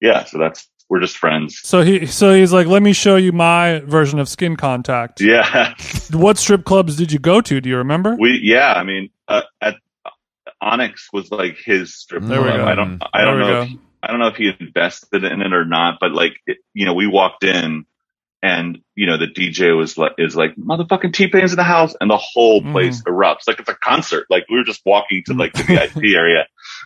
yeah. 0.02 0.26
So 0.26 0.38
that's 0.38 0.68
we're 0.90 1.00
just 1.02 1.18
friends. 1.18 1.60
So 1.64 1.82
he 1.82 2.06
so 2.06 2.34
he's 2.34 2.54
like, 2.54 2.68
let 2.68 2.82
me 2.82 2.94
show 2.94 3.16
you 3.16 3.32
my 3.32 3.80
version 3.80 4.20
of 4.20 4.30
skin 4.30 4.56
contact. 4.56 5.22
Yeah. 5.22 5.74
What 6.14 6.38
strip 6.38 6.64
clubs 6.64 6.96
did 6.96 7.12
you 7.12 7.20
go 7.20 7.42
to? 7.42 7.60
Do 7.60 7.70
you 7.70 7.78
remember? 7.78 8.16
We 8.18 8.40
yeah. 8.42 8.74
I 8.74 8.84
mean, 8.84 9.10
uh, 9.28 9.42
at 9.62 9.76
Onyx 10.62 11.10
was 11.12 11.32
like 11.32 11.58
his 11.58 11.94
strip 11.96 12.24
There 12.24 12.42
we 12.42 12.48
club. 12.48 12.60
go. 12.60 12.66
I 12.66 12.76
don't 12.76 13.02
I 13.14 13.26
There 13.26 13.26
don't 13.26 13.40
know. 13.40 13.62
If, 13.64 13.70
I 14.04 14.08
don't 14.08 14.20
know 14.20 14.28
if 14.28 14.36
he 14.38 14.52
invested 14.60 15.24
in 15.26 15.42
it 15.42 15.52
or 15.54 15.66
not, 15.66 15.98
but 16.00 16.12
like 16.14 16.34
it, 16.46 16.58
you 16.74 16.86
know, 16.86 16.94
we 16.94 17.08
walked 17.08 17.44
in. 17.44 17.86
And 18.44 18.80
you 18.96 19.08
know 19.08 19.18
the 19.18 19.26
DJ 19.28 19.76
was 19.76 19.98
like, 19.98 20.12
is 20.20 20.36
like 20.36 20.56
motherfucking 20.56 21.12
T 21.14 21.28
Pain's 21.28 21.52
in 21.54 21.58
the 21.58 21.64
house, 21.64 21.96
and 22.00 22.10
the 22.10 22.18
whole 22.18 22.62
Mm-hmm. 22.62 22.72
place 22.72 23.02
erupts 23.04 23.48
like 23.48 23.60
it's 23.60 23.70
a 23.70 23.74
concert. 23.76 24.28
Like 24.30 24.46
we 24.50 24.58
were 24.58 24.64
just 24.64 24.82
walking 24.86 25.24
to 25.26 25.34
like 25.34 25.54
the 25.54 25.64
VIP 25.94 26.14
area, 26.16 26.46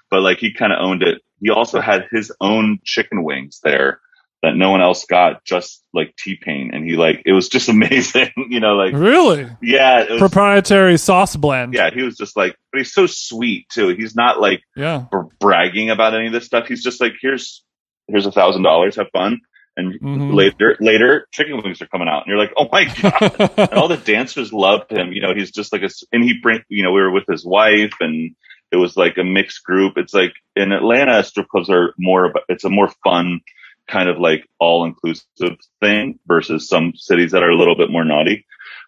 but 0.09 0.21
like 0.21 0.37
he 0.37 0.53
kind 0.53 0.71
of 0.71 0.79
owned 0.81 1.03
it. 1.03 1.21
He 1.41 1.49
also 1.49 1.81
had 1.81 2.05
his 2.11 2.31
own 2.39 2.79
chicken 2.85 3.23
wings 3.23 3.59
there 3.63 3.99
that 4.43 4.55
no 4.55 4.71
one 4.71 4.81
else 4.81 5.05
got, 5.05 5.43
just 5.43 5.83
like 5.93 6.15
T 6.17 6.35
Pain, 6.35 6.71
and 6.73 6.85
he 6.89 6.95
like 6.95 7.21
it 7.25 7.33
was 7.33 7.49
just 7.49 7.67
amazing. 7.75 8.31
you 8.49 8.61
know, 8.61 8.75
like 8.75 8.93
Really? 8.93 9.47
yeah, 9.61 10.09
was, 10.09 10.19
Proprietary 10.19 10.97
sauce 10.97 11.35
blend. 11.35 11.73
yeah, 11.73 11.89
he 11.93 12.01
was 12.01 12.15
just 12.15 12.37
like, 12.37 12.55
but 12.71 12.77
he's 12.79 12.93
so 12.93 13.07
sweet 13.07 13.67
too. 13.69 13.89
He's 13.89 14.15
not 14.15 14.39
like 14.39 14.61
Yeah. 14.77 15.05
br- 15.11 15.23
bragging 15.41 15.89
about 15.89 16.15
any 16.15 16.27
of 16.27 16.33
this 16.33 16.45
stuff. 16.45 16.67
He's 16.67 16.83
just 16.83 17.01
like, 17.01 17.13
here's 17.21 17.61
here's 18.07 18.25
a 18.25 18.31
thousand 18.31 18.63
dollars, 18.63 18.95
have 18.95 19.07
fun. 19.11 19.41
And 19.81 19.99
Mhm. 19.99 20.33
later, 20.35 20.77
later, 20.79 21.27
chicken 21.31 21.61
wings 21.61 21.81
are 21.81 21.87
coming 21.87 22.07
out, 22.07 22.23
and 22.23 22.27
you're 22.27 22.37
like, 22.37 22.53
oh 22.57 22.67
my 22.71 22.85
god! 22.85 23.51
and 23.57 23.73
all 23.73 23.87
the 23.87 23.97
dancers 23.97 24.53
loved 24.53 24.91
him. 24.91 25.11
You 25.11 25.21
know, 25.21 25.33
he's 25.33 25.51
just 25.51 25.73
like 25.73 25.81
a 25.81 25.89
and 26.11 26.23
he 26.23 26.33
bring, 26.41 26.63
you 26.69 26.83
know, 26.83 26.91
we 26.91 27.01
were 27.01 27.11
with 27.11 27.27
his 27.27 27.45
wife, 27.45 27.93
and 27.99 28.35
it 28.71 28.77
was 28.77 28.95
like 28.95 29.17
a 29.17 29.23
mixed 29.23 29.63
group. 29.63 29.97
It's 29.97 30.13
like 30.13 30.33
in 30.55 30.71
Atlanta, 30.71 31.23
strip 31.23 31.49
clubs 31.49 31.69
are 31.69 31.93
more, 31.97 32.25
about, 32.25 32.43
it's 32.47 32.63
a 32.63 32.69
more 32.69 32.89
fun 33.03 33.41
kind 33.87 34.07
of 34.07 34.17
like 34.19 34.47
all 34.59 34.85
inclusive 34.85 35.57
thing 35.81 36.19
versus 36.25 36.69
some 36.69 36.93
cities 36.95 37.31
that 37.31 37.43
are 37.43 37.49
a 37.49 37.57
little 37.57 37.75
bit 37.75 37.89
more 37.91 38.05
naughty. 38.05 38.45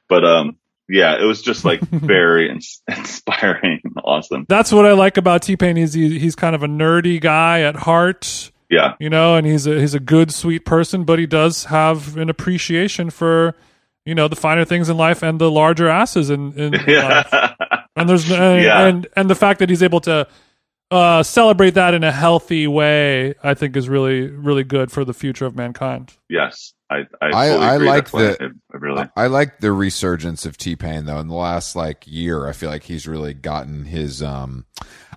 But 0.08 0.24
um, 0.24 0.58
yeah, 0.88 1.22
it 1.22 1.26
was 1.26 1.42
just 1.42 1.66
like 1.66 1.82
very 1.82 2.50
ins- 2.50 2.82
inspiring, 2.88 3.82
awesome. 4.04 4.46
That's 4.48 4.72
what 4.72 4.86
I 4.86 4.94
like 4.94 5.18
about 5.18 5.42
T 5.42 5.58
Pain. 5.58 5.76
He's 5.76 5.94
he, 5.94 6.20
he's 6.20 6.36
kind 6.36 6.56
of 6.56 6.64
a 6.64 6.68
nerdy 6.68 7.20
guy 7.20 7.62
at 7.62 7.76
heart, 7.76 8.52
Yeah, 8.74 8.96
you 9.00 9.10
know, 9.10 9.36
and 9.36 9.46
he's 9.48 9.68
a 9.68 9.80
he's 9.80 9.94
a 9.94 10.00
good, 10.00 10.34
sweet 10.34 10.66
person, 10.66 11.04
but 11.04 11.20
he 11.20 11.26
does 11.28 11.66
have 11.66 12.18
an 12.18 12.30
appreciation 12.30 13.10
for 13.10 13.56
you 14.06 14.16
know 14.16 14.28
the 14.28 14.36
finer 14.36 14.66
things 14.66 14.90
in 14.90 14.98
life 14.98 15.24
and 15.24 15.40
the 15.40 15.50
larger 15.52 15.88
asses 15.88 16.30
in, 16.30 16.54
in, 16.54 16.74
in 16.74 16.86
life. 17.10 17.34
And 17.96 18.10
there's 18.10 18.30
and, 18.32 18.64
Yeah. 18.64 18.86
and 18.88 19.08
and 19.16 19.30
the 19.30 19.36
fact 19.36 19.60
that 19.60 19.70
he's 19.70 19.84
able 19.84 20.02
to 20.02 20.28
uh, 20.92 21.24
celebrate 21.24 21.72
that 21.72 21.94
in 21.96 22.04
a 22.04 22.12
healthy 22.12 22.68
way, 22.68 23.34
I 23.44 23.54
think, 23.56 23.76
is 23.76 23.88
really 23.90 24.28
really 24.28 24.64
good 24.64 24.92
for 24.92 25.06
the 25.06 25.14
future 25.14 25.46
of 25.46 25.56
mankind. 25.56 26.14
yes. 26.30 26.74
I 26.90 27.08
I, 27.22 27.30
I- 27.32 27.48
I 27.74 27.78
like 27.78 28.12
That's 28.12 28.38
the- 28.38 28.46
I, 28.46 28.76
I 28.76 28.78
really 28.78 29.10
I 29.16 29.28
like 29.28 29.60
the 29.60 29.72
resurgence 29.72 30.46
of 30.46 30.58
T 30.58 30.76
Pain 30.76 31.06
though. 31.06 31.18
In 31.20 31.28
the 31.28 31.34
last 31.36 31.76
like 31.76 32.04
year, 32.06 32.46
I 32.48 32.52
feel 32.54 32.70
like 32.70 32.84
he's 32.84 33.08
really 33.08 33.34
gotten 33.34 33.86
his. 33.86 34.22
um 34.22 34.66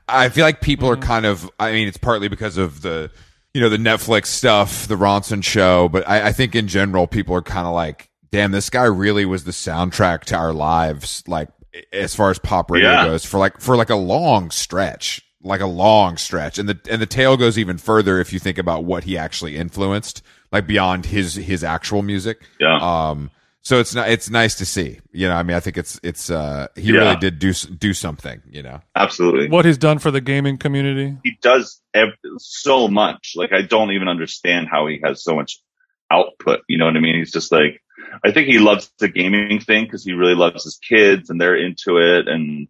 I 0.09 0.29
feel 0.31 0.45
like 0.45 0.61
people 0.63 0.89
Mm-hmm. 0.89 1.03
are 1.03 1.07
kind 1.07 1.27
of. 1.27 1.51
I 1.59 1.73
mean, 1.73 1.89
it's 1.89 1.99
partly 1.99 2.29
because 2.29 2.57
of 2.57 2.81
the, 2.81 3.11
you 3.57 3.63
know, 3.63 3.71
the 3.71 3.79
Netflix 3.79 4.27
stuff, 4.27 4.87
the 4.87 4.97
Ronson 4.97 5.43
show, 5.43 5.89
but 5.89 6.07
I, 6.07 6.27
I 6.29 6.33
think 6.33 6.55
in 6.55 6.69
general, 6.69 7.07
people 7.07 7.35
are 7.35 7.41
kind 7.41 7.67
of 7.67 7.73
like, 7.73 8.11
"Damn, 8.31 8.51
this 8.53 8.69
guy 8.69 8.85
really 8.85 9.25
was 9.25 9.45
the 9.45 9.51
soundtrack 9.51 10.25
to 10.25 10.37
our 10.37 10.53
lives." 10.53 11.25
Like 11.27 11.49
as 11.91 12.15
far 12.15 12.31
as 12.31 12.39
pop 12.39 12.71
radio 12.71 12.91
Yeah. 12.91 13.07
goes, 13.07 13.25
for 13.25 13.39
like 13.39 13.59
for 13.63 13.75
like 13.75 13.89
a 13.89 13.97
long 13.97 14.51
stretch, 14.51 15.23
like 15.43 15.63
a 15.63 15.67
long 15.67 16.19
stretch, 16.19 16.59
and 16.59 16.69
the 16.69 16.79
and 16.91 17.01
the 17.01 17.07
tail 17.07 17.39
goes 17.39 17.59
even 17.59 17.79
further 17.79 18.21
if 18.21 18.31
you 18.31 18.39
think 18.39 18.59
about 18.59 18.85
what 18.85 19.05
he 19.05 19.17
actually 19.17 19.57
influenced, 19.57 20.23
like 20.53 20.67
beyond 20.67 21.07
his 21.07 21.37
his 21.37 21.65
actual 21.65 22.03
music. 22.03 22.43
yeah. 22.61 22.77
Um, 22.77 23.31
so 23.67 23.81
it's 23.81 23.97
not, 23.97 24.09
it's 24.09 24.31
nice 24.31 24.55
to 24.57 24.65
see, 24.65 25.01
you 25.11 25.27
know, 25.27 25.35
I 25.35 25.43
mean, 25.43 25.57
I 25.57 25.61
think 25.61 25.77
it's, 25.77 25.99
it's, 26.05 26.31
uh, 26.31 26.69
he 26.77 26.93
Yeah. 26.93 27.01
really 27.01 27.17
did 27.17 27.41
do, 27.41 27.53
do 27.53 27.93
something, 27.95 28.41
you 28.49 28.63
know. 28.63 28.79
Absolutely. 28.95 29.49
What 29.49 29.65
he's 29.65 29.77
done 29.77 29.99
for 29.99 30.13
the 30.13 30.21
gaming 30.21 30.57
community. 30.57 31.17
he 31.25 31.37
does 31.43 31.81
ev- 31.93 32.15
so 32.39 32.87
much. 32.87 33.33
Like 33.35 33.53
I 33.53 33.63
don't 33.63 33.91
even 33.91 34.07
understand 34.07 34.69
how 34.71 34.87
he 34.87 35.01
has 35.03 35.25
so 35.25 35.35
much 35.35 35.59
output. 36.13 36.61
You 36.69 36.79
know 36.79 36.85
what 36.85 36.97
I 36.97 37.01
mean? 37.01 37.17
He's 37.17 37.33
just 37.33 37.51
like, 37.51 37.83
I 38.25 38.31
think 38.31 38.47
he 38.47 38.61
loves 38.61 38.89
the 39.01 39.09
gaming 39.09 39.59
thing 39.59 39.83
because 39.85 40.05
he 40.05 40.13
really 40.13 40.37
loves 40.37 40.63
his 40.63 40.77
kids 40.79 41.29
and 41.29 41.41
they're 41.41 41.57
into 41.57 41.97
it. 41.99 42.29
And 42.29 42.69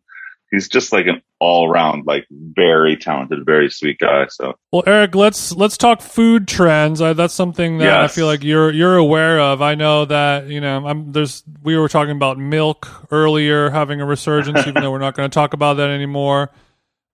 he's 0.50 0.68
just 0.68 0.92
like 0.92 1.06
an 1.06 1.22
all 1.38 1.68
around, 1.68 2.06
like 2.06 2.26
very 2.30 2.96
talented, 2.96 3.44
very 3.44 3.70
sweet 3.70 3.98
guy. 3.98 4.26
So 4.28 4.54
Well, 4.72 4.82
Eric, 4.86 5.14
let's 5.14 5.52
let's 5.52 5.76
talk 5.76 6.00
food 6.00 6.48
trends. 6.48 7.00
I, 7.00 7.12
that's 7.12 7.34
something 7.34 7.78
that 7.78 8.00
I 8.00 8.08
feel 8.08 8.26
like 8.26 8.42
you're 8.42 8.70
you're 8.70 8.96
aware 8.96 9.40
of. 9.40 9.62
I 9.62 9.74
know 9.74 10.04
that 10.06 10.48
you 10.48 10.60
know 10.60 10.86
I'm 10.86 11.12
there's 11.12 11.42
we 11.62 11.76
were 11.76 11.88
talking 11.88 12.16
about 12.16 12.38
milk 12.38 12.88
earlier 13.10 13.70
having 13.70 14.00
a 14.00 14.06
resurgence, 14.06 14.66
even 14.66 14.82
though 14.82 14.90
we're 14.90 14.98
not 14.98 15.14
going 15.14 15.28
to 15.28 15.34
talk 15.34 15.52
about 15.52 15.76
that 15.78 15.90
anymore. 15.90 16.50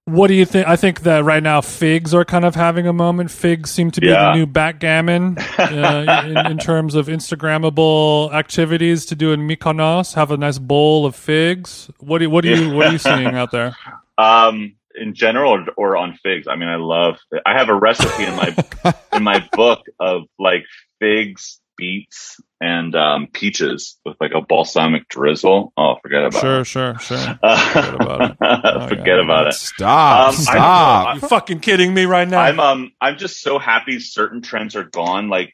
What 0.06 0.26
do 0.26 0.34
you 0.34 0.44
think? 0.44 0.66
I 0.66 0.74
think 0.74 1.02
that 1.02 1.24
right 1.24 1.42
now 1.42 1.60
figs 1.60 2.12
are 2.12 2.24
kind 2.24 2.44
of 2.44 2.56
having 2.56 2.88
a 2.88 2.92
moment. 2.92 3.30
Figs 3.30 3.70
seem 3.70 3.92
to 3.92 4.00
be 4.00 4.08
the 4.08 4.34
new 4.34 4.46
backgammon 4.46 5.38
uh, 5.58 6.24
in, 6.26 6.36
in 6.36 6.58
terms 6.58 6.96
of 6.96 7.06
Instagrammable 7.06 8.32
activities 8.32 9.06
to 9.06 9.14
do 9.14 9.32
in 9.32 9.46
Mykonos. 9.46 10.14
Have 10.14 10.32
a 10.32 10.36
nice 10.36 10.58
bowl 10.58 11.06
of 11.06 11.14
figs. 11.14 11.88
What 12.00 12.18
do 12.18 12.28
what 12.28 12.42
do 12.42 12.50
you 12.50 12.70
what 12.74 12.88
are 12.88 12.92
you 12.92 12.98
seeing 12.98 13.28
out 13.28 13.52
there? 13.52 13.76
Um, 14.18 14.74
in 14.94 15.14
general 15.14 15.52
or, 15.52 15.66
or 15.76 15.96
on 15.96 16.14
figs. 16.22 16.46
I 16.48 16.56
mean, 16.56 16.68
I 16.68 16.76
love, 16.76 17.18
I 17.46 17.56
have 17.56 17.68
a 17.68 17.74
recipe 17.74 18.24
in 18.24 18.36
my, 18.36 18.56
in 19.12 19.22
my 19.22 19.46
book 19.52 19.86
of 19.98 20.24
like 20.38 20.64
figs, 20.98 21.60
beets, 21.82 22.40
and, 22.60 22.94
um, 22.94 23.26
peaches 23.32 23.98
with 24.04 24.16
like 24.20 24.30
a 24.34 24.40
balsamic 24.40 25.08
drizzle. 25.08 25.72
Oh, 25.76 25.96
forget 26.00 26.24
about 26.24 26.40
Sure, 26.40 26.60
it. 26.60 26.64
sure, 26.64 26.98
sure. 27.00 27.18
sure. 27.18 27.38
forget 27.42 27.94
about 27.94 28.30
it. 28.30 28.36
Oh, 28.40 28.86
forget 28.88 29.06
yeah. 29.18 29.24
about 29.24 29.46
it. 29.48 29.54
Stop, 29.54 30.28
Um, 30.28 30.34
I- 30.34 30.42
stop. 30.42 31.14
You 31.16 31.28
fucking 31.28 31.58
kidding 31.60 31.92
me 31.92 32.04
right 32.06 32.28
now? 32.28 32.40
I'm, 32.40 32.60
um, 32.60 32.92
I'm 33.00 33.18
just 33.18 33.40
so 33.40 33.58
happy 33.58 33.98
certain 33.98 34.42
trends 34.42 34.76
are 34.76 34.84
gone. 34.84 35.28
Like, 35.28 35.52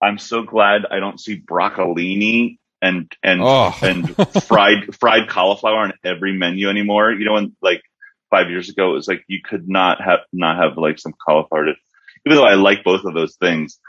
I'm 0.00 0.18
so 0.18 0.42
glad 0.44 0.82
I 0.88 1.00
don't 1.00 1.18
see 1.18 1.40
broccolini 1.40 2.58
and, 2.80 3.10
and, 3.24 3.40
Oh. 3.42 3.76
and 3.82 4.14
fried 4.44 4.94
fried 5.00 5.28
cauliflower 5.28 5.78
on 5.78 5.92
every 6.04 6.32
menu 6.38 6.68
anymore. 6.68 7.10
You 7.12 7.24
know, 7.24 7.32
when 7.32 7.56
like 7.60 7.82
five 8.30 8.48
years 8.48 8.68
ago, 8.68 8.90
it 8.90 8.94
was 8.94 9.08
like 9.08 9.24
you 9.26 9.40
could 9.44 9.68
not 9.68 10.00
have 10.00 10.20
not 10.32 10.56
have 10.58 10.76
like 10.76 11.00
some 11.00 11.14
cauliflower. 11.26 11.64
To, 11.64 11.72
even 12.26 12.36
though 12.36 12.44
I 12.46 12.54
like 12.54 12.84
both 12.84 13.04
of 13.04 13.14
those 13.14 13.34
things, 13.36 13.80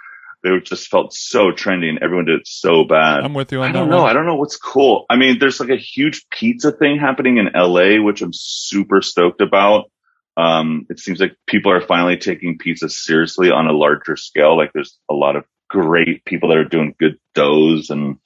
they 0.43 0.51
were 0.51 0.61
just 0.61 0.87
felt 0.87 1.13
so 1.13 1.51
trendy, 1.51 1.89
and 1.89 1.99
everyone 2.01 2.25
did 2.25 2.39
it 2.41 2.47
so 2.47 2.83
bad. 2.83 3.23
I'm 3.23 3.33
with 3.33 3.51
you 3.51 3.61
on 3.61 3.69
I 3.69 3.73
don't 3.73 3.89
know. 3.89 4.01
one. 4.03 4.09
I 4.09 4.13
don't 4.13 4.25
know 4.25 4.35
what's 4.35 4.57
cool. 4.57 5.05
I 5.09 5.15
mean, 5.17 5.37
there's 5.39 5.59
like 5.59 5.69
a 5.69 5.75
huge 5.77 6.27
pizza 6.29 6.71
thing 6.71 6.97
happening 6.99 7.37
in 7.37 7.49
LA, 7.53 8.01
which 8.01 8.21
I'm 8.21 8.31
super 8.33 9.01
stoked 9.01 9.41
about. 9.41 9.91
Um, 10.37 10.85
it 10.89 10.99
seems 10.99 11.19
like 11.19 11.35
people 11.47 11.71
are 11.73 11.81
finally 11.81 12.15
taking 12.17 12.57
pizza 12.57 12.87
seriously 12.89 13.51
on 13.51 13.67
a 13.67 13.73
larger 13.73 14.15
scale. 14.15 14.55
Like 14.55 14.71
there's 14.73 14.97
a 15.09 15.13
lot 15.13 15.35
of 15.35 15.43
great 15.69 16.23
people 16.23 16.49
that 16.49 16.57
are 16.57 16.63
doing 16.63 16.95
good 16.97 17.17
doughs 17.35 17.89
and 17.89 18.17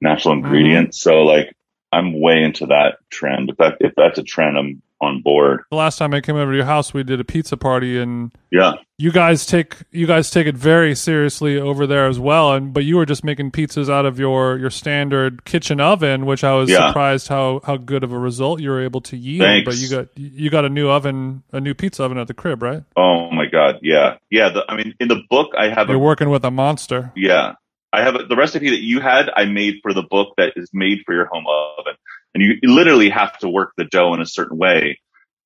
natural 0.00 0.34
Mm-hmm. 0.34 0.46
ingredients. 0.46 1.00
So 1.00 1.22
like 1.22 1.54
I'm 1.92 2.20
way 2.20 2.42
into 2.42 2.66
that 2.66 2.96
trend. 3.10 3.50
If 3.50 3.56
that, 3.58 3.76
if 3.80 3.92
that's 3.96 4.18
a 4.18 4.22
trend, 4.24 4.58
I'm 4.58 4.82
on 5.00 5.22
board. 5.22 5.62
The 5.70 5.76
last 5.76 5.98
time 5.98 6.12
I 6.14 6.20
came 6.20 6.36
over 6.36 6.50
to 6.50 6.56
your 6.56 6.66
house, 6.66 6.92
we 6.92 7.02
did 7.02 7.20
a 7.20 7.24
pizza 7.24 7.56
party, 7.56 7.98
and 7.98 8.32
Yeah. 8.50 8.74
you 8.98 9.10
guys 9.12 9.46
take 9.46 9.76
you 9.90 10.06
guys 10.06 10.30
take 10.30 10.46
it 10.46 10.56
very 10.56 10.94
seriously 10.94 11.58
over 11.58 11.86
there 11.86 12.06
as 12.06 12.18
well. 12.18 12.52
And 12.52 12.72
but 12.74 12.84
you 12.84 12.96
were 12.96 13.06
just 13.06 13.24
making 13.24 13.50
pizzas 13.52 13.88
out 13.90 14.04
of 14.06 14.18
your 14.18 14.58
your 14.58 14.70
standard 14.70 15.44
kitchen 15.44 15.80
oven, 15.80 16.26
which 16.26 16.44
I 16.44 16.52
was 16.54 16.68
Yeah. 16.70 16.88
surprised 16.88 17.28
how 17.28 17.60
how 17.64 17.76
good 17.76 18.04
of 18.04 18.12
a 18.12 18.18
result 18.18 18.60
you 18.60 18.70
were 18.70 18.82
able 18.82 19.00
to 19.02 19.16
yield. 19.16 19.46
Thanks. 19.46 19.64
But 19.66 19.76
you 19.78 19.88
got 19.88 20.08
you 20.16 20.50
got 20.50 20.64
a 20.64 20.68
new 20.68 20.88
oven, 20.90 21.42
a 21.52 21.60
new 21.60 21.74
pizza 21.74 22.04
oven 22.04 22.18
at 22.18 22.26
the 22.28 22.34
crib, 22.34 22.62
right? 22.62 22.82
Oh 22.96 23.30
my 23.30 23.46
God. 23.46 23.76
Yeah. 23.82 24.16
Yeah. 24.30 24.50
The, 24.50 24.64
I 24.68 24.76
mean, 24.76 24.94
in 25.00 25.08
the 25.08 25.22
book, 25.30 25.52
I 25.58 25.68
have 25.70 25.88
You're 25.88 25.96
a 25.96 26.00
working 26.00 26.28
with 26.30 26.44
a 26.44 26.50
monster. 26.50 27.12
Yeah. 27.16 27.52
I 27.92 28.02
have 28.02 28.14
a, 28.14 28.18
the 28.24 28.36
recipe 28.36 28.70
that 28.70 28.82
you 28.84 29.00
had, 29.00 29.30
I 29.34 29.46
made 29.46 29.76
for 29.82 29.92
the 29.92 30.02
book 30.04 30.34
that 30.36 30.52
is 30.54 30.70
made 30.72 30.98
for 31.04 31.12
your 31.12 31.24
home 31.26 31.44
oven. 31.78 31.94
And 32.34 32.42
you, 32.44 32.58
literally 32.62 33.10
have 33.10 33.36
to 33.38 33.48
work 33.48 33.72
the 33.76 33.84
dough 33.84 34.14
in 34.14 34.20
a 34.20 34.26
certain 34.26 34.56
way 34.56 34.98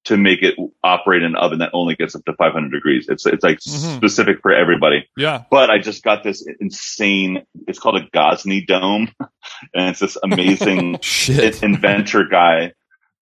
to 0.04 0.18
make 0.18 0.42
it 0.42 0.54
operate 0.82 1.22
in 1.22 1.28
an 1.30 1.36
oven 1.36 1.60
that 1.60 1.70
only 1.72 1.94
gets 1.94 2.14
up 2.14 2.22
to 2.26 2.34
500 2.34 2.70
degrees. 2.70 3.06
It's, 3.08 3.24
it's 3.24 3.42
like 3.42 3.58
Mhm. 3.60 3.96
specific 3.96 4.40
for 4.42 4.52
everybody. 4.52 5.08
Yeah, 5.16 5.44
But 5.50 5.70
I 5.70 5.78
just 5.78 6.02
got 6.02 6.22
this 6.22 6.46
insane, 6.60 7.42
it's 7.66 7.78
called 7.78 7.96
a 7.96 8.06
Gozney 8.10 8.66
dome. 8.66 9.10
And 9.74 9.90
it's 9.90 10.00
this 10.00 10.16
amazing 10.22 10.98
Shit. 11.02 11.62
inventor 11.62 12.24
guy 12.24 12.72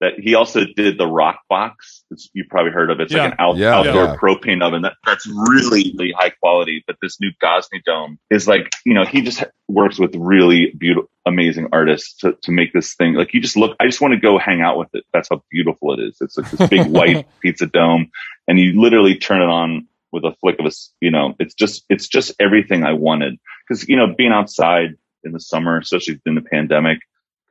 that 0.02 0.14
he 0.18 0.34
also 0.34 0.64
did 0.76 0.98
the 0.98 1.04
Roccbox. 1.06 1.72
It's, 2.10 2.28
you 2.34 2.44
probably 2.50 2.72
heard 2.72 2.90
of 2.90 2.98
it. 2.98 3.04
It's 3.04 3.12
Yeah. 3.14 3.22
like 3.22 3.32
an 3.32 3.36
out, 3.38 3.56
Yeah, 3.56 3.76
outdoor 3.78 4.04
yeah. 4.04 4.16
propane 4.16 4.60
oven. 4.62 4.82
That, 4.82 4.94
that's 5.06 5.26
really, 5.26 5.94
really 5.96 6.12
high 6.12 6.30
quality. 6.30 6.82
But 6.86 6.96
this 7.00 7.20
new 7.20 7.30
Gozney 7.42 7.82
dome 7.84 8.18
is 8.28 8.48
like, 8.48 8.68
you 8.84 8.94
know, 8.94 9.04
he 9.04 9.22
just 9.22 9.44
works 9.68 10.00
with 10.00 10.14
really 10.16 10.72
beautiful, 10.76 11.08
amazing 11.24 11.68
artists 11.72 12.18
to, 12.18 12.36
to 12.42 12.50
make 12.50 12.72
this 12.72 12.94
thing. 12.94 13.14
Like 13.14 13.32
you 13.32 13.40
just 13.40 13.56
look, 13.56 13.76
I 13.78 13.86
just 13.86 14.00
want 14.00 14.12
to 14.12 14.20
go 14.20 14.38
hang 14.38 14.60
out 14.60 14.76
with 14.76 14.88
it. 14.92 15.04
That's 15.12 15.28
how 15.30 15.42
beautiful 15.50 15.94
it 15.94 16.00
is. 16.02 16.18
It's 16.20 16.36
like 16.36 16.50
this 16.50 16.68
big 16.68 16.86
white 16.90 17.26
pizza 17.40 17.66
dome 17.66 18.10
and 18.48 18.58
you 18.58 18.80
literally 18.82 19.14
turn 19.16 19.40
it 19.40 19.48
on 19.48 19.86
with 20.10 20.24
a 20.24 20.34
flick 20.40 20.58
of 20.58 20.66
a, 20.66 20.70
you 21.00 21.12
know, 21.12 21.34
it's 21.38 21.54
just, 21.54 21.84
it's 21.88 22.08
just 22.08 22.32
everything 22.40 22.82
I 22.84 22.92
wanted. 22.94 23.38
Cause, 23.68 23.88
you 23.88 23.96
know, 23.96 24.12
being 24.14 24.32
outside 24.32 24.96
in 25.22 25.30
the 25.30 25.38
summer, 25.40 25.78
especially 25.78 26.20
in 26.26 26.34
the 26.34 26.42
pandemic, 26.42 26.98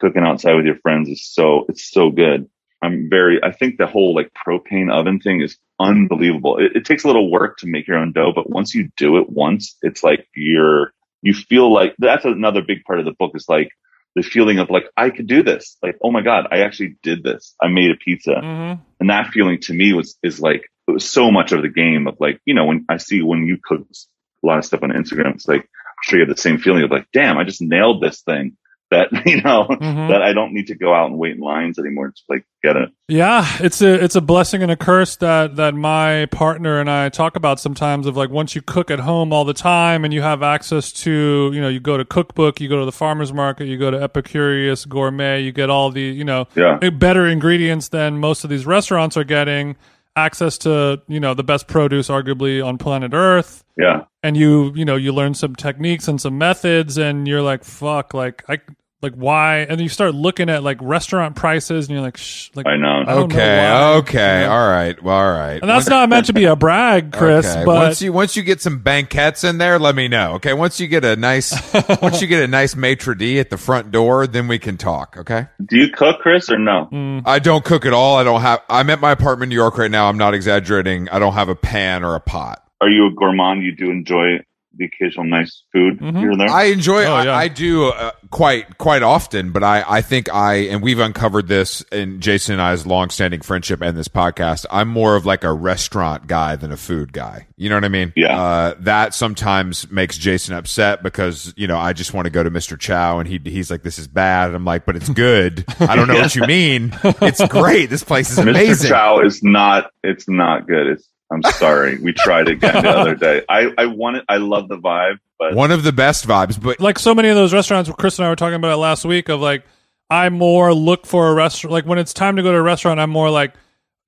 cooking 0.01 0.23
outside 0.23 0.55
with 0.55 0.65
your 0.65 0.79
friends 0.79 1.07
is 1.07 1.23
so, 1.23 1.65
it's 1.69 1.89
so 1.89 2.09
good. 2.09 2.49
I'm 2.81 3.09
very, 3.09 3.39
I 3.43 3.51
think 3.51 3.77
the 3.77 3.85
whole 3.85 4.15
like 4.15 4.31
propane 4.33 4.91
oven 4.91 5.19
thing 5.19 5.41
is 5.41 5.57
unbelievable. 5.79 6.57
It, 6.57 6.75
it 6.77 6.85
takes 6.85 7.03
a 7.03 7.07
little 7.07 7.31
work 7.31 7.57
to 7.59 7.67
make 7.67 7.87
your 7.87 7.97
own 7.97 8.11
dough, 8.11 8.33
but 8.33 8.49
once 8.49 8.73
you 8.73 8.89
do 8.97 9.17
it 9.17 9.29
once, 9.29 9.77
it's 9.83 10.03
like 10.03 10.27
you're, 10.35 10.91
you 11.21 11.33
feel 11.33 11.71
like 11.71 11.95
that's 11.99 12.25
another 12.25 12.63
big 12.63 12.83
part 12.83 12.99
of 12.99 13.05
the 13.05 13.13
book 13.19 13.33
is 13.35 13.45
like 13.47 13.69
the 14.15 14.23
feeling 14.23 14.57
of 14.57 14.71
like, 14.71 14.85
I 14.97 15.11
could 15.11 15.27
do 15.27 15.43
this. 15.43 15.77
Like, 15.83 15.97
oh 16.03 16.11
my 16.11 16.21
God, 16.21 16.47
I 16.51 16.61
actually 16.61 16.97
did 17.03 17.23
this. 17.23 17.55
I 17.61 17.67
made 17.67 17.91
a 17.91 17.95
pizza. 17.95 18.33
hmm 18.41 18.73
And 18.99 19.09
that 19.09 19.27
feeling 19.31 19.59
to 19.61 19.73
me 19.73 19.93
was, 19.93 20.17
is 20.23 20.41
like, 20.41 20.63
it 20.87 20.91
was 20.91 21.05
so 21.07 21.31
much 21.31 21.51
of 21.51 21.61
the 21.61 21.69
game 21.69 22.07
of 22.07 22.15
like, 22.19 22.41
you 22.45 22.55
know, 22.55 22.65
when 22.65 22.85
I 22.89 22.97
see 22.97 23.21
when 23.21 23.45
you 23.45 23.57
cook 23.63 23.81
a 23.81 24.47
lot 24.47 24.57
of 24.57 24.65
stuff 24.65 24.81
on 24.81 24.89
Instagram, 24.89 25.35
it's 25.35 25.47
like, 25.47 25.61
I'm 25.61 26.03
sure 26.03 26.19
you 26.19 26.25
have 26.25 26.35
the 26.35 26.41
same 26.41 26.57
feeling 26.57 26.83
of 26.83 26.89
like, 26.89 27.07
damn, 27.13 27.37
I 27.37 27.43
just 27.43 27.61
nailed 27.61 28.01
this 28.01 28.21
thing 28.21 28.57
that, 28.91 29.07
you 29.25 29.41
know, 29.41 29.63
hmm 29.65 30.07
that 30.09 30.21
I 30.21 30.33
don't 30.33 30.53
need 30.53 30.67
to 30.67 30.75
go 30.75 30.93
out 30.93 31.09
and 31.09 31.17
wait 31.17 31.35
in 31.35 31.41
lines 31.41 31.79
anymore 31.79 32.09
to 32.09 32.21
like 32.29 32.45
get 32.63 32.75
it. 32.75 32.89
Yeah, 33.07 33.45
it's 33.59 33.81
a 33.81 34.03
it's 34.03 34.15
a 34.15 34.21
blessing 34.21 34.61
and 34.61 34.71
a 34.71 34.75
curse 34.75 35.15
that 35.17 35.55
that 35.55 35.73
my 35.73 36.27
partner 36.27 36.79
and 36.79 36.89
I 36.89 37.09
talk 37.09 37.35
about 37.35 37.59
sometimes. 37.59 38.05
Of 38.05 38.15
like 38.17 38.29
once 38.29 38.53
you 38.55 38.61
cook 38.61 38.91
at 38.91 38.99
home 38.99 39.33
all 39.33 39.45
the 39.45 39.53
time 39.53 40.03
and 40.05 40.13
you 40.13 40.21
have 40.21 40.43
access 40.43 40.91
to 41.03 41.51
you 41.53 41.61
know 41.61 41.69
you 41.69 41.79
go 41.79 41.97
to 41.97 42.05
cookbook, 42.05 42.61
you 42.61 42.69
go 42.69 42.79
to 42.79 42.85
the 42.85 42.91
farmers 42.91 43.33
market, 43.33 43.65
you 43.65 43.77
go 43.77 43.89
to 43.91 43.97
Epicurious 43.97 44.87
Gourmet, 44.87 45.41
you 45.41 45.51
get 45.51 45.69
all 45.69 45.89
the 45.91 46.01
you 46.01 46.23
know 46.23 46.47
Yeah. 46.55 46.77
better 46.89 47.27
ingredients 47.27 47.89
than 47.89 48.17
most 48.19 48.43
of 48.43 48.49
these 48.49 48.65
restaurants 48.65 49.17
are 49.17 49.23
getting. 49.23 49.75
Access 50.13 50.57
to 50.59 51.01
you 51.07 51.21
know 51.21 51.33
the 51.33 51.43
best 51.43 51.67
produce 51.69 52.09
arguably 52.09 52.63
on 52.65 52.77
planet 52.77 53.13
Earth 53.13 53.63
Yeah. 53.77 54.03
and 54.21 54.35
you 54.35 54.73
you 54.75 54.83
know 54.83 54.97
you 54.97 55.13
learn 55.13 55.33
some 55.35 55.55
techniques 55.55 56.09
and 56.09 56.19
some 56.19 56.37
methods 56.37 56.97
and 56.97 57.29
you're 57.29 57.41
like 57.41 57.63
fuck 57.63 58.13
like 58.13 58.43
i 58.49 58.57
like 59.01 59.13
why 59.15 59.57
and 59.59 59.71
then 59.71 59.79
you 59.79 59.89
start 59.89 60.13
looking 60.13 60.49
at 60.49 60.63
like 60.63 60.77
restaurant 60.81 61.35
prices 61.35 61.87
and 61.87 61.95
you're 61.95 62.03
like 62.05 62.17
Shh, 62.17 62.49
like 62.55 62.67
I 62.67 62.77
know. 62.77 63.01
I 63.07 63.15
don't 63.15 63.29
know 63.29 63.35
Okay, 63.35 63.57
why. 63.67 63.93
okay, 63.97 64.45
all 64.45 64.69
right, 64.69 65.01
well, 65.03 65.15
all 65.15 65.31
right. 65.31 65.59
and 65.61 65.69
that's 65.69 65.87
not 65.87 66.07
meant 66.09 66.27
to 66.27 66.33
be 66.33 66.45
a 66.45 66.55
brag 66.55 67.11
chris 67.13 67.45
Okay, 67.45 67.65
but 67.65 67.75
once 67.75 68.01
you 68.01 68.13
once 68.13 68.35
you 68.35 68.43
get 68.43 68.61
some 68.61 68.79
banquettes 68.79 69.43
in 69.43 69.57
there, 69.57 69.79
let 69.79 69.95
me 69.95 70.07
know. 70.07 70.33
Okay, 70.33 70.53
once 70.53 70.79
you 70.79 70.87
get 70.87 71.03
a 71.03 71.15
nice 71.15 71.51
once 72.01 72.21
you 72.21 72.27
get 72.27 72.43
a 72.43 72.47
nice 72.47 72.75
maitre 72.75 73.15
d 73.15 73.39
at 73.39 73.49
the 73.49 73.57
front 73.57 73.91
door, 73.91 74.27
then 74.27 74.47
we 74.47 74.59
can 74.59 74.77
talk. 74.77 75.15
Okay. 75.17 75.47
Do 75.65 75.77
you 75.77 75.89
cook, 75.89 76.19
Chris, 76.19 76.49
or 76.51 76.57
no? 76.59 76.87
Mm. 76.91 77.23
I 77.25 77.39
don't 77.39 77.63
cook 77.65 77.85
at 77.85 77.93
all. 77.93 78.17
I 78.17 78.23
don't 78.23 78.41
have. 78.41 78.61
I'm 78.69 78.89
at 78.89 78.99
my 79.01 79.11
apartment 79.11 79.43
in 79.43 79.49
New 79.49 79.61
York 79.61 79.77
right 79.77 79.89
now. 79.91 80.07
I'm 80.09 80.17
not 80.17 80.33
exaggerating. 80.33 81.09
I 81.09 81.19
don't 81.19 81.33
have 81.33 81.49
a 81.49 81.55
pan 81.55 82.03
or 82.03 82.15
a 82.15 82.19
pot. 82.19 82.63
Are 82.81 82.89
you 82.89 83.07
a 83.07 83.11
gourmand? 83.13 83.63
You 83.63 83.75
do 83.75 83.89
enjoy 83.91 84.39
the 84.77 84.85
occasional 84.85 85.25
nice 85.25 85.63
food 85.73 85.99
Mhm. 85.99 86.17
here 86.17 86.31
and 86.31 86.39
there? 86.39 86.49
I 86.49 86.63
enjoy. 86.65 87.03
Oh, 87.05 87.13
I, 87.13 87.23
yeah. 87.25 87.35
I 87.35 87.47
do 87.49 87.87
uh, 87.89 88.11
quite 88.29 88.77
quite 88.77 89.03
often, 89.03 89.51
but 89.51 89.63
I 89.63 89.83
I 89.87 90.01
think 90.01 90.33
I 90.33 90.55
and 90.71 90.81
we've 90.81 90.99
uncovered 90.99 91.47
this 91.47 91.81
in 91.91 92.21
Jason 92.21 92.53
and 92.53 92.61
I's 92.61 92.85
longstanding 92.85 93.41
friendship 93.41 93.81
and 93.81 93.97
this 93.97 94.07
podcast. 94.07 94.65
I'm 94.71 94.87
more 94.87 95.15
of 95.15 95.25
like 95.25 95.43
a 95.43 95.51
restaurant 95.51 96.27
guy 96.27 96.55
than 96.55 96.71
a 96.71 96.77
food 96.77 97.11
guy. 97.13 97.47
You 97.57 97.69
know 97.69 97.75
what 97.75 97.83
I 97.85 97.89
mean? 97.89 98.13
Yeah. 98.15 98.39
Uh, 98.41 98.73
that 98.79 99.13
sometimes 99.13 99.91
makes 99.91 100.17
Jason 100.17 100.55
upset 100.55 101.03
because 101.03 101.53
you 101.57 101.67
know 101.67 101.77
I 101.77 101.93
just 101.93 102.13
want 102.13 102.25
to 102.25 102.31
go 102.31 102.41
to 102.41 102.49
Mr. 102.49 102.79
Chow 102.79 103.19
and 103.19 103.27
he 103.27 103.39
he's 103.43 103.69
like 103.69 103.83
this 103.83 103.99
is 103.99 104.07
bad. 104.07 104.47
And 104.47 104.55
I'm 104.55 104.65
like, 104.65 104.85
but 104.85 104.95
it's 104.95 105.09
good. 105.09 105.65
I 105.81 105.95
don't 105.95 106.07
know 106.07 106.15
what 106.21 106.33
you 106.35 106.43
mean. 106.47 106.93
It's 107.03 107.45
great. 107.47 107.89
This 107.89 108.03
place 108.03 108.31
is 108.31 108.37
Mr. 108.39 108.49
amazing. 108.51 108.89
Chow 108.89 109.19
is 109.19 109.43
not. 109.43 109.91
It's 110.03 110.29
not 110.29 110.65
good. 110.67 110.87
It's. 110.87 111.07
I'm 111.31 111.43
sorry. 111.43 111.97
we 111.99 112.13
tried 112.13 112.47
again 112.49 112.83
the 112.83 112.89
other 112.89 113.15
day. 113.15 113.43
I 113.49 113.71
I 113.77 113.85
wanted. 113.85 114.23
I 114.27 114.37
love 114.37 114.67
the 114.67 114.77
vibe, 114.77 115.19
but 115.39 115.53
One 115.55 115.71
of 115.71 115.83
the 115.83 115.91
best 115.93 116.27
vibes, 116.27 116.61
but 116.61 116.79
like 116.79 116.99
so 116.99 117.15
many 117.15 117.29
of 117.29 117.35
those 117.35 117.53
restaurants 117.53 117.89
chris 117.97 118.19
and 118.19 118.25
i 118.25 118.29
were 118.29 118.35
talking 118.35 118.55
about 118.55 118.71
it 118.73 118.77
last 118.77 119.05
week 119.05 119.29
of 119.29 119.39
like 119.39 119.63
i 120.09 120.27
more 120.29 120.73
look 120.73 121.05
for 121.07 121.29
a 121.29 121.33
restaurant 121.33 121.71
like 121.71 121.85
when 121.85 121.97
it's 121.97 122.13
time 122.13 122.35
to 122.35 122.43
go 122.43 122.51
to 122.51 122.57
a 122.57 122.61
restaurant 122.61 122.99
i'm 122.99 123.09
more 123.09 123.29
like 123.29 123.53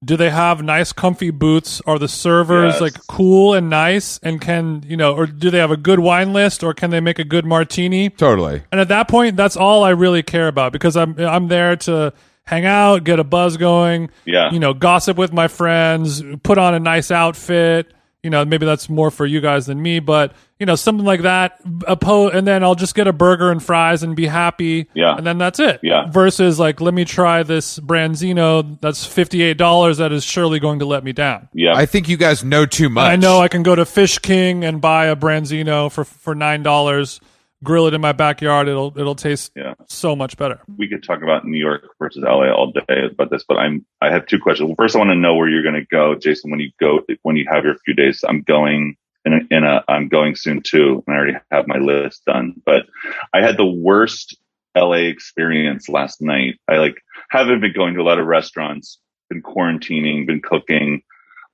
do 0.03 0.17
they 0.17 0.29
have 0.29 0.61
nice 0.61 0.91
comfy 0.91 1.29
boots 1.31 1.81
are 1.87 1.97
the 1.97 2.09
servers 2.09 2.73
Yes. 2.73 2.81
like 2.81 3.07
cool 3.07 3.53
and 3.53 3.69
nice 3.69 4.19
and 4.21 4.41
can 4.41 4.83
you 4.85 4.97
know 4.97 5.15
or 5.15 5.25
do 5.25 5.49
they 5.49 5.59
have 5.59 5.71
a 5.71 5.77
good 5.77 5.99
wine 5.99 6.33
list 6.33 6.61
or 6.61 6.73
can 6.73 6.89
they 6.89 6.99
make 6.99 7.19
a 7.19 7.23
good 7.23 7.45
martini 7.45 8.09
totally. 8.09 8.61
And 8.71 8.81
at 8.81 8.89
that 8.89 9.07
point, 9.07 9.37
that's 9.37 9.55
all 9.55 9.83
I 9.85 9.91
really 9.91 10.21
care 10.23 10.49
about 10.49 10.73
because 10.73 10.97
I'm 10.97 11.17
I'm 11.19 11.47
there 11.47 11.77
to 11.87 12.11
hang 12.45 12.65
out, 12.65 13.03
get 13.03 13.19
a 13.19 13.23
buzz 13.23 13.57
going, 13.57 14.09
yeah, 14.25 14.51
you 14.51 14.59
know, 14.59 14.73
gossip 14.73 15.17
with 15.17 15.33
my 15.33 15.47
friends, 15.47 16.21
put 16.43 16.57
on 16.57 16.73
a 16.73 16.79
nice 16.79 17.11
outfit. 17.11 17.93
You 18.21 18.29
know, 18.29 18.45
maybe 18.45 18.65
that's 18.65 18.87
more 18.87 19.11
for 19.11 19.25
you 19.25 19.41
guys 19.41 19.65
than 19.65 19.81
me, 19.81 19.99
but 19.99 20.33
you 20.57 20.65
know, 20.65 20.75
something 20.75 21.05
like 21.05 21.23
that. 21.23 21.59
A 21.85 21.97
po- 21.97 22.29
and 22.29 22.47
then 22.47 22.63
I'll 22.63 22.73
just 22.73 22.95
get 22.95 23.05
a 23.05 23.11
burger 23.11 23.51
and 23.51 23.61
fries 23.61 24.01
and 24.01 24.15
be 24.15 24.27
happy. 24.27 24.87
Yeah. 24.93 25.17
and 25.17 25.27
then 25.27 25.37
that's 25.37 25.59
it. 25.59 25.81
Yeah. 25.83 26.09
Versus 26.09 26.57
like, 26.57 26.79
let 26.79 26.93
me 26.93 27.03
try 27.03 27.43
this 27.43 27.79
Branzino 27.79 28.79
that's 28.79 29.05
fifty 29.05 29.41
eight 29.41 29.57
dollars 29.57 29.97
that 29.97 30.13
is 30.13 30.23
surely 30.23 30.59
going 30.59 30.79
to 30.79 30.85
let 30.85 31.03
me 31.03 31.11
down. 31.11 31.49
yeah. 31.53 31.73
I 31.75 31.85
think 31.85 32.07
you 32.07 32.15
guys 32.15 32.45
know 32.45 32.65
too 32.65 32.87
much. 32.87 33.09
I 33.09 33.17
know 33.17 33.39
I 33.41 33.49
can 33.49 33.61
go 33.61 33.75
to 33.75 33.85
Fish 33.85 34.17
King 34.19 34.63
and 34.63 34.79
buy 34.79 35.07
a 35.07 35.17
Branzino 35.17 35.91
for 35.91 36.05
for 36.05 36.33
nine 36.33 36.63
dollars, 36.63 37.19
grill 37.63 37.87
it 37.87 37.93
in 37.93 38.01
my 38.01 38.11
backyard. 38.11 38.67
It'll 38.67 38.93
it'll 38.97 39.15
taste 39.15 39.51
Yeah. 39.55 39.73
so 39.87 40.15
much 40.15 40.37
better. 40.37 40.59
we 40.77 40.87
could 40.87 41.03
talk 41.03 41.21
about 41.23 41.45
New 41.45 41.57
York 41.59 41.83
versus 41.99 42.23
LA 42.23 42.51
all 42.51 42.71
day 42.71 43.05
about 43.11 43.29
this, 43.29 43.43
but 43.47 43.57
I'm 43.57 43.85
I 44.01 44.11
have 44.11 44.25
two 44.25 44.39
questions. 44.39 44.73
First, 44.77 44.95
I 44.95 44.99
want 44.99 45.09
to 45.11 45.15
know 45.15 45.35
where 45.35 45.49
you're 45.49 45.63
going 45.63 45.75
to 45.75 45.85
go, 45.85 46.15
Jason. 46.15 46.51
When 46.51 46.59
you 46.59 46.71
go, 46.79 47.01
when 47.23 47.35
you 47.35 47.45
have 47.51 47.63
your 47.63 47.75
few 47.85 47.93
days, 47.93 48.23
I'm 48.27 48.41
going 48.41 48.95
in 49.25 49.33
a, 49.33 49.55
in 49.55 49.63
a 49.63 49.83
I'm 49.87 50.09
going 50.09 50.35
soon 50.35 50.61
too, 50.61 51.03
and 51.07 51.15
I 51.15 51.17
already 51.17 51.37
have 51.51 51.67
my 51.67 51.77
list 51.77 52.25
done. 52.25 52.61
But 52.65 52.87
I 53.33 53.41
had 53.41 53.57
the 53.57 53.65
worst 53.65 54.37
LA 54.75 55.07
experience 55.07 55.87
last 55.89 56.21
night. 56.21 56.59
I 56.67 56.77
like 56.77 56.95
haven't 57.29 57.61
been 57.61 57.73
going 57.73 57.93
to 57.95 58.01
a 58.01 58.03
lot 58.03 58.19
of 58.19 58.25
restaurants, 58.27 58.99
been 59.29 59.41
quarantining, 59.41 60.27
been 60.27 60.41
cooking. 60.41 61.01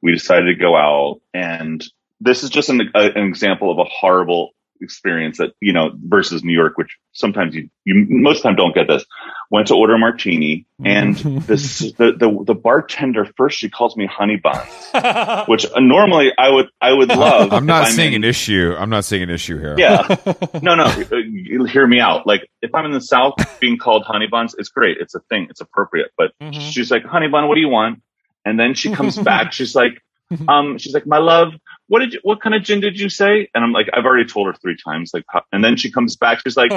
We 0.02 0.14
decided 0.14 0.46
to 0.46 0.56
go 0.56 0.76
out, 0.78 1.20
and 1.34 1.84
this 2.22 2.44
is 2.44 2.50
just 2.50 2.70
an, 2.70 2.90
a, 2.96 3.12
an 3.12 3.28
example 3.28 3.70
of 3.72 3.78
a 3.80 3.84
horrible 3.90 4.52
experience 4.82 5.38
that 5.40 5.54
you 5.62 5.74
know 5.74 5.92
versus 5.96 6.44
New 6.44 6.54
York, 6.54 6.78
which 6.78 6.98
sometimes 7.12 7.56
you 7.56 7.70
you 7.86 8.06
most 8.10 8.38
of 8.38 8.44
the 8.44 8.50
time 8.50 8.56
don't 8.56 8.74
get 8.76 8.88
this. 8.88 9.06
Went 9.52 9.68
to 9.68 9.76
order 9.76 9.96
a 9.96 9.98
martini, 9.98 10.68
and 10.84 11.16
this 11.48 11.80
the, 11.94 12.14
the 12.14 12.44
the 12.46 12.54
bartender 12.54 13.26
first 13.36 13.58
she 13.58 13.70
calls 13.70 13.96
me 13.98 14.06
honey 14.06 14.38
bun, 14.38 14.60
which 15.48 15.66
uh, 15.66 15.80
normally 15.80 16.32
I 16.38 16.50
would 16.50 16.68
I 16.80 16.94
would 16.94 17.10
love. 17.16 17.52
I'm 17.52 17.64
if 17.64 17.68
not 17.68 17.88
seeing 17.88 18.14
in- 18.14 18.24
an 18.24 18.30
issue. 18.30 18.76
I'm 18.78 18.90
not 18.90 19.06
seeing 19.06 19.24
an 19.24 19.30
issue 19.30 19.58
here. 19.60 19.76
yeah. 19.78 20.16
No, 20.62 20.76
no. 20.76 20.86
uh, 20.86 21.16
you 21.16 21.64
Hear 21.66 21.86
me 21.86 22.00
out. 22.00 22.26
Like, 22.26 22.50
if 22.62 22.74
I'm 22.74 22.86
in 22.86 22.92
the 22.92 23.02
South, 23.02 23.34
being 23.60 23.78
called 23.78 24.04
honey 24.06 24.28
buns, 24.28 24.56
it's 24.58 24.70
great. 24.70 24.98
It's 25.00 25.14
a 25.16 25.20
thing. 25.30 25.48
It's 25.50 25.62
appropriate. 25.62 26.12
But 26.18 26.32
Mhm. 26.42 26.72
she's 26.72 26.90
like, 26.90 27.04
honey 27.06 27.28
bun, 27.28 27.48
what 27.48 27.56
do 27.56 27.62
you 27.62 27.70
want? 27.70 28.02
And 28.46 28.60
then 28.60 28.74
she 28.74 28.92
comes 28.92 29.18
back. 29.18 29.52
She's 29.54 29.76
like, 29.76 30.02
um, 30.48 30.78
she's 30.78 30.94
like, 30.94 31.06
my 31.06 31.18
love, 31.18 31.54
what 31.90 32.00
did 32.00 32.14
you, 32.14 32.20
what 32.24 32.42
kind 32.42 32.56
of 32.56 32.64
gin 32.64 32.80
did 32.80 32.98
you 33.00 33.10
say? 33.10 33.50
And 33.54 33.64
I'm 33.64 33.72
like, 33.74 33.88
I've 33.92 34.06
already 34.06 34.26
told 34.30 34.48
her 34.48 34.54
three 34.54 34.78
times. 34.78 35.12
Like, 35.14 35.26
how- 35.28 35.44
and 35.52 35.64
then 35.64 35.76
she 35.76 35.92
comes 35.92 36.16
back. 36.16 36.40
She's 36.44 36.56
like, 36.56 36.72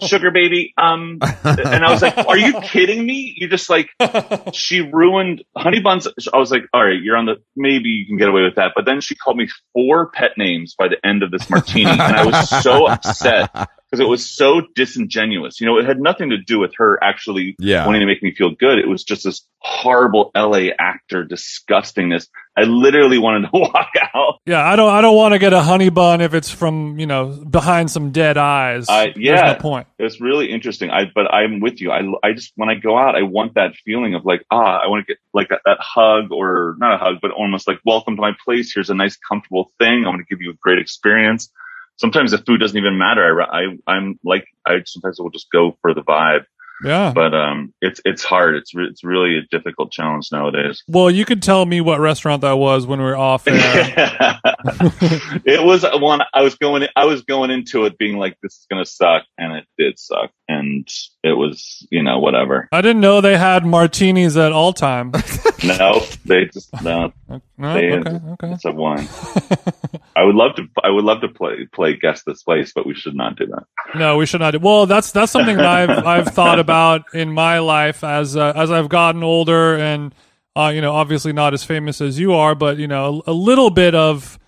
sugar 0.02 0.30
baby. 0.32 0.74
Um, 0.76 1.18
and 1.44 1.84
I 1.84 1.90
was 1.92 2.02
like, 2.02 2.16
are 2.18 2.36
you 2.36 2.60
kidding 2.62 3.06
me? 3.06 3.34
You 3.36 3.48
just 3.48 3.70
like, 3.70 3.90
she 4.52 4.80
ruined 4.80 5.44
honey 5.56 5.80
buns. 5.80 6.08
I 6.32 6.38
was 6.38 6.50
like, 6.50 6.62
all 6.72 6.84
right, 6.84 7.00
you're 7.00 7.16
on 7.16 7.26
the, 7.26 7.36
maybe 7.54 7.90
you 7.90 8.06
can 8.06 8.16
get 8.16 8.28
away 8.28 8.42
with 8.42 8.56
that. 8.56 8.72
But 8.74 8.86
then 8.86 9.00
she 9.00 9.14
called 9.14 9.36
me 9.36 9.48
four 9.72 10.10
pet 10.10 10.32
names 10.36 10.74
by 10.76 10.88
the 10.88 10.96
end 11.06 11.22
of 11.22 11.30
this 11.30 11.48
martini. 11.48 11.90
and 11.90 12.00
I 12.00 12.24
was 12.26 12.62
so 12.62 12.86
upset 12.86 13.50
because 13.94 14.04
it 14.04 14.08
was 14.10 14.26
so 14.26 14.62
disingenuous. 14.74 15.60
You 15.60 15.66
know, 15.66 15.78
it 15.78 15.84
had 15.86 16.00
nothing 16.00 16.30
to 16.30 16.38
do 16.38 16.58
with 16.58 16.72
her 16.78 16.98
actually 17.02 17.54
Yeah. 17.60 17.86
wanting 17.86 18.00
to 18.00 18.06
make 18.06 18.22
me 18.22 18.34
feel 18.34 18.50
good. 18.50 18.78
It 18.78 18.88
was 18.88 19.04
just 19.04 19.22
this 19.24 19.46
horrible 19.60 20.30
LA 20.36 20.70
actor 20.78 21.24
disgustingness. 21.24 22.28
I 22.56 22.62
literally 22.62 23.18
wanted 23.18 23.48
to 23.48 23.50
walk 23.58 23.90
out. 24.14 24.34
yeah, 24.46 24.64
I 24.64 24.76
don't 24.76 24.92
I 24.92 25.00
don't 25.00 25.16
want 25.16 25.32
to 25.32 25.38
get 25.38 25.52
a 25.52 25.60
honey 25.60 25.88
bun 25.90 26.20
if 26.20 26.34
it's 26.34 26.50
from 26.50 26.98
you 26.98 27.06
know 27.06 27.26
behind 27.26 27.90
some 27.90 28.10
dead 28.10 28.36
eyes. 28.36 28.86
Uh, 28.88 29.04
There's 29.14 29.16
yeah. 29.16 29.52
no 29.52 29.58
point. 29.58 29.86
It's 29.98 30.20
really 30.20 30.50
interesting. 30.50 30.90
I, 30.90 31.04
but 31.14 31.32
I'm 31.32 31.60
with 31.60 31.80
you. 31.80 31.90
I, 31.92 32.00
I 32.22 32.32
just, 32.32 32.52
when 32.56 32.68
I 32.68 32.74
go 32.74 32.98
out, 32.98 33.14
I 33.16 33.22
want 33.22 33.54
that 33.54 33.74
feeling 33.84 34.14
of 34.14 34.24
like, 34.24 34.44
ah, 34.50 34.80
I 34.84 34.88
want 34.88 35.06
to 35.06 35.12
get 35.12 35.18
like 35.32 35.48
that, 35.48 35.60
that 35.64 35.78
hug 35.80 36.30
or 36.32 36.74
not 36.78 36.94
a 36.94 36.98
hug, 36.98 37.16
but 37.22 37.30
almost 37.30 37.66
like, 37.68 37.78
welcome 37.84 38.16
to 38.16 38.20
my 38.22 38.32
place. 38.44 38.72
Here's 38.74 38.90
a 38.90 38.94
nice, 38.94 39.16
comfortable 39.16 39.72
thing. 39.78 40.04
I 40.04 40.08
want 40.08 40.20
to 40.20 40.26
give 40.34 40.42
you 40.42 40.50
a 40.50 40.54
great 40.54 40.78
experience. 40.78 41.50
Sometimes 41.96 42.32
the 42.32 42.38
food 42.38 42.58
doesn't 42.60 42.76
even 42.76 42.98
matter. 42.98 43.42
I, 43.42 43.62
I, 43.62 43.76
I'm 43.86 44.18
like, 44.24 44.46
I 44.66 44.82
sometimes 44.84 45.18
will 45.18 45.30
just 45.30 45.50
go 45.50 45.76
for 45.80 45.94
the 45.94 46.02
vibe. 46.02 46.44
Yeah. 46.82 47.12
But 47.14 47.34
um, 47.34 47.72
it's 47.80 48.00
it's 48.04 48.24
hard. 48.24 48.56
It's 48.56 48.74
re- 48.74 48.86
it's 48.86 49.04
really 49.04 49.38
a 49.38 49.42
difficult 49.42 49.92
challenge 49.92 50.30
nowadays. 50.32 50.82
Well, 50.88 51.10
you 51.10 51.24
could 51.24 51.42
tell 51.42 51.64
me 51.64 51.80
what 51.80 52.00
restaurant 52.00 52.42
that 52.42 52.54
was 52.54 52.86
when 52.86 52.98
we 52.98 53.04
were 53.04 53.16
off 53.16 53.44
it 53.46 54.42
was 55.62 55.84
one 55.94 56.20
I 56.32 56.42
was 56.42 56.56
going. 56.56 56.86
I 56.96 57.04
was 57.04 57.22
going 57.22 57.50
into 57.50 57.84
it 57.84 57.96
being 57.96 58.18
like, 58.18 58.36
"This 58.42 58.54
is 58.54 58.66
going 58.70 58.84
to 58.84 58.90
suck," 58.90 59.22
and 59.38 59.52
it 59.54 59.66
did 59.78 59.98
suck, 59.98 60.30
and 60.48 60.88
it 61.22 61.32
was, 61.32 61.86
you 61.90 62.02
know, 62.02 62.18
whatever. 62.18 62.68
I 62.72 62.80
didn't 62.80 63.00
know 63.00 63.20
they 63.20 63.38
had 63.38 63.64
martinis 63.64 64.36
at 64.36 64.52
all 64.52 64.72
time. 64.72 65.12
no, 65.64 66.04
they 66.24 66.46
just 66.46 66.70
no. 66.82 67.12
No, 67.56 67.74
They, 67.74 67.92
okay, 67.92 68.20
okay. 68.32 68.52
It's 68.52 68.64
a 68.64 68.72
one. 68.72 69.08
I 70.16 70.22
would 70.24 70.34
love 70.34 70.54
to. 70.56 70.64
I 70.82 70.90
would 70.90 71.04
love 71.04 71.20
to 71.22 71.28
play 71.28 71.66
play 71.72 71.96
guess 71.96 72.22
this 72.24 72.42
place, 72.42 72.72
but 72.74 72.86
we 72.86 72.94
should 72.94 73.14
not 73.14 73.36
do 73.36 73.46
that. 73.46 73.64
No, 73.98 74.16
we 74.16 74.26
should 74.26 74.40
not. 74.40 74.52
do- 74.52 74.58
Well, 74.60 74.86
that's 74.86 75.10
that's 75.12 75.32
something 75.32 75.56
that 75.56 75.66
I've 75.66 76.06
I've 76.06 76.28
thought 76.28 76.58
about 76.58 77.02
in 77.14 77.32
my 77.32 77.58
life 77.58 78.04
as 78.04 78.36
uh, 78.36 78.52
as 78.54 78.70
I've 78.70 78.88
gotten 78.88 79.22
older, 79.22 79.76
and 79.76 80.14
uh, 80.56 80.70
you 80.74 80.80
know, 80.80 80.92
obviously 80.92 81.32
not 81.32 81.52
as 81.54 81.64
famous 81.64 82.00
as 82.00 82.18
you 82.18 82.32
are, 82.34 82.54
but 82.54 82.78
you 82.78 82.86
know, 82.86 83.22
a, 83.26 83.30
a 83.30 83.34
little 83.34 83.70
bit 83.70 83.94
of 83.94 84.38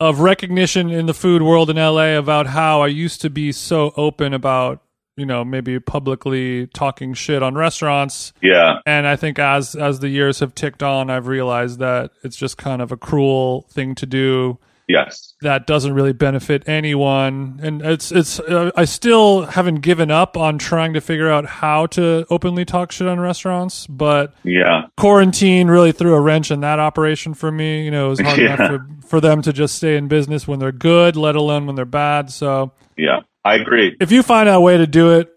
of 0.00 0.20
recognition 0.20 0.90
in 0.90 1.06
the 1.06 1.14
food 1.14 1.42
world 1.42 1.70
in 1.70 1.76
LA 1.76 2.16
about 2.18 2.46
how 2.48 2.82
I 2.82 2.88
used 2.88 3.20
to 3.22 3.30
be 3.30 3.52
so 3.52 3.92
open 3.96 4.34
about 4.34 4.80
you 5.16 5.24
know 5.24 5.44
maybe 5.44 5.78
publicly 5.78 6.66
talking 6.68 7.14
shit 7.14 7.40
on 7.42 7.54
restaurants 7.54 8.32
Yeah, 8.42 8.78
and 8.86 9.06
I 9.06 9.14
think 9.16 9.38
as 9.38 9.76
as 9.76 10.00
the 10.00 10.08
years 10.08 10.40
have 10.40 10.54
ticked 10.54 10.82
on, 10.82 11.10
I've 11.10 11.26
realized 11.28 11.78
that 11.78 12.10
it's 12.24 12.36
just 12.36 12.56
kind 12.58 12.82
of 12.82 12.90
a 12.90 12.96
cruel 12.96 13.66
thing 13.70 13.94
to 13.96 14.06
do 14.06 14.58
yes, 14.88 15.34
that 15.42 15.66
doesn't 15.66 15.92
really 15.94 16.12
benefit 16.12 16.62
anyone. 16.68 17.60
And 17.62 17.82
it's 17.82 18.12
it's 18.12 18.40
uh, 18.40 18.70
I 18.76 18.84
still 18.84 19.42
haven't 19.46 19.76
given 19.80 20.10
up 20.10 20.36
on 20.36 20.58
trying 20.58 20.94
to 20.94 21.00
figure 21.00 21.30
out 21.30 21.46
how 21.46 21.86
to 21.86 22.26
openly 22.30 22.64
talk 22.64 22.92
shit 22.92 23.06
on 23.08 23.20
restaurants, 23.20 23.86
but 23.86 24.34
yeah, 24.42 24.86
quarantine 24.96 25.68
really 25.68 25.92
threw 25.92 26.14
a 26.14 26.20
wrench 26.20 26.50
in 26.50 26.60
that 26.60 26.78
operation 26.78 27.34
for 27.34 27.50
me. 27.50 27.84
You 27.84 27.90
know, 27.90 28.06
it 28.06 28.10
was 28.10 28.20
hard 28.20 28.38
Yeah. 28.44 28.54
enough 28.54 28.68
for, 28.70 28.86
for 29.08 29.20
them 29.20 29.42
to 29.42 29.52
just 29.52 29.74
stay 29.76 29.96
in 29.96 30.08
business 30.08 30.46
when 30.48 30.58
they're 30.58 30.72
good, 30.72 31.16
let 31.16 31.36
alone 31.36 31.66
when 31.66 31.76
they're 31.76 31.84
bad. 31.84 32.30
So 32.30 32.72
yeah. 32.96 33.20
I 33.44 33.56
agree. 33.56 33.94
if 34.00 34.10
you 34.10 34.22
find 34.22 34.48
out 34.48 34.56
a 34.56 34.60
way 34.60 34.78
to 34.78 34.86
do 34.86 35.18
it, 35.18 35.30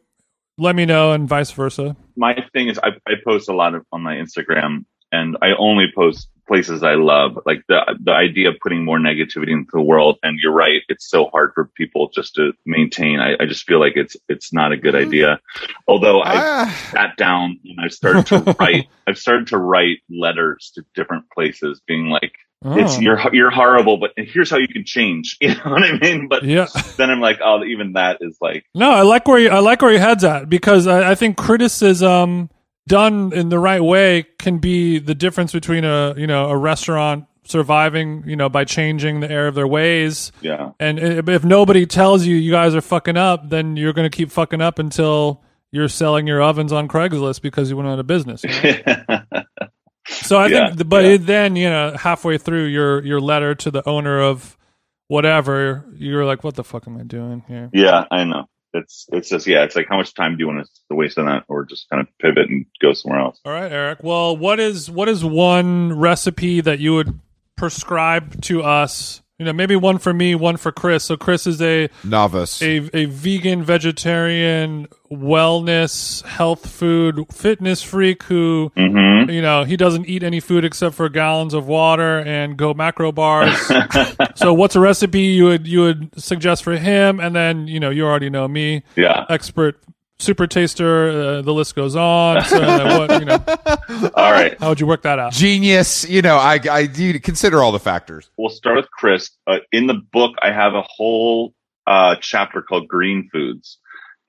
let 0.57 0.75
me 0.75 0.85
know, 0.85 1.11
and 1.11 1.27
vice 1.27 1.51
versa. 1.51 1.95
my 2.15 2.35
thing 2.53 2.67
is 2.69 2.79
I, 2.81 2.91
I 3.07 3.13
post 3.23 3.49
a 3.49 3.53
lot 3.53 3.75
of, 3.75 3.85
on 3.91 4.01
my 4.01 4.15
Instagram 4.15 4.85
and 5.11 5.37
I 5.41 5.47
only 5.59 5.87
post 5.93 6.29
places 6.47 6.83
I 6.83 6.95
love. 6.95 7.39
Like 7.45 7.63
the 7.67 7.79
the 8.03 8.11
idea 8.13 8.49
of 8.49 8.55
putting 8.61 8.83
more 8.85 8.97
negativity 8.99 9.51
into 9.51 9.71
the 9.73 9.81
world. 9.81 10.17
And 10.23 10.39
you're 10.41 10.53
right, 10.53 10.81
it's 10.89 11.09
so 11.09 11.25
hard 11.27 11.51
for 11.53 11.65
people 11.75 12.09
just 12.13 12.35
to 12.35 12.53
maintain. 12.65 13.19
I, 13.19 13.33
I 13.39 13.45
just 13.45 13.65
feel 13.65 13.79
like 13.79 13.93
it's 13.95 14.15
it's 14.29 14.53
not 14.53 14.71
a 14.71 14.77
good 14.77 14.95
idea. 14.95 15.39
Although 15.87 16.21
I 16.21 16.33
Ah, 16.35 16.89
sat 16.91 17.17
down 17.17 17.59
and 17.65 17.79
I 17.83 17.89
started 17.89 18.25
to 18.27 18.55
write 18.59 18.87
I've 19.07 19.17
started 19.17 19.47
to 19.47 19.57
write 19.57 19.97
letters 20.09 20.71
to 20.75 20.83
different 20.95 21.25
places 21.31 21.81
being 21.87 22.09
like 22.09 22.33
it's 22.65 22.97
Oh. 22.97 23.01
you're 23.01 23.19
you're 23.33 23.51
horrible, 23.51 23.97
but 23.97 24.13
here's 24.17 24.49
how 24.49 24.57
you 24.57 24.67
can 24.67 24.83
change. 24.83 25.37
You 25.41 25.49
know 25.49 25.61
what 25.71 25.83
I 25.83 25.97
mean? 25.99 26.27
But 26.27 26.43
yeah. 26.43 26.65
then 26.97 27.11
I'm 27.11 27.19
like, 27.21 27.37
oh, 27.43 27.63
even 27.63 27.93
that 27.93 28.17
is 28.21 28.35
like, 28.41 28.65
No, 28.73 28.89
I 28.89 29.03
like 29.03 29.27
where 29.27 29.37
you, 29.37 29.49
I 29.49 29.59
like 29.59 29.81
where 29.83 29.91
your 29.91 29.99
head's 30.01 30.23
at 30.23 30.49
because 30.49 30.87
I, 30.87 31.11
I 31.11 31.15
think 31.15 31.37
criticism 31.37 32.49
done 32.87 33.33
in 33.33 33.49
the 33.49 33.59
right 33.59 33.83
way 33.83 34.25
can 34.39 34.57
be 34.59 34.99
the 34.99 35.15
difference 35.15 35.51
between 35.53 35.83
a 35.85 36.13
you 36.17 36.27
know 36.27 36.49
a 36.49 36.57
restaurant 36.57 37.25
surviving 37.43 38.23
you 38.27 38.35
know 38.35 38.49
by 38.49 38.65
changing 38.65 39.19
the 39.21 39.31
air 39.31 39.47
of 39.47 39.55
their 39.55 39.67
ways 39.67 40.31
yeah, 40.41 40.71
and 40.79 40.99
if 40.99 41.43
nobody 41.45 41.85
tells 41.85 42.25
you 42.25 42.35
you 42.35 42.51
guys 42.51 42.75
are 42.75 42.81
fucking 42.81 43.17
up 43.17 43.49
then 43.49 43.77
you're 43.77 43.93
going 43.93 44.09
to 44.09 44.15
keep 44.15 44.31
fucking 44.31 44.61
up 44.61 44.79
until 44.79 45.43
you're 45.71 45.89
selling 45.89 46.27
your 46.27 46.41
ovens 46.41 46.71
on 46.73 46.87
Craigslist 46.87 47.41
because 47.41 47.69
you 47.69 47.77
went 47.77 47.89
out 47.89 47.99
of 47.99 48.07
business. 48.07 48.43
So 50.21 50.37
I 50.37 50.47
Yeah, 50.47 50.69
think, 50.69 50.87
but 50.89 51.03
yeah. 51.03 51.17
then 51.19 51.55
you 51.55 51.69
know, 51.69 51.95
halfway 51.97 52.37
through 52.37 52.65
your 52.65 53.03
your 53.03 53.19
letter 53.19 53.55
to 53.55 53.71
the 53.71 53.87
owner 53.87 54.21
of 54.21 54.57
whatever, 55.09 55.85
you're 55.95 56.25
like, 56.25 56.43
"What 56.43 56.55
the 56.55 56.63
fuck 56.63 56.87
am 56.87 56.97
I 56.97 57.03
doing 57.03 57.43
here?" 57.47 57.69
Yeah, 57.73 58.05
I 58.09 58.23
know. 58.23 58.45
It's 58.73 59.07
it's 59.11 59.29
just 59.29 59.47
yeah, 59.47 59.63
it's 59.63 59.75
like 59.75 59.87
how 59.89 59.97
much 59.97 60.13
time 60.13 60.37
do 60.37 60.39
you 60.39 60.47
want 60.47 60.67
to 60.89 60.95
waste 60.95 61.17
on 61.17 61.25
that, 61.25 61.43
or 61.47 61.65
just 61.65 61.89
kind 61.89 62.01
of 62.01 62.07
pivot 62.19 62.49
and 62.49 62.65
go 62.81 62.93
somewhere 62.93 63.19
else? 63.21 63.39
All 63.45 63.51
right, 63.51 63.71
Eric. 63.71 63.99
Well, 64.03 64.35
what 64.35 64.59
is 64.59 64.91
what 64.91 65.09
is 65.09 65.23
one 65.23 65.97
recipe 65.97 66.61
that 66.61 66.79
you 66.79 66.93
would 66.93 67.19
prescribe 67.55 68.41
to 68.43 68.63
us? 68.63 69.21
You 69.39 69.45
know, 69.45 69.53
maybe 69.53 69.75
one 69.75 69.99
for 69.99 70.13
me, 70.13 70.33
one 70.33 70.57
for 70.57 70.71
Chris. 70.71 71.03
So 71.03 71.15
Chris 71.15 71.45
is 71.45 71.61
a 71.61 71.89
novice. 72.03 72.59
a, 72.59 72.89
a 72.97 73.05
vegan, 73.05 73.61
vegetarian, 73.63 74.87
wellness, 75.11 76.25
health 76.25 76.67
food, 76.67 77.25
fitness 77.31 77.83
freak 77.83 78.23
who 78.23 78.71
Mm-hmm. 78.75 79.29
you 79.29 79.41
know 79.41 79.63
he 79.63 79.77
doesn't 79.77 80.05
eat 80.07 80.23
any 80.23 80.39
food 80.39 80.65
except 80.65 80.95
for 80.95 81.07
gallons 81.09 81.53
of 81.53 81.67
water 81.67 82.19
and 82.19 82.57
GoMacro 82.57 83.13
bars. 83.13 83.55
so 84.35 84.53
what's 84.53 84.75
a 84.75 84.79
recipe 84.79 85.21
you 85.21 85.45
would 85.45 85.67
you 85.67 85.81
would 85.81 86.19
suggest 86.19 86.63
for 86.63 86.75
him? 86.75 87.19
And 87.19 87.35
then 87.35 87.67
you 87.67 87.79
know 87.79 87.89
you 87.91 88.05
already 88.05 88.29
know 88.31 88.47
me, 88.47 88.83
yeah. 88.95 89.25
expert 89.29 89.79
super 90.19 90.47
taster. 90.47 91.09
Uh, 91.09 91.41
the 91.41 91.53
list 91.53 91.75
goes 91.75 91.95
on. 91.95 92.43
So 92.45 92.61
uh, 92.61 93.07
what 93.07 93.19
you 93.19 93.25
know? 93.25 94.11
All 94.15 94.31
right. 94.31 94.59
How 94.59 94.69
would 94.69 94.79
you 94.79 94.87
work 94.87 95.03
that 95.03 95.19
out? 95.19 95.33
Genius. 95.33 96.07
You 96.07 96.21
know, 96.21 96.37
I, 96.37 96.59
I 96.69 96.85
do 96.85 97.19
consider 97.19 97.61
all 97.61 97.71
the 97.71 97.79
factors. 97.79 98.29
We'll 98.37 98.49
start 98.49 98.77
with 98.77 98.91
Chris. 98.91 99.31
Uh, 99.45 99.57
in 99.71 99.87
the 99.87 99.95
book, 99.95 100.35
I 100.41 100.51
have 100.51 100.73
a 100.73 100.83
whole 100.83 101.53
uh, 101.85 102.15
chapter 102.19 102.61
called 102.61 102.87
Green 102.87 103.29
Foods, 103.31 103.79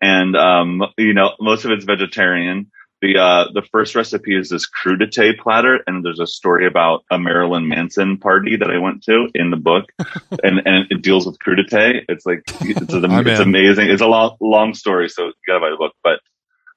and 0.01 0.37
um, 0.37 0.83
you 0.97 1.15
know 1.15 1.33
most 1.41 1.65
of 1.65 1.71
it's 1.71 1.85
vegetarian. 1.85 2.71
The 3.01 3.17
uh, 3.17 3.45
the 3.55 3.63
first 3.63 3.95
recipe 3.95 4.37
is 4.37 4.49
this 4.49 4.67
crudité 4.69 5.39
platter, 5.39 5.81
and 5.87 6.05
there's 6.05 6.19
a 6.19 6.27
story 6.27 6.67
about 6.67 7.05
a 7.11 7.19
Marilyn 7.19 7.69
Manson 7.69 8.17
party 8.19 8.57
that 8.57 8.71
I 8.71 8.79
went 8.79 9.05
to 9.05 9.29
in 9.35 9.51
the 9.51 9.57
book, 9.57 9.85
and 10.43 10.61
and 10.67 10.91
it 10.91 11.03
deals 11.03 11.25
with 11.27 11.39
crudité. 11.39 12.03
It's 12.09 12.27
like 12.27 12.43
it's, 12.61 12.93
an, 12.93 13.05
it's 13.27 13.41
amazing. 13.41 13.89
It's 13.91 14.03
a 14.03 14.07
long 14.09 14.37
long 14.41 14.75
story, 14.75 15.09
so 15.09 15.27
you 15.27 15.33
gotta 15.47 15.61
buy 15.61 15.71
the 15.71 15.77
book. 15.77 15.93
But 16.03 16.19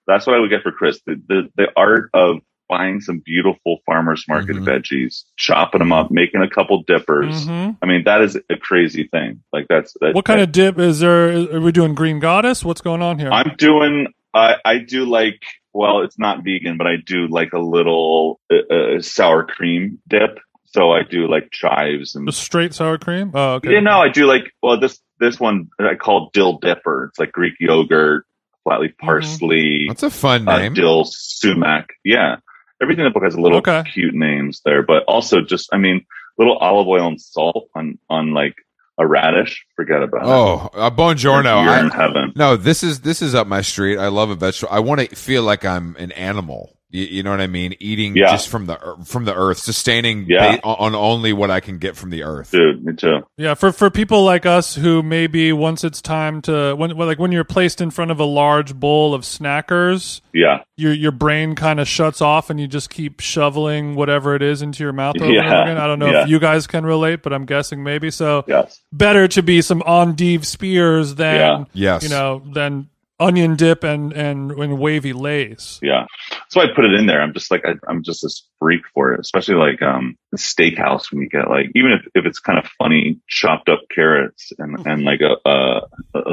that's 0.06 0.28
what 0.28 0.36
I 0.36 0.40
would 0.40 0.52
get 0.52 0.62
for 0.62 0.72
Chris. 0.72 1.02
The 1.08 1.20
the, 1.28 1.50
the 1.56 1.68
art 1.76 2.12
of 2.14 2.38
buying 2.70 3.02
some 3.02 3.20
beautiful 3.26 3.80
farmers 3.86 4.24
market 4.30 4.56
Mhm. 4.56 4.64
veggies, 4.66 5.24
chopping 5.36 5.80
them 5.80 5.92
up, 5.92 6.10
making 6.10 6.42
a 6.42 6.50
couple 6.50 6.84
dippers. 6.84 7.46
Mhm. 7.48 7.76
I 7.82 7.86
mean, 7.86 8.04
that 8.06 8.22
is 8.22 8.38
a 8.50 8.56
crazy 8.56 9.08
thing. 9.12 9.42
Like 9.52 9.66
that's 9.68 9.94
that, 10.00 10.14
What 10.16 10.24
kind 10.26 10.40
of 10.40 10.52
dip 10.54 10.78
is 10.80 11.00
there? 11.02 11.56
Are 11.56 11.60
we 11.60 11.72
doing 11.72 11.96
green 11.96 12.20
goddess? 12.20 12.64
What's 12.64 12.80
going 12.82 13.02
on 13.02 13.18
here? 13.20 13.30
I'm 13.32 13.56
doing. 13.58 14.08
I 14.34 14.56
I 14.64 14.78
do 14.78 15.06
like. 15.06 15.42
Well, 15.74 16.02
it's 16.02 16.20
not 16.20 16.44
vegan, 16.44 16.78
but 16.78 16.88
I 16.88 16.96
do 17.04 17.28
like 17.28 17.54
a 17.54 17.60
little 17.60 18.40
uh, 18.52 18.74
uh, 18.74 19.02
sour 19.02 19.46
cream 19.46 20.00
dip. 20.08 20.40
So 20.66 20.92
I 20.92 21.02
do 21.10 21.28
like 21.30 21.52
chives 21.52 22.16
and. 22.16 22.28
The 22.28 22.32
straight 22.32 22.74
sour 22.74 22.98
cream. 22.98 23.32
Oh, 23.34 23.54
okay. 23.56 23.72
You 23.72 23.82
know, 23.82 24.00
I 24.00 24.10
do 24.10 24.26
like. 24.26 24.54
Well, 24.64 24.80
this 24.80 25.00
this 25.20 25.40
one 25.40 25.70
I 25.80 25.96
call 25.96 26.30
dill 26.34 26.60
dipper. 26.60 27.06
It's 27.10 27.20
like 27.20 27.32
Greek 27.32 27.54
yogurt, 27.60 28.26
flat 28.64 28.80
leaf 28.82 28.98
parsley, 28.98 29.86
That's 29.88 30.04
a 30.04 30.10
fun 30.10 30.48
uh, 30.48 30.58
name. 30.60 30.74
dill 30.74 31.04
sumac. 31.06 31.90
Yeah, 32.06 32.38
everything 32.82 33.06
in 33.06 33.12
the 33.12 33.14
book 33.14 33.24
has 33.24 33.36
a 33.36 33.42
little 33.42 33.58
Okay. 33.60 33.84
cute 33.94 34.14
names 34.14 34.62
there, 34.66 34.82
but 34.84 35.04
also 35.08 35.42
just 35.42 35.70
I 35.74 35.78
mean, 35.78 36.06
little 36.38 36.58
olive 36.58 36.88
oil 36.88 37.08
and 37.08 37.22
salt 37.22 37.70
on 37.76 37.98
on 38.10 38.34
like 38.34 38.56
a 39.02 39.08
radish. 39.08 39.66
Forget 39.76 40.04
about 40.04 40.22
it. 40.24 40.28
Oh, 40.28 40.70
a 40.74 40.92
buongiorno. 40.92 41.64
You're 41.64 41.74
I, 41.74 41.80
in 41.82 41.90
heaven. 41.90 42.34
no, 42.36 42.56
this 42.56 42.84
is 42.84 43.02
this 43.02 43.22
is 43.22 43.36
up 43.36 43.48
my 43.48 43.62
street. 43.62 43.98
I 43.98 44.08
love 44.08 44.30
a 44.30 44.36
vegetable. 44.36 44.74
I 44.74 44.80
want 44.80 45.02
to 45.02 45.16
feel 45.16 45.44
like 45.44 45.66
I'm 45.66 45.96
an 45.98 46.12
animal. 46.14 46.78
You, 46.92 47.06
you 47.06 47.24
know 47.24 47.32
what 47.32 47.42
I 47.42 47.48
mean? 47.48 47.76
Eating 47.80 48.16
Yeah. 48.16 48.32
just 48.32 48.50
from 48.50 48.66
the 48.66 48.78
from 49.06 49.26
the 49.26 49.34
earth, 49.34 49.58
sustaining 49.60 50.26
Yeah. 50.28 50.58
ba- 50.58 50.64
on 50.64 50.94
only 50.94 51.34
what 51.34 51.50
I 51.50 51.60
can 51.62 51.78
get 51.78 51.96
from 51.96 52.10
the 52.10 52.24
earth. 52.24 52.52
Dude, 52.52 52.84
me 52.84 52.94
too. 52.94 53.20
Yeah, 53.38 53.54
for 53.54 53.72
for 53.72 53.90
people 53.90 54.24
like 54.24 54.46
us 54.46 54.76
who 54.76 55.02
maybe 55.02 55.54
once 55.54 55.84
it's 55.84 56.02
time 56.02 56.42
to 56.44 56.76
when 56.76 56.92
like 56.98 57.18
when 57.20 57.32
you're 57.32 57.44
placed 57.44 57.80
in 57.82 57.92
front 57.92 58.12
of 58.12 58.20
a 58.20 58.26
large 58.26 58.76
bowl 58.76 59.14
of 59.14 59.22
snackers, 59.22 60.22
Yeah. 60.34 60.60
your 60.78 60.94
your 60.94 61.12
brain 61.12 61.56
kind 61.56 61.80
of 61.80 61.88
shuts 61.88 62.22
off 62.22 62.50
and 62.50 62.60
you 62.60 62.68
just 62.68 62.90
keep 62.90 63.20
shoveling 63.22 63.96
whatever 63.96 64.36
it 64.36 64.42
is 64.42 64.62
into 64.62 64.84
your 64.84 64.94
mouth 64.94 65.16
over 65.22 65.32
Yeah, 65.32 65.46
over 65.46 65.62
again. 65.64 65.78
I 65.78 65.88
don't 65.88 66.00
know 66.00 66.12
yeah. 66.12 66.24
if 66.24 66.30
you 66.30 66.40
guys 66.40 66.68
can 66.68 66.86
relate, 66.86 67.24
but 67.24 67.32
I'm 67.34 67.46
guessing 67.46 67.84
maybe. 67.84 68.12
So 68.12 68.44
Yes. 68.48 68.82
better 68.92 69.28
to 69.30 69.42
be 69.42 69.62
some 69.62 69.82
endive 69.88 70.46
spears 70.46 71.16
than 71.16 71.36
Yeah. 71.36 71.64
Yes. 71.94 72.04
you 72.04 72.10
know 72.10 72.42
than 72.54 72.88
onion 73.22 73.56
dip 73.56 73.84
and 73.84 74.12
and, 74.14 74.52
and 74.52 74.80
wavy 74.80 75.14
lays. 75.14 75.80
Yeah. 75.82 76.06
So 76.50 76.60
I 76.60 76.66
put 76.76 76.86
it 76.86 76.94
in 76.94 77.06
there. 77.06 77.22
I'm 77.22 77.34
just 77.34 77.52
like, 77.52 77.64
I, 77.66 77.76
I'm 77.88 78.04
just 78.04 78.24
this 78.24 78.48
freak 78.60 78.82
for 78.94 79.14
it, 79.14 79.20
especially 79.20 79.56
like, 79.56 79.82
um, 79.82 80.18
the 80.32 80.38
steakhouse 80.38 81.12
when 81.12 81.22
you 81.22 81.30
get 81.30 81.50
like, 81.50 81.68
even 81.76 81.92
if, 81.92 82.02
if 82.16 82.26
it's 82.26 82.40
kind 82.40 82.60
of 82.60 82.66
funny, 82.78 83.20
chopped 83.28 83.70
up 83.70 83.82
carrots 83.94 84.52
and, 84.58 84.86
and 84.86 85.04
like 85.04 85.22
a, 85.22 85.36
uh, 85.48 85.82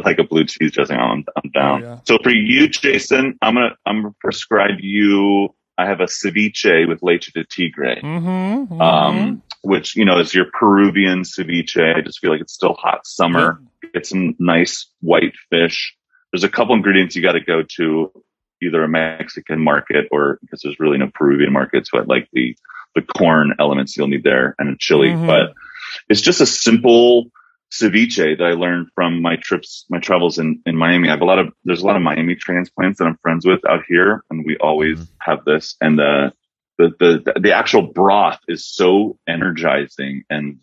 like 0.04 0.18
a 0.18 0.24
blue 0.24 0.44
cheese 0.44 0.72
dressing, 0.72 0.96
I'm, 0.96 1.24
I'm 1.36 1.50
down. 1.50 1.84
Oh, 1.84 1.86
yeah. 1.86 2.00
So 2.06 2.18
for 2.22 2.30
you, 2.30 2.68
Jason, 2.68 3.38
I'm 3.42 3.54
going 3.54 3.70
to, 3.70 3.76
I'm 3.86 4.02
to 4.02 4.14
prescribe 4.20 4.80
you, 4.80 5.54
I 5.76 5.86
have 5.86 6.00
a 6.00 6.06
ceviche 6.06 6.88
with 6.88 7.02
leche 7.02 7.32
de 7.32 7.44
tigre. 7.44 8.00
Mm-hmm, 8.02 8.80
Um, 8.80 9.42
which, 9.62 9.96
you 9.96 10.04
know, 10.04 10.18
is 10.18 10.34
your 10.34 10.46
Peruvian 10.52 11.22
ceviche. 11.22 11.96
I 11.96 12.00
just 12.00 12.18
feel 12.20 12.32
like 12.32 12.40
it's 12.40 12.54
still 12.54 12.74
hot 12.74 13.06
summer. 13.06 13.60
Get 13.94 14.06
some 14.06 14.34
nice 14.38 14.90
white 15.00 15.34
fish. 15.50 15.94
There's 16.32 16.44
a 16.44 16.48
couple 16.48 16.74
ingredients 16.74 17.16
you 17.16 17.22
got 17.22 17.32
to 17.32 17.40
go 17.40 17.62
to. 17.76 18.12
either 18.60 18.82
a 18.82 18.88
Mexican 18.88 19.60
market 19.60 20.08
or 20.10 20.38
because 20.40 20.60
there's 20.62 20.80
really 20.80 20.98
no 20.98 21.08
Peruvian 21.14 21.52
markets, 21.52 21.90
but 21.92 22.08
like 22.08 22.28
the 22.32 22.56
the 22.96 23.02
corn 23.02 23.54
elements 23.60 23.96
you'll 23.96 24.08
need 24.08 24.24
there 24.24 24.56
and 24.58 24.70
a 24.70 24.76
chili. 24.76 25.10
Mhm. 25.10 25.26
But 25.28 25.54
it's 26.08 26.20
just 26.20 26.40
a 26.40 26.46
simple 26.46 27.30
ceviche 27.70 28.36
that 28.38 28.44
I 28.44 28.54
learned 28.54 28.88
from 28.96 29.22
my 29.22 29.36
trips, 29.36 29.84
my 29.88 30.00
travels 30.00 30.38
in, 30.40 30.60
in 30.66 30.74
Miami. 30.74 31.06
I 31.06 31.12
have 31.12 31.20
a 31.20 31.24
lot 31.24 31.38
of, 31.38 31.52
there's 31.64 31.82
a 31.82 31.86
lot 31.86 31.94
of 31.94 32.02
Miami 32.02 32.34
transplants 32.34 32.98
that 32.98 33.04
I'm 33.06 33.16
friends 33.22 33.46
with 33.46 33.60
out 33.68 33.84
here. 33.86 34.24
And 34.28 34.44
we 34.44 34.56
always 34.56 34.98
Mhm. 34.98 35.08
have 35.20 35.44
this. 35.44 35.76
And 35.80 35.96
the, 35.96 36.32
the, 36.78 36.88
the, 36.98 37.40
the 37.40 37.52
actual 37.52 37.92
broth 37.92 38.40
is 38.48 38.66
so 38.66 39.18
energizing. 39.28 40.24
And 40.28 40.58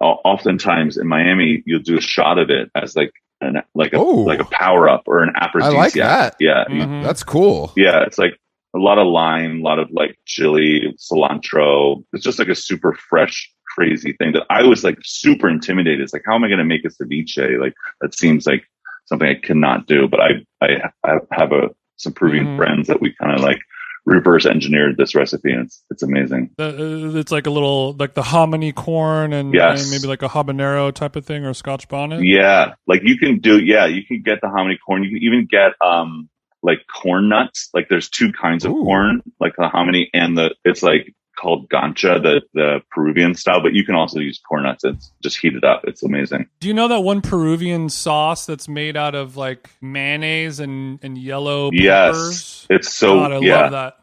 oftentimes 0.00 0.98
in 0.98 1.08
Miami, 1.08 1.62
you'll 1.66 1.80
do 1.82 1.98
a 1.98 2.00
shot 2.00 2.38
of 2.38 2.50
it 2.50 2.70
as 2.76 2.94
like 2.94 3.10
an, 3.44 3.62
like 3.74 3.92
a, 3.92 3.96
Oh. 3.98 4.22
like 4.22 4.40
a 4.40 4.44
power 4.44 4.88
up 4.88 5.02
or 5.06 5.22
an 5.22 5.32
aphrodisiac. 5.36 5.76
like 5.76 5.92
that. 5.94 6.36
Yeah. 6.40 6.64
Mhm. 6.68 7.02
That's 7.02 7.22
cool. 7.22 7.72
Yeah. 7.76 8.02
It's 8.04 8.18
like 8.18 8.38
a 8.74 8.78
lot 8.78 8.98
of 8.98 9.06
lime, 9.06 9.60
a 9.60 9.62
lot 9.62 9.78
of 9.78 9.88
like 9.92 10.18
chili, 10.26 10.94
cilantro. 10.98 12.02
It's 12.12 12.24
just 12.24 12.38
like 12.38 12.48
a 12.48 12.54
super 12.54 12.94
fresh, 13.08 13.50
crazy 13.74 14.12
thing 14.14 14.32
that 14.32 14.44
I 14.50 14.62
was 14.62 14.84
like 14.84 14.98
super 15.02 15.48
intimidated. 15.48 16.00
It's 16.00 16.12
like, 16.12 16.22
how 16.26 16.34
am 16.34 16.44
I 16.44 16.48
going 16.48 16.58
to 16.58 16.64
make 16.64 16.84
a 16.84 16.88
ceviche? 16.88 17.60
Like 17.60 17.74
that 18.00 18.14
seems 18.14 18.46
like 18.46 18.64
something 19.06 19.28
I 19.28 19.34
cannot 19.34 19.86
do, 19.86 20.08
but 20.08 20.20
I, 20.20 20.30
I, 20.62 20.90
I 21.04 21.18
have 21.32 21.52
a, 21.52 21.68
some 21.96 22.12
Peruvian 22.12 22.46
Mhm. 22.46 22.56
friends 22.56 22.88
that 22.88 23.00
we 23.00 23.14
kind 23.20 23.32
of 23.34 23.40
like 23.40 23.60
reverse 24.06 24.44
engineered 24.46 24.96
this 24.98 25.14
recipe 25.14 25.50
and 25.52 25.62
it's, 25.66 25.82
it's 25.90 26.02
amazing. 26.02 26.50
The- 26.58 27.14
uh, 27.14 27.18
it's 27.18 27.32
like 27.32 27.46
a 27.46 27.50
little 27.50 27.94
like 27.94 28.14
the 28.14 28.22
hominy 28.22 28.72
corn 28.72 29.32
and, 29.32 29.54
Yes. 29.54 29.82
and 29.82 29.90
maybe 29.90 30.06
like 30.08 30.22
a 30.22 30.28
habanero 30.28 30.92
type 30.92 31.16
of 31.16 31.24
thing 31.24 31.44
or 31.44 31.50
a 31.50 31.54
Scotch 31.54 31.88
bonnet. 31.88 32.22
Yeah. 32.22 32.74
Like 32.86 33.00
you 33.04 33.18
can 33.18 33.38
do, 33.40 33.58
yeah, 33.58 33.86
you 33.86 34.04
can 34.04 34.22
get 34.22 34.40
the 34.42 34.48
hominy 34.48 34.78
corn. 34.84 35.04
You 35.04 35.10
can 35.10 35.22
even 35.22 35.46
get, 35.50 35.72
um, 35.84 36.28
like 36.62 36.78
corn 36.86 37.28
nuts. 37.28 37.68
Like 37.74 37.88
there's 37.88 38.08
two 38.08 38.32
kinds 38.32 38.64
of 38.64 38.72
Ooh. 38.72 38.84
corn, 38.84 39.22
like 39.40 39.54
the 39.56 39.68
hominy 39.68 40.10
and 40.14 40.36
the, 40.36 40.54
it's 40.64 40.82
like 40.82 41.14
called 41.36 41.68
cancha, 41.70 42.18
the, 42.22 42.40
the 42.54 42.80
Peruvian 42.90 43.34
style, 43.34 43.60
but 43.62 43.72
you 43.72 43.84
can 43.84 43.94
also 43.94 44.20
use 44.20 44.40
corn 44.48 44.62
nuts. 44.64 44.84
It's 44.84 45.10
just 45.22 45.38
heat 45.38 45.54
it 45.54 45.64
up. 45.64 45.82
It's 45.84 46.02
amazing. 46.02 46.48
Do 46.60 46.68
you 46.68 46.74
know 46.74 46.88
that 46.88 47.00
one 47.00 47.20
Peruvian 47.20 47.88
sauce 47.88 48.46
that's 48.46 48.68
made 48.68 48.96
out 48.96 49.14
of 49.14 49.36
like 49.36 49.70
mayonnaise 49.80 50.60
and, 50.60 50.98
and 51.02 51.16
yellow 51.18 51.70
peppers? 51.70 51.82
Yes. 51.82 52.66
It's 52.70 52.96
so, 52.96 53.16
God, 53.16 53.32
I 53.32 53.38
yeah, 53.40 53.60
love 53.62 53.72
that. 53.72 53.94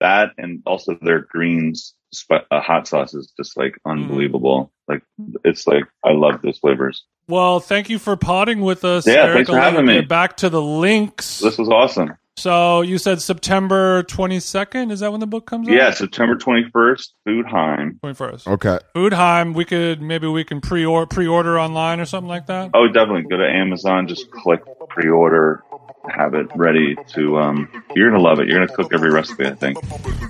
that 0.00 0.30
and 0.38 0.62
also 0.66 0.98
their 1.00 1.20
greens, 1.20 1.94
sp- 2.12 2.46
uh, 2.50 2.60
hot 2.60 2.86
sauce 2.88 3.14
is 3.14 3.32
just 3.36 3.56
like 3.56 3.72
Mm-hmm. 3.86 3.90
unbelievable. 4.02 4.72
Like 4.88 5.02
it's 5.44 5.66
like, 5.66 5.84
I 6.04 6.10
love 6.12 6.42
those 6.42 6.58
flavors. 6.58 7.04
Well, 7.28 7.60
thank 7.60 7.88
you 7.88 8.00
for 8.00 8.16
potting 8.16 8.60
with 8.60 8.84
us. 8.84 9.06
Yeah, 9.06 9.22
Eric. 9.26 9.34
thanks 9.34 9.50
for 9.50 9.60
having 9.60 9.86
me. 9.86 10.00
Back 10.00 10.38
to 10.38 10.50
the 10.50 10.60
links. 10.60 11.38
This 11.38 11.58
was 11.58 11.68
awesome. 11.68 12.16
So 12.36 12.80
you 12.80 12.96
said 12.98 13.20
September 13.20 14.02
22nd. 14.04 14.90
Is 14.90 15.00
that 15.00 15.10
when 15.10 15.20
the 15.20 15.26
book 15.26 15.46
comes 15.46 15.68
out? 15.68 15.74
Yeah. 15.74 15.90
September 15.90 16.36
21st, 16.36 17.08
Foodheim. 17.28 18.00
21st. 18.00 18.46
Okay. 18.48 18.78
Foodheim, 18.94 19.54
we 19.54 19.64
could 19.64 20.00
maybe 20.00 20.26
we 20.26 20.44
can 20.44 20.60
pre-order 20.60 21.06
pre-order 21.06 21.58
online 21.60 22.00
or 22.00 22.06
something 22.06 22.28
like 22.28 22.46
that. 22.46 22.70
Oh, 22.72 22.86
definitely. 22.86 23.24
Go 23.28 23.36
to 23.36 23.46
Amazon, 23.48 24.08
just 24.08 24.30
click 24.30 24.62
pre-order, 24.88 25.62
have 26.08 26.34
it 26.34 26.46
ready 26.54 26.96
to. 27.14 27.38
Um, 27.38 27.68
you're 27.94 28.10
gonna 28.10 28.22
love 28.22 28.40
it. 28.40 28.48
You're 28.48 28.58
gonna 28.64 28.74
cook 28.76 28.92
every 28.92 29.10
recipe. 29.10 29.46
I 29.46 29.54
think. 29.54 29.78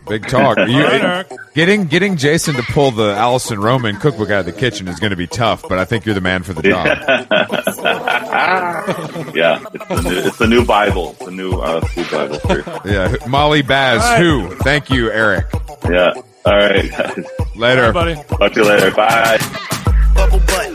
Big 0.08 0.26
talk. 0.26 0.58
You- 0.58 0.64
All 0.64 0.82
right, 0.82 1.02
Eric. 1.02 1.32
getting 1.54 1.84
getting 1.86 2.16
Jason 2.16 2.54
to 2.56 2.62
pull 2.62 2.90
the 2.90 3.14
Alison 3.14 3.60
Roman 3.60 3.96
cookbook 3.96 4.30
out 4.30 4.40
of 4.40 4.46
the 4.46 4.52
kitchen 4.52 4.88
is 4.88 4.98
going 4.98 5.10
to 5.10 5.16
be 5.16 5.26
tough, 5.28 5.62
but 5.68 5.78
I 5.78 5.84
think 5.84 6.04
you're 6.06 6.14
the 6.14 6.20
man 6.20 6.42
for 6.42 6.52
the 6.52 6.62
job. 6.62 6.86
yeah, 9.34 9.64
it's 9.74 9.86
the 9.88 10.02
new, 10.02 10.16
it's 10.18 10.38
the 10.38 10.46
new 10.46 10.64
Bible, 10.64 11.12
the 11.24 11.30
new 11.30 11.52
uh, 11.60 11.80
food 11.86 12.10
Bible. 12.10 12.38
For 12.40 12.58
you. 12.58 12.64
Yeah, 12.92 13.14
Molly 13.28 13.62
Baz, 13.62 14.02
All 14.02 14.10
right. 14.12 14.20
who? 14.50 14.56
Thank 14.64 14.90
you, 14.90 15.10
Eric. 15.10 15.46
Yeah. 15.88 16.12
All 16.44 16.56
right, 16.56 16.90
guys. 16.90 17.24
Later. 17.56 17.92
buddy. 17.92 18.14
Talk 18.14 18.52
to 18.54 18.60
you 18.60 18.66
later. 18.66 18.90
Bye. 18.92 19.38
bubble 20.14 20.38
butt. 20.40 20.69